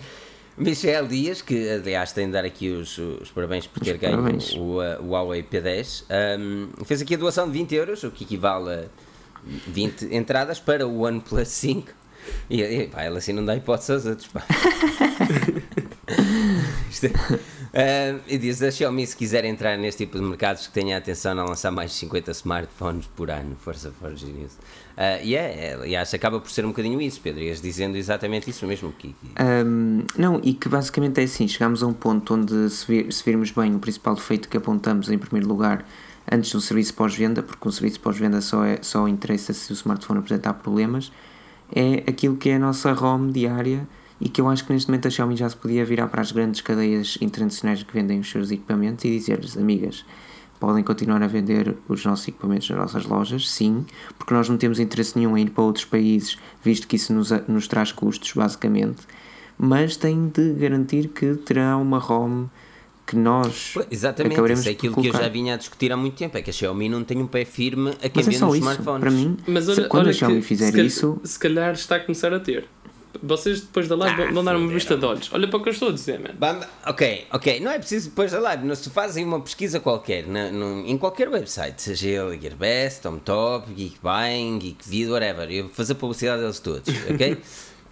Michel 0.58 1.08
Dias, 1.08 1.42
que 1.42 1.70
aliás 1.70 2.12
tem 2.12 2.26
de 2.26 2.34
dar 2.34 2.44
aqui 2.44 2.70
os, 2.70 2.98
os 2.98 3.32
parabéns 3.32 3.66
por 3.66 3.82
ter 3.82 3.98
ganho 3.98 4.20
o, 4.58 4.80
o, 5.02 5.10
Huawei 5.10 5.42
P10, 5.42 6.04
um, 6.38 6.84
fez 6.84 7.02
aqui 7.02 7.16
a 7.16 7.18
doação 7.18 7.48
de 7.48 7.54
20 7.54 7.76
euros, 7.76 8.04
o 8.04 8.12
que 8.12 8.26
equivale 8.26 8.70
a 8.70 8.86
20 9.68 10.14
entradas 10.16 10.60
para 10.60 10.88
o 10.88 11.02
OnePlus 11.02 11.48
5. 11.48 11.92
E, 12.50 12.62
e 12.62 12.88
pá, 12.88 13.06
ele 13.06 13.18
assim 13.18 13.34
não 13.34 13.44
dá 13.44 13.56
hipótese 13.56 13.92
aos 13.92 14.06
outros. 14.06 14.28
Pá. 14.28 14.44
É, 17.72 18.14
Uh, 18.14 18.20
e 18.28 18.38
diz 18.38 18.62
a 18.64 18.72
Xiaomi 18.72 19.06
se 19.06 19.16
quiser 19.16 19.46
entrar 19.46 19.78
neste 19.78 20.06
tipo 20.06 20.18
de 20.18 20.24
mercados 20.24 20.66
que 20.66 20.74
tenha 20.74 20.98
atenção 20.98 21.40
a 21.40 21.44
lançar 21.44 21.70
mais 21.70 21.92
de 21.92 21.98
50 21.98 22.32
smartphones 22.32 23.06
por 23.16 23.30
ano, 23.30 23.56
força 23.60 23.92
força 23.92 24.26
nisso. 24.26 24.58
Uh, 24.98 25.24
e 25.24 25.36
é, 25.36 25.78
é, 25.80 25.88
e 25.88 25.96
acho 25.96 26.10
que 26.10 26.16
acaba 26.16 26.40
por 26.40 26.50
ser 26.50 26.66
um 26.66 26.70
bocadinho 26.70 27.00
isso, 27.00 27.22
Pedro, 27.22 27.42
ias 27.44 27.62
dizendo 27.62 27.96
exatamente 27.96 28.50
isso 28.50 28.66
mesmo 28.66 28.92
que. 28.92 29.16
Um, 29.40 30.04
não, 30.18 30.42
e 30.44 30.54
que 30.54 30.68
basicamente 30.68 31.22
é 31.22 31.24
assim, 31.24 31.48
chegamos 31.48 31.84
a 31.84 31.88
um 31.88 31.94
ponto 31.94 32.34
onde 32.34 32.70
se, 32.72 32.88
vir, 32.88 33.14
se 33.14 33.24
virmos 33.24 33.52
bem 33.52 33.76
o 33.76 33.80
principal 33.80 34.16
defeito 34.16 34.50
que 34.50 34.58
apontamos 34.58 35.10
em 35.10 35.18
primeiro 35.18 35.48
lugar 35.48 35.86
antes 36.32 36.52
do 36.52 36.62
serviço 36.62 36.94
pós-venda, 36.94 37.42
porque 37.42 37.68
o 37.68 37.72
serviço 37.72 38.00
pós-venda 38.00 38.42
só, 38.42 38.64
é, 38.64 38.80
só 38.82 39.08
interessa 39.08 39.54
se 39.54 39.72
o 39.72 39.74
smartphone 39.74 40.20
apresentar 40.20 40.54
problemas, 40.54 41.12
é 41.74 42.04
aquilo 42.08 42.36
que 42.36 42.50
é 42.50 42.56
a 42.56 42.60
nossa 42.60 42.94
ROM 42.94 43.30
diária 43.30 43.88
e 44.20 44.28
que 44.28 44.42
eu 44.42 44.50
acho 44.50 44.66
que 44.66 44.74
neste 44.74 44.90
momento 44.90 45.08
a 45.08 45.12
Xiaomi 45.12 45.36
já 45.36 45.50
se 45.50 45.56
podia 45.56 45.86
virar 45.86 46.08
para 46.08 46.22
as 46.22 46.32
grandes 46.32 46.62
cadeias 46.62 47.18
internacionais 47.22 47.84
que 47.84 47.94
vendem 47.94 48.20
os 48.20 48.30
seus 48.30 48.52
equipamentos 48.52 49.06
e 49.06 49.10
dizer-lhes, 49.10 49.56
amigas, 49.58 50.06
podem 50.60 50.84
continuar 50.84 51.24
a 51.24 51.28
vender 51.28 51.78
os 51.88 52.04
nossos 52.06 52.28
equipamentos 52.28 52.70
nas 52.70 52.80
nossas 52.80 53.06
lojas, 53.06 53.50
sim, 53.50 53.86
porque 54.18 54.34
nós 54.34 54.50
não 54.50 54.58
temos 54.58 54.80
interesse 54.80 55.18
nenhum 55.18 55.38
em 55.38 55.46
ir 55.46 55.52
para 55.52 55.64
outros 55.64 55.86
países, 55.86 56.38
visto 56.62 56.88
que 56.88 56.98
isso 56.98 57.14
nos, 57.14 57.32
nos 57.48 57.68
traz 57.68 57.92
custos, 57.94 58.34
basicamente, 58.34 59.04
mas 59.58 59.96
têm 59.96 60.28
de 60.28 60.54
garantir 60.54 61.08
que 61.10 61.36
terá 61.36 61.78
uma 61.78 61.98
ROM 61.98 62.48
que 63.10 63.16
nós 63.16 63.74
Exatamente, 63.90 64.34
acabaremos 64.34 64.60
isso 64.60 64.70
é 64.70 64.72
aquilo 64.74 65.02
que 65.02 65.08
eu 65.08 65.14
já 65.14 65.28
vinha 65.28 65.56
a 65.56 65.58
discutir 65.58 65.92
há 65.92 65.98
muito 65.98 66.16
tempo, 66.16 66.38
é 66.38 66.42
que 66.44 66.52
a 66.52 66.54
Xiaomi 66.54 66.88
não 66.88 67.04
tem 67.04 67.18
um 67.18 67.26
pé 67.26 67.44
firme 67.44 67.90
a 68.04 68.10
quem 68.10 68.24
vende 68.24 68.36
é 68.36 68.58
smartphones. 68.58 69.00
Para 69.00 69.12
mim, 69.12 69.38
mas 69.48 69.68
olha, 69.68 69.88
quando 69.88 70.04
olha 70.04 70.12
a 70.12 70.14
Xiaomi 70.14 70.42
fizer 70.44 70.72
se 70.72 70.86
isso... 70.86 71.20
Se 71.24 71.40
calhar 71.40 71.74
está 71.74 71.96
a 71.96 72.00
começar 72.00 72.32
a 72.32 72.40
ter. 72.40 72.68
Vocês 73.24 73.62
depois 73.62 73.88
da 73.88 73.96
live 73.96 74.22
ah, 74.22 74.32
vão 74.32 74.44
dar 74.44 74.56
uma 74.56 74.72
vista 74.72 74.96
de 74.96 75.04
olhos. 75.04 75.32
Olha 75.34 75.48
para 75.48 75.58
o 75.58 75.64
que 75.64 75.70
eu 75.70 75.74
estou 75.74 75.90
a 75.90 75.92
dizer, 75.92 76.20
mano. 76.20 76.66
Ok, 76.86 77.26
ok. 77.34 77.60
Não 77.60 77.72
é 77.72 77.80
preciso 77.80 78.10
depois 78.10 78.32
da 78.32 78.40
live. 78.40 78.76
Se 78.76 78.92
fazem 78.92 79.26
uma 79.26 79.42
pesquisa 79.42 79.80
qualquer, 79.80 80.28
na, 80.28 80.52
no, 80.52 80.86
em 80.86 80.96
qualquer 80.96 81.28
website, 81.28 81.82
seja 81.82 82.08
ele 82.08 82.40
Gearbest, 82.40 83.02
TomTop, 83.02 83.74
Geekbuying, 83.74 84.60
Geekvid, 84.60 85.10
whatever, 85.10 85.52
eu 85.52 85.64
vou 85.64 85.74
fazer 85.74 85.96
publicidade 85.96 86.42
deles 86.42 86.60
todos, 86.60 86.88
ok? 87.10 87.38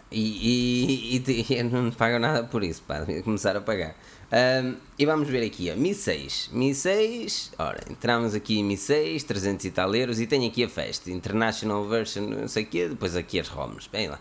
E, 0.10 1.18
e, 1.18 1.24
e, 1.28 1.54
e 1.54 1.64
não 1.64 1.92
pagam 1.92 2.18
nada 2.18 2.42
por 2.46 2.64
isso, 2.64 2.82
pá, 2.88 3.06
começar 3.26 3.58
a 3.58 3.60
pagar. 3.60 3.94
Um, 4.30 4.76
e 5.00 5.06
vamos 5.06 5.30
ver 5.30 5.46
aqui 5.46 5.70
a 5.70 5.76
Mi 5.76 5.94
6. 5.94 6.50
Mi 6.52 6.76
6, 6.76 7.54
ora, 7.58 7.80
entramos 7.90 8.36
aqui 8.36 8.60
em 8.60 8.64
Mi 8.64 8.76
6, 8.76 9.24
300 9.24 9.66
e 9.66 9.72
tal 9.72 9.96
euros, 9.96 10.20
e 10.20 10.28
tenho 10.28 10.46
aqui 10.48 10.66
a 10.66 10.70
festa, 10.70 11.10
International 11.10 11.88
Version, 11.88 12.24
não 12.24 12.48
sei 12.48 12.64
o 12.64 12.66
quê, 12.66 12.90
depois 12.90 13.16
aqui 13.16 13.40
as 13.40 13.48
ROMs. 13.48 13.88
Bem 13.90 14.10
lá, 14.10 14.20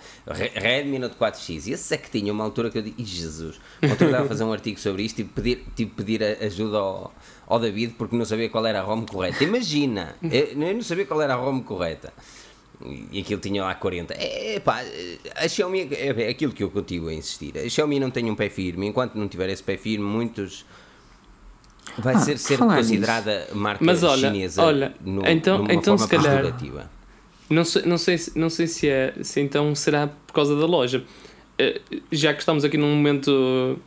Redmi 0.55 1.01
Note 1.01 1.17
4X. 1.17 1.67
E 1.67 1.73
esse 1.73 1.95
é 1.95 1.97
que 1.99 2.09
tinha 2.09 2.33
uma 2.33 2.45
altura 2.45 2.71
que 2.71 2.79
eu 2.79 2.83
disse, 2.83 3.03
Jesus, 3.05 3.61
uma 3.83 3.93
altura 3.93 4.11
estava 4.11 4.27
a 4.27 4.29
fazer 4.29 4.45
um 4.45 4.53
artigo 4.53 4.79
sobre 4.79 5.03
isto 5.03 5.21
e 5.21 5.25
pedir, 5.25 5.65
tive 5.75 5.91
pedir 5.91 6.23
ajuda 6.23 6.79
ao, 6.79 7.13
ao 7.47 7.59
David 7.59 7.95
porque 7.99 8.15
não 8.15 8.25
sabia 8.25 8.49
qual 8.49 8.65
era 8.65 8.79
a 8.79 8.83
ROM 8.83 9.05
correta. 9.05 9.43
Imagina, 9.43 10.15
eu, 10.23 10.63
eu 10.63 10.75
não 10.75 10.83
sabia 10.83 11.05
qual 11.05 11.21
era 11.21 11.35
a 11.35 11.37
ROM 11.37 11.61
correta 11.61 12.13
e 13.11 13.21
aquilo 13.21 13.41
tinha 13.41 13.63
lá 13.63 13.75
40. 13.75 14.15
É 14.15 14.61
pá, 14.61 14.83
a 15.35 15.49
Xiaomi 15.49 15.89
é 15.93 16.29
aquilo 16.29 16.53
que 16.53 16.63
eu 16.63 16.71
continuo 16.71 17.09
a 17.09 17.15
insistir. 17.15 17.57
A 17.59 17.69
Xiaomi 17.69 17.99
não 17.99 18.11
tem 18.11 18.31
um 18.31 18.35
pé 18.35 18.49
firme, 18.49 18.87
enquanto 18.87 19.15
não 19.15 19.29
tiver 19.29 19.49
esse 19.49 19.63
pé 19.63 19.77
firme, 19.77 20.05
muitos. 20.05 20.65
Vai 21.99 22.15
ah, 22.15 22.19
ser 22.19 22.39
ser 22.39 22.59
considerada 22.59 23.41
nisso. 23.41 23.57
marca 23.57 23.85
Mas 23.85 24.03
olha, 24.03 24.29
chinesa 24.29 24.63
olha, 24.63 24.95
no, 25.01 25.27
então, 25.27 25.67
então 25.71 25.97
se 25.97 26.09
calhar, 26.09 26.45
não 27.49 27.65
sei, 27.65 27.83
não 27.83 27.97
sei, 27.97 28.17
não 28.35 28.51
sei 28.51 28.67
se 28.67 28.89
é, 28.89 29.15
se 29.23 29.41
então 29.41 29.75
será 29.75 30.09
por 30.09 30.33
causa 30.33 30.59
da 30.59 30.67
loja. 30.67 31.05
Eh, 31.59 31.81
já 32.13 32.35
que 32.35 32.41
estamos 32.41 32.65
aqui 32.65 32.77
num 32.77 32.95
momento 32.95 33.79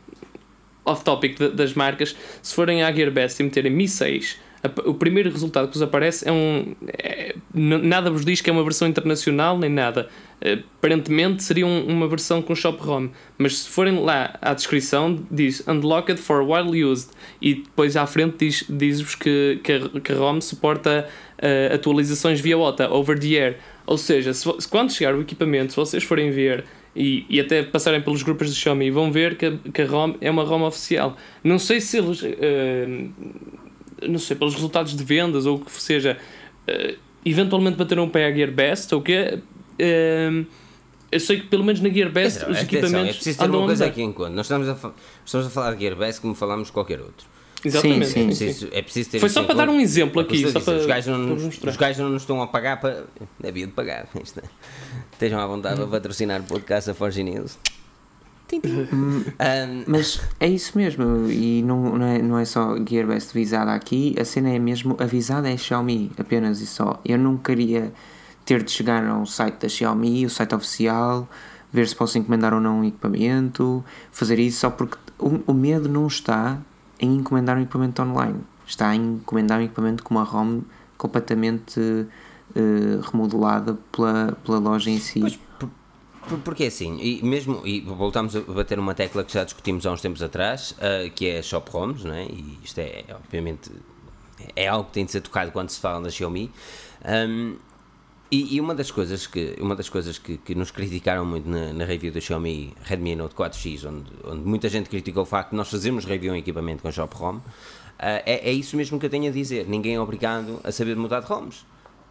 off-topic 0.84 1.38
das 1.54 1.74
marcas, 1.74 2.16
se 2.42 2.54
forem 2.54 2.82
à 2.82 2.92
Gearbest 2.92 3.38
e 3.38 3.44
meterem 3.44 3.70
Mi 3.70 3.86
6 3.86 4.38
o 4.84 4.92
primeiro 4.92 5.30
resultado 5.30 5.68
que 5.68 5.74
vos 5.74 5.82
aparece 5.82 6.28
é 6.28 6.32
um. 6.32 6.74
É, 6.86 7.34
nada 7.54 8.10
vos 8.10 8.24
diz 8.24 8.42
que 8.42 8.50
é 8.50 8.52
uma 8.52 8.62
versão 8.62 8.86
internacional 8.86 9.58
nem 9.58 9.70
nada. 9.70 10.08
Aparentemente 10.78 11.42
seria 11.42 11.66
um, 11.66 11.86
uma 11.86 12.06
versão 12.06 12.42
com 12.42 12.54
Shop 12.54 12.78
ROM, 12.82 13.08
mas 13.38 13.58
se 13.58 13.68
forem 13.68 13.98
lá 14.00 14.38
à 14.40 14.52
descrição, 14.52 15.18
diz 15.30 15.66
Unlocked 15.66 16.20
for 16.20 16.42
While 16.42 16.84
Used 16.84 17.10
e 17.40 17.54
depois 17.54 17.96
à 17.96 18.06
frente 18.06 18.36
diz, 18.38 18.64
diz-vos 18.68 19.14
que, 19.14 19.60
que, 19.62 19.72
a, 19.72 20.00
que 20.00 20.12
a 20.12 20.16
ROM 20.16 20.40
suporta 20.40 21.08
uh, 21.38 21.74
atualizações 21.74 22.40
via 22.40 22.58
OTA, 22.58 22.90
over 22.92 23.18
the 23.18 23.28
air. 23.28 23.58
Ou 23.86 23.96
seja, 23.96 24.32
se, 24.34 24.46
quando 24.68 24.92
chegar 24.92 25.14
o 25.14 25.22
equipamento, 25.22 25.72
se 25.72 25.76
vocês 25.76 26.04
forem 26.04 26.30
ver 26.30 26.64
e, 26.94 27.24
e 27.30 27.40
até 27.40 27.62
passarem 27.62 28.00
pelos 28.00 28.22
grupos 28.22 28.54
de 28.54 28.60
Xiaomi, 28.60 28.90
vão 28.90 29.10
ver 29.10 29.36
que 29.36 29.58
que 29.72 29.82
a 29.82 29.86
ROM 29.86 30.14
é 30.20 30.30
uma 30.30 30.44
ROM 30.44 30.62
oficial. 30.64 31.16
Não 31.42 31.58
sei 31.58 31.80
se 31.80 31.96
eles. 31.96 32.22
Uh, 32.22 33.10
não 34.08 34.18
sei, 34.18 34.36
pelos 34.36 34.54
resultados 34.54 34.96
de 34.96 35.04
vendas 35.04 35.46
ou 35.46 35.56
o 35.56 35.60
que 35.60 35.70
seja, 35.72 36.18
uh, 36.68 36.98
eventualmente 37.24 37.76
bater 37.76 37.98
um 37.98 38.08
pé 38.08 38.26
à 38.26 38.32
Gearbest 38.32 38.92
ou 38.92 39.00
o 39.00 39.02
quê? 39.02 39.38
Uh, 39.80 40.46
eu 41.12 41.18
sei 41.18 41.40
que 41.40 41.46
pelo 41.48 41.64
menos 41.64 41.80
na 41.80 41.88
Gearbest 41.88 42.48
os 42.48 42.62
equipamentos. 42.62 43.10
É 43.10 43.12
preciso 43.14 43.38
ter 43.38 43.50
uma 43.50 43.66
coisa 43.66 43.86
aqui 43.86 44.02
em 44.02 44.12
conta. 44.12 44.30
Nós 44.30 44.46
estamos 44.46 44.68
a, 44.68 44.92
estamos 45.24 45.46
a 45.46 45.50
falar 45.50 45.74
de 45.74 45.80
Gearbest 45.80 46.20
como 46.20 46.34
falamos 46.34 46.68
de 46.68 46.72
qualquer 46.72 47.00
outro. 47.00 47.26
Exatamente. 47.64 48.06
Sim, 48.06 48.12
sim, 48.12 48.22
é 48.22 48.26
preciso, 48.26 48.68
é 48.72 48.82
preciso 48.82 49.10
ter 49.10 49.18
Foi 49.18 49.28
só 49.28 49.42
para 49.42 49.54
dar 49.54 49.68
um 49.68 49.80
exemplo 49.80 50.20
aqui. 50.20 50.50
Só 50.50 50.60
para, 50.60 50.78
os, 50.78 50.86
gajos 50.86 51.06
não, 51.12 51.34
os 51.34 51.76
gajos 51.76 51.98
não 51.98 52.08
nos 52.10 52.22
estão 52.22 52.40
a 52.40 52.46
pagar 52.46 52.80
para. 52.80 53.04
Havia 53.46 53.66
de 53.66 53.72
pagar. 53.72 54.08
Estejam 55.12 55.40
à 55.40 55.46
vontade 55.46 55.76
para 55.76 55.86
patrocinar 55.86 56.40
o 56.40 56.44
podcast 56.44 56.90
a 56.90 56.94
Forge 56.94 57.22
News 57.22 57.58
um, 58.58 59.84
mas 59.86 60.20
é 60.38 60.48
isso 60.48 60.76
mesmo, 60.76 61.30
e 61.30 61.62
não, 61.62 61.96
não, 61.96 62.06
é, 62.06 62.22
não 62.22 62.38
é 62.38 62.44
só 62.44 62.76
Gearbest 62.76 63.32
visada 63.32 63.72
aqui, 63.72 64.14
a 64.18 64.24
cena 64.24 64.50
é 64.50 64.58
mesmo 64.58 64.96
avisada 64.98 65.48
é 65.48 65.56
Xiaomi, 65.56 66.10
apenas 66.18 66.60
e 66.60 66.66
só. 66.66 67.00
Eu 67.04 67.18
não 67.18 67.36
queria 67.36 67.92
ter 68.44 68.62
de 68.62 68.70
chegar 68.70 69.06
ao 69.06 69.24
site 69.26 69.60
da 69.60 69.68
Xiaomi, 69.68 70.26
o 70.26 70.30
site 70.30 70.54
oficial, 70.54 71.28
ver 71.72 71.86
se 71.86 71.94
posso 71.94 72.18
encomendar 72.18 72.52
ou 72.52 72.60
não 72.60 72.80
um 72.80 72.84
equipamento, 72.84 73.84
fazer 74.10 74.38
isso 74.38 74.60
só 74.60 74.70
porque 74.70 74.96
o, 75.18 75.40
o 75.46 75.54
medo 75.54 75.88
não 75.88 76.06
está 76.06 76.58
em 76.98 77.16
encomendar 77.16 77.56
um 77.56 77.62
equipamento 77.62 78.02
online, 78.02 78.40
está 78.66 78.94
em 78.94 79.14
encomendar 79.14 79.60
um 79.60 79.62
equipamento 79.62 80.02
com 80.02 80.14
uma 80.14 80.24
ROM 80.24 80.60
completamente 80.98 81.80
uh, 81.80 83.00
remodelada 83.10 83.78
pela, 83.90 84.36
pela 84.44 84.58
loja 84.58 84.90
em 84.90 84.98
si. 84.98 85.20
Pois, 85.20 85.38
porque 86.44 86.64
é 86.64 86.66
assim, 86.66 86.98
e 87.00 87.22
mesmo, 87.24 87.66
e 87.66 87.80
voltamos 87.80 88.36
a 88.36 88.40
bater 88.40 88.78
uma 88.78 88.94
tecla 88.94 89.24
que 89.24 89.32
já 89.32 89.42
discutimos 89.42 89.86
há 89.86 89.92
uns 89.92 90.00
tempos 90.00 90.22
atrás, 90.22 90.72
uh, 90.72 91.10
que 91.10 91.26
é 91.26 91.42
Shop 91.42 91.68
ROMs, 91.70 92.04
não 92.04 92.14
é? 92.14 92.24
e 92.24 92.58
isto 92.62 92.78
é, 92.78 93.04
obviamente, 93.10 93.70
é 94.54 94.68
algo 94.68 94.84
que 94.84 94.92
tem 94.92 95.04
de 95.04 95.12
ser 95.12 95.20
tocado 95.20 95.50
quando 95.50 95.70
se 95.70 95.80
fala 95.80 96.00
da 96.00 96.10
Xiaomi. 96.10 96.50
Um, 97.04 97.56
e, 98.30 98.54
e, 98.54 98.60
uma 98.60 98.76
das 98.76 98.92
coisas 98.92 99.26
que, 99.26 99.56
uma 99.60 99.74
das 99.74 99.88
coisas 99.88 100.16
que, 100.16 100.36
que 100.36 100.54
nos 100.54 100.70
criticaram 100.70 101.24
muito 101.24 101.48
na, 101.48 101.72
na, 101.72 101.84
review 101.84 102.12
da 102.12 102.20
Xiaomi 102.20 102.72
Redmi 102.84 103.16
Note 103.16 103.34
4X, 103.34 103.88
onde, 103.88 104.08
onde 104.24 104.48
muita 104.48 104.68
gente 104.68 104.88
criticou 104.88 105.24
o 105.24 105.26
facto 105.26 105.50
de 105.50 105.56
nós 105.56 105.68
fazermos 105.68 106.04
review 106.04 106.32
em 106.36 106.38
equipamento 106.38 106.80
com 106.80 106.92
Shop 106.92 107.12
ROM, 107.16 107.38
uh, 107.38 107.42
é, 107.98 108.48
é 108.48 108.52
isso 108.52 108.76
mesmo 108.76 109.00
que 109.00 109.06
eu 109.06 109.10
tenho 109.10 109.28
a 109.28 109.32
dizer. 109.32 109.66
Ninguém 109.66 109.96
é 109.96 110.00
obrigado 110.00 110.60
a 110.62 110.70
saber 110.70 110.96
mudar 110.96 111.20
de 111.20 111.26
ROMs. 111.26 111.64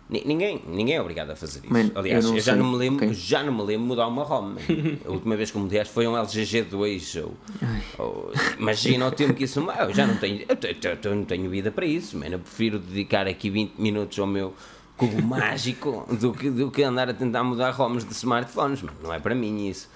Ninguém, 0.09 0.59
ninguém 0.67 0.95
é 0.95 1.01
obrigado 1.01 1.29
a 1.29 1.35
fazer 1.35 1.59
isso. 1.63 1.71
Man, 1.71 1.91
Aliás, 1.93 2.25
eu, 2.25 2.33
eu 2.33 2.41
já, 2.41 2.55
não 2.55 2.71
me 2.71 2.77
lembro, 2.77 3.05
okay. 3.05 3.13
já 3.13 3.43
não 3.43 3.53
me 3.53 3.61
lembro 3.61 3.85
mudar 3.85 4.07
uma 4.07 4.23
ROM. 4.23 4.55
a 5.05 5.11
última 5.11 5.35
vez 5.35 5.51
que 5.51 5.57
eu 5.57 5.61
mudei 5.61 5.85
foi 5.85 6.07
um 6.07 6.17
LG 6.17 6.41
G2. 6.41 7.23
Ou, 7.23 7.37
ou, 7.99 8.33
imagina 8.57 9.05
o 9.05 9.11
tempo 9.11 9.35
que 9.35 9.43
isso. 9.43 9.59
Eu 9.59 9.93
já 9.93 10.07
não 10.07 10.17
tenho, 10.17 10.41
eu, 10.49 10.57
eu, 10.63 10.97
eu, 11.03 11.15
não 11.15 11.25
tenho 11.25 11.47
vida 11.47 11.69
para 11.69 11.85
isso. 11.85 12.17
Man. 12.17 12.25
Eu 12.25 12.39
prefiro 12.39 12.79
dedicar 12.79 13.27
aqui 13.27 13.51
20 13.51 13.75
minutos 13.77 14.17
ao 14.17 14.25
meu 14.25 14.55
cubo 14.97 15.21
mágico 15.21 16.07
do 16.19 16.33
que, 16.33 16.49
do 16.49 16.71
que 16.71 16.81
andar 16.81 17.07
a 17.07 17.13
tentar 17.13 17.43
mudar 17.43 17.69
ROMs 17.69 18.03
de 18.03 18.13
smartphones. 18.13 18.81
Man. 18.81 18.93
Não 19.03 19.13
é 19.13 19.19
para 19.19 19.35
mim 19.35 19.67
isso. 19.67 19.87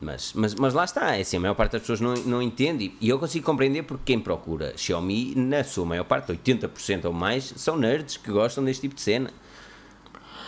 Mas, 0.00 0.32
mas, 0.32 0.54
mas 0.54 0.72
lá 0.72 0.84
está, 0.84 1.16
é 1.16 1.20
assim, 1.20 1.36
a 1.36 1.40
maior 1.40 1.54
parte 1.54 1.72
das 1.72 1.82
pessoas 1.82 2.00
não, 2.00 2.14
não 2.14 2.40
entende 2.40 2.94
e 3.00 3.08
eu 3.08 3.18
consigo 3.18 3.44
compreender 3.44 3.82
porque 3.82 4.04
quem 4.12 4.20
procura 4.20 4.72
Xiaomi, 4.76 5.34
na 5.34 5.64
sua 5.64 5.84
maior 5.84 6.04
parte, 6.04 6.32
80% 6.32 7.06
ou 7.06 7.12
mais, 7.12 7.52
são 7.56 7.76
nerds 7.76 8.16
que 8.16 8.30
gostam 8.30 8.64
deste 8.64 8.82
tipo 8.82 8.94
de 8.94 9.00
cena. 9.00 9.32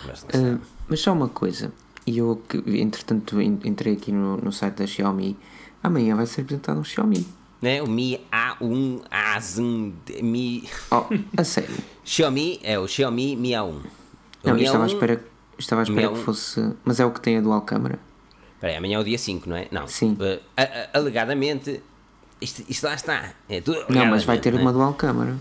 Mas, 0.07 0.22
uh, 0.22 0.61
mas 0.88 1.01
só 1.01 1.12
uma 1.12 1.28
coisa, 1.28 1.72
e 2.07 2.18
eu 2.18 2.42
que 2.48 2.59
entretanto 2.80 3.40
entrei 3.40 3.94
aqui 3.94 4.12
no, 4.12 4.36
no 4.36 4.53
site 4.53 4.76
da 4.76 4.86
Xiaomi, 4.86 5.36
amanhã 5.82 6.16
vai 6.16 6.26
ser 6.26 6.42
apresentado 6.42 6.78
um 6.78 6.84
Xiaomi. 6.84 7.26
Né? 7.61 7.82
O 7.82 7.86
Mi 7.86 8.18
A1 8.32 9.03
A1 9.11 10.22
Mi. 10.22 10.68
Oh, 10.90 11.05
a 11.36 11.44
sério? 11.44 11.76
Xiaomi 12.05 12.59
é 12.62 12.78
o 12.78 12.88
Xiaomi 12.88 13.36
Mi 13.36 13.51
A1. 13.51 13.64
O 13.64 13.82
não, 14.44 14.55
Mi 14.55 14.64
estava, 14.64 14.84
A1, 14.84 14.88
à 14.88 14.92
espera, 14.92 15.24
estava 15.59 15.82
à 15.82 15.84
espera 15.84 16.09
que 16.09 16.18
fosse. 16.18 16.72
Mas 16.84 17.01
é 17.01 17.05
o 17.05 17.11
que 17.11 17.20
tem 17.20 17.36
a 17.36 17.40
dual 17.40 17.61
câmara. 17.62 17.98
Espera 18.55 18.72
aí, 18.72 18.78
amanhã 18.78 18.96
é 18.96 19.01
o 19.01 19.05
dia 19.05 19.18
5, 19.18 19.48
não 19.48 19.57
é? 19.57 19.68
Não. 19.70 19.86
Sim. 19.86 20.16
Uh, 20.20 20.40
alegadamente, 20.92 21.82
isto, 22.40 22.64
isto 22.68 22.84
lá 22.84 22.94
está. 22.94 23.32
É 23.48 23.61
tudo 23.61 23.84
não, 23.88 24.07
mas 24.07 24.24
vai 24.24 24.38
ter 24.38 24.55
é? 24.55 24.57
uma 24.57 24.72
dual 24.72 24.94
câmara. 24.94 25.36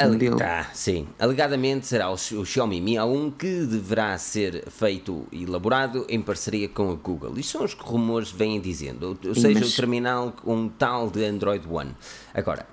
Ali, 0.00 0.30
tá, 0.36 0.70
sim. 0.72 1.06
Alegadamente 1.18 1.86
será 1.86 2.10
o, 2.10 2.14
o, 2.14 2.44
Xiaomi 2.44 2.80
Mi 2.80 2.94
A1 2.94 3.32
que 3.36 3.66
deverá 3.66 4.16
ser 4.16 4.68
feito 4.70 5.26
e 5.30 5.44
elaborado 5.44 6.06
em 6.08 6.20
parceria 6.22 6.68
com 6.68 6.90
a 6.90 6.94
Google. 6.94 7.38
Isto 7.38 7.52
são 7.52 7.64
os 7.64 7.74
que 7.74 7.82
rumores 7.82 8.30
vêm 8.30 8.60
dizendo, 8.60 9.18
ou 9.26 9.34
seja, 9.34 9.60
Mas... 9.60 9.72
o 9.72 9.76
terminal 9.76 10.34
um 10.44 10.68
tal 10.68 11.10
de 11.10 11.24
Android 11.24 11.66
One. 11.68 11.94
Agora, 12.32 12.66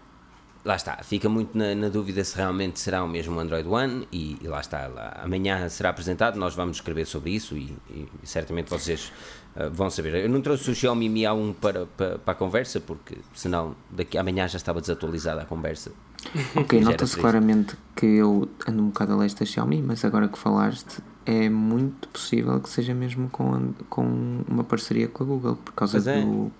lá 0.67 0.75
está, 0.75 0.97
fica 1.03 1.29
muito 1.29 1.57
na, 1.57 1.73
na, 1.73 1.87
dúvida 1.87 2.23
se 2.23 2.35
realmente 2.35 2.79
será 2.79 3.03
o 3.03 3.07
mesmo 3.07 3.39
Android 3.39 3.67
One 3.67 4.07
e, 4.11 4.37
e 4.41 4.47
lá 4.47 4.59
está, 4.59 4.87
lá, 4.87 5.17
amanhã 5.23 5.67
será 5.69 5.89
apresentado, 5.89 6.37
nós 6.37 6.55
vamos 6.55 6.77
escrever 6.77 7.05
sobre 7.05 7.31
isso 7.31 7.55
e, 7.57 7.75
e 7.89 8.07
certamente 8.23 8.69
vocês 8.69 9.11
uh, 9.55 9.69
vão 9.71 9.89
saber. 9.89 10.15
Eu 10.15 10.29
não 10.29 10.41
trouxe 10.41 10.69
o 10.69 10.75
Xiaomi 10.75 11.07
Mi 11.07 11.21
A1 11.21 11.55
para, 11.55 11.85
para, 11.85 12.19
para 12.19 12.31
a 12.33 12.35
conversa 12.35 12.81
porque 12.81 13.17
senão 13.33 13.75
daqui 13.89 14.17
amanhã 14.17 14.47
já 14.47 14.57
estava 14.57 14.81
desatualizada 14.81 15.41
a 15.41 15.45
conversa 15.45 15.91
Ok, 16.55 16.79
nota-se 16.81 17.17
claramente 17.17 17.75
que 17.95 18.05
eu 18.05 18.49
ando 18.67 18.83
um 18.83 18.87
bocado 18.87 19.13
a 19.13 19.17
leste 19.17 19.39
da 19.39 19.45
Xiaomi, 19.45 19.81
mas 19.81 20.03
agora 20.05 20.27
que 20.27 20.37
falaste, 20.37 20.99
é 21.25 21.49
muito 21.49 22.07
possível 22.09 22.59
que 22.59 22.69
seja 22.69 22.93
mesmo 22.93 23.29
com, 23.29 23.73
com 23.89 24.41
uma 24.47 24.63
parceria 24.63 25.07
com 25.07 25.23
a 25.23 25.27
Google, 25.27 25.55
por 25.57 25.73
causa 25.73 25.97
é. 26.09 26.21
do, 26.21 26.51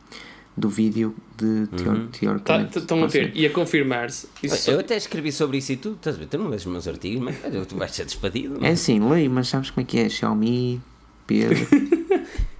do 0.56 0.70
vídeo 0.70 1.16
de 1.38 1.68
teor, 1.68 1.96
uhum. 1.96 2.08
teoricamente. 2.08 2.74
Tá, 2.74 2.80
estão 2.80 3.04
a 3.04 3.08
ver, 3.08 3.32
e 3.36 3.46
a 3.46 3.50
confirmar-se. 3.50 4.28
Eu 4.68 4.80
até 4.80 4.98
escrevi 4.98 5.32
sobre 5.32 5.60
isso 5.60 5.72
e 5.72 5.78
tu, 5.78 5.94
estás 5.94 6.16
a 6.16 6.20
ver, 6.20 6.26
tu 6.26 6.38
não 6.38 6.50
lês 6.50 6.66
os 6.66 6.72
meus 6.72 6.88
artigos, 6.88 7.22
mas 7.22 7.68
tu 7.68 7.78
vais 7.78 7.92
ser 7.92 8.06
despedido. 8.06 8.64
É 8.66 8.76
sim, 8.76 9.00
leio, 9.00 9.30
mas 9.30 9.48
sabes 9.48 9.70
como 9.70 9.84
é 9.84 9.86
que 9.86 10.00
é? 10.00 10.10
Xiaomi, 10.10 10.82
Pedro. 11.26 11.58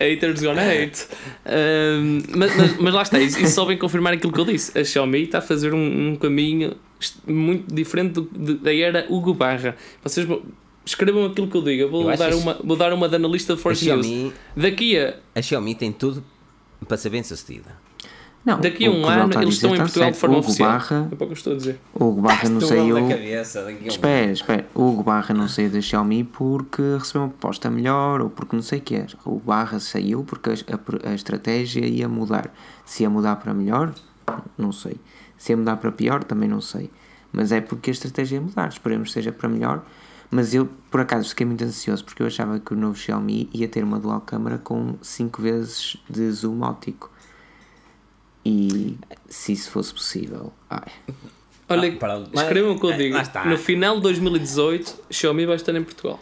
Haters 0.00 0.42
gonna 0.42 0.62
hate. 0.62 1.06
Um, 1.46 2.22
mas, 2.36 2.56
mas, 2.56 2.78
mas, 2.78 2.94
lá 2.94 3.02
está, 3.02 3.20
isso, 3.20 3.46
só 3.48 3.64
vem 3.64 3.78
confirmar 3.78 4.14
aquilo 4.14 4.32
que 4.32 4.40
eu 4.40 4.44
disse. 4.44 4.76
A 4.78 4.84
Xiaomi 4.84 5.22
está 5.22 5.38
a 5.38 5.42
fazer 5.42 5.74
um, 5.74 6.10
um 6.10 6.16
caminho 6.16 6.76
muito 7.26 7.72
diferente 7.72 8.14
do, 8.14 8.54
da 8.56 8.74
era 8.74 9.06
Hugo 9.08 9.34
Barra. 9.34 9.76
Vocês 10.02 10.26
escrevam 10.84 11.26
aquilo 11.26 11.48
que 11.48 11.56
eu 11.56 11.62
digo. 11.62 11.88
Vou, 11.88 12.10
eu 12.10 12.16
dar, 12.16 12.34
uma, 12.34 12.54
vou 12.62 12.76
dar 12.76 12.92
uma 12.92 13.08
de 13.08 13.16
analista 13.16 13.54
de 13.54 13.60
Force 13.60 13.84
News. 13.84 14.32
Daqui 14.56 14.98
a. 14.98 15.16
A 15.34 15.42
Xiaomi 15.42 15.74
tem 15.74 15.92
tudo 15.92 16.24
para 16.86 16.96
ser 16.96 17.10
bem 17.10 17.22
sucedida. 17.22 17.76
Não, 18.44 18.58
Daqui 18.58 18.86
a 18.86 18.90
um 18.90 19.04
ano 19.06 19.32
eles 19.42 19.54
estão 19.56 19.70
em 19.70 19.72
está 19.74 19.84
Portugal 19.84 20.10
de 20.12 20.16
forma 20.18 20.36
Hugo 20.38 20.46
oficial. 20.46 20.70
Barra, 20.72 21.08
É 21.12 21.14
para 21.14 21.14
o 21.14 21.18
que 21.18 21.24
eu 21.24 21.32
estou 21.32 21.52
a 21.52 21.56
dizer. 21.56 21.80
o 21.94 22.04
Hugo 22.06 22.22
Barra 22.22 22.48
não 22.48 22.60
saiu. 22.62 22.96
um 22.96 23.86
Espera, 23.86 24.32
espera. 24.32 24.66
O 24.74 24.82
Hugo 24.88 25.02
Barra 25.02 25.34
não 25.34 25.46
saiu 25.46 25.68
da 25.70 25.80
Xiaomi 25.80 26.24
porque 26.24 26.80
recebeu 26.98 27.22
uma 27.22 27.28
proposta 27.28 27.68
melhor 27.70 28.22
ou 28.22 28.30
porque 28.30 28.56
não 28.56 28.62
sei 28.62 28.78
o 28.78 28.82
que 28.82 28.96
é. 28.96 29.06
O 29.26 29.38
Barra 29.38 29.78
saiu 29.78 30.24
porque 30.24 30.48
a, 30.50 30.54
a- 30.54 31.10
a 31.10 31.14
estratégia 31.14 31.84
ia 31.84 32.08
mudar. 32.08 32.50
Se 32.84 33.02
ia 33.02 33.10
mudar 33.10 33.36
para 33.36 33.52
melhor, 33.52 33.92
não 34.56 34.72
sei. 34.72 34.96
Se 35.36 35.52
ia 35.52 35.56
mudar 35.58 35.76
para 35.76 35.92
pior, 35.92 36.24
também 36.24 36.48
não 36.48 36.62
sei. 36.62 36.90
Mas 37.30 37.52
é 37.52 37.60
porque 37.60 37.90
a 37.90 37.92
estratégia 37.92 38.36
ia 38.36 38.40
mudar. 38.40 38.68
Esperemos 38.70 39.08
que 39.08 39.14
seja 39.14 39.32
para 39.32 39.48
melhor. 39.50 39.84
Mas 40.30 40.54
eu, 40.54 40.66
por 40.90 41.00
acaso, 41.02 41.28
fiquei 41.28 41.44
muito 41.46 41.62
ansioso 41.62 42.04
porque 42.04 42.22
eu 42.22 42.26
achava 42.26 42.58
que 42.58 42.72
o 42.72 42.76
novo 42.76 42.96
Xiaomi 42.96 43.50
ia 43.52 43.68
ter 43.68 43.84
uma 43.84 43.98
dual 43.98 44.20
câmera 44.22 44.56
com 44.58 44.94
5 45.02 45.42
vezes 45.42 45.96
de 46.08 46.30
zoom 46.30 46.62
óptico. 46.62 47.10
E 48.44 48.96
se 49.28 49.52
isso 49.52 49.70
fosse 49.70 49.92
possível. 49.92 50.52
Ai, 50.68 50.90
Olha, 51.68 51.98
Ah, 52.02 52.42
escrevam 52.42 52.72
o 52.72 52.80
que 52.80 52.86
eu 52.86 52.90
eh, 52.92 52.96
digo. 52.96 53.16
No 53.46 53.56
final 53.56 53.96
de 53.96 54.02
2018, 54.02 55.02
Xiaomi 55.10 55.46
vai 55.46 55.56
estar 55.56 55.74
em 55.74 55.84
Portugal. 55.84 56.18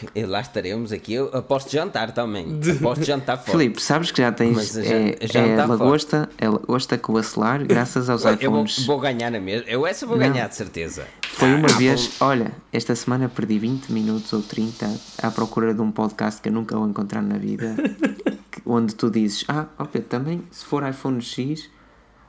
E 0.14 0.24
lá 0.26 0.40
estaremos 0.40 0.92
aqui. 0.92 1.14
Eu 1.14 1.30
aposto 1.32 1.70
jantar 1.70 2.12
também. 2.12 2.46
Aposto 2.78 3.04
jantar 3.04 3.36
fora. 3.38 3.58
Filipe, 3.58 3.80
sabes 3.82 4.10
que 4.10 4.20
já 4.22 4.30
tens 4.32 4.54
Mas 4.56 4.76
é, 4.76 5.16
é 5.34 5.66
lagosta, 5.66 6.28
é 6.38 6.48
lagosta 6.48 6.98
com 6.98 7.12
o 7.14 7.16
acelar 7.18 7.62
graças 7.66 8.08
aos 8.10 8.24
Eu 8.24 8.30
vou, 8.36 8.40
iPhones. 8.64 8.86
vou 8.86 8.98
ganhar 9.00 9.30
na 9.30 9.40
mesma. 9.40 9.68
Eu 9.68 9.86
essa 9.86 10.06
vou 10.06 10.16
Não. 10.16 10.28
ganhar 10.28 10.48
de 10.48 10.56
certeza. 10.56 11.06
Foi 11.28 11.50
Ah, 11.52 11.56
uma 11.56 11.66
Apple- 11.68 11.78
vez, 11.88 12.10
olha, 12.20 12.52
esta 12.72 12.94
semana 12.94 13.28
perdi 13.28 13.58
20 13.58 13.90
minutos 13.90 14.32
ou 14.32 14.42
30 14.42 14.86
à 15.22 15.30
procura 15.30 15.72
de 15.72 15.80
um 15.80 15.90
podcast 15.90 16.40
que 16.42 16.48
eu 16.48 16.52
nunca 16.52 16.76
vou 16.76 16.86
encontrar 16.88 17.22
na 17.22 17.38
vida, 17.38 17.74
que- 18.52 18.60
onde 18.66 18.94
tu 18.94 19.10
dizes, 19.10 19.44
ah, 19.48 19.66
ó 19.78 19.84
Pedro, 19.86 20.08
também 20.08 20.42
se 20.50 20.64
for 20.64 20.86
iPhone 20.86 21.20
X, 21.22 21.70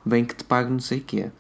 bem 0.06 0.24
que 0.24 0.36
te 0.36 0.44
pago 0.46 0.70
não 0.70 0.80
sei 0.80 1.00
o 1.00 1.02
quê. 1.02 1.32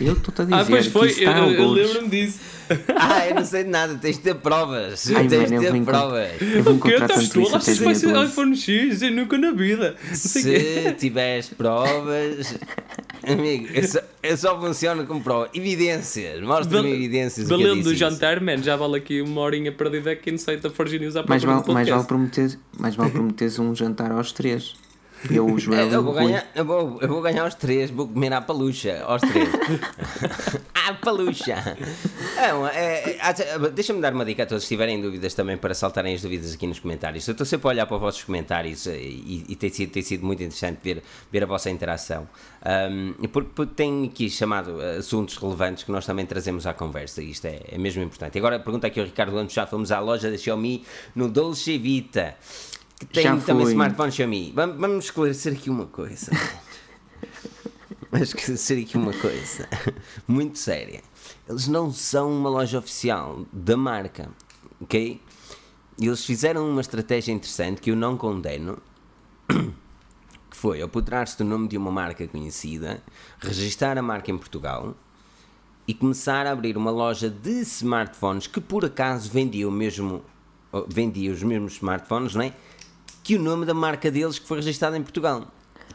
Eu 0.00 0.12
estou-te 0.14 0.42
a 0.42 0.44
dizer 0.44 0.56
Ah, 0.56 0.64
pois 0.68 0.86
que 0.86 0.90
foi, 0.92 1.08
isso 1.08 1.20
eu, 1.22 1.28
está 1.30 1.38
eu 1.48 1.70
lembro-me 1.72 2.08
disso. 2.08 2.38
Ah, 2.96 3.28
eu 3.28 3.34
não 3.34 3.44
sei 3.44 3.64
de 3.64 3.70
nada. 3.70 3.94
Tens 3.96 4.16
de 4.16 4.22
ter 4.22 4.34
provas. 4.36 5.10
Ai, 5.10 5.26
tens 5.28 5.50
mano, 5.50 5.60
de 5.60 5.66
eu 5.66 5.72
ter 5.72 5.76
encont- 5.76 5.84
provas. 5.84 6.30
Eu 6.40 6.62
vou 6.62 6.74
O 6.74 6.80
quê? 6.80 6.88
encontrar 6.88 7.10
Estás 7.10 7.28
tanto 7.28 7.40
isso 7.42 7.50
tu? 7.50 7.56
até 7.56 7.72
que 7.74 7.78
vai 7.84 7.92
dia 7.92 8.00
ser 8.00 8.12
12. 8.12 8.30
iPhone 8.32 8.56
X? 8.56 9.02
Eu 9.02 9.10
nunca 9.10 9.36
na 9.38 9.50
vida. 9.52 9.96
Se 10.14 10.92
tiveres 10.98 11.48
provas, 11.50 12.54
amigo, 13.26 13.66
eu 13.74 13.86
só, 13.86 13.98
eu 14.22 14.36
só 14.38 14.58
funciono 14.60 15.04
com 15.06 15.20
provas. 15.20 15.50
Evidências. 15.52 16.40
Mostra-me 16.40 16.92
evidências. 16.94 17.50
eu 17.50 17.58
Valendo 17.58 17.82
do 17.82 17.90
isso. 17.90 17.96
jantar, 17.96 18.40
man, 18.40 18.56
já 18.62 18.74
vale 18.76 18.96
aqui 18.96 19.20
uma 19.20 19.40
horinha 19.42 19.72
perdida 19.72 20.12
aqui 20.12 20.30
no 20.32 20.38
site 20.38 20.60
da 20.62 20.70
Forge 20.70 20.98
News 20.98 21.14
à 21.16 21.24
Mais 21.28 21.42
vale, 21.44 21.70
mais, 21.70 21.88
vale 21.88 22.04
prometer, 22.04 22.58
mais 22.78 22.94
vale 22.94 23.10
prometeres 23.12 23.58
um 23.58 23.74
jantar 23.74 24.10
aos 24.12 24.32
três. 24.32 24.74
Eu, 25.30 25.58
Joel 25.58 25.88
e 25.88 25.92
Eu 25.94 26.02
vou, 26.02 26.14
ganhar, 26.14 26.46
eu, 26.54 26.64
vou, 26.64 26.98
eu 27.00 27.08
vou 27.08 27.22
ganhar 27.22 27.44
aos 27.44 27.54
três, 27.54 27.90
vou 27.90 28.08
comer 28.08 28.32
à 28.32 28.40
palucha, 28.40 29.02
aos 29.06 29.20
três. 29.22 29.48
à 30.74 30.94
palucha! 30.94 31.76
Não, 32.36 32.66
é, 32.66 33.12
é, 33.12 33.18
há- 33.20 33.68
Deixa-me 33.68 34.00
dar 34.00 34.12
uma 34.12 34.24
dica 34.24 34.42
a 34.42 34.46
todos, 34.46 34.64
se 34.64 34.68
tiverem 34.70 35.00
dúvidas 35.00 35.34
também, 35.34 35.56
para 35.56 35.74
saltarem 35.74 36.14
as 36.14 36.22
dúvidas 36.22 36.52
aqui 36.54 36.66
nos 36.66 36.80
comentários. 36.80 37.26
Eu 37.28 37.32
estou 37.32 37.46
sempre 37.46 37.68
a 37.68 37.70
olhar 37.70 37.86
para 37.86 37.94
os 37.96 38.00
vossos 38.00 38.24
comentários 38.24 38.86
eh, 38.86 38.96
e, 38.98 39.44
e 39.48 39.56
tem, 39.56 39.70
sido, 39.70 39.90
tem 39.92 40.02
sido 40.02 40.26
muito 40.26 40.42
interessante 40.42 40.78
ver, 40.82 41.02
ver 41.30 41.42
a 41.44 41.46
vossa 41.46 41.70
interação. 41.70 42.28
Um, 42.64 43.26
porque, 43.28 43.50
porque 43.54 43.74
tem 43.74 44.04
aqui 44.06 44.28
chamado 44.30 44.80
eh, 44.82 44.96
assuntos 44.98 45.36
relevantes 45.36 45.84
que 45.84 45.92
nós 45.92 46.04
também 46.04 46.26
trazemos 46.26 46.66
à 46.66 46.72
conversa, 46.72 47.22
e 47.22 47.30
isto 47.30 47.44
é, 47.46 47.60
é 47.70 47.78
mesmo 47.78 48.02
importante. 48.02 48.36
Agora 48.38 48.58
pergunta 48.58 48.86
aqui 48.86 48.98
ao 48.98 49.06
Ricardo 49.06 49.34
Lemos, 49.34 49.52
já 49.52 49.66
fomos 49.66 49.92
à 49.92 50.00
loja 50.00 50.30
da 50.30 50.36
Xiaomi 50.36 50.84
no 51.14 51.28
Dolce 51.28 51.78
Vita. 51.78 52.34
Que 53.02 53.14
tem 53.14 53.24
Já 53.24 53.36
também 53.38 53.64
fui. 53.64 53.72
smartphone 53.72 54.12
Xiaomi. 54.12 54.52
Vamos, 54.54 54.76
vamos 54.78 55.04
esclarecer 55.06 55.52
aqui 55.54 55.68
uma 55.68 55.86
coisa. 55.86 56.30
vamos 58.10 58.28
esclarecer 58.28 58.82
aqui 58.82 58.96
uma 58.96 59.12
coisa 59.12 59.68
muito 60.28 60.58
séria. 60.58 61.02
Eles 61.48 61.66
não 61.66 61.92
são 61.92 62.30
uma 62.32 62.48
loja 62.48 62.78
oficial 62.78 63.44
da 63.52 63.76
marca, 63.76 64.30
ok? 64.80 65.20
Eles 66.00 66.24
fizeram 66.24 66.68
uma 66.68 66.80
estratégia 66.80 67.32
interessante 67.32 67.80
que 67.80 67.90
eu 67.90 67.96
não 67.96 68.16
condeno, 68.16 68.78
que 69.48 70.56
foi 70.56 70.80
apoderar-se 70.80 71.36
do 71.38 71.44
nome 71.44 71.68
de 71.68 71.76
uma 71.76 71.90
marca 71.90 72.26
conhecida, 72.28 73.02
registar 73.40 73.98
a 73.98 74.02
marca 74.02 74.30
em 74.30 74.38
Portugal 74.38 74.94
e 75.86 75.92
começar 75.92 76.46
a 76.46 76.52
abrir 76.52 76.76
uma 76.76 76.90
loja 76.90 77.28
de 77.28 77.60
smartphones 77.62 78.46
que 78.46 78.60
por 78.60 78.84
acaso 78.84 79.28
vendia 79.28 79.68
o 79.68 79.72
mesmo 79.72 80.24
vendia 80.88 81.30
os 81.30 81.42
mesmos 81.42 81.74
smartphones, 81.74 82.34
não 82.34 82.42
é? 82.42 82.54
Que 83.22 83.36
o 83.36 83.42
nome 83.42 83.64
da 83.64 83.74
marca 83.74 84.10
deles 84.10 84.38
que 84.38 84.46
foi 84.46 84.58
registada 84.58 84.96
em 84.96 85.02
Portugal, 85.02 85.46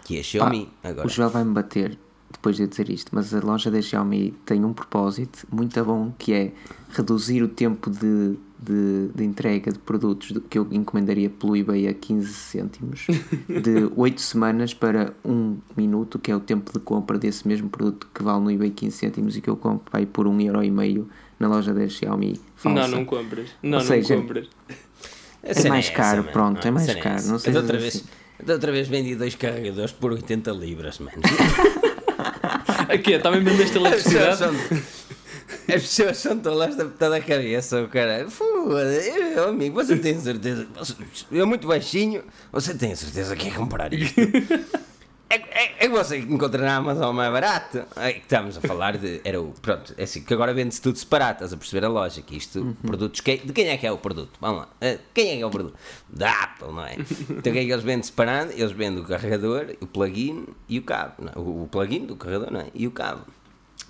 que 0.03 0.17
é 0.17 0.23
Xiaomi. 0.23 0.69
Pá, 0.81 0.89
Agora, 0.89 1.07
O 1.07 1.09
Joel 1.09 1.29
vai-me 1.29 1.53
bater 1.53 1.97
depois 2.31 2.55
de 2.57 2.63
eu 2.63 2.67
dizer 2.67 2.89
isto, 2.89 3.09
mas 3.13 3.33
a 3.33 3.39
loja 3.39 3.71
da 3.71 3.81
Xiaomi 3.81 4.31
tem 4.45 4.63
um 4.63 4.73
propósito 4.73 5.47
muito 5.51 5.83
bom 5.83 6.13
que 6.17 6.33
é 6.33 6.51
reduzir 6.91 7.41
o 7.41 7.47
tempo 7.47 7.89
de, 7.89 8.37
de, 8.59 9.09
de 9.13 9.23
entrega 9.23 9.71
de 9.71 9.79
produtos 9.79 10.33
que 10.49 10.57
eu 10.57 10.67
encomendaria 10.71 11.29
pelo 11.29 11.55
eBay 11.55 11.87
a 11.87 11.93
15 11.93 12.33
cêntimos 12.33 13.07
de 13.47 13.91
8 13.95 14.21
semanas 14.21 14.73
para 14.73 15.13
1 15.25 15.57
minuto, 15.75 16.19
que 16.19 16.31
é 16.31 16.35
o 16.35 16.39
tempo 16.39 16.71
de 16.71 16.79
compra 16.79 17.17
desse 17.17 17.47
mesmo 17.47 17.69
produto 17.69 18.07
que 18.13 18.23
vale 18.23 18.43
no 18.43 18.51
eBay 18.51 18.71
15 18.71 18.95
cêntimos 18.97 19.37
e 19.37 19.41
que 19.41 19.49
eu 19.49 19.57
compro 19.57 19.89
aí 19.93 20.05
por 20.05 20.27
1,5€ 20.27 21.05
na 21.39 21.47
loja 21.47 21.73
da 21.73 21.87
Xiaomi 21.87 22.39
falsa. 22.55 22.87
Não, 22.87 22.97
não 22.97 23.05
compras. 23.05 23.49
Não, 23.61 23.77
Ou 23.77 23.83
seja, 23.83 24.15
não 24.15 24.21
compras. 24.21 24.49
É 25.43 25.53
cena 25.53 25.69
mais 25.69 25.85
essa, 25.85 25.95
caro, 25.95 26.23
pronto, 26.25 26.65
é 26.65 26.69
a 26.69 26.71
mais 26.71 26.93
caro, 26.95 27.23
não 27.27 27.39
sei 27.39 27.53
da 27.53 27.59
outra 27.59 27.77
é 27.77 27.79
vez, 27.79 27.95
assim. 27.95 28.05
da 28.43 28.53
outra 28.53 28.71
vez 28.71 28.87
vendi 28.87 29.15
dois 29.15 29.35
carregadores 29.35 29.91
por 29.91 30.11
80 30.11 30.51
libras, 30.51 30.99
mano. 30.99 31.17
Aqui, 32.89 33.13
é, 33.15 33.19
também 33.19 33.43
vendeste 33.43 33.77
As 33.77 34.03
pessoas 34.03 34.41
eletricidade? 34.41 34.83
as 35.67 35.81
pessoas 35.81 36.17
são 36.17 36.39
tolas 36.39 36.75
da 36.75 36.85
puta 36.85 37.09
da 37.09 37.21
cabeça, 37.21 37.81
o 37.81 37.87
cara. 37.87 38.29
Foda-se, 38.29 39.11
amigo, 39.39 39.75
você 39.75 39.97
tem 39.97 40.19
certeza. 40.19 40.67
Eu 41.31 41.47
muito 41.47 41.67
baixinho, 41.67 42.23
você 42.51 42.73
tem 42.73 42.95
certeza 42.95 43.35
que 43.35 43.47
é 43.49 43.51
comprar 43.51 43.93
isto? 43.93 44.15
É, 45.29 45.35
é, 45.35 45.63
é 45.79 45.79
que 45.79 45.89
você 45.89 46.19
encontra 46.19 46.61
na 46.63 46.77
Amazon 46.77 47.13
mais 47.13 47.29
barato. 47.31 47.83
É 47.97 48.17
estamos 48.17 48.57
a 48.57 48.61
falar 48.61 48.97
de. 48.97 49.19
Era 49.25 49.41
o. 49.41 49.53
Pronto, 49.61 49.93
é 49.97 50.03
assim, 50.03 50.21
que 50.23 50.33
agora 50.33 50.53
vende-se 50.53 50.81
tudo 50.81 50.97
separado, 50.97 51.33
estás 51.33 51.51
a 51.53 51.57
perceber 51.57 51.85
a 51.85 51.89
lógica. 51.89 52.33
Isto, 52.33 52.77
produtos. 52.81 53.19
Que, 53.19 53.37
de 53.37 53.51
quem 53.51 53.67
é 53.67 53.75
que 53.77 53.85
é 53.85 53.91
o 53.91 53.97
produto? 53.97 54.37
Vamos 54.39 54.61
lá. 54.61 54.69
eh, 54.79 54.99
Quem 55.13 55.31
é 55.31 55.35
que 55.35 55.41
é 55.41 55.45
o 55.45 55.49
produto? 55.49 55.75
Da 56.09 56.31
Apple, 56.43 56.67
não 56.71 56.85
é? 56.85 56.93
Então 56.95 57.37
o 57.37 57.41
que 57.41 57.59
é 57.59 57.65
que 57.65 57.71
eles 57.71 57.83
vendem 57.83 58.03
separado? 58.03 58.51
Eles 58.53 58.71
vendem 58.71 59.03
o 59.03 59.05
carregador, 59.05 59.65
o 59.81 59.85
plugin 59.87 60.45
e 60.69 60.79
o 60.79 60.83
cabo. 60.83 61.15
não? 61.19 61.41
O, 61.43 61.63
o 61.63 61.67
plugin 61.67 62.05
do 62.05 62.15
carregador, 62.15 62.51
não 62.53 62.61
é? 62.61 62.67
E 62.73 62.87
o 62.87 62.91
cabo. 62.91 63.23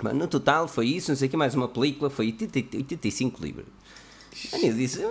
Mas 0.01 0.13
no 0.15 0.27
total 0.27 0.67
foi 0.67 0.87
isso, 0.87 1.11
não 1.11 1.15
sei 1.15 1.27
o 1.27 1.31
que, 1.31 1.37
mais 1.37 1.53
uma 1.55 1.67
película, 1.67 2.09
foi 2.09 2.27
80 2.27 2.77
85 2.77 3.43
libras. 3.43 3.65
Aí 4.53 4.67
eu 4.67 4.73
disse, 4.73 5.01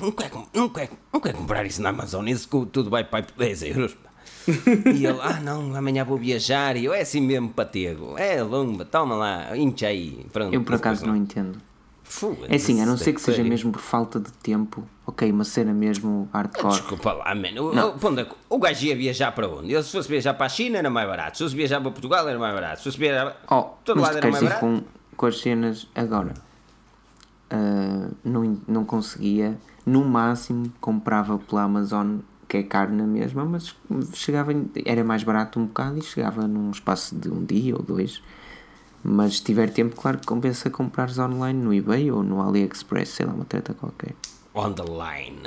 não 0.00 0.10
quero, 0.12 0.46
não, 0.54 0.68
quero, 0.68 0.90
não 1.12 1.20
quero 1.20 1.36
comprar 1.38 1.66
isso 1.66 1.82
na 1.82 1.90
Amazon, 1.90 2.26
isso 2.28 2.48
tudo 2.66 2.88
vai 2.90 3.04
para 3.04 3.26
10 3.36 3.62
euros. 3.64 3.94
pá." 3.94 4.09
e 4.94 5.06
ele, 5.06 5.18
ah 5.22 5.40
não, 5.40 5.74
amanhã 5.76 6.04
vou 6.04 6.16
viajar, 6.18 6.76
e 6.76 6.84
eu, 6.84 6.92
é 6.94 7.00
assim 7.02 7.20
mesmo 7.20 7.50
patego, 7.50 8.16
é 8.18 8.42
lumba, 8.42 8.84
toma 8.84 9.14
lá, 9.14 9.56
incha 9.56 9.86
aí. 9.86 10.26
Pronto, 10.32 10.54
Eu 10.54 10.62
por 10.62 10.74
acaso 10.74 11.06
não 11.06 11.16
entendo. 11.16 11.58
É 12.48 12.56
assim, 12.56 12.82
a 12.82 12.86
não 12.86 12.96
ser 12.96 13.12
que 13.12 13.20
seja 13.20 13.36
sério. 13.36 13.48
mesmo 13.48 13.70
por 13.70 13.80
falta 13.80 14.18
de 14.18 14.32
tempo, 14.32 14.84
ok, 15.06 15.30
uma 15.30 15.44
cena 15.44 15.72
mesmo 15.72 16.28
hardcore. 16.32 16.72
Desculpa 16.72 17.12
lá, 17.12 17.32
mano. 17.36 17.70
O, 17.70 18.18
é 18.18 18.26
o 18.48 18.58
gajo 18.58 18.84
ia 18.84 18.96
viajar 18.96 19.30
para 19.30 19.48
onde? 19.48 19.72
Ele, 19.72 19.82
se 19.82 19.92
fosse 19.92 20.08
viajar 20.08 20.34
para 20.34 20.46
a 20.46 20.48
China 20.48 20.78
era 20.78 20.90
mais 20.90 21.06
barato. 21.06 21.38
Se 21.38 21.44
fosse 21.44 21.54
viajar 21.54 21.80
para 21.80 21.92
Portugal 21.92 22.28
era 22.28 22.36
mais 22.36 22.52
barato. 22.52 22.78
Se 22.78 22.84
fosse 22.84 22.98
viajar 22.98 23.40
Oh, 23.48 23.62
todo 23.84 24.00
lado 24.00 24.18
era 24.18 24.28
mais 24.28 24.42
barato. 24.42 24.58
com, 24.60 24.82
com 25.16 25.26
as 25.26 25.38
cenas 25.40 25.86
agora. 25.94 26.34
Ah, 27.48 28.08
não, 28.24 28.58
não 28.66 28.84
conseguia, 28.84 29.56
no 29.86 30.04
máximo 30.04 30.72
comprava 30.80 31.38
pela 31.38 31.62
Amazon, 31.62 32.18
que 32.50 32.56
é 32.56 32.62
caro 32.64 32.92
na 32.92 33.06
mesma, 33.06 33.44
mas 33.44 33.76
chegava, 34.12 34.52
era 34.84 35.04
mais 35.04 35.22
barato 35.22 35.60
um 35.60 35.66
bocado 35.66 36.00
e 36.00 36.02
chegava 36.02 36.48
num 36.48 36.72
espaço 36.72 37.14
de 37.14 37.30
um 37.30 37.44
dia 37.44 37.76
ou 37.76 37.82
dois. 37.82 38.20
Mas 39.04 39.36
se 39.36 39.44
tiver 39.44 39.70
tempo, 39.70 39.94
claro 39.94 40.18
que 40.18 40.26
compensa 40.26 40.68
comprares 40.68 41.16
online 41.16 41.62
no 41.62 41.72
eBay 41.72 42.10
ou 42.10 42.24
no 42.24 42.42
AliExpress, 42.42 43.10
sei 43.10 43.24
lá, 43.24 43.32
uma 43.32 43.44
treta 43.44 43.72
qualquer. 43.72 44.16
On 44.52 44.72
the 44.72 44.82
line. 44.82 45.42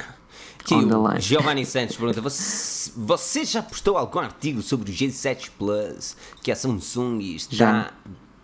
On 0.71 0.87
the 0.87 0.95
line. 0.95 1.19
Giovanni 1.19 1.65
Santos 1.65 1.97
pergunta: 1.97 2.21
você, 2.21 2.91
você 2.95 3.43
já 3.43 3.61
postou 3.61 3.97
algum 3.97 4.19
artigo 4.19 4.61
sobre 4.61 4.89
o 4.89 4.93
G7 4.93 5.51
Plus 5.59 6.15
que 6.41 6.53
a 6.53 6.55
Samsung 6.55 7.19
está 7.19 7.55
Já. 7.55 7.93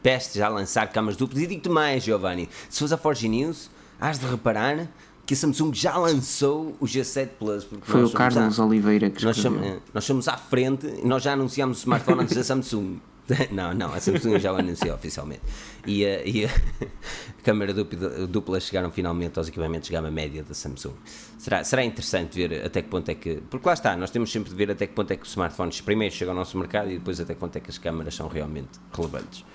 prestes 0.03 0.41
a 0.41 0.49
lançar 0.49 0.91
câmaras 0.91 1.15
duplas? 1.15 1.41
E 1.41 1.47
digo-te 1.47 1.69
mais, 1.69 2.03
Giovanni: 2.03 2.49
se 2.69 2.77
fores 2.77 2.91
a 2.91 2.97
Forge 2.97 3.29
News, 3.29 3.71
has 4.01 4.19
de 4.19 4.27
reparar 4.27 4.89
que 5.30 5.35
a 5.35 5.38
Samsung 5.38 5.72
já 5.76 5.95
lançou 5.95 6.76
o 6.80 6.85
G7 6.85 7.27
Plus. 7.38 7.68
Foi 7.84 8.03
o 8.03 8.10
Carlos 8.10 8.60
à- 8.60 8.65
Oliveira 8.65 9.11
que 9.11 9.23
nós 9.23 9.38
escreveu. 9.38 9.61
somos, 9.64 9.81
nós 9.93 10.03
somos 10.03 10.27
à 10.27 10.35
frente 10.38 10.88
e 10.88 11.06
nós 11.07 11.22
já 11.22 11.34
anunciamos 11.34 11.77
o 11.77 11.80
smartphone 11.81 12.22
antes 12.23 12.35
da 12.35 12.43
Samsung. 12.43 12.99
Não, 13.51 13.76
não, 13.76 13.93
a 13.93 13.99
Samsung 13.99 14.39
já 14.39 14.51
o 14.51 14.56
anunciou 14.57 14.95
oficialmente. 14.95 15.41
E, 15.85 16.03
a- 16.03 16.26
e 16.26 16.45
a 16.45 16.49
câmara 17.43 17.72
dupla, 17.72 18.26
dupla 18.26 18.60
chegaram 18.60 18.89
finalmente 18.89 19.38
aos 19.38 19.47
equipamentos 19.47 19.88
de 19.88 19.93
gama 19.93 20.10
média 20.10 20.41
da 20.41 20.56
Samsung. 20.56 20.93
Será, 21.38 21.64
será 21.64 21.85
interessante 21.85 22.34
ver 22.35 22.65
até 22.65 22.81
que 22.81 22.89
ponto 22.89 23.07
é 23.10 23.14
que. 23.14 23.35
Porque 23.51 23.68
lá 23.68 23.73
está, 23.76 23.95
nós 23.95 24.10
temos 24.10 24.31
sempre 24.31 24.49
de 24.49 24.56
ver 24.56 24.72
até 24.72 24.88
que 24.88 24.93
ponto 24.93 25.11
é 25.11 25.15
que 25.15 25.22
os 25.22 25.30
smartphones 25.30 25.80
primeiro 25.80 26.11
chegam 26.15 26.31
ao 26.34 26.39
nosso 26.39 26.57
mercado 26.57 26.89
e 26.89 26.97
depois 26.97 27.19
até 27.19 27.35
que 27.35 27.39
ponto 27.39 27.56
é 27.56 27.60
que 27.60 27.69
as 27.69 27.77
câmaras 27.77 28.15
são 28.15 28.27
realmente 28.27 28.69
relevantes. 28.91 29.45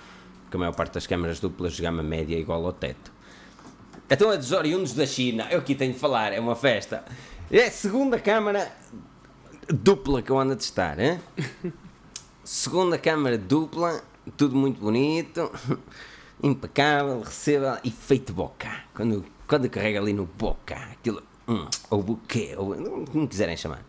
Porque 0.45 0.57
a 0.57 0.61
maior 0.61 0.73
parte 0.77 0.95
das 0.95 1.09
câmaras 1.09 1.41
duplas 1.41 1.73
de 1.73 1.83
gama 1.83 2.01
média 2.05 2.37
é 2.37 2.39
igual 2.39 2.65
ao 2.65 2.73
teto. 2.73 3.13
Então 4.09 4.31
a 4.31 4.37
dos 4.37 4.53
oriundos 4.53 4.93
da 4.95 5.07
China, 5.07 5.47
eu 5.51 5.59
aqui 5.59 5.75
tenho 5.75 5.93
de 5.93 5.99
falar, 5.99 6.33
é 6.33 6.41
uma 6.41 6.55
festa. 6.57 7.05
É 7.51 7.66
a 7.66 7.71
segunda 7.71 8.19
câmara 8.19 8.71
dupla 9.69 10.23
que 10.23 10.31
eu 10.31 10.39
ando 10.39 10.53
a 10.53 10.57
testar, 10.57 10.99
hein? 10.99 11.21
Segunda 12.45 12.99
câmara 12.99 13.39
dupla, 13.39 14.03
tudo 14.37 14.55
muito 14.55 14.79
bonito, 14.79 15.51
impecável, 16.43 17.23
receba 17.23 17.81
e 17.83 17.91
feito 17.91 18.35
boca. 18.35 18.71
Quando, 18.95 19.25
quando 19.49 19.69
carrega 19.71 19.99
ali 19.99 20.12
no 20.12 20.27
boca, 20.27 20.75
aquilo, 20.93 21.23
hum, 21.49 21.66
ou 21.89 22.03
buquê, 22.03 22.55
ou 22.57 22.75
como 23.11 23.27
quiserem 23.27 23.57
chamar. 23.57 23.83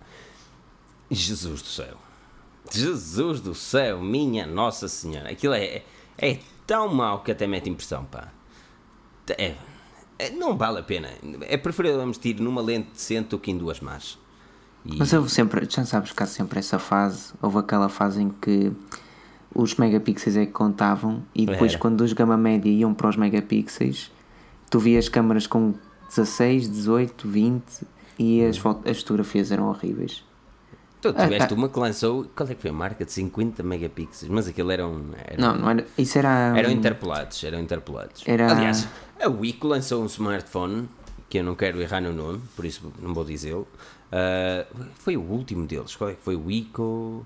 Jesus 1.11 1.61
do 1.61 1.67
céu. 1.67 1.97
Jesus 2.71 3.41
do 3.41 3.53
céu, 3.53 4.01
minha 4.01 4.47
Nossa 4.47 4.87
Senhora. 4.87 5.29
Aquilo 5.29 5.53
é, 5.53 5.83
é 6.17 6.39
tão 6.65 6.93
mau 6.93 7.21
que 7.23 7.31
até 7.31 7.45
mete 7.45 7.69
impressão, 7.69 8.05
pá. 8.05 8.31
É, 9.37 9.47
é- 9.47 9.57
não 10.37 10.55
vale 10.57 10.79
a 10.79 10.83
pena. 10.83 11.09
É 11.41 11.57
preferível 11.57 12.01
investir 12.03 12.39
numa 12.39 12.61
lente 12.61 12.89
decente 12.93 13.29
do 13.29 13.39
que 13.39 13.51
em 13.51 13.57
duas 13.57 13.79
más. 13.79 14.17
E- 14.85 14.95
Mas 14.97 15.11
houve 15.13 15.29
sempre, 15.29 15.67
já 15.69 15.83
sabes 15.85 16.11
que 16.11 16.21
há 16.23 16.25
sempre 16.25 16.59
essa 16.59 16.77
fase, 16.79 17.33
houve 17.41 17.57
aquela 17.57 17.89
fase 17.89 18.21
em 18.21 18.29
que 18.29 18.71
os 19.53 19.75
megapixels 19.75 20.35
é 20.37 20.45
que 20.45 20.51
contavam 20.51 21.23
e 21.33 21.45
depois 21.45 21.71
Era. 21.71 21.79
quando 21.81 22.01
os 22.01 22.13
gama 22.13 22.37
média 22.37 22.69
iam 22.69 22.93
para 22.93 23.09
os 23.09 23.15
megapixels, 23.15 24.11
tu 24.69 24.79
vias 24.79 25.09
câmaras 25.09 25.47
com 25.47 25.73
16, 26.09 26.69
18, 26.69 27.27
20 27.27 27.63
e 28.19 28.43
as, 28.45 28.57
foto- 28.57 28.87
as 28.89 28.99
fotografias 28.99 29.51
eram 29.51 29.67
horríveis. 29.69 30.23
Tu 31.01 31.11
tiveste 31.13 31.43
Ah, 31.43 31.47
ah. 31.51 31.53
uma 31.55 31.69
que 31.69 31.77
lançou, 31.79 32.25
qual 32.35 32.49
é 32.49 32.55
que 32.55 32.61
foi 32.61 32.69
a 32.71 32.73
marca? 32.73 33.05
De 33.05 33.11
50 33.11 33.61
megapixels, 33.63 34.29
mas 34.31 34.47
aquilo 34.47 34.71
eram. 34.71 35.03
eram 35.25 35.39
Não, 35.53 35.55
não 35.61 35.69
era, 35.69 35.85
isso 35.97 36.17
era... 36.17 36.53
Eram 36.57 36.69
hum, 36.69 36.73
interpolados, 36.73 37.43
eram 37.43 37.59
interpolados. 37.59 38.23
Era- 38.25 38.51
Aliás, 38.51 38.87
a 39.19 39.27
Wiko 39.27 39.67
lançou 39.67 40.03
um 40.03 40.05
smartphone, 40.07 40.89
que 41.29 41.39
eu 41.39 41.43
não 41.43 41.55
quero 41.55 41.81
errar 41.81 42.01
no 42.01 42.13
nome, 42.13 42.41
por 42.55 42.65
isso 42.65 42.91
não 42.99 43.13
vou 43.13 43.23
dizê-lo. 43.23 43.67
Ah, 44.11 44.65
foi 44.95 45.17
o 45.17 45.21
último 45.21 45.67
deles, 45.67 45.95
qual 45.95 46.09
é 46.09 46.13
que 46.13 46.21
foi? 46.21 46.35
O 46.35 46.45
Wiko. 46.45 47.25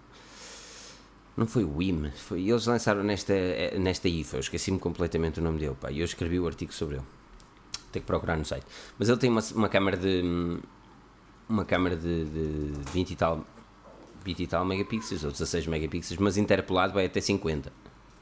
Não 1.38 1.48
foi 1.48 1.64
o 1.64 1.78
WIM, 1.78 2.11
foi, 2.18 2.49
eles 2.49 2.66
lançaram 2.66 3.02
nesta, 3.02 3.34
nesta 3.80 4.10
IFA, 4.10 4.36
eu 4.36 4.40
esqueci-me 4.41 4.78
completamente 4.78 5.40
o 5.40 5.44
nome 5.44 5.57
dele, 5.57 5.74
e 5.90 5.99
eu 5.99 6.03
escrevi 6.03 6.38
o 6.38 6.45
artigo 6.45 6.74
sobre 6.74 6.95
ele. 6.95 7.06
Tenho 7.94 8.03
que 8.03 8.07
procurar 8.07 8.36
no 8.36 8.44
site. 8.44 8.66
Mas 8.98 9.07
ele 9.07 9.18
tem 9.18 9.30
uma, 9.30 9.41
uma 9.56 9.70
câmera 9.70 9.95
de. 9.95 10.60
Uma 11.48 11.64
câmera 11.64 11.95
de, 11.95 12.26
de 12.26 12.91
20 12.91 13.11
e 13.11 13.16
tal 13.16 13.45
20 14.26 14.44
e 14.44 14.48
tal 14.48 14.66
megapixels 14.66 15.24
ou 15.24 15.32
16 15.32 15.68
megapixels, 15.68 16.20
mas 16.20 16.36
interpolado 16.36 16.94
vai 16.94 17.06
até 17.06 17.22
50. 17.22 17.72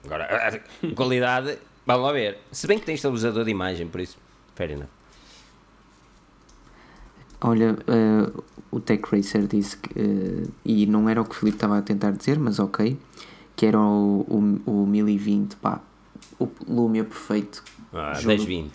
Agora, 0.05 0.61
qualidade, 0.95 1.57
vamos 1.87 2.05
lá 2.05 2.11
ver. 2.11 2.37
Se 2.51 2.67
bem 2.67 2.77
que 2.77 2.85
tem 2.85 2.93
estabilizador 2.95 3.43
de 3.45 3.49
imagem, 3.51 3.87
por 3.87 3.99
isso, 4.01 4.17
enough. 4.59 4.85
Olha, 7.39 7.77
eh, 7.87 8.31
o 8.71 8.79
Tech 8.79 9.03
Racer 9.11 9.45
disse 9.47 9.77
que, 9.77 9.89
eh, 9.99 10.47
e 10.65 10.85
não 10.87 11.07
era 11.07 11.21
o 11.21 11.25
que 11.25 11.31
o 11.31 11.33
Filipe 11.35 11.55
estava 11.57 11.77
a 11.77 11.81
tentar 11.81 12.11
dizer, 12.11 12.39
mas 12.39 12.57
ok, 12.59 12.97
que 13.55 13.65
era 13.65 13.79
o, 13.79 14.25
o, 14.65 14.71
o 14.83 14.87
1020, 14.87 15.55
pá, 15.57 15.79
o 16.39 16.47
Lumia 16.67 17.03
perfeito. 17.03 17.63
Ah, 17.93 18.13
Juro. 18.15 18.27
10, 18.35 18.43
20. 18.45 18.71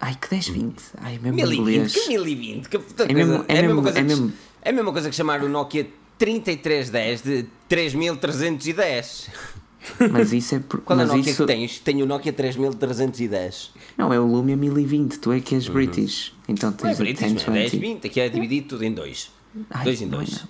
Ai, 0.00 0.14
que 0.14 0.28
1020, 0.30 0.82
ai, 0.98 1.18
mesmo 1.18 1.36
1020, 1.36 1.58
inglês. 1.60 1.92
que 1.94 2.08
1020? 2.08 2.68
Que 2.68 2.78
puta 2.78 3.04
É 3.04 3.12
mesmo- 3.14 3.36
coisa- 3.38 3.44
é 3.48 3.54
mesma 3.54 3.66
mesmo- 3.68 3.82
coisa 3.82 3.98
é 3.98 4.02
que- 4.02 4.08
mesmo- 4.08 4.32
é 4.62 4.68
a 4.68 4.72
mesma 4.72 4.92
coisa 4.92 5.10
que 5.10 5.16
chamar 5.16 5.42
o 5.42 5.48
Nokia 5.48 5.86
3310 6.18 7.22
de 7.22 7.46
3310. 7.68 9.30
Mas 10.10 10.32
isso 10.32 10.54
é 10.54 10.58
por, 10.58 10.80
Qual 10.80 10.98
é 10.98 11.04
o 11.04 11.06
mas 11.06 11.16
Nokia 11.16 11.30
isso, 11.32 11.42
que 11.46 11.52
tens? 11.52 11.78
Tenho 11.78 12.04
o 12.04 12.08
Nokia 12.08 12.32
3310. 12.32 13.70
Não, 13.96 14.12
é 14.12 14.18
o 14.18 14.26
Lumia 14.26 14.56
1020, 14.56 15.18
tu 15.18 15.32
é 15.32 15.40
que 15.40 15.54
és 15.54 15.68
British. 15.68 16.32
Então 16.48 16.70
Uhum. 16.70 16.76
Não 16.82 16.90
é 16.90 16.94
tens 16.94 17.00
o 17.00 17.02
British, 17.02 17.22
man, 17.46 17.52
10, 17.54 17.72
1020. 17.72 17.80
20. 17.80 18.06
Aqui 18.06 18.20
é 18.20 18.28
dividido 18.28 18.68
tudo 18.68 18.84
em 18.84 18.92
dois. 18.92 19.30
Ai, 19.70 19.84
dois 19.84 20.02
em 20.02 20.06
não 20.06 20.20
é 20.20 20.24
dois. 20.24 20.40
não. 20.42 20.48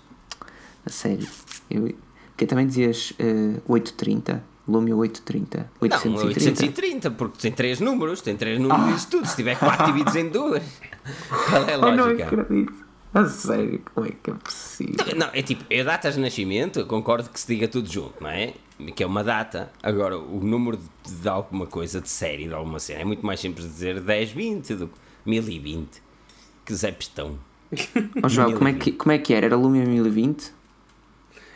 A 0.86 0.90
sério. 0.90 1.28
Eu, 1.70 1.94
porque 2.30 2.46
também 2.46 2.66
dizias 2.66 3.12
eh, 3.18 3.60
830, 3.66 4.42
Lumia 4.68 4.94
830, 4.96 5.58
Não, 5.58 5.66
830. 5.80 6.26
830, 6.28 7.10
porque 7.12 7.38
tem 7.40 7.52
três 7.52 7.80
números, 7.80 8.20
tem 8.20 8.36
três 8.36 8.58
números 8.60 8.88
e 8.90 8.94
isso 8.96 9.08
tudo. 9.08 9.26
Se 9.26 9.36
tiver 9.36 9.58
4 9.58 9.86
divididos 9.86 10.16
em 10.16 10.28
duas, 10.28 10.62
qual 11.48 11.64
é 11.68 11.74
a 11.74 11.84
Ai, 11.86 11.96
não 11.96 12.04
lógica? 12.06 12.24
acredito. 12.42 12.85
A 13.16 13.24
sério, 13.24 13.80
como 13.94 14.06
é 14.06 14.10
que 14.10 14.30
é 14.30 14.34
possível? 14.34 15.16
Não, 15.16 15.30
é 15.32 15.40
tipo, 15.40 15.64
é 15.70 15.82
datas 15.82 16.16
de 16.16 16.20
nascimento, 16.20 16.80
eu 16.80 16.86
concordo 16.86 17.30
que 17.30 17.40
se 17.40 17.46
diga 17.46 17.66
tudo 17.66 17.90
junto, 17.90 18.22
não 18.22 18.28
é? 18.28 18.52
Que 18.94 19.02
é 19.02 19.06
uma 19.06 19.24
data. 19.24 19.72
Agora, 19.82 20.18
o 20.18 20.44
número 20.44 20.76
de, 20.76 21.14
de 21.14 21.26
alguma 21.26 21.66
coisa, 21.66 21.98
de 21.98 22.10
série, 22.10 22.46
de 22.46 22.52
alguma 22.52 22.78
cena, 22.78 23.00
é 23.00 23.04
muito 23.06 23.24
mais 23.24 23.40
simples 23.40 23.66
dizer 23.66 24.00
10, 24.00 24.32
20 24.32 24.74
do 24.74 24.88
que 24.88 24.94
1020. 25.24 26.02
Que 26.62 26.74
Zé 26.74 26.92
Pistão. 26.92 27.38
Ó 28.22 28.28
João, 28.28 28.52
como 28.52 28.68
é, 28.68 28.74
que, 28.74 28.92
como 28.92 29.12
é 29.12 29.18
que 29.18 29.32
era? 29.32 29.46
Era 29.46 29.56
Lumia 29.56 29.86
1020? 29.86 30.52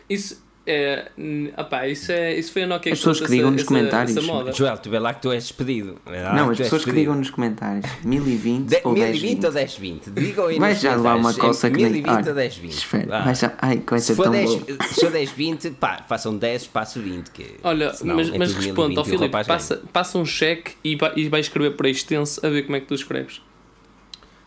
Isso, 0.09 0.43
é, 0.67 1.11
opá, 1.57 1.87
isso, 1.89 2.13
é, 2.13 2.35
isso 2.39 2.53
foi 2.53 2.63
a 2.63 2.67
Nokia 2.67 2.93
As 2.93 2.99
pessoas 2.99 3.21
que 3.21 3.27
digam 3.29 3.47
essa- 3.49 3.51
nos 3.53 3.61
essa- 3.63 3.69
comentários. 3.69 4.17
essa. 4.17 4.53
Joel, 4.53 4.79
tu 4.79 4.91
vê 4.91 4.99
lá 4.99 5.15
que 5.15 5.23
tu 5.23 5.33
és 5.33 5.43
despedido. 5.45 5.97
Lá 6.07 6.35
não, 6.35 6.47
que 6.47 6.53
as 6.53 6.61
és 6.61 6.67
pessoas 6.69 6.85
que 6.85 6.93
digam 6.93 7.15
nos 7.15 7.31
comentários 7.31 7.85
1020 8.05 8.69
De, 8.69 8.81
ou 8.85 8.93
1020 8.93 9.45
ou 9.47 9.53
1020. 9.53 10.07
1020? 10.07 10.11
Digam 10.11 10.47
aí 10.47 10.59
Vai 10.59 10.75
já 10.75 10.95
levar 10.95 11.17
uma 11.17 11.35
coça 11.35 11.67
é 11.67 11.71
que 11.71 11.77
nem... 11.77 11.91
1020 11.93 12.09
ou 12.11 12.15
Olha, 12.17 12.35
1020? 12.35 12.73
Espera, 12.73 13.17
Ah. 13.17 13.23
vai 13.25 13.35
já... 13.35 13.53
Ai, 13.59 13.77
que 13.79 13.91
vai 13.91 14.01
ser 14.01 14.07
Se 14.07 14.15
for, 14.17 14.23
tão 14.25 14.33
10, 14.33 14.55
bom. 14.55 14.65
se 14.89 15.01
for 15.01 15.11
10, 15.11 15.31
20, 15.31 15.71
pá, 15.71 16.05
façam 16.09 16.37
10, 16.37 16.63
espaço 16.63 17.01
20. 17.01 17.31
Que, 17.31 17.47
Olha, 17.65 17.93
senão 17.95 18.17
mas, 18.17 18.29
é 18.33 18.39
mas 18.39 18.55
responde 18.55 18.95
1020 18.95 18.99
ao 18.99 19.05
Filipe, 19.05 19.47
passa, 19.47 19.83
passa 19.93 20.19
um 20.19 20.25
cheque 20.25 20.73
e 20.85 20.97
vai, 20.97 21.13
e 21.17 21.29
vai 21.29 21.41
escrever 21.41 21.71
por 21.77 21.87
extenso 21.87 22.45
a 22.45 22.49
ver 22.49 22.63
como 22.63 22.77
é 22.77 22.81
que 22.81 22.87
tu 22.87 22.95
escreves. 22.95 23.41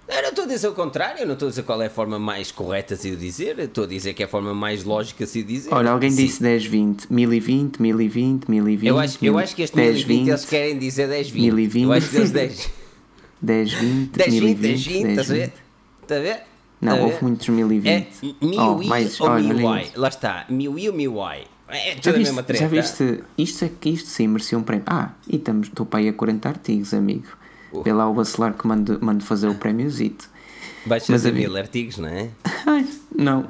Eu 0.08 0.22
não 0.22 0.30
estou 0.30 0.44
a 0.44 0.48
dizer 0.48 0.68
o 0.68 0.74
contrário, 0.74 1.22
eu 1.22 1.26
não 1.26 1.34
estou 1.34 1.48
a 1.48 1.50
dizer 1.50 1.64
qual 1.64 1.82
é 1.82 1.86
a 1.88 1.90
forma 1.90 2.20
mais 2.20 2.52
correta 2.52 2.96
de 2.96 3.02
se 3.02 3.12
o 3.12 3.16
dizer, 3.16 3.58
eu 3.58 3.66
estou 3.66 3.86
a 3.86 3.88
dizer 3.88 4.14
que 4.14 4.22
é 4.22 4.26
a 4.26 4.30
forma 4.30 4.54
mais 4.54 4.84
lógica 4.84 5.24
de 5.24 5.30
se 5.32 5.42
dizer. 5.44 5.74
Olha, 5.74 5.92
alguém 5.92 6.12
Sim. 6.12 6.26
disse 6.26 6.44
1020, 6.44 7.08
1020, 7.10 7.82
1020, 7.82 8.50
1020. 8.50 8.88
Eu 8.90 9.00
acho, 9.00 9.18
eu 9.26 9.38
acho 9.38 9.56
que 9.56 9.62
este 9.62 9.78
1020 9.78 10.28
eles 10.28 10.46
querem 10.46 10.78
dizer 10.78 11.08
1020. 11.08 11.42
1020. 11.42 11.84
Eu 11.84 11.94
acho 11.94 12.10
que 12.10 12.18
eles 12.18 12.32
10, 12.32 12.70
1020, 13.42 14.18
1020, 14.18 14.60
1020, 14.60 14.60
1020, 14.60 15.10
estás 15.10 15.32
a 15.32 15.34
ver? 15.34 15.54
Está 16.02 16.16
a 16.16 16.20
ver? 16.20 16.42
Não, 16.82 17.02
houve 17.04 17.18
muitos 17.24 17.48
É 17.48 17.52
1020. 17.54 18.36
MIUI 18.42 18.58
Oh, 18.60 18.84
mais- 18.84 19.22
ou 19.22 19.28
olha, 19.30 19.54
MIUI? 19.54 19.92
Lá 19.96 20.08
está, 20.10 20.46
MIUI 20.50 20.90
ou 20.90 20.94
MIUI? 20.96 21.44
É 21.70 21.96
Já 22.00 22.12
viste, 22.12 22.18
mesma 22.26 22.44
treta. 22.44 22.64
já 22.64 22.68
viste, 22.70 23.24
isto, 23.38 23.66
é, 23.66 23.72
isto 23.90 24.10
sim 24.10 24.28
merecia 24.28 24.58
um 24.58 24.64
prémio. 24.64 24.84
Ah, 24.86 25.14
e 25.28 25.38
estamos, 25.38 25.68
estou 25.70 25.86
para 25.86 26.00
aí 26.02 26.10
a 26.10 26.14
40 26.14 26.50
artigos, 26.50 26.94
amigo. 26.94 27.28
Vê 27.82 27.94
lá 27.94 28.10
o 28.10 28.14
bacelar 28.14 28.54
que 28.54 28.68
mando, 28.68 29.00
mando 29.02 29.24
fazer 29.24 29.48
o 29.48 29.56
prémiozito. 29.56 30.30
Vais 30.86 31.06
fazer 31.08 31.30
a 31.30 31.32
mim- 31.32 31.40
mil 31.40 31.56
artigos, 31.58 31.98
não 31.98 32.10
é? 32.10 32.30
Ai, 32.68 32.86
não, 33.16 33.48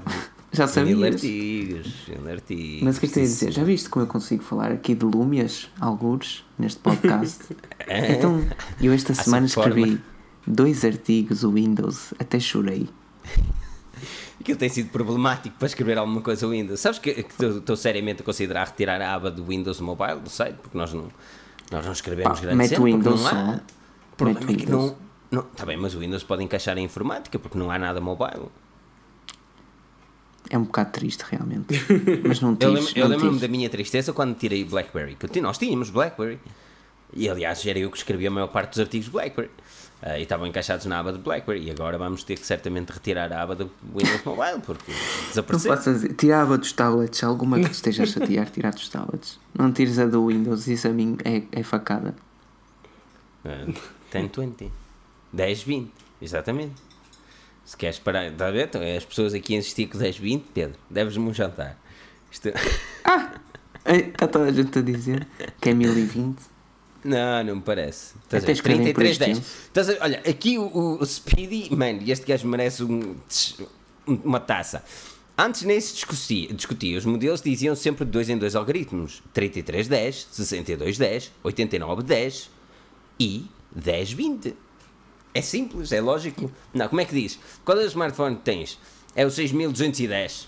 já 0.52 0.66
Mil 0.66 0.74
sabias. 0.74 1.14
artigos, 1.16 1.94
mil 2.08 2.32
artigos. 2.32 2.82
Mas 2.84 2.98
o 2.98 3.00
que 3.00 3.06
é 3.06 3.10
que 3.10 3.14
tenho 3.16 3.26
a 3.26 3.30
dizer? 3.30 3.52
Já 3.52 3.64
viste 3.64 3.90
como 3.90 4.06
eu 4.06 4.08
consigo 4.10 4.44
falar 4.44 4.72
aqui 4.72 4.94
de 4.94 5.04
lúmias, 5.06 5.70
algures, 5.80 6.44
neste 6.60 6.80
podcast? 6.80 7.44
então, 7.90 8.46
eu 8.80 8.94
esta 8.94 9.14
semana 9.16 9.46
escrevi 9.48 9.82
forma. 9.98 10.02
dois 10.46 10.86
artigos, 10.86 11.44
o 11.44 11.52
Windows, 11.52 12.14
até 12.20 12.40
chorei. 12.40 12.88
Aquilo 14.40 14.58
tem 14.58 14.68
sido 14.70 14.90
problemático 14.90 15.56
para 15.58 15.68
escrever 15.68 15.98
alguma 15.98 16.22
coisa 16.22 16.48
Windows. 16.48 16.80
Sabes 16.80 17.00
que 17.00 17.12
estou 17.12 17.58
estou 17.60 17.76
seriamente 17.78 18.22
a 18.22 18.26
considerar 18.26 18.66
retirar 18.68 19.02
a 19.02 19.14
aba 19.16 19.32
do 19.32 19.46
Windows 19.46 19.80
Mobile 19.80 20.20
do 20.20 20.30
site, 20.30 20.58
porque 20.62 20.78
nós 20.78 20.94
não, 20.94 21.08
nós 21.72 21.86
não 21.86 21.94
escrevemos 21.94 22.40
Pá, 22.40 22.46
grande 22.46 22.58
mete 22.58 22.80
o 22.80 22.84
Windows 22.84 23.22
não 23.22 23.28
há. 23.28 23.32
só. 23.56 23.60
O 24.14 24.16
problema 24.16 24.40
é 24.52 24.56
que 24.56 24.66
Windows. 24.66 24.92
não... 25.32 25.42
não 25.44 25.50
Está 25.52 25.66
bem, 25.66 25.78
mas 25.78 25.94
o 25.96 26.00
Windows 26.00 26.24
pode 26.24 26.44
encaixar 26.44 26.78
em 26.78 26.84
informática, 26.86 27.38
porque 27.40 27.58
não 27.58 27.70
há 27.70 27.78
nada 27.78 28.00
mobile. 28.00 28.48
É 30.50 30.58
um 30.58 30.64
bocado 30.64 30.92
triste, 30.92 31.24
realmente. 31.30 31.74
Mas 32.28 32.42
não 32.42 32.50
lembro- 32.52 32.68
eu 32.96 33.04
não 33.08 33.10
lembro-me 33.16 33.40
da 33.40 33.48
minha 33.48 33.70
tristeza 33.70 34.12
quando 34.12 34.36
tirei 34.36 34.64
BlackBerry. 34.66 35.16
Que 35.16 35.40
nós 35.42 35.58
tínhamos 35.58 35.90
BlackBerry. 35.90 36.38
E 37.14 37.30
aliás, 37.30 37.66
era 37.66 37.80
eu 37.80 37.90
que 37.90 37.98
escrevia 37.98 38.28
a 38.28 38.32
maior 38.32 38.48
parte 38.48 38.72
dos 38.72 38.80
artigos 38.82 39.06
de 39.06 39.12
BlackBerry. 39.12 39.50
Ah, 40.02 40.20
e 40.20 40.24
estavam 40.24 40.46
encaixados 40.46 40.86
na 40.86 41.00
aba 41.00 41.14
de 41.14 41.20
BlackBerry. 41.20 41.64
E 41.68 41.72
agora 41.72 41.98
vamos 41.98 42.24
ter 42.26 42.38
que 42.38 42.46
certamente 42.46 42.90
retirar 42.92 43.32
a 43.32 43.42
aba 43.42 43.56
do 43.56 43.72
Windows 43.96 44.22
Mobile, 44.26 44.62
porque 44.66 44.92
Não 44.92 45.28
desapareceu. 45.30 45.72
faças 45.78 46.06
tirar 46.18 46.40
a 46.40 46.44
aba 46.44 46.58
dos 46.58 46.74
tablets, 46.74 47.24
alguma 47.24 47.58
que 47.60 47.70
te 47.70 47.74
esteja 47.76 48.04
a 48.04 48.06
chatear, 48.06 48.50
tirar 48.52 48.74
dos 48.74 48.90
tablets. 48.90 49.40
Não 49.58 49.72
tires 49.72 49.98
a 49.98 50.06
do 50.06 50.28
Windows, 50.28 50.68
isso 50.68 50.88
a 50.90 50.92
mim 50.92 51.18
é, 51.24 51.44
é 51.54 51.64
facada. 51.64 52.14
Ah, 53.46 53.66
1020. 54.22 54.72
1020, 55.34 55.92
exatamente. 56.22 56.74
Se 57.66 57.78
queres 57.78 57.98
parar, 58.00 58.26
está 58.28 58.48
a 58.48 58.52
ver? 58.52 58.68
Então, 58.68 58.82
é 58.82 58.98
as 58.98 59.06
pessoas 59.06 59.34
aqui 59.34 59.56
a 59.56 59.58
insistir 59.60 59.88
com 59.88 59.98
1020, 59.98 60.44
Pedro, 60.54 60.78
deves-me 60.90 61.30
um 61.30 61.34
jantar. 61.34 61.80
Isto... 62.32 62.50
Está 63.86 64.28
toda 64.28 64.46
a 64.46 64.52
gente 64.52 64.78
a 64.78 64.82
dizer 64.82 65.28
que 65.62 65.70
é 65.70 65.74
1020. 65.74 66.38
Não, 67.06 67.44
não 67.44 67.56
me 67.58 67.62
parece. 67.62 68.14
Estás 68.24 68.44
Até 68.44 68.48
ver? 68.48 68.52
escrevem 68.54 68.94
por 68.94 69.02
3310. 69.02 69.38
estilo. 69.38 69.68
Estás 69.68 69.90
a? 69.90 70.04
Olha, 70.04 70.20
aqui 70.30 70.58
o, 70.58 70.64
o- 70.68 71.02
o 71.02 71.06
Speedy, 71.06 71.74
mano, 71.76 72.02
este 72.08 72.26
gajo 72.26 72.48
merece 72.48 72.82
um- 72.84 73.16
uma 74.08 74.40
taça. 74.40 74.84
Antes 75.38 75.64
nem 75.64 75.82
se 75.82 75.96
discutia, 75.96 76.54
discutia. 76.54 76.98
Os 76.98 77.06
modelos 77.06 77.42
diziam 77.42 77.76
sempre 77.76 78.06
de 78.06 78.12
dois 78.12 78.30
em 78.30 78.38
dois 78.38 78.56
algoritmos: 78.56 79.22
3310, 79.34 80.28
6210, 80.32 81.32
8910 81.44 82.50
e 83.20 83.46
1020. 83.76 84.56
É 85.34 85.42
simples, 85.42 85.92
é 85.92 86.00
lógico. 86.00 86.52
Não, 86.74 86.88
como 86.88 87.02
é 87.02 87.06
que 87.06 87.14
diz? 87.14 87.40
Qual 87.66 87.78
é 87.80 87.84
o 87.84 87.88
smartphone 87.88 88.36
que 88.36 88.44
tens? 88.44 88.80
É 89.16 89.26
o 89.26 89.30
6210. 89.32 90.48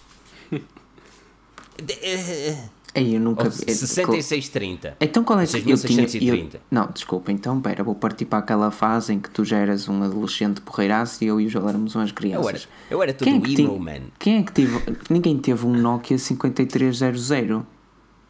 De- 1.83 1.93
eh, 2.01 2.57
Aí 2.93 3.15
eu 3.15 3.19
nunca 3.19 3.49
vi. 3.49 3.63
é- 3.67 3.73
6630. 3.73 4.95
Então 5.01 5.23
qual 5.23 5.39
é 5.39 5.45
que 5.45 5.57
eu 5.57 5.61
tinha. 5.63 5.75
6630. 5.75 6.57
Eu, 6.57 6.61
não, 6.71 6.87
desculpa, 6.87 7.31
então 7.31 7.59
pera, 7.59 7.83
vou 7.83 7.95
partir 7.95 8.25
para 8.25 8.39
aquela 8.39 8.71
fase 8.71 9.11
em 9.13 9.19
que 9.19 9.29
tu 9.29 9.43
já 9.43 9.57
eras 9.57 9.89
um 9.89 10.01
adolescente 10.03 10.61
porreiraço 10.61 11.21
e 11.23 11.27
eu 11.27 11.41
e 11.41 11.47
o 11.47 11.49
Joel 11.49 11.67
éramos 11.69 11.93
umas 11.95 12.11
crianças. 12.13 12.45
Eu 12.45 12.49
era, 12.49 12.61
eu 12.91 13.03
era 13.03 13.13
todo 13.13 13.25
Quem 13.27 13.37
é 13.37 13.41
que 13.41 13.61
emo, 13.61 13.79
man. 13.79 14.01
Quem 14.17 14.37
é 14.37 14.43
que 14.43 14.51
teve. 14.53 14.79
Ninguém 15.09 15.37
teve 15.37 15.65
um 15.65 15.73
Nokia 15.73 16.17
5300. 16.17 17.63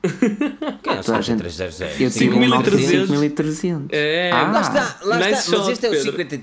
Quem 0.83 0.93
é 0.95 0.99
o 0.99 1.03
Toda 1.03 1.17
a 1.17 1.21
gente- 1.21 1.41
5300? 1.43 2.01
Eu 2.01 2.11
tive 2.11 2.35
um 2.35 2.47
Nokia 2.47 2.71
5300. 2.71 3.19
5300. 3.19 3.87
É, 3.91 4.31
Ah, 4.31 4.51
Lá 4.51 4.61
está, 4.61 4.99
lá 5.03 5.17
Nice 5.17 5.39
está. 5.39 5.57
Mas 5.57 5.67
este 5.69 5.85
é 5.85 5.89
o 5.89 5.91
Pedro. 5.91 6.11
50. 6.11 6.41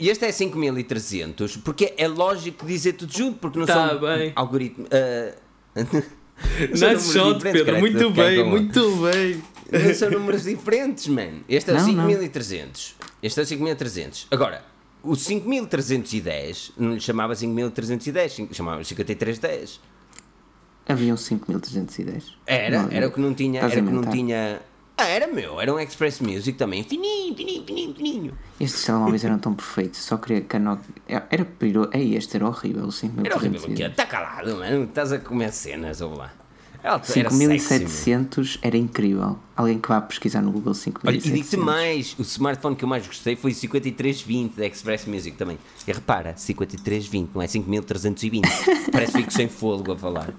e 0.00 0.08
Este 0.08 0.24
é 0.26 0.32
5300, 0.32 1.56
porque 1.58 1.94
é 1.96 2.08
lógico 2.08 2.66
dizer 2.66 2.92
tudo 2.94 3.12
junto, 3.12 3.38
porque 3.38 3.58
não 3.58 3.66
Tá 3.66 3.88
são 3.90 4.00
bem. 4.00 4.32
algoritmos. 4.34 4.88
ah, 4.92 5.34
são 5.76 5.92
Nice 5.92 6.82
números 6.82 7.12
shot, 7.12 7.34
diferentes, 7.36 7.62
Pedro. 7.62 7.78
Muito 7.80 8.10
bem, 8.10 8.44
muito 8.44 8.96
bem. 8.96 9.42
Não 9.72 9.94
são 9.94 10.10
números 10.10 10.42
diferentes, 10.44 11.06
man. 11.08 11.40
Este 11.48 11.70
é 11.70 11.74
o 11.74 11.76
Não, 11.76 11.86
não. 11.92 12.06
5300. 12.08 12.94
Este 13.22 13.40
é 13.40 13.42
o 13.42 13.46
5300. 13.46 14.26
Agora, 14.30 14.62
o 15.02 15.14
5310 15.16 16.72
não 16.76 16.94
lhe 16.94 17.00
chamava 17.00 17.34
5310, 17.34 18.48
chamava 18.52 18.84
5310. 18.84 19.80
Havia 20.88 21.14
um 21.14 21.16
5310. 21.16 22.36
Era, 22.46 22.88
era 22.90 23.08
o 23.08 23.12
que 23.12 23.20
não 23.20 23.34
tinha. 23.34 23.60
estás 23.60 23.72
Era 23.72 23.82
o 23.82 23.86
que 23.86 23.92
não 23.92 24.10
tinha. 24.10 24.60
Ah, 24.96 25.08
era 25.08 25.26
meu, 25.26 25.60
era 25.60 25.72
um 25.72 25.80
Express 25.80 26.20
Music 26.20 26.56
também, 26.56 26.84
fininho, 26.84 27.34
fininho, 27.34 27.64
fininho, 27.64 27.94
fininho. 27.94 28.38
Estes 28.60 28.84
telemóveis 28.84 29.24
eram 29.24 29.38
tão 29.38 29.54
perfeitos, 29.54 30.00
só 30.00 30.16
queria 30.16 30.42
que 30.42 30.54
a 30.54 30.58
Nokia. 30.58 31.26
Era 31.30 31.44
piro. 31.44 31.88
Ei, 31.92 32.14
este 32.14 32.36
era 32.36 32.46
horrível, 32.46 32.84
o 32.84 32.92
Era 33.24 33.36
horrível 33.36 33.60
o 33.60 33.64
que 33.64 33.76
5310. 33.76 33.90
Está 33.90 34.06
calado, 34.06 34.56
mano. 34.56 34.84
Estás 34.84 35.12
a 35.12 35.18
comer 35.18 35.52
cenas, 35.52 36.00
ou 36.00 36.14
lá. 36.14 36.32
Era, 36.82 36.94
era 36.94 37.04
sexy, 37.04 37.36
meu. 37.36 37.58
5700 37.58 38.58
era 38.60 38.76
incrível. 38.76 39.38
Alguém 39.56 39.78
que 39.78 39.88
vá 39.88 40.00
pesquisar 40.00 40.42
no 40.42 40.50
Google 40.50 40.72
Olha, 41.04 41.16
e 41.16 41.20
digo-te 41.20 41.44
5700. 41.50 41.64
mais: 41.64 42.16
o 42.18 42.22
smartphone 42.22 42.74
que 42.74 42.84
eu 42.84 42.88
mais 42.88 43.06
gostei 43.06 43.36
foi 43.36 43.52
o 43.52 43.54
5320 43.54 44.56
da 44.56 44.66
Express 44.66 45.06
Music 45.06 45.36
também. 45.36 45.58
E 45.86 45.92
repara, 45.92 46.34
5320, 46.36 47.30
não 47.34 47.42
é 47.42 47.46
5320. 47.46 48.48
Parece 48.90 49.12
que 49.12 49.18
fico 49.18 49.32
sem 49.32 49.48
fôlego 49.48 49.92
a 49.92 49.96
falar. 49.96 50.34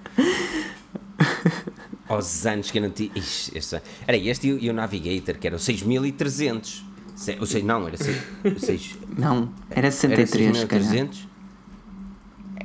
Aos 2.08 2.44
anos 2.44 2.70
que 2.70 2.78
eu 2.78 2.82
não 2.82 2.90
tinha. 2.90 3.10
Ixi, 3.14 3.56
este- 3.56 3.80
Era 4.06 4.16
este 4.16 4.48
e 4.48 4.68
o, 4.68 4.72
Navigator, 4.74 5.36
que 5.38 5.46
era 5.46 5.56
o 5.56 5.58
6300. 5.58 6.84
Se- 7.16 7.36
Ou 7.40 7.46
seja, 7.46 7.64
não, 7.64 7.86
era 7.88 7.96
6. 7.96 8.98
Não, 9.16 9.48
era 9.70 9.86
Era 9.86 9.90
63, 9.90 10.58
se 10.58 10.66
calhar. 10.66 10.84
6300? 10.84 11.28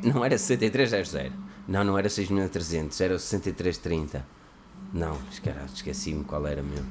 Não 0.03 0.25
era 0.25 0.37
6300. 0.37 1.31
Não, 1.69 1.83
não 1.83 1.97
era 1.97 2.09
6300, 2.09 2.99
era 3.01 3.15
o 3.15 3.19
6330. 3.19 4.25
Não, 4.93 5.15
caralho, 5.43 5.69
esqueci-me 5.73 6.23
qual 6.23 6.45
era 6.47 6.63
meu. 6.63 6.83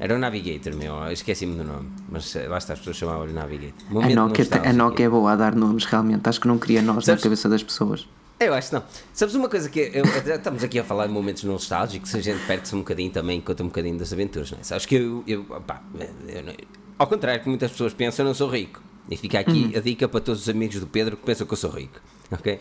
Era 0.00 0.14
o 0.14 0.18
Navigator, 0.18 0.74
meu, 0.76 0.94
eu 0.94 1.12
esqueci-me 1.12 1.56
do 1.56 1.64
nome. 1.64 1.88
Mas 2.08 2.34
eh, 2.36 2.46
lá 2.46 2.58
está, 2.58 2.72
as 2.72 2.78
pessoas 2.80 2.96
chamavam-lhe 2.96 3.32
Navigator. 3.32 3.74
A 4.02 4.08
Nokia, 4.08 4.44
a. 4.64 4.72
Nokia 4.72 5.06
é 5.06 5.08
boa 5.08 5.32
a 5.32 5.36
dar 5.36 5.54
nomes, 5.54 5.84
realmente. 5.84 6.28
Acho 6.28 6.40
que 6.40 6.46
não 6.48 6.58
queria 6.58 6.82
nós 6.82 7.04
Sabes- 7.04 7.20
na 7.22 7.24
cabeça 7.24 7.48
das 7.48 7.62
pessoas. 7.62 8.06
Eu 8.40 8.54
acho 8.54 8.68
que 8.68 8.74
não. 8.76 8.82
Sabes 9.12 9.34
uma 9.34 9.48
coisa 9.48 9.68
que 9.68 9.80
eu- 9.92 10.04
estamos 10.36 10.62
aqui 10.62 10.78
a 10.78 10.84
falar 10.84 11.08
de 11.08 11.12
momentos 11.12 11.42
nostálgicos, 11.42 12.14
a 12.14 12.20
gente 12.20 12.44
perde-se 12.46 12.74
um 12.76 12.78
bocadinho 12.78 13.10
também, 13.10 13.40
conta 13.40 13.64
um 13.64 13.66
bocadinho 13.66 13.98
das 13.98 14.12
aventuras, 14.12 14.52
não 14.52 14.60
é? 14.60 14.62
Sabes 14.62 14.86
que 14.86 14.94
eu, 14.94 15.24
eu, 15.26 15.42
pá, 15.44 15.82
eu 16.28 16.42
não- 16.44 16.54
ao 16.96 17.06
contrário 17.08 17.42
que 17.42 17.48
muitas 17.48 17.70
pessoas 17.72 17.92
pensam, 17.92 18.24
eu 18.24 18.28
não 18.28 18.34
sou 18.34 18.48
rico. 18.48 18.80
E 19.10 19.16
fica 19.16 19.40
aqui 19.40 19.76
a 19.76 19.80
dica 19.80 20.06
para 20.08 20.20
todos 20.20 20.42
os 20.42 20.48
amigos 20.48 20.78
do 20.78 20.86
Pedro 20.86 21.16
que 21.16 21.24
pensam 21.24 21.44
que 21.46 21.52
eu 21.52 21.56
sou 21.56 21.70
rico, 21.70 22.00
ok? 22.32 22.60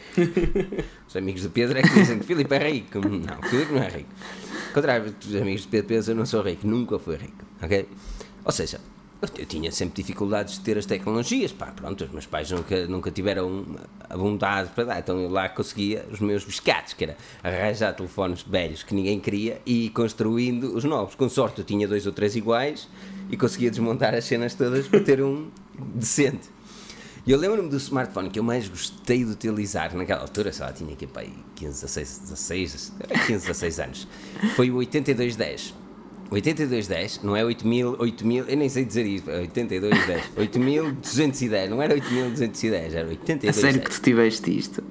os 1.08 1.16
amigos 1.16 1.44
do 1.44 1.50
Pedro 1.50 1.78
é 1.78 1.82
que 1.82 1.94
dizem 1.94 2.20
que 2.20 2.26
Filipe 2.26 2.56
é 2.56 2.70
rico. 2.70 3.00
Não, 3.00 3.42
Filipe 3.50 3.74
não 3.74 3.84
é 3.84 3.90
rico. 3.90 4.10
Ao 4.68 4.74
contrário, 4.74 5.14
os 5.20 5.36
amigos 5.36 5.66
do 5.66 5.70
Pedro 5.70 6.04
que 6.04 6.12
eu 6.12 6.16
não 6.16 6.26
sou 6.26 6.42
rico, 6.42 6.66
nunca 6.66 6.98
fui 7.00 7.16
rico, 7.16 7.46
ok? 7.62 7.88
Ou 8.46 8.52
seja, 8.52 8.80
eu, 9.38 9.46
tinha 9.46 9.72
sempre 9.72 10.02
dificuldades 10.02 10.56
de 10.56 10.60
ter 10.62 10.78
as 10.78 10.86
tecnologias, 10.86 11.52
pá, 11.52 11.68
pronto, 11.76 12.04
os 12.04 12.12
meus 12.12 12.26
pais 12.26 12.52
nunca, 12.52 12.86
nunca 12.88 13.10
tiveram 13.10 13.66
a 14.08 14.16
vontade 14.16 14.70
para 14.76 14.84
dar, 14.84 15.00
então 15.00 15.20
eu 15.20 15.30
lá 15.30 15.50
conseguia 15.50 16.06
os 16.12 16.20
meus 16.20 16.46
biscates, 16.46 16.94
que 16.94 17.04
era 17.04 17.18
arranjar 17.44 17.94
telefones 17.94 18.44
velhos 18.44 18.84
que 18.84 18.94
ninguém 18.94 19.20
queria 19.20 19.60
e 19.66 19.90
construindo 19.90 20.76
os 20.76 20.84
novos. 20.84 21.16
Com 21.16 21.28
sorte 21.28 21.60
eu 21.60 21.66
tinha 21.66 21.88
dois 21.88 22.06
ou 22.06 22.14
três 22.14 22.36
iguais 22.36 22.88
e 23.30 23.36
conseguia 23.36 23.72
desmontar 23.72 24.14
as 24.14 24.26
cenas 24.26 24.54
todas 24.54 24.88
para 24.88 25.00
ter 25.00 25.22
um 25.22 25.50
decente. 25.96 26.57
E 27.28 27.32
eu 27.32 27.38
lembro-me 27.38 27.68
do 27.68 27.76
smartphone 27.76 28.30
que 28.30 28.40
eu 28.40 28.44
mais 28.44 28.70
gostei 28.70 29.26
de 29.26 29.32
utilizar 29.32 29.94
naquela 29.94 30.22
altura, 30.22 30.54
sei 30.54 30.66
lá, 30.66 30.72
tinha 30.72 30.94
aqui 30.94 31.06
aí 31.14 31.34
15, 31.56 31.82
16, 31.82 32.20
16, 32.30 32.94
15, 33.28 33.48
16 33.48 33.80
anos. 33.82 34.08
Foi 34.56 34.72
o 34.72 34.76
8210. 34.78 35.74
8210, 36.32 37.22
não 37.24 37.36
é 37.36 37.44
8000, 37.44 37.96
8000, 38.00 38.46
eu 38.48 38.58
nem 38.58 38.68
sei 38.70 38.84
dizer 38.86 39.06
isso, 39.06 39.30
é 39.30 39.40
8210. 39.40 40.24
8210, 40.38 41.70
não 41.72 41.82
era 41.82 41.94
8210, 41.94 42.94
era 42.96 43.06
A 43.06 43.10
8210. 43.10 43.56
sério 43.56 43.82
que 43.82 43.90
tu 43.92 44.02
tiveste 44.02 44.58
isto? 44.58 44.84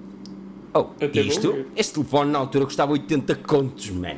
Oh, 0.74 0.86
isto, 1.14 1.64
este 1.74 1.94
telefone 1.94 2.30
na 2.32 2.38
altura 2.38 2.64
custava 2.66 2.92
80 2.92 3.34
contos, 3.36 3.90
man. 3.90 4.16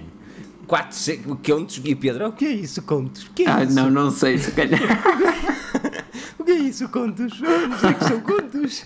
4 0.66 1.38
contos 1.44 1.80
e 1.84 1.92
o 1.92 1.96
Pedro, 1.96 2.26
o 2.28 2.32
que 2.32 2.44
é 2.44 2.50
isso, 2.50 2.82
contos? 2.82 3.22
O 3.26 3.30
que 3.32 3.44
é 3.44 3.50
Ah, 3.50 3.64
isso? 3.64 3.74
não, 3.74 3.88
não 3.90 4.10
sei, 4.10 4.38
se 4.38 4.50
calhar. 4.52 4.80
Que 6.48 6.52
é 6.52 6.58
isso, 6.60 6.88
contos? 6.88 7.38
Não 7.42 7.78
sei 7.78 7.92
que 7.92 8.04
são 8.06 8.20
contos. 8.22 8.82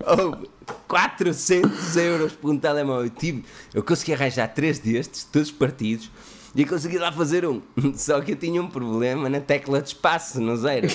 Oh, 0.00 0.46
400 0.86 1.96
euros 1.96 2.34
por 2.34 2.50
um 2.50 2.58
telemóvel. 2.58 3.10
Eu, 3.22 3.42
eu 3.72 3.82
consegui 3.82 4.12
arranjar 4.12 4.48
três 4.48 4.80
destes, 4.80 5.24
todos 5.24 5.50
partidos, 5.50 6.10
e 6.54 6.62
consegui 6.66 6.98
lá 6.98 7.10
fazer 7.10 7.46
um. 7.46 7.62
Só 7.96 8.20
que 8.20 8.32
eu 8.32 8.36
tinha 8.36 8.60
um 8.60 8.68
problema 8.68 9.30
na 9.30 9.40
tecla 9.40 9.80
de 9.80 9.88
espaço, 9.88 10.42
no 10.42 10.58
zero. 10.58 10.88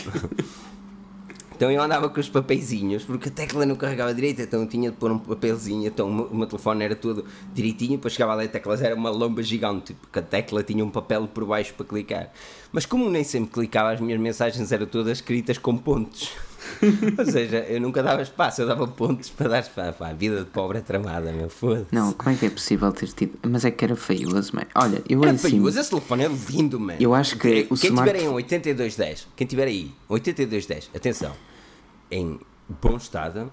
Então 1.59 1.69
eu 1.69 1.81
andava 1.81 2.07
com 2.07 2.21
os 2.21 2.29
papeizinhos, 2.29 3.03
porque 3.03 3.27
a 3.27 3.31
tecla 3.33 3.65
não 3.65 3.75
carregava 3.75 4.13
direito, 4.13 4.41
então 4.41 4.65
tinha 4.65 4.91
de 4.91 4.95
pôr 4.95 5.11
um 5.11 5.19
papelzinho, 5.19 5.85
então 5.85 6.07
o 6.07 6.33
meu, 6.33 6.47
telefone 6.47 6.85
era 6.85 6.95
todo 6.95 7.25
direitinho, 7.53 7.97
depois 7.97 8.13
chegava 8.13 8.33
lá 8.33 8.43
a 8.43 8.47
tecla 8.47 8.79
era 8.81 8.95
uma 8.95 9.09
lomba 9.09 9.43
gigante, 9.43 9.93
porque 9.93 10.19
a 10.19 10.21
tecla 10.21 10.63
tinha 10.63 10.85
um 10.85 10.89
papel 10.89 11.27
por 11.27 11.43
baixo 11.43 11.73
para 11.73 11.85
clicar. 11.85 12.31
Mas 12.71 12.85
como 12.85 13.09
nem 13.09 13.25
sempre 13.25 13.51
clicava, 13.51 13.91
as 13.91 13.99
minhas 13.99 14.21
mensagens 14.21 14.71
eram 14.71 14.85
todas 14.85 15.17
escritas 15.17 15.57
com 15.57 15.75
pontos. 15.75 16.31
Ou 17.17 17.25
seja, 17.25 17.59
eu 17.67 17.79
nunca 17.81 18.01
dava 18.03 18.21
espaço, 18.21 18.61
eu 18.61 18.67
dava 18.67 18.87
pontos 18.87 19.29
para 19.29 19.49
dar 19.49 19.59
espaço. 19.59 19.97
Pá, 19.97 20.09
a 20.09 20.13
vida 20.13 20.39
de 20.39 20.45
pobre 20.45 20.77
é 20.77 20.81
tramada, 20.81 21.31
meu, 21.31 21.49
foda-se. 21.49 21.87
Não, 21.91 22.13
como 22.13 22.35
é 22.35 22.37
que 22.37 22.45
é 22.45 22.49
possível 22.49 22.91
ter 22.91 23.07
tido? 23.07 23.37
Mas 23.47 23.65
é 23.65 23.71
que 23.71 23.83
era 23.83 23.95
feioso, 23.95 24.55
mano. 24.55 24.67
Olha, 24.75 25.01
eu 25.09 25.23
Era 25.23 25.37
cima- 25.37 25.49
feioso, 25.49 25.79
esse 25.79 25.89
telefone 25.89 26.23
é 26.25 26.29
lindo, 26.49 26.79
mano. 26.79 26.97
Eu 26.99 27.13
acho 27.13 27.37
que 27.37 27.67
o 27.69 27.75
Quem 27.77 27.89
smart- 27.89 28.09
tiver 28.11 28.21
aí 28.23 28.27
um 28.29 28.33
8210, 28.33 29.27
quem 29.35 29.47
tiver 29.47 29.67
aí, 29.67 29.91
8210, 30.07 30.89
atenção, 30.95 31.33
em 32.11 32.39
bom 32.81 32.97
estado, 32.97 33.51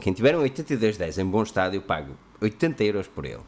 quem 0.00 0.12
tiver 0.12 0.36
um 0.36 0.40
8210 0.40 1.18
em 1.18 1.24
bom 1.26 1.42
estado, 1.42 1.74
eu 1.74 1.82
pago 1.82 2.12
80 2.40 2.82
euros 2.84 3.06
por 3.06 3.24
ele. 3.24 3.40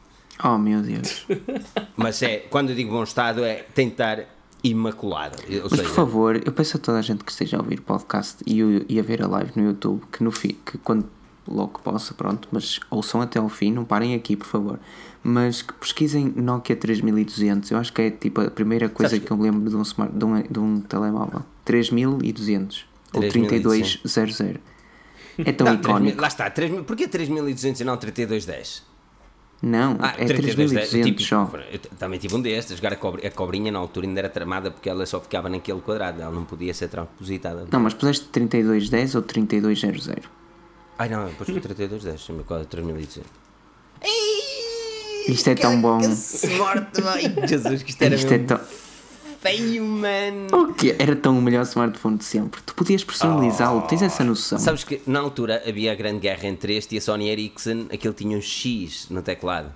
Oh 0.42 0.58
meu 0.58 0.82
Deus. 0.82 1.26
Mas 1.96 2.20
é, 2.22 2.38
quando 2.38 2.70
eu 2.70 2.74
digo 2.76 2.90
bom 2.90 3.04
estado, 3.04 3.44
é 3.44 3.64
tentar 3.74 4.24
imaculado. 4.64 5.36
Ou 5.46 5.62
Mas 5.62 5.70
seja, 5.70 5.82
por 5.82 5.90
favor, 5.90 6.40
eu 6.44 6.52
peço 6.52 6.78
a 6.78 6.80
toda 6.80 6.98
a 6.98 7.02
gente 7.02 7.22
que 7.22 7.30
esteja 7.30 7.58
a 7.58 7.60
ouvir 7.60 7.78
o 7.78 7.82
podcast 7.82 8.42
e, 8.46 8.60
e 8.88 8.98
a 8.98 9.02
ver 9.02 9.22
a 9.22 9.28
live 9.28 9.52
no 9.54 9.62
YouTube 9.62 10.02
que, 10.10 10.24
no 10.24 10.32
fi, 10.32 10.54
que 10.54 10.78
quando 10.78 11.06
logo 11.46 11.78
possa, 11.80 12.14
pronto, 12.14 12.48
mas 12.50 12.80
ouçam 12.90 13.20
até 13.20 13.38
ao 13.38 13.50
fim, 13.50 13.70
não 13.70 13.84
parem 13.84 14.14
aqui, 14.14 14.34
por 14.34 14.46
favor. 14.46 14.80
Mas 15.22 15.62
que 15.62 15.72
pesquisem 15.74 16.32
Nokia 16.34 16.74
3200, 16.74 17.70
eu 17.70 17.78
acho 17.78 17.92
que 17.92 18.02
é 18.02 18.10
tipo 18.10 18.40
a 18.40 18.50
primeira 18.50 18.88
coisa 18.88 19.10
Sabes 19.10 19.26
que 19.26 19.30
eu 19.30 19.36
me 19.36 19.42
lembro 19.44 19.68
de 19.68 19.76
um, 19.76 19.82
smart, 19.82 20.16
de 20.16 20.24
um, 20.24 20.42
de 20.42 20.58
um 20.58 20.80
telemóvel. 20.80 21.42
3200 21.64 22.86
ou 23.12 23.20
3200. 23.20 23.96
3200. 24.02 24.60
É 25.38 25.52
tão 25.52 25.66
não, 25.66 25.76
3.000 25.76 25.80
icónico. 25.80 26.20
lá 26.20 26.28
está, 26.28 26.50
3.000 26.50 26.84
porquê 26.84 27.08
3200 27.08 27.80
e 27.80 27.84
não 27.84 27.96
3210? 27.96 28.93
Não, 29.64 29.96
Ah, 29.98 30.14
é 30.18 30.24
3210, 30.26 30.90
3200 30.90 31.16
tipo, 31.16 31.22
só. 31.22 31.50
eu 31.72 31.78
t- 31.78 31.88
também 31.98 32.18
tive 32.18 32.34
um 32.34 32.40
destes, 32.42 32.72
a 32.72 32.76
jogar 32.76 32.92
a, 32.92 32.96
cobri- 32.96 33.26
a 33.26 33.30
cobrinha 33.30 33.72
na 33.72 33.78
altura 33.78 34.06
ainda 34.06 34.20
era 34.20 34.28
tramada 34.28 34.70
porque 34.70 34.88
ela 34.88 35.06
só 35.06 35.18
ficava 35.20 35.48
naquele 35.48 35.80
quadrado, 35.80 36.20
ela 36.20 36.30
não 36.30 36.44
podia 36.44 36.74
ser 36.74 36.88
transpositada. 36.88 37.66
Não, 37.70 37.80
mas 37.80 37.94
puseste 37.94 38.26
3210 38.26 39.14
ou 39.14 39.22
3200? 39.22 40.10
Ai 40.98 41.08
não, 41.08 41.28
foi 41.30 41.46
3210, 41.46 42.20
chama 42.20 42.42
qual 42.42 42.60
é 42.60 42.64
3200. 42.64 43.22
Isto 45.26 45.50
é 45.50 45.54
tão 45.54 45.80
bom. 45.80 45.98
Que 46.00 46.06
smart, 46.06 47.02
ai, 47.02 47.34
Jesus, 47.48 47.82
que 47.82 47.90
isto 47.90 48.02
era 48.02 48.14
Isto 48.14 48.26
é 48.34 48.38
mesmo 48.38 48.46
tão. 48.48 48.60
Feio, 49.48 49.84
mano. 49.84 50.46
O 50.70 50.72
quê? 50.74 50.96
Era 50.98 51.14
tão 51.14 51.38
o 51.38 51.42
melhor 51.42 51.62
smartphone 51.64 52.16
de 52.16 52.24
sempre. 52.24 52.62
Tu 52.62 52.74
podias 52.74 53.04
personalizá-lo, 53.04 53.82
tens 53.82 54.00
essa 54.02 54.24
noção. 54.24 54.58
Sabes 54.58 54.84
que 54.84 55.02
na 55.06 55.20
altura 55.20 55.62
havia 55.66 55.92
a 55.92 55.94
grande 55.94 56.20
guerra 56.20 56.46
entre 56.48 56.74
este 56.76 56.94
e 56.94 56.98
a 56.98 57.00
Sony 57.00 57.28
Ericsson, 57.28 57.86
aquele 57.92 58.14
tinha 58.14 58.38
um 58.38 58.40
X 58.40 59.08
no 59.10 59.20
teclado. 59.22 59.70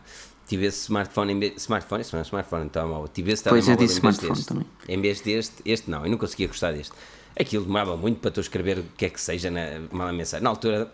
Tive 0.47 0.65
esse 0.65 0.81
smartphone 0.85 1.33
em 1.35 1.39
vez. 1.39 1.53
Smartphone? 1.59 2.01
Isso 2.01 2.17
não 2.17 2.21
é 2.21 2.25
smartphone, 2.25 2.65
então 2.65 3.09
Tive 3.13 3.33
esse 3.33 3.45
Pois, 3.45 3.69
eu 3.69 3.77
telemóvel 3.77 3.87
disse 3.87 3.99
em 3.99 4.03
vez 4.03 4.15
smartphone 4.17 4.35
deste. 4.35 4.49
também. 4.49 4.67
Em 4.89 5.01
vez 5.03 5.21
deste, 5.21 5.55
este 5.67 5.91
não, 5.91 6.05
eu 6.05 6.11
não 6.11 6.17
conseguia 6.19 6.47
gostar 6.47 6.73
deste. 6.73 6.93
Aquilo 7.39 7.65
demorava 7.67 7.97
muito 7.97 8.19
para 8.21 8.31
tu 8.31 8.41
escrever 8.41 8.79
o 8.79 8.85
que 8.97 9.05
é 9.05 9.11
que 9.11 9.21
seja 9.21 9.51
na 9.51 9.61
uma 9.93 10.11
mensagem. 10.13 10.43
Na 10.43 10.49
altura, 10.51 10.91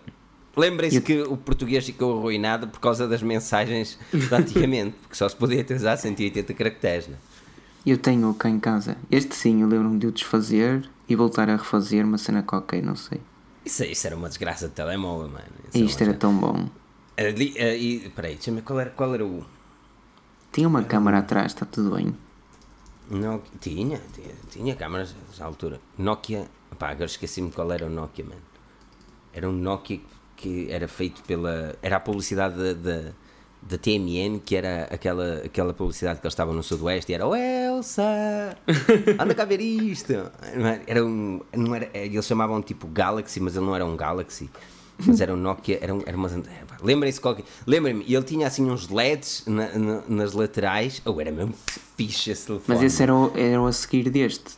lembrem-se 0.57 0.97
Eu- 0.97 1.03
que 1.03 1.23
o 1.23 1.37
português 1.37 1.87
ficou 1.87 2.19
arruinado 2.19 2.67
por 2.67 2.81
causa 2.81 3.07
das 3.07 3.23
mensagens 3.23 3.97
de 4.13 4.27
antigamente, 4.35 4.97
porque 5.01 5.15
só 5.15 5.29
se 5.29 5.37
podia 5.37 5.61
utilizar 5.61 5.97
180 5.97 6.53
caracteres. 6.53 7.07
Né? 7.07 7.15
Eu 7.87 7.99
tenho 7.99 8.33
cá 8.35 8.49
em 8.49 8.59
casa. 8.59 8.97
Este 9.11 9.35
sim, 9.35 9.61
eu 9.63 9.69
lembro-me 9.69 9.99
de 9.99 10.07
o 10.07 10.13
desfazer 10.13 10.89
e 11.09 11.15
voltar 11.15 11.51
a 11.51 11.57
refazer 11.57 12.05
uma 12.05 12.17
cena 12.19 12.43
qualquer, 12.43 12.83
não 12.83 12.97
sei. 12.97 13.21
Isso, 13.65 13.85
isso 13.85 14.07
era 14.07 14.17
uma 14.17 14.29
desgraça 14.29 14.69
de 14.69 14.75
telemóvel, 14.75 15.29
mano. 15.29 15.45
Isso 15.69 15.79
E 15.79 15.85
isto 15.85 16.01
uma- 16.03 16.11
era 16.11 16.19
tão 16.19 16.35
bom. 16.37 16.69
Ali, 17.17 17.53
eh, 17.57 17.77
e, 17.77 18.11
peraí, 18.11 18.35
deixa-me 18.35 18.63
qual 18.63 18.81
era, 18.81 18.91
qual 18.91 19.15
era 19.15 19.25
o. 19.25 19.45
Tinha 20.53 20.67
uma 20.67 20.83
câmara 20.83 21.19
atrás, 21.19 21.53
está 21.53 21.65
tudo 21.67 21.95
bem. 21.95 22.15
Nokia, 23.11 23.51
tinha, 23.61 24.01
tinha, 24.15 24.35
tinha 24.51 24.75
câmaras 24.77 25.15
nessa 25.29 25.45
altura. 25.45 25.79
Nokia, 25.99 26.47
pá, 26.79 26.89
agora 26.91 27.05
esqueci-me 27.05 27.51
qual 27.51 27.71
era 27.71 27.87
o 27.87 27.91
Nokia, 27.91 28.25
mano. 28.25 28.41
Era 29.33 29.49
um 29.49 29.53
Nokia 29.53 30.01
que 30.37 30.71
era 30.71 30.89
feito 30.89 31.23
pela. 31.23 31.77
Era 31.83 31.97
a 31.97 32.01
publicidade 32.01 32.75
da, 32.75 33.13
da, 33.69 33.79
TMN, 33.79 34.41
que 34.45 34.55
era 34.57 34.85
aquela, 34.91 35.43
aquela 35.45 35.73
publicidade 35.73 36.21
que 36.21 36.27
eles 36.27 36.33
estavam 36.33 36.53
no 36.55 36.63
Sudoeste 36.63 37.13
e 37.13 37.15
era 37.15 37.27
Oh 37.27 37.35
Elsa! 37.35 38.57
Anda 39.19 39.35
cá 39.35 39.45
ver 39.45 39.61
isto! 39.61 40.13
Era- 40.87 41.05
um. 41.05 41.41
Não 41.57 41.75
era, 41.75 41.89
eles 41.95 42.25
chamavam 42.27 42.61
tipo 42.63 42.87
Galaxy, 42.89 43.41
mas 43.41 43.57
ele 43.57 43.65
não 43.67 43.75
era 43.75 43.85
um 43.85 43.97
Galaxy. 43.97 44.51
Mas 45.05 45.21
era 45.21 45.35
um 45.35 45.37
Nokia, 45.37 45.79
era, 45.83 45.93
um, 45.93 46.03
era 46.07 46.17
umas. 46.17 46.33
Lembrem-se 46.81 47.21
qualquer. 47.21 47.45
Lembrem-me, 47.67 48.05
e 48.07 48.15
ele 48.15 48.25
tinha 48.25 48.47
assim 48.47 48.71
uns 48.71 48.89
LEDs 48.89 49.43
na- 49.47 49.73
na- 49.77 50.03
nas 50.09 50.33
laterais. 50.35 51.03
Ou 51.05 51.21
era 51.21 51.33
mesmo 51.33 51.53
fixe 51.97 52.31
esse 52.31 52.47
telefone. 52.47 52.79
Mas 52.79 52.83
esse 52.93 53.03
era 53.03 53.13
o, 53.13 53.33
era 53.37 53.61
o 53.61 53.67
a 53.67 53.73
seguir 53.73 54.09
deste. 54.11 54.57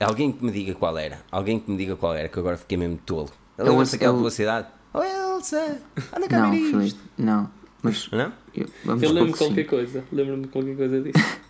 Alguém 0.00 0.32
que 0.32 0.44
me 0.44 0.50
diga 0.50 0.74
qual 0.74 0.98
era. 0.98 1.20
Alguém 1.30 1.60
que 1.60 1.70
me 1.70 1.76
diga 1.76 1.94
qual 1.94 2.14
era, 2.14 2.28
que 2.28 2.38
agora 2.38 2.56
fiquei 2.56 2.76
mesmo 2.78 2.98
tolo. 3.06 3.28
É 3.56 3.62
o- 3.62 3.66
Lembra-se 3.66 3.94
é 3.94 3.98
daquela 3.98 4.14
o- 4.14 4.16
velocidade? 4.18 4.66
Oh 4.92 5.02
Elsa! 5.04 5.78
Anda 6.16 6.26
cá 6.26 6.40
Não, 6.40 6.50
ver 6.50 6.56
isto! 6.56 6.78
Filipe, 6.78 6.98
não. 7.16 7.48
Mas 7.82 8.10
Não? 8.10 8.32
eu, 8.54 8.66
vamos 8.84 9.02
Eu 9.02 9.08
supor 9.08 9.14
lembro 9.22 9.26
de 9.26 9.32
que 9.32 9.38
sim. 9.38 9.44
qualquer 9.46 9.64
coisa. 9.64 10.04
Lembro-me 10.12 10.42
de 10.42 10.48
qualquer 10.48 10.76
coisa 10.76 11.00
disso. 11.00 11.18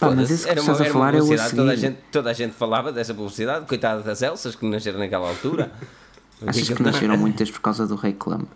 Pá, 0.00 0.10
mas 0.10 0.30
esse 0.30 0.44
que 0.44 0.50
era 0.50 0.60
tu 0.60 0.64
uma, 0.64 0.72
estás 0.72 0.90
a 0.90 0.92
falar 0.92 1.14
é 1.14 1.18
o 1.18 1.18
a 1.18 1.22
publicidade, 1.22 1.54
toda 1.56 1.70
a, 1.72 1.76
gente, 1.76 1.98
toda 2.10 2.30
a 2.30 2.32
gente 2.32 2.52
falava 2.54 2.90
dessa 2.92 3.14
publicidade, 3.14 3.66
coitada 3.66 4.02
das 4.02 4.20
Elsas 4.22 4.56
que 4.56 4.66
nasceram 4.66 4.98
naquela 4.98 5.28
altura. 5.28 5.70
Achas 6.44 6.68
que 6.70 6.82
nasceram 6.82 7.16
muitas 7.16 7.50
por 7.50 7.60
causa 7.60 7.86
do 7.86 7.94
reclame? 7.94 8.46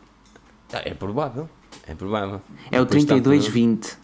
Ah, 0.72 0.82
É 0.84 0.92
provável, 0.94 1.48
é 1.86 1.94
provável. 1.94 2.40
É 2.72 2.80
o 2.80 2.84
Depois 2.84 3.04
tanto- 3.04 3.22
3220. 3.22 3.96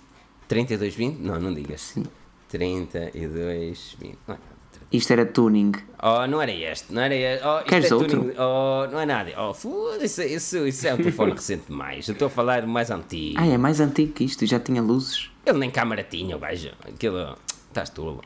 3220? 0.47 1.19
Não, 1.21 1.41
não 1.41 1.53
digas. 1.53 1.81
Sim. 1.81 2.05
3220. 2.49 3.97
Não, 4.29 4.35
é 4.35 4.39
nada. 4.39 4.52
Isto 4.93 5.13
era 5.13 5.25
tuning. 5.25 5.73
Oh, 6.03 6.27
não 6.27 6.43
era 6.43 6.53
este, 6.53 6.93
não 6.93 7.01
era 7.03 7.15
este. 7.15 7.47
Oh, 7.47 7.65
Queres 7.65 7.91
é 7.91 7.95
outro? 7.95 8.21
tuning. 8.21 8.35
Oh, 8.39 8.87
não 8.91 9.01
é 9.01 9.07
nada. 9.07 9.33
Oh, 9.41 9.55
foda-se, 9.55 10.25
isso, 10.27 10.67
isso 10.67 10.87
é 10.87 10.95
um 10.95 10.99
telefone 10.99 11.33
recente 11.39 11.65
demais. 11.69 12.07
Eu 12.09 12.13
estou 12.13 12.27
a 12.27 12.31
falar 12.31 12.67
mais 12.67 12.91
antigo. 12.91 13.37
Ah, 13.41 13.47
é 13.47 13.57
mais 13.57 13.81
antigo 13.81 14.13
que 14.13 14.25
isto, 14.25 14.45
já 14.45 14.61
tinha 14.61 14.83
luzes. 14.83 15.31
Ele 15.47 15.59
nem 15.59 15.71
câmara 15.71 16.03
tinha, 16.05 16.37
gajo. 16.37 16.71
Aquilo. 16.87 17.37
Estás 17.69 17.89
tolo. 17.91 18.23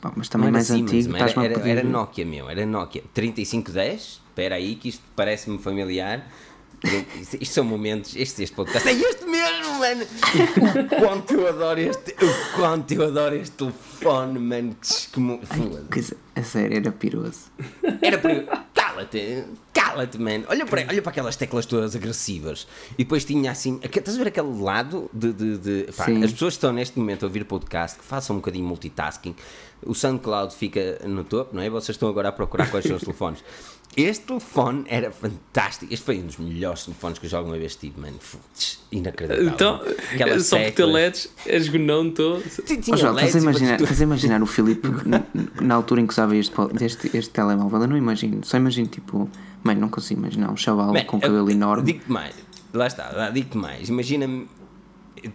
Pá, 0.00 0.12
mas 0.16 0.28
também 0.28 0.50
mais 0.50 0.66
Siemens, 0.66 0.92
antigo, 1.06 1.16
era, 1.16 1.44
era, 1.44 1.54
pedir. 1.54 1.70
era 1.70 1.82
Nokia, 1.84 2.24
meu. 2.24 2.48
Era 2.48 2.64
Nokia. 2.64 3.02
3510. 3.12 4.22
Espera 4.28 4.54
aí, 4.54 4.74
que 4.76 4.88
isto 4.88 5.02
parece-me 5.14 5.58
familiar. 5.58 6.26
Isto, 7.40 7.54
são 7.54 7.64
momentos. 7.64 8.14
Este, 8.16 8.42
este 8.42 8.54
podcast. 8.54 8.88
É 8.88 8.92
este 8.92 9.24
mesmo, 9.26 9.78
mano! 9.78 10.04
O 10.04 11.00
quanto 11.00 11.34
eu 11.34 11.48
adoro 11.48 11.80
este. 11.80 12.12
O 12.24 12.56
quanto 12.56 12.92
eu 12.92 13.04
adoro 13.06 13.34
este 13.36 13.52
telefone, 13.56 14.38
mano. 14.38 14.76
Que. 14.80 15.80
Coisa- 15.92 16.16
A 16.34 16.42
sério, 16.42 16.76
era 16.76 16.92
piroso. 16.92 17.46
Era 18.02 18.18
para. 18.18 18.66
Cala-te, 18.74 19.44
cala-te, 19.74 20.18
man. 20.18 20.42
Olha 20.48 20.64
para, 20.64 20.80
olha 20.88 21.02
para 21.02 21.10
aquelas 21.10 21.36
teclas 21.36 21.66
todas 21.66 21.94
agressivas. 21.94 22.66
E 22.94 23.04
depois 23.04 23.24
tinha 23.24 23.50
assim. 23.50 23.78
Estás 23.82 24.16
a 24.16 24.18
ver 24.18 24.28
aquele 24.28 24.60
lado 24.62 25.10
de. 25.12 25.32
de, 25.32 25.58
de- 25.58 25.92
pá, 25.92 26.04
as 26.04 26.32
pessoas 26.32 26.54
que 26.54 26.58
estão 26.58 26.72
neste 26.72 26.98
momento 26.98 27.24
a 27.24 27.26
ouvir 27.26 27.44
podcast, 27.44 27.98
que 27.98 28.04
façam 28.04 28.36
um 28.36 28.38
bocadinho 28.38 28.64
multitasking. 28.66 29.34
O 29.84 29.94
SoundCloud 29.94 30.54
fica 30.54 30.98
no 31.06 31.22
topo, 31.24 31.54
não 31.54 31.62
é? 31.62 31.68
Vocês 31.68 31.94
estão 31.96 32.08
agora 32.08 32.28
a 32.30 32.32
procurar 32.32 32.70
quais 32.70 32.86
são 32.86 32.96
os 32.96 33.02
telefones. 33.02 33.44
Este 33.96 34.26
telefone 34.26 34.84
era 34.88 35.10
fantástico. 35.10 35.92
Este 35.92 36.04
foi 36.04 36.18
um 36.18 36.26
dos 36.26 36.36
melhores 36.36 36.84
telefones 36.84 37.18
que 37.18 37.24
eu 37.24 37.30
já 37.30 37.38
alguma 37.38 37.56
vez 37.56 37.76
tive, 37.76 37.98
mano. 37.98 38.18
Futs, 38.20 38.80
Inacreditável. 38.92 39.48
Então, 39.48 39.80
Aquelas 40.12 40.44
só 40.48 40.58
por 40.58 40.70
ter. 40.72 40.84
LEDs, 40.84 41.28
és 41.46 41.68
gonão 41.68 42.10
todo. 42.10 42.42
João, 42.98 43.14
estás 43.16 43.34
a, 43.34 43.38
e 43.38 43.42
imaginar, 43.42 43.78
tu- 43.78 44.02
imaginar 44.02 44.42
o 44.42 44.46
Filipe 44.46 44.86
na 45.62 45.74
altura 45.74 46.02
em 46.02 46.06
que 46.06 46.12
usava 46.12 46.36
este, 46.36 46.52
este, 46.82 47.16
este 47.16 47.30
telemóvel? 47.30 47.80
Eu 47.82 47.88
não 47.88 47.96
imagino. 47.96 48.44
Só 48.44 48.58
imagino 48.58 48.86
tipo. 48.88 49.30
Mãe, 49.64 49.74
não 49.74 49.88
consigo 49.88 50.20
imaginar 50.20 50.50
um 50.52 50.56
chaval 50.56 50.92
Man, 50.92 51.04
com 51.04 51.18
cabelo 51.18 51.50
enorme. 51.50 51.82
Digo-te 51.84 52.12
mais, 52.12 52.34
lá 52.74 52.86
está, 52.86 53.30
digo-te 53.30 53.56
mais. 53.56 53.88
Imagina-me, 53.88 54.46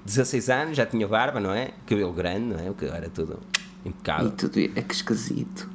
16 0.05 0.49
anos, 0.49 0.77
já 0.77 0.85
tinha 0.85 1.07
barba, 1.07 1.39
não 1.39 1.51
é? 1.51 1.71
Cabelo 1.87 2.13
grande, 2.13 2.45
não 2.53 2.59
é? 2.59 2.69
O 2.69 2.73
que 2.75 2.85
era 2.85 3.09
tudo 3.09 3.39
E 3.83 3.89
impecável. 3.89 4.31
tudo. 4.31 4.57
É 4.59 4.81
que 4.81 4.93
esquisito. 4.93 5.67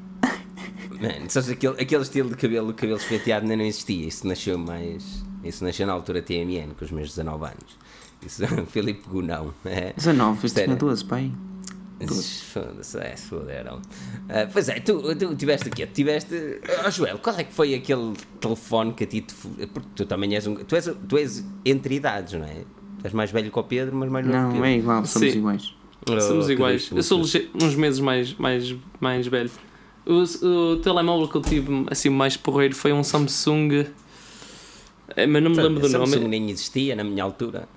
Mano, 1.00 1.28
sabes, 1.30 1.50
aquele, 1.50 1.80
aquele 1.80 2.02
estilo 2.02 2.28
de 2.30 2.36
cabelo, 2.36 2.72
cabelo 2.74 2.98
esfeteado 2.98 3.42
ainda 3.44 3.56
não 3.56 3.64
existia. 3.64 4.06
Isso 4.06 4.26
nasceu 4.26 4.56
mais. 4.58 5.24
Isso 5.44 5.62
nasceu 5.64 5.86
na 5.86 5.92
altura 5.92 6.20
TMN, 6.22 6.74
com 6.78 6.84
os 6.84 6.90
meus 6.90 7.08
19 7.10 7.44
anos. 7.44 7.78
Isso, 8.24 8.42
Filipe 8.68 9.08
Gunão. 9.08 9.52
É. 9.64 9.92
19, 9.96 10.38
eu 10.42 10.46
Isto 10.46 10.56
era- 10.58 10.66
tinha 10.66 10.76
12, 10.76 11.04
pai. 11.04 11.32
Foda-se, 12.52 12.98
é, 12.98 13.16
se 13.16 13.26
foderam. 13.28 13.80
Ah, 14.28 14.46
pois 14.52 14.68
é, 14.68 14.78
tu, 14.80 15.14
tu 15.14 15.34
tiveste 15.34 15.68
o 15.68 15.70
quê? 15.72 15.86
Tiveste. 15.86 16.60
Oh, 16.86 16.90
Joel, 16.90 17.18
qual 17.18 17.36
é 17.38 17.44
que 17.44 17.54
foi 17.54 17.74
aquele 17.74 18.12
telefone 18.38 18.92
que 18.92 19.04
a 19.04 19.06
ti 19.06 19.22
te. 19.22 19.34
Porque 19.34 19.88
tu 19.94 20.04
também 20.04 20.34
és 20.34 20.46
um. 20.46 20.56
Tu 20.56 20.76
és, 20.76 20.90
tu 21.08 21.16
és 21.16 21.42
entre 21.64 21.94
idades, 21.94 22.34
não 22.34 22.44
é? 22.44 22.64
Tu 22.98 23.04
és 23.04 23.12
mais 23.14 23.30
velho 23.30 23.50
que 23.50 23.58
o 23.58 23.62
Pedro, 23.64 23.96
mas 23.96 24.10
mais 24.10 24.26
novo 24.26 24.52
que 24.52 24.58
Não, 24.58 24.64
é 24.66 24.76
igual, 24.76 25.06
somos 25.06 25.32
Sim. 25.32 25.38
iguais. 25.38 25.74
Oh, 26.08 26.20
Somos 26.20 26.50
iguais. 26.50 26.90
Eu 26.94 27.02
sou 27.02 27.20
uns 27.20 27.74
meses 27.74 27.98
mais, 27.98 28.34
mais, 28.34 28.76
mais 29.00 29.26
velho. 29.26 29.50
O, 30.06 30.22
o 30.46 30.76
telemóvel 30.76 31.26
que 31.28 31.36
eu 31.36 31.42
tive 31.42 31.84
assim 31.90 32.08
mais 32.08 32.36
porreiro 32.36 32.74
foi 32.74 32.92
um 32.92 33.02
Samsung. 33.02 33.86
É, 35.16 35.26
mas 35.26 35.42
não 35.42 35.50
me 35.50 35.56
lembro 35.56 35.80
do 35.80 35.88
Samsung 35.88 36.16
nome. 36.16 36.28
nem 36.28 36.50
existia 36.50 36.94
na 36.94 37.02
minha 37.04 37.24
altura. 37.24 37.68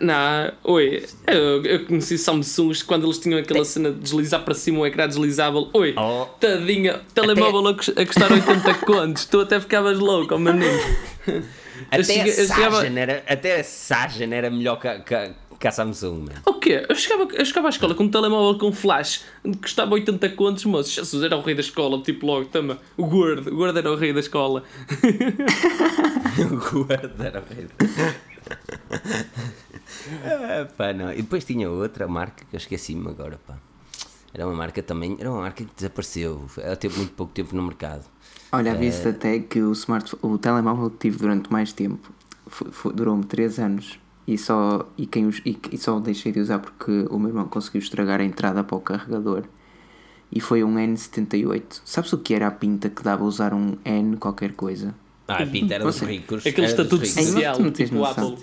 Não, 0.00 0.52
oi, 0.64 1.04
eu, 1.26 1.64
eu 1.64 1.84
conheci 1.84 2.16
Samsungs 2.16 2.80
quando 2.82 3.04
eles 3.06 3.18
tinham 3.18 3.38
aquela 3.40 3.64
cena 3.64 3.90
de 3.90 3.98
deslizar 3.98 4.44
para 4.44 4.54
cima 4.54 4.78
o 4.80 4.86
ecrã 4.86 5.06
deslizável. 5.08 5.68
Oi, 5.72 5.94
Oh. 5.96 6.26
tadinha, 6.38 7.00
telemóvel 7.12 7.66
a 7.68 7.74
cus- 7.74 7.88
a 7.96 8.06
custar 8.06 8.32
80 8.32 8.74
contos, 8.86 9.24
tu 9.24 9.40
até 9.40 9.58
ficavas 9.58 9.98
louco, 9.98 10.34
oh 10.34 10.38
menino. 10.38 10.64
Até, 11.90 12.04
cheguei- 12.04 12.32
a 12.32 12.34
chegava- 12.36 12.76
Sajan 12.82 12.98
era, 12.98 13.24
até 13.28 13.60
a 13.60 13.64
Sajan 13.64 14.32
era 14.32 14.48
melhor 14.48 14.78
que, 14.80 14.86
a- 14.88 15.00
que, 15.00 15.14
a 15.68 15.72
Samsung, 15.72 16.20
mano. 16.20 16.40
O 16.46 16.54
quê? 16.54 16.86
Eu 16.88 16.94
chegava, 16.94 17.30
eu 17.34 17.44
chegava 17.44 17.68
à 17.68 17.70
escola 17.70 17.94
com 17.94 18.04
um 18.04 18.08
telemóvel 18.08 18.58
com 18.58 18.72
flash 18.72 19.24
que 19.42 19.56
custava 19.58 19.92
80 19.92 20.30
contos, 20.30 20.64
moço. 20.64 20.90
Jesus, 20.90 21.22
era 21.22 21.36
o 21.36 21.42
rei 21.42 21.54
da 21.54 21.60
escola, 21.60 22.00
tipo 22.02 22.26
logo, 22.26 22.46
tama. 22.46 22.78
O 22.96 23.06
gordo, 23.06 23.50
o 23.52 23.56
gordo 23.56 23.78
era 23.78 23.92
o 23.92 23.96
rei 23.96 24.12
da 24.12 24.20
escola. 24.20 24.64
o 26.38 26.84
guarda 26.84 27.24
era 27.24 27.40
horrível. 27.40 27.76
ah, 30.24 30.68
pá, 30.76 30.92
não. 30.92 31.12
E 31.12 31.16
depois 31.16 31.44
tinha 31.44 31.70
outra 31.70 32.08
marca 32.08 32.44
que 32.48 32.56
eu 32.56 32.58
esqueci-me 32.58 33.08
agora, 33.08 33.38
pá. 33.46 33.58
Era 34.32 34.46
uma 34.46 34.54
marca 34.54 34.82
também, 34.82 35.16
era 35.18 35.30
uma 35.30 35.42
marca 35.42 35.64
que 35.64 35.70
desapareceu. 35.76 36.46
Ela 36.56 36.76
teve 36.76 36.96
muito 36.96 37.12
pouco 37.12 37.32
tempo 37.32 37.54
no 37.54 37.62
mercado. 37.62 38.04
Olha, 38.52 38.72
havia-se 38.72 39.06
até 39.06 39.38
que 39.38 39.60
o, 39.60 39.72
smartphone, 39.72 40.34
o 40.34 40.38
telemóvel 40.38 40.90
que 40.90 40.98
tive 40.98 41.18
durante 41.18 41.52
mais 41.52 41.72
tempo 41.72 42.10
durou-me 42.94 43.24
3 43.24 43.58
anos 43.58 43.98
e 44.26 44.36
só, 44.38 44.86
e, 44.96 45.06
quem 45.06 45.26
os, 45.26 45.38
e, 45.44 45.58
e 45.72 45.78
só 45.78 45.98
deixei 46.00 46.30
de 46.32 46.40
usar 46.40 46.58
porque 46.60 47.06
o 47.10 47.18
meu 47.18 47.28
irmão 47.28 47.46
conseguiu 47.48 47.80
estragar 47.80 48.20
a 48.20 48.24
entrada 48.24 48.62
para 48.62 48.76
o 48.76 48.80
carregador 48.80 49.44
e 50.32 50.40
foi 50.40 50.62
um 50.62 50.76
N78. 50.76 51.80
Sabes 51.84 52.12
o 52.12 52.18
que 52.18 52.34
era 52.34 52.46
a 52.46 52.50
pinta 52.50 52.88
que 52.88 53.02
dava 53.02 53.24
a 53.24 53.26
usar 53.26 53.52
um 53.52 53.76
N 53.84 54.16
qualquer 54.16 54.52
coisa? 54.52 54.94
Ah, 55.26 55.42
a 55.42 55.46
pinta 55.46 55.74
era 55.74 55.84
dos 55.84 55.96
Você- 55.96 56.04
ricos. 56.06 56.46
Aquele 56.46 56.66
era 56.66 56.76
dos 56.84 56.84
estatuto 57.02 57.06
social, 57.06 57.58
não 57.58 57.70
tens 57.72 57.88
tipo. 57.90 58.04
Apple. 58.04 58.36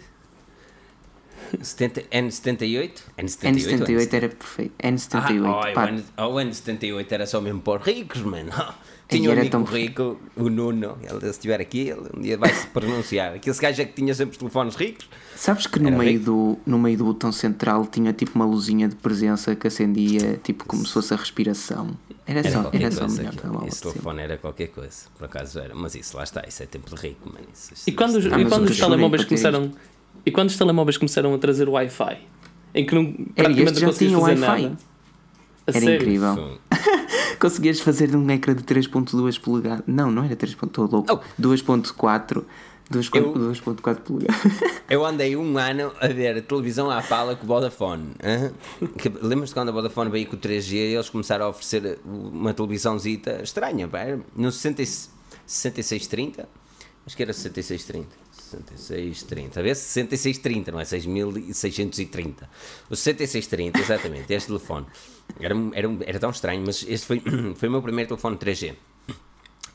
70, 1.62 2.02
N78? 2.12 2.92
N78 3.18 4.14
era 4.14 4.28
perfeito. 4.30 4.74
N78, 4.84 5.46
Ah, 5.46 5.70
oh, 5.70 5.74
pá, 5.74 5.86
o 5.86 5.88
N- 5.90 6.04
oh, 6.18 6.24
o 6.24 6.36
N78 6.36 7.12
era 7.12 7.26
só 7.26 7.40
mesmo 7.40 7.62
para 7.62 7.80
os 7.80 7.86
ricos, 7.88 8.22
mano. 8.22 8.52
Tinha 9.10 9.30
um 9.30 9.34
amigo 9.34 9.50
tão- 9.50 9.64
rico, 9.64 10.20
o 10.36 10.50
Nuno, 10.50 10.98
ele, 11.02 11.20
se 11.22 11.28
estiver 11.30 11.62
aqui, 11.62 11.90
ele 11.90 12.02
um 12.16 12.22
dia 12.22 12.38
vai 12.38 12.54
se 12.54 12.68
pronunciar. 12.68 13.36
Aquele 13.36 13.56
gajo 13.58 13.82
é 13.82 13.86
que 13.86 13.94
tinha 13.94 14.14
sempre 14.14 14.32
os 14.34 14.38
telefones 14.38 14.76
ricos. 14.76 15.08
Sabes 15.36 15.66
que 15.66 15.80
no 15.80 15.92
meio, 15.92 16.12
rico. 16.20 16.26
do, 16.26 16.58
no 16.66 16.78
meio 16.78 16.98
do 16.98 17.06
botão 17.06 17.32
central 17.32 17.86
tinha 17.86 18.12
tipo 18.12 18.34
uma 18.36 18.46
luzinha 18.46 18.88
de 18.90 18.96
presença 18.96 19.56
que 19.56 19.66
acendia 19.68 20.38
tipo 20.44 20.66
como 20.66 20.86
se 20.86 20.92
fosse 20.94 21.14
a 21.14 21.18
respiração. 21.18 21.92
Era, 22.26 22.40
Era 22.40 22.52
só, 22.52 22.70
era 22.74 22.92
só 22.92 23.08
melhor 23.08 23.34
aquilo. 23.34 23.66
Esse 23.68 23.78
sempre. 23.78 23.92
telefone 23.94 24.22
era 24.22 24.38
qualquer 24.38 24.68
coisa, 24.68 25.06
por 25.18 25.24
acaso 25.26 25.60
era. 25.60 25.74
Mas 25.74 25.96
isso 25.96 26.18
lá 26.18 26.24
está, 26.26 26.44
isso 26.46 26.62
é 26.62 26.66
tempo 26.66 26.94
de 26.94 27.02
rico, 27.02 27.30
mano. 27.30 27.46
Isso, 27.54 27.74
isso- 27.74 27.90
E 27.90 27.94
quando, 27.94 28.16
os- 28.18 28.26
isso- 28.26 28.38
e 28.38 28.46
quando 28.46 28.66
os 28.70 28.78
telemóveis 28.78 29.24
começaram. 29.24 29.72
E 30.26 30.32
quando 30.32 30.50
os 30.50 30.58
telemóveis 30.58 30.98
começaram 30.98 31.34
a 31.34 31.38
trazer 31.38 31.70
o 31.70 31.72
Wi-Fi? 31.72 32.18
Em 32.76 32.86
que 32.86 32.94
não, 32.94 33.06
praticamente 33.34 33.80
não 33.82 33.88
conseguias 33.88 33.96
tinha 33.98 34.20
fazer 34.20 34.42
Wi-Fi. 34.46 34.62
nada. 34.64 34.78
A 35.68 35.72
Era 35.72 35.80
sério? 35.82 35.96
incrível. 35.96 36.58
Conseguias 37.40 37.80
fazer 37.82 38.16
um 38.16 38.30
ecrã 38.32 38.56
de 38.56 38.64
3.2 38.64 39.40
polegadas. 39.40 39.84
Não, 39.86 40.10
não 40.10 40.24
era 40.24 40.36
3.2, 40.36 40.68
estou 40.68 40.88
louco. 40.90 41.14
Oh. 41.14 41.42
2.4. 41.42 42.44
2.4 42.90 43.16
Eu- 43.18 43.34
2.4 43.34 43.96
polegadas. 44.02 44.42
Eu 44.90 45.06
andei 45.06 45.36
um 45.36 45.58
ano 45.58 45.92
a 46.00 46.08
ver 46.08 46.38
a 46.38 46.42
televisão 46.42 46.90
à 46.90 47.02
pala 47.02 47.36
com 47.36 47.44
o 47.44 47.48
Vodafone. 47.48 48.12
Lembras-te 49.22 49.54
quando 49.54 49.70
a 49.70 49.72
Vodafone 49.74 50.10
veio 50.10 50.26
com 50.28 50.38
o 50.38 50.40
3G 50.40 50.72
e 50.74 50.78
eles 50.96 51.10
começaram 51.10 51.46
a 51.46 51.50
oferecer 51.50 52.00
uma 52.06 52.54
televisãozita 52.54 53.42
estranha, 53.44 53.88
pá, 53.90 54.00
era 54.00 54.20
no 54.36 54.50
60 54.52 54.82
e- 54.82 54.86
6630? 55.46 56.48
Acho 57.06 57.16
que 57.18 57.24
era 57.24 57.34
6630. 57.34 58.08
6630. 58.32 59.60
A 59.60 59.64
ver, 59.64 59.76
6630, 59.76 60.72
não 60.72 60.80
é? 60.80 60.86
6630. 60.86 62.50
O 62.90 62.96
6630, 62.96 63.80
exatamente, 63.80 64.34
este 64.34 64.48
telefone. 64.48 64.86
Era, 65.40 65.56
era, 65.74 65.88
era 66.06 66.20
tão 66.20 66.30
estranho, 66.30 66.64
mas 66.66 66.86
este 66.88 67.06
foi, 67.06 67.22
foi 67.56 67.70
o 67.70 67.72
meu 67.72 67.82
primeiro 67.82 68.08
telefone 68.08 68.38
3G. 68.38 68.76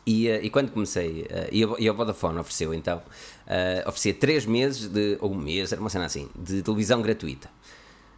E, 0.04 0.28
eh, 0.28 0.40
e 0.42 0.50
quando 0.50 0.72
comecei, 0.72 1.26
eh, 1.28 1.48
e, 1.52 1.88
a, 1.88 1.92
Vodafone 1.92 2.38
ofereceu 2.38 2.74
então, 2.74 3.00
eh, 3.46 3.84
oferecia 3.86 4.14
3 4.14 4.46
meses, 4.46 4.88
de, 4.88 5.16
ou 5.20 5.32
um 5.32 5.36
mês, 5.36 5.72
era 5.72 5.80
uma 5.80 5.90
cena 5.90 6.06
assim, 6.06 6.28
de 6.34 6.62
televisão 6.62 7.00
gratuita. 7.00 7.48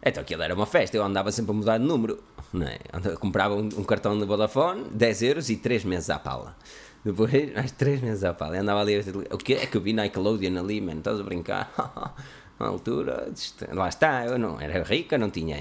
Então 0.01 0.21
aquilo 0.21 0.41
era 0.43 0.53
uma 0.53 0.65
festa, 0.65 0.97
eu 0.97 1.03
andava 1.03 1.31
sempre 1.31 1.51
a 1.51 1.53
mudar 1.53 1.77
de 1.77 1.83
número, 1.83 2.23
não 2.53 2.67
é? 2.67 2.79
Comprava 3.19 3.55
um, 3.55 3.69
um 3.77 3.83
cartão 3.83 4.17
de 4.17 4.25
Vodafone, 4.25 4.85
10 4.91 5.21
euros 5.23 5.49
e 5.49 5.57
3 5.57 5.83
meses 5.83 6.09
à 6.09 6.19
pala. 6.19 6.55
Depois, 7.03 7.53
mais 7.53 7.71
3 7.71 8.01
meses 8.01 8.23
à 8.23 8.33
pala, 8.33 8.55
eu 8.55 8.61
andava 8.61 8.81
ali 8.81 8.99
o 9.31 9.37
que 9.37 9.53
é 9.53 9.65
que 9.67 9.77
eu 9.77 9.81
vi 9.81 9.93
Nickelodeon 9.93 10.57
ali, 10.57 10.81
mano, 10.81 10.99
estás 10.99 11.19
a 11.19 11.23
brincar? 11.23 11.71
Na 12.59 12.67
altura, 12.67 13.31
lá 13.73 13.89
está, 13.89 14.25
eu 14.25 14.39
não 14.39 14.59
era 14.61 14.81
rica, 14.83 15.17
não 15.17 15.29
tinha 15.29 15.57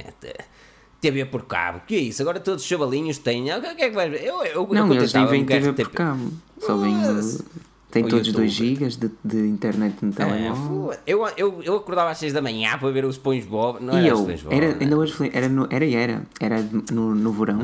TV 1.09 1.24
por 1.26 1.43
cabo, 1.44 1.81
que 1.86 1.94
é 1.94 1.98
isso? 2.01 2.22
Agora 2.22 2.40
todos 2.40 2.62
os 2.62 2.68
chavalinhos 2.68 3.18
têm, 3.18 3.52
o 3.52 3.60
que 3.60 3.66
é 3.66 3.89
que 3.90 3.94
vai 3.94 4.09
ver? 4.09 4.24
Eu, 4.24 4.43
eu, 4.44 4.68
Não, 4.72 4.86
eu 4.89 4.94
eles 4.94 5.12
nem 5.12 5.26
vêm 5.26 5.44
TV 5.44 5.72
por 5.72 5.90
cabo. 5.90 6.31
Só 6.60 6.76
vêm. 6.76 6.94
Tem 7.90 8.02
todos 8.09 8.32
2 8.32 8.59
YouTube. 8.59 8.89
GB 8.89 8.89
de, 8.97 9.10
de 9.24 9.48
internet 9.48 9.94
no 10.02 10.10
É, 10.10 10.14
telemóvel. 10.14 10.56
fu- 10.56 10.93
eu, 11.06 11.24
eu, 11.36 11.62
eu 11.62 11.76
acordava 11.76 12.10
às 12.10 12.18
6 12.18 12.32
da 12.32 12.43
manhã 12.43 12.76
para 12.76 12.90
ver 12.90 13.05
os 13.05 13.14
SpongeBob. 13.14 13.81
Não 13.85 13.94
E 13.94 13.98
era 13.98 14.06
eu, 14.09 14.16
SpongeBob. 14.18 14.52
era, 14.56 14.68
né? 14.72 14.76
ainda 14.81 14.97
hoje 14.98 15.12
falei- 15.12 15.31
era, 15.32 15.48
no, 15.48 15.68
era, 15.70 15.85
e 15.85 15.94
era, 15.94 16.22
era 16.40 16.60
no, 16.90 17.14
no 17.14 17.32
verão, 17.32 17.60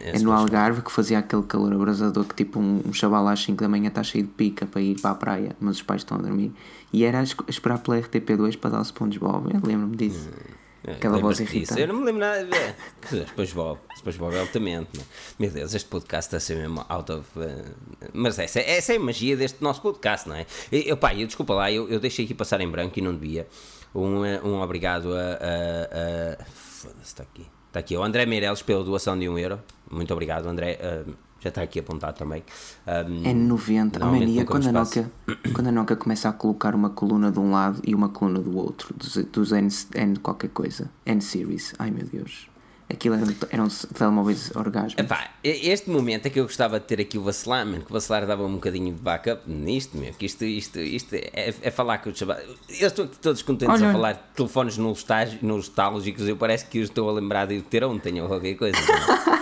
é 0.00 0.16
é 0.16 0.18
no. 0.20 0.32
Algarve 0.32 0.80
que 0.80 0.90
fazia 0.90 1.18
aquele 1.18 1.42
calor 1.42 1.74
abrasador 1.74 2.24
que 2.24 2.34
tipo 2.34 2.58
um, 2.58 2.80
um 2.86 2.92
chaval 2.94 3.28
às 3.28 3.42
5 3.42 3.62
da 3.62 3.68
manhã 3.68 3.88
está 3.88 4.02
cheio 4.02 4.24
de 4.24 4.30
pica 4.30 4.64
para 4.64 4.80
ir 4.80 4.98
para 4.98 5.10
a 5.10 5.14
praia, 5.14 5.50
mas 5.60 5.76
os 5.76 5.82
pais 5.82 6.00
estão 6.00 6.16
a 6.16 6.22
dormir. 6.22 6.52
E 6.90 7.04
era 7.04 7.20
a 7.20 7.22
esperar 7.22 7.78
pela 7.80 7.98
RTP2 8.00 8.56
para 8.56 8.70
dar 8.70 8.80
o 8.80 8.84
SpongeBob, 8.84 9.50
eu 9.52 9.60
lembro-me 9.62 9.94
disso. 9.96 10.30
É, 10.32 10.65
Aquela 10.86 11.18
voz 11.18 11.40
irritante. 11.40 11.80
Eu 11.80 11.88
não 11.88 11.96
me 11.96 12.04
lembro 12.04 12.20
nada 12.20 12.44
de 12.44 13.22
SpongeBob. 13.26 13.80
SpongeBob 13.96 14.34
é 14.36 14.40
altamente. 14.40 14.96
né? 14.96 15.04
Meu 15.38 15.50
Deus, 15.50 15.74
este 15.74 15.88
podcast 15.88 16.28
está 16.28 16.36
a 16.36 16.40
ser 16.40 16.56
mesmo 16.56 16.84
out 16.88 17.10
of. 17.12 17.28
eh, 17.40 17.64
mas 18.12 18.38
essa, 18.38 18.60
essa 18.60 18.92
é 18.92 18.96
a 18.96 19.00
magia 19.00 19.36
deste 19.36 19.62
nosso 19.62 19.82
podcast, 19.82 20.28
não 20.28 20.36
é? 20.36 20.46
Eu, 20.70 20.96
pá, 20.96 21.14
eu, 21.14 21.26
desculpa 21.26 21.54
lá, 21.54 21.72
eu, 21.72 21.88
eu 21.88 21.98
deixei 21.98 22.24
aqui 22.24 22.34
passar 22.34 22.60
em 22.60 22.68
branco 22.70 22.98
e 22.98 23.02
não 23.02 23.12
devia. 23.14 23.46
Um, 23.94 24.24
eh, 24.24 24.40
um 24.44 24.60
obrigado 24.60 25.12
a. 25.14 25.20
a, 25.20 26.42
a 26.42 26.44
Foda-se, 26.46 27.02
está 27.02 27.22
aqui. 27.24 27.46
Está 27.68 27.80
aqui. 27.80 27.96
O 27.96 28.02
André 28.02 28.24
Meireles 28.26 28.62
pela 28.62 28.84
doação 28.84 29.18
de 29.18 29.28
um 29.28 29.36
euro. 29.38 29.60
Muito 29.90 30.12
obrigado, 30.12 30.46
André. 30.46 30.78
eh, 30.80 31.04
já 31.46 31.48
está 31.48 31.62
aqui 31.62 31.78
apontado 31.80 32.18
também. 32.18 32.42
Um, 32.86 33.24
É 33.24 33.32
90. 33.32 34.04
A 34.04 34.06
mania 34.06 34.44
quando 34.44 34.68
a. 34.68 34.72
Nokia, 34.72 35.10
quando 35.54 35.68
a 35.68 35.72
Nokia 35.72 35.96
começa 35.96 36.28
a 36.28 36.32
colocar 36.32 36.74
uma 36.74 36.90
coluna 36.90 37.30
de 37.30 37.38
um 37.38 37.50
lado 37.50 37.80
e 37.84 37.94
uma 37.94 38.08
coluna 38.08 38.40
do 38.40 38.56
outro, 38.56 38.94
dos, 38.94 39.16
dos 39.16 39.52
N, 39.52 39.68
N 39.94 40.18
qualquer 40.18 40.50
coisa, 40.50 40.90
N-Series. 41.04 41.74
Ai 41.78 41.90
meu 41.90 42.04
Deus. 42.04 42.48
Aquilo 42.88 43.16
eram, 43.16 43.34
eram 43.50 43.68
telemóveis 43.68 44.54
orgásmicos. 44.54 45.04
Epá, 45.04 45.30
este 45.42 45.90
momento 45.90 46.26
é 46.26 46.30
que 46.30 46.38
eu 46.38 46.44
gostava 46.44 46.78
de 46.78 46.86
ter 46.86 47.00
aqui 47.00 47.18
o 47.18 47.22
vacilar, 47.22 47.66
mano, 47.66 47.80
que 47.80 47.90
o 47.90 47.92
vacilar 47.92 48.24
dava 48.24 48.44
um 48.44 48.54
bocadinho 48.54 48.94
de 48.94 49.02
backup 49.02 49.42
nisto, 49.50 49.98
meu, 49.98 50.12
que 50.12 50.24
isto, 50.24 50.44
isto, 50.44 50.78
isto 50.78 51.12
é, 51.16 51.52
é 51.62 51.70
falar 51.72 51.98
com 51.98 52.10
os 52.10 52.16
chavalos. 52.16 52.44
Eu 52.68 52.86
estou 52.86 53.06
aqui 53.06 53.18
todos 53.18 53.42
contentes 53.42 53.74
Olha. 53.74 53.90
a 53.90 53.92
falar 53.92 54.12
de 54.12 54.20
telefones 54.36 54.78
nostálgicos, 54.78 55.42
nostálgicos, 55.42 56.28
eu 56.28 56.36
parece 56.36 56.66
que 56.66 56.78
eu 56.78 56.84
estou 56.84 57.10
a 57.10 57.12
lembrar 57.12 57.46
de 57.46 57.60
ter 57.60 57.82
ontem 57.82 58.20
ou 58.22 58.28
qualquer 58.28 58.54
coisa. 58.54 58.78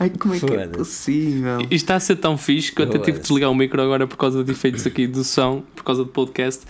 Ai, 0.00 0.10
como 0.10 0.34
é 0.34 0.38
que 0.40 0.46
é 0.54 0.66
possível? 0.66 1.60
Isto 1.60 1.72
está 1.74 1.94
a 1.96 2.00
ser 2.00 2.16
tão 2.16 2.36
fixe 2.38 2.72
que 2.72 2.80
eu 2.80 2.86
até 2.86 2.98
tive 2.98 3.18
de 3.18 3.22
desligar 3.22 3.50
o 3.50 3.54
micro 3.54 3.80
agora 3.82 4.06
por 4.06 4.16
causa 4.16 4.42
de 4.42 4.50
efeitos 4.50 4.86
aqui 4.86 5.06
do 5.06 5.22
som, 5.22 5.62
por 5.76 5.84
causa 5.84 6.02
do 6.04 6.10
podcast. 6.10 6.62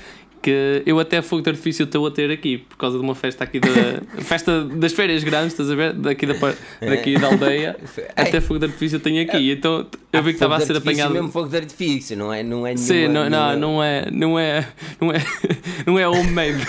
Que 0.43 0.82
eu 0.86 0.98
até 0.98 1.20
fogo 1.20 1.43
de 1.43 1.51
artifício 1.51 1.85
estou 1.85 2.07
a 2.07 2.11
ter 2.11 2.31
aqui 2.31 2.57
por 2.59 2.78
causa 2.78 2.97
de 2.98 3.05
uma 3.05 3.15
festa 3.15 3.44
aqui 3.44 3.61
da 3.61 3.69
festa 4.24 4.65
das 4.65 4.90
férias 4.94 5.23
grandes, 5.23 5.52
estás 5.52 5.70
a 5.70 5.74
ver? 5.74 5.93
Daqui 5.93 6.24
da, 6.24 6.32
daqui 6.81 7.19
da 7.19 7.27
aldeia, 7.27 7.77
até 8.16 8.40
fogo 8.40 8.59
de 8.59 8.65
artifício 8.65 8.98
tenho 8.98 9.23
aqui. 9.23 9.51
Então 9.52 9.86
eu 10.11 10.23
vi 10.23 10.31
que 10.31 10.36
estava 10.36 10.57
a 10.57 10.61
ser 10.61 10.74
apanhado. 10.78 11.12
mesmo 11.12 11.31
fogo 11.31 11.48
de 11.51 11.59
artifício, 11.59 12.16
não 12.16 12.32
é? 12.32 12.43
Não 12.43 12.66
é 12.66 12.73
nenhuma, 12.74 12.86
Sim, 12.86 13.09
não, 13.09 13.28
não, 13.28 13.48
nenhuma- 13.55 13.57
não 13.57 13.82
é, 13.85 14.11
não 14.11 14.39
é, 14.39 14.69
não 14.98 15.12
é, 15.12 15.19
não 15.86 15.98
é 15.98 16.09
homemade. 16.09 16.66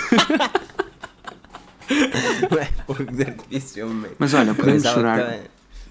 não 2.50 2.58
é 2.58 2.68
fogo 2.86 3.04
de 3.10 3.22
artifício, 3.22 3.88
meio. 3.88 4.14
Mas 4.18 4.34
olha, 4.34 4.54
podemos 4.54 4.82
chorar. 4.82 5.40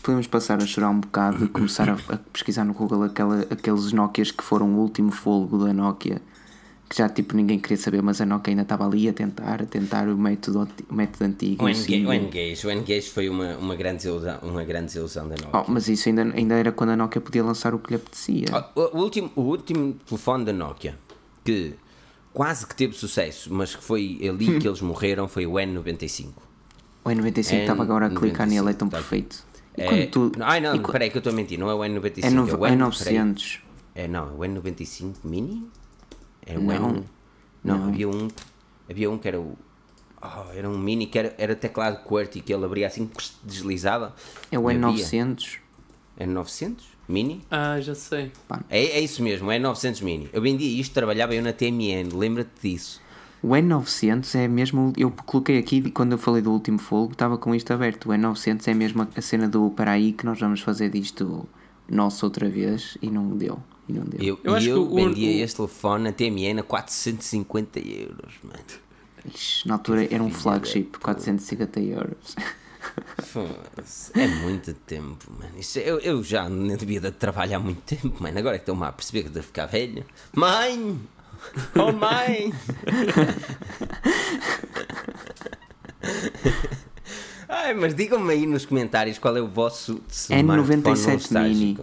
Podemos 0.02 0.28
passar 0.28 0.62
a 0.62 0.66
chorar 0.66 0.90
um 0.90 1.00
bocado 1.00 1.46
e 1.46 1.48
começar 1.48 1.90
a, 1.90 1.94
a 2.10 2.18
pesquisar 2.18 2.64
no 2.64 2.74
Google 2.74 3.04
aquela, 3.04 3.42
aqueles 3.50 3.92
Nokias 3.92 4.32
que 4.32 4.44
foram 4.44 4.74
o 4.74 4.80
último 4.80 5.12
folgo 5.12 5.64
da 5.64 5.74
Nokia. 5.74 6.22
Que 6.90 6.98
já 6.98 7.08
tipo 7.08 7.36
ninguém 7.36 7.60
queria 7.60 7.78
saber, 7.78 8.02
mas 8.02 8.20
a 8.20 8.26
Nokia 8.26 8.52
ainda 8.52 8.64
estava 8.64 8.86
ali 8.86 9.08
a 9.08 9.14
tentar, 9.14 9.62
a 9.62 9.66
tentar 9.66 10.08
o 10.10 10.18
método, 10.18 10.68
o 10.90 10.94
método 10.94 11.24
antigo. 11.26 11.64
O 11.64 11.68
assim. 11.68 12.06
o 12.06 12.14
Engage, 12.14 12.68
o 12.68 12.72
Engage 12.72 13.10
foi 13.10 13.30
uma, 13.30 13.56
uma, 13.58 13.76
grande 13.76 13.98
desilusão, 13.98 14.40
uma 14.42 14.64
grande 14.64 14.88
desilusão 14.88 15.28
da 15.30 15.36
Nokia. 15.36 15.50
Oh, 15.54 15.72
mas 15.72 15.88
isso 15.88 16.10
ainda, 16.10 16.24
ainda 16.24 16.56
era 16.56 16.72
quando 16.72 16.90
a 16.90 16.96
Nokia 16.98 17.22
podia 17.22 17.44
lançar 17.44 17.74
o 17.74 17.80
que 17.80 17.92
lhe 17.92 17.96
apetecia. 17.96 18.48
Ah, 18.52 18.70
O, 18.76 18.98
o 18.98 19.02
último, 19.02 19.32
o 19.36 19.42
último 19.42 19.94
telefone 20.06 20.46
da 20.46 20.52
Nokia 20.52 20.98
que 21.44 21.74
quase 22.34 22.66
que 22.66 22.76
teve 22.76 22.94
sucesso, 22.94 23.54
mas 23.54 23.76
que 23.76 23.84
foi 23.84 24.20
ali 24.28 24.60
que 24.60 24.68
eles 24.68 24.82
morreram, 24.82 25.28
foi 25.28 25.46
o 25.46 25.54
N95. 25.54 26.30
O 27.04 27.10
N95 27.10 27.54
É 27.54 27.62
estava 27.62 27.84
agora 27.84 28.08
a 28.08 28.10
clicar 28.10 28.48
nele, 28.48 28.70
é 28.70 28.74
tão 28.74 28.88
tá 28.88 28.98
perfeito. 28.98 29.44
E 29.78 29.82
É, 29.82 29.88
quando 29.88 30.08
tu. 30.12 30.32
não, 30.38 30.46
ai 30.48 30.60
não, 30.60 30.76
e 30.76 30.80
qu- 30.80 30.92
peraí 30.92 31.10
que 31.10 31.18
eu 31.18 31.20
estou 31.20 31.32
a 31.32 31.36
mentir, 31.36 31.58
não 31.60 31.70
é 31.70 31.74
o 31.74 31.80
N95, 31.80 32.24
é, 32.24 32.28
é, 32.28 32.30
no, 32.30 32.44
o 32.58 32.66
é 32.66 32.70
N, 32.72 32.78
900. 32.78 33.44
peraí. 33.58 34.06
É, 34.06 34.08
não, 34.08 34.28
é 34.28 34.32
o 34.32 34.38
N95 34.40 35.16
Mini? 35.24 35.68
É 36.46 36.58
o 36.58 36.62
Não. 36.62 36.90
N... 36.90 37.04
Não, 37.64 37.78
Não. 37.78 37.88
havia 37.90 38.10
um, 38.10 38.28
havia 38.90 39.10
um 39.12 39.18
que 39.18 39.28
era 39.28 39.40
o... 39.40 39.58
oh, 40.22 40.52
era 40.54 40.70
um 40.70 40.78
Mini 40.78 41.06
que 41.08 41.20
era, 41.20 41.36
era 41.38 41.56
teclado 41.56 42.04
QWERTY 42.04 42.42
que 42.42 42.54
ele 42.54 42.66
abria 42.66 42.88
assim, 42.88 43.10
deslizava. 43.44 44.16
É 44.52 44.58
o 44.60 44.70
E 44.70 44.76
havia- 44.76 44.88
N900. 45.06 45.58
N900? 46.20 46.76
Mini? 47.08 47.42
Ah, 47.52 47.80
já 47.82 47.94
sei. 47.94 48.32
É, 48.70 48.80
é 48.86 49.00
isso 49.02 49.22
mesmo, 49.22 49.52
é 49.52 49.60
900 49.60 50.02
Mini. 50.02 50.30
Eu 50.32 50.42
vendia 50.42 50.68
isto, 50.80 50.94
trabalhava 50.94 51.36
eu 51.36 51.42
na 51.44 51.52
TMN, 51.52 52.10
lembra-te 52.14 52.52
disso. 52.62 53.01
O 53.44 53.50
N900 53.50 54.36
é 54.36 54.48
mesmo. 54.48 54.94
Eu 54.96 55.10
coloquei 55.12 55.58
aqui 55.58 55.90
quando 55.92 56.12
eu 56.12 56.18
falei 56.18 56.42
do 56.42 56.52
último 56.52 56.78
fogo, 56.78 57.14
estava 57.14 57.38
com 57.38 57.56
isto 57.56 57.72
aberto. 57.74 58.10
O 58.10 58.14
N900 58.14 58.68
é 58.68 58.74
mesmo 58.74 59.08
a 59.16 59.22
cena 59.22 59.48
do 59.50 59.70
para 59.72 59.92
aí 59.92 60.14
que 60.14 60.26
nós 60.26 60.40
vamos 60.40 60.62
fazer 60.62 60.90
disto 60.90 61.48
nosso 61.90 62.26
outra 62.26 62.48
vez 62.50 62.98
e 63.02 63.10
não 63.10 63.36
deu. 63.36 63.58
E 63.90 63.94
não 63.94 64.04
deu. 64.04 64.22
Eu, 64.22 64.40
Eu 64.44 64.56
acho 64.56 64.70
eu 64.70 64.88
que 64.88 64.94
o- 64.94 64.96
vendia 64.96 65.30
o- 65.42 65.44
este 65.44 65.56
telefone 65.58 66.04
na 66.06 66.12
TMN 66.12 66.60
a 66.60 66.64
450 66.64 67.80
euros, 67.80 68.34
mano. 68.44 68.60
Ixi, 69.26 69.68
na 69.68 69.74
altura 69.76 70.08
era 70.14 70.24
um 70.24 70.32
flagship, 70.32 70.98
450 71.00 71.80
euros. 71.80 72.36
É 74.16 74.28
muito 74.28 74.74
tempo, 74.74 75.32
mano. 75.40 75.52
Isto, 75.58 75.80
eu, 75.80 76.00
eu 76.00 76.24
já 76.24 76.50
não 76.50 76.76
devia 76.76 77.00
de 77.00 77.12
trabalhar 77.12 77.58
há 77.58 77.60
muito 77.60 77.82
tempo, 77.82 78.22
mano. 78.22 78.38
Agora 78.38 78.56
é 78.56 78.60
que 78.60 78.64
estou-me 78.64 78.84
a 78.86 78.92
perceber 78.92 79.24
que 79.24 79.30
devo 79.30 79.46
ficar 79.46 79.66
velho. 79.68 80.04
Mãe! 80.34 81.00
Oh, 81.76 81.92
mãe! 81.92 82.54
Ai, 87.48 87.74
mas 87.74 87.94
digam-me 87.94 88.32
aí 88.34 88.46
nos 88.46 88.66
comentários 88.66 89.18
qual 89.20 89.36
é 89.36 89.42
o 89.42 89.48
vosso 89.48 90.02
smartphone 90.10 90.82
N97 90.82 91.14
nostálgico. 91.14 91.58
Mini. 91.60 91.78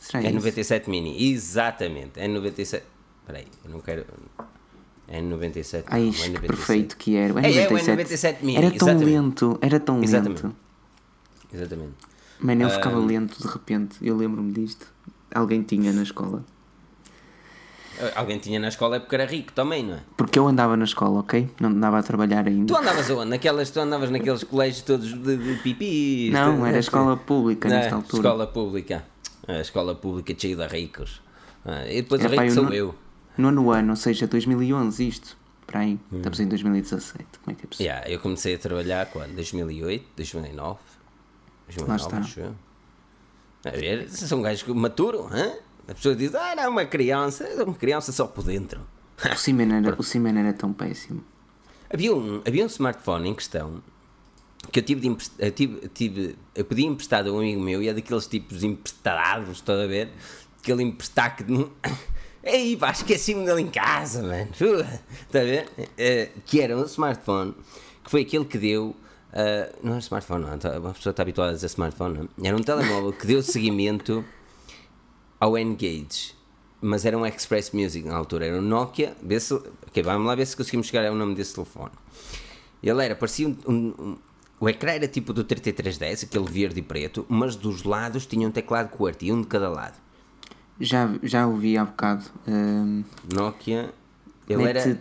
Será 0.00 0.22
É 0.22 0.26
isso? 0.26 0.34
97 0.36 0.90
Mini, 0.90 1.32
exatamente. 1.32 2.12
É 2.20 2.28
97. 2.28 2.84
Espera 3.20 3.38
aí, 3.38 3.46
eu 3.64 3.70
não 3.70 3.80
quero. 3.80 4.04
É 5.08 5.20
97. 5.20 5.86
Ai, 5.88 6.00
não, 6.00 6.06
é 6.06 6.10
isto 6.10 6.22
que 6.22 6.28
97. 6.30 6.46
perfeito 6.56 6.96
que 6.96 7.16
era. 7.16 7.34
O 7.34 7.38
É, 7.38 7.52
é 7.52 7.66
o 7.68 7.70
N97 7.70 7.96
N97 7.96 8.36
Mini, 8.42 8.56
Era 8.58 8.70
tão 8.70 8.88
exatamente. 8.88 9.04
lento, 9.10 9.58
era 9.60 9.80
tão 9.80 10.02
Exatamente. 10.02 10.42
lento. 10.44 10.56
Exatamente. 11.52 11.92
Mano, 12.38 12.62
ele 12.62 12.70
ficava 12.70 12.98
lento 12.98 13.38
de 13.42 13.48
repente. 13.48 13.96
Eu 14.02 14.16
lembro-me 14.16 14.52
disto. 14.52 14.86
Alguém 15.34 15.62
tinha 15.62 15.92
na 15.92 16.02
escola. 16.02 16.44
Alguém 18.14 18.38
tinha 18.38 18.58
na 18.58 18.68
escola 18.68 18.96
é 18.96 18.98
porque 19.00 19.14
era 19.14 19.24
rico 19.26 19.52
também, 19.52 19.84
não 19.84 19.94
é? 19.94 20.00
Porque 20.16 20.38
eu 20.38 20.46
andava 20.46 20.76
na 20.76 20.84
escola, 20.84 21.20
ok? 21.20 21.48
Não 21.60 21.70
andava 21.70 21.98
a 21.98 22.02
trabalhar 22.02 22.46
ainda. 22.46 22.66
Tu 22.72 22.76
andavas 22.76 23.08
onde? 23.10 23.30
Naquelas, 23.30 23.70
tu 23.70 23.80
andavas 23.80 24.10
naqueles 24.10 24.44
colégios 24.44 24.82
todos 24.82 25.12
de, 25.12 25.36
de 25.36 25.54
pipis? 25.62 26.32
Não, 26.32 26.62
de- 26.62 26.68
era 26.68 26.78
escola 26.78 27.16
pública 27.16 27.68
Não, 27.68 27.76
nesta 27.76 27.94
altura. 27.96 28.22
Escola 28.28 28.46
pública. 28.46 29.04
A 29.48 29.60
escola 29.60 29.94
pública 29.94 30.34
cheia 30.36 30.56
de 30.56 30.66
ricos. 30.66 31.20
Ah, 31.64 31.86
e 31.86 32.02
depois 32.02 32.22
É, 32.24 32.26
o 32.26 32.30
rico 32.30 32.42
eu 32.44 32.50
sou 32.50 32.68
eu. 32.72 32.94
Nono 33.38 33.70
ano, 33.70 33.90
ou 33.90 33.96
seja, 33.96 34.26
2011 34.26 35.06
isto. 35.08 35.36
Para 35.66 35.80
aí. 35.80 35.98
Estamos 36.12 36.40
em 36.40 36.48
2017. 36.48 37.24
Como 37.44 37.54
é 37.56 37.58
que 37.58 37.64
é 37.64 37.68
possível? 37.68 37.92
Hum. 37.92 37.96
Yeah, 37.96 38.10
eu 38.10 38.18
comecei 38.20 38.54
a 38.54 38.58
trabalhar 38.58 39.06
quando? 39.06 39.34
2008, 39.34 40.04
2009? 40.16 40.78
2009, 41.68 41.88
Lá 41.88 41.96
está. 41.96 42.18
acho 42.18 42.40
eu. 42.40 42.54
A 43.64 43.70
ver, 43.70 44.08
são 44.10 44.40
gajos 44.42 44.62
que 44.62 44.72
maturam, 44.72 45.28
hã? 45.30 45.52
A 45.90 45.94
pessoa 45.94 46.14
diz, 46.14 46.34
ah, 46.34 46.54
não, 46.54 46.70
uma 46.70 46.84
criança, 46.84 47.44
é 47.44 47.62
uma 47.62 47.74
criança 47.74 48.12
só 48.12 48.26
por 48.26 48.44
dentro. 48.44 48.80
O 49.32 49.36
Simen 49.36 49.70
era, 49.72 49.96
o 50.00 50.38
era 50.38 50.52
tão 50.52 50.72
péssimo. 50.72 51.22
Havia 51.92 52.14
um, 52.14 52.40
havia 52.46 52.62
um 52.62 52.68
smartphone 52.68 53.28
em 53.28 53.34
questão 53.34 53.82
que 54.70 54.78
eu 54.78 54.82
tive, 54.84 55.00
de 55.00 55.08
emprest- 55.08 55.32
eu 55.38 55.50
tive, 55.50 55.88
tive- 55.88 56.36
eu 56.54 56.64
pedi 56.64 56.84
emprestado 56.86 57.30
a 57.30 57.32
um 57.32 57.38
amigo 57.38 57.60
meu 57.60 57.82
e 57.82 57.88
é 57.88 57.92
daqueles 57.94 58.26
tipos 58.28 58.62
emprestados, 58.62 59.50
estás 59.56 59.80
a 59.80 59.86
ver? 59.86 60.10
Que 60.62 60.70
ele 60.70 60.84
emprestar 60.84 61.36
que. 61.36 61.44
Ei, 62.44 62.76
pá, 62.76 62.90
esqueci-me 62.92 63.44
dele 63.44 63.62
em 63.62 63.68
casa, 63.70 64.22
mano. 64.22 64.48
Está 64.52 65.40
a 65.40 65.44
ver? 65.44 65.68
Eh, 65.98 66.30
que 66.46 66.60
era 66.60 66.76
um 66.76 66.84
smartphone 66.84 67.54
que 68.04 68.10
foi 68.10 68.22
aquele 68.22 68.44
que 68.46 68.56
deu. 68.58 68.94
ah, 69.32 69.70
não 69.82 69.92
era 69.92 70.00
smartphone, 70.00 70.44
não. 70.46 70.56
tá- 70.58 70.78
Uma 70.78 70.94
pessoa 70.94 71.10
está 71.10 71.22
habituada 71.22 71.50
a 71.50 71.54
dizer 71.54 71.66
smartphone, 71.66 72.28
não. 72.38 72.46
Era 72.46 72.56
um 72.56 72.62
telemóvel 72.62 73.12
que 73.12 73.26
deu 73.26 73.42
seguimento 73.42 74.24
ao 75.40 75.56
N-Gage, 75.56 76.34
mas 76.82 77.04
era 77.04 77.16
um 77.16 77.24
Express 77.26 77.70
Music 77.72 78.06
na 78.06 78.14
altura, 78.16 78.46
era 78.46 78.58
um 78.58 78.62
Nokia. 78.62 79.16
Se, 79.40 79.54
ok, 79.54 80.02
vamos 80.02 80.26
lá 80.26 80.34
ver 80.34 80.46
se 80.46 80.56
conseguimos 80.56 80.86
chegar 80.86 81.06
ao 81.06 81.14
nome 81.14 81.34
desse 81.34 81.54
telefone. 81.54 81.90
Ele 82.82 83.04
era, 83.04 83.14
parecia 83.16 83.48
um, 83.48 83.56
um- 83.66 83.94
um- 83.98 84.16
o 84.60 84.68
ecrã 84.68 84.92
era 84.92 85.08
tipo 85.08 85.32
do 85.32 85.42
3310, 85.42 86.24
aquele 86.24 86.44
verde 86.44 86.80
e 86.80 86.82
preto, 86.82 87.24
mas 87.28 87.56
dos 87.56 87.82
lados 87.82 88.26
tinha 88.26 88.46
um 88.46 88.50
teclado 88.50 88.90
QWERTY, 88.90 89.32
um 89.32 89.40
de 89.40 89.46
cada 89.46 89.68
lado. 89.70 89.94
Já, 90.78 91.10
já 91.22 91.46
ouvi 91.46 91.76
há 91.78 91.84
bocado. 91.84 92.24
hum, 92.46 93.02
Nokia, 93.32 93.92
ele 94.48 94.64
era. 94.64 94.98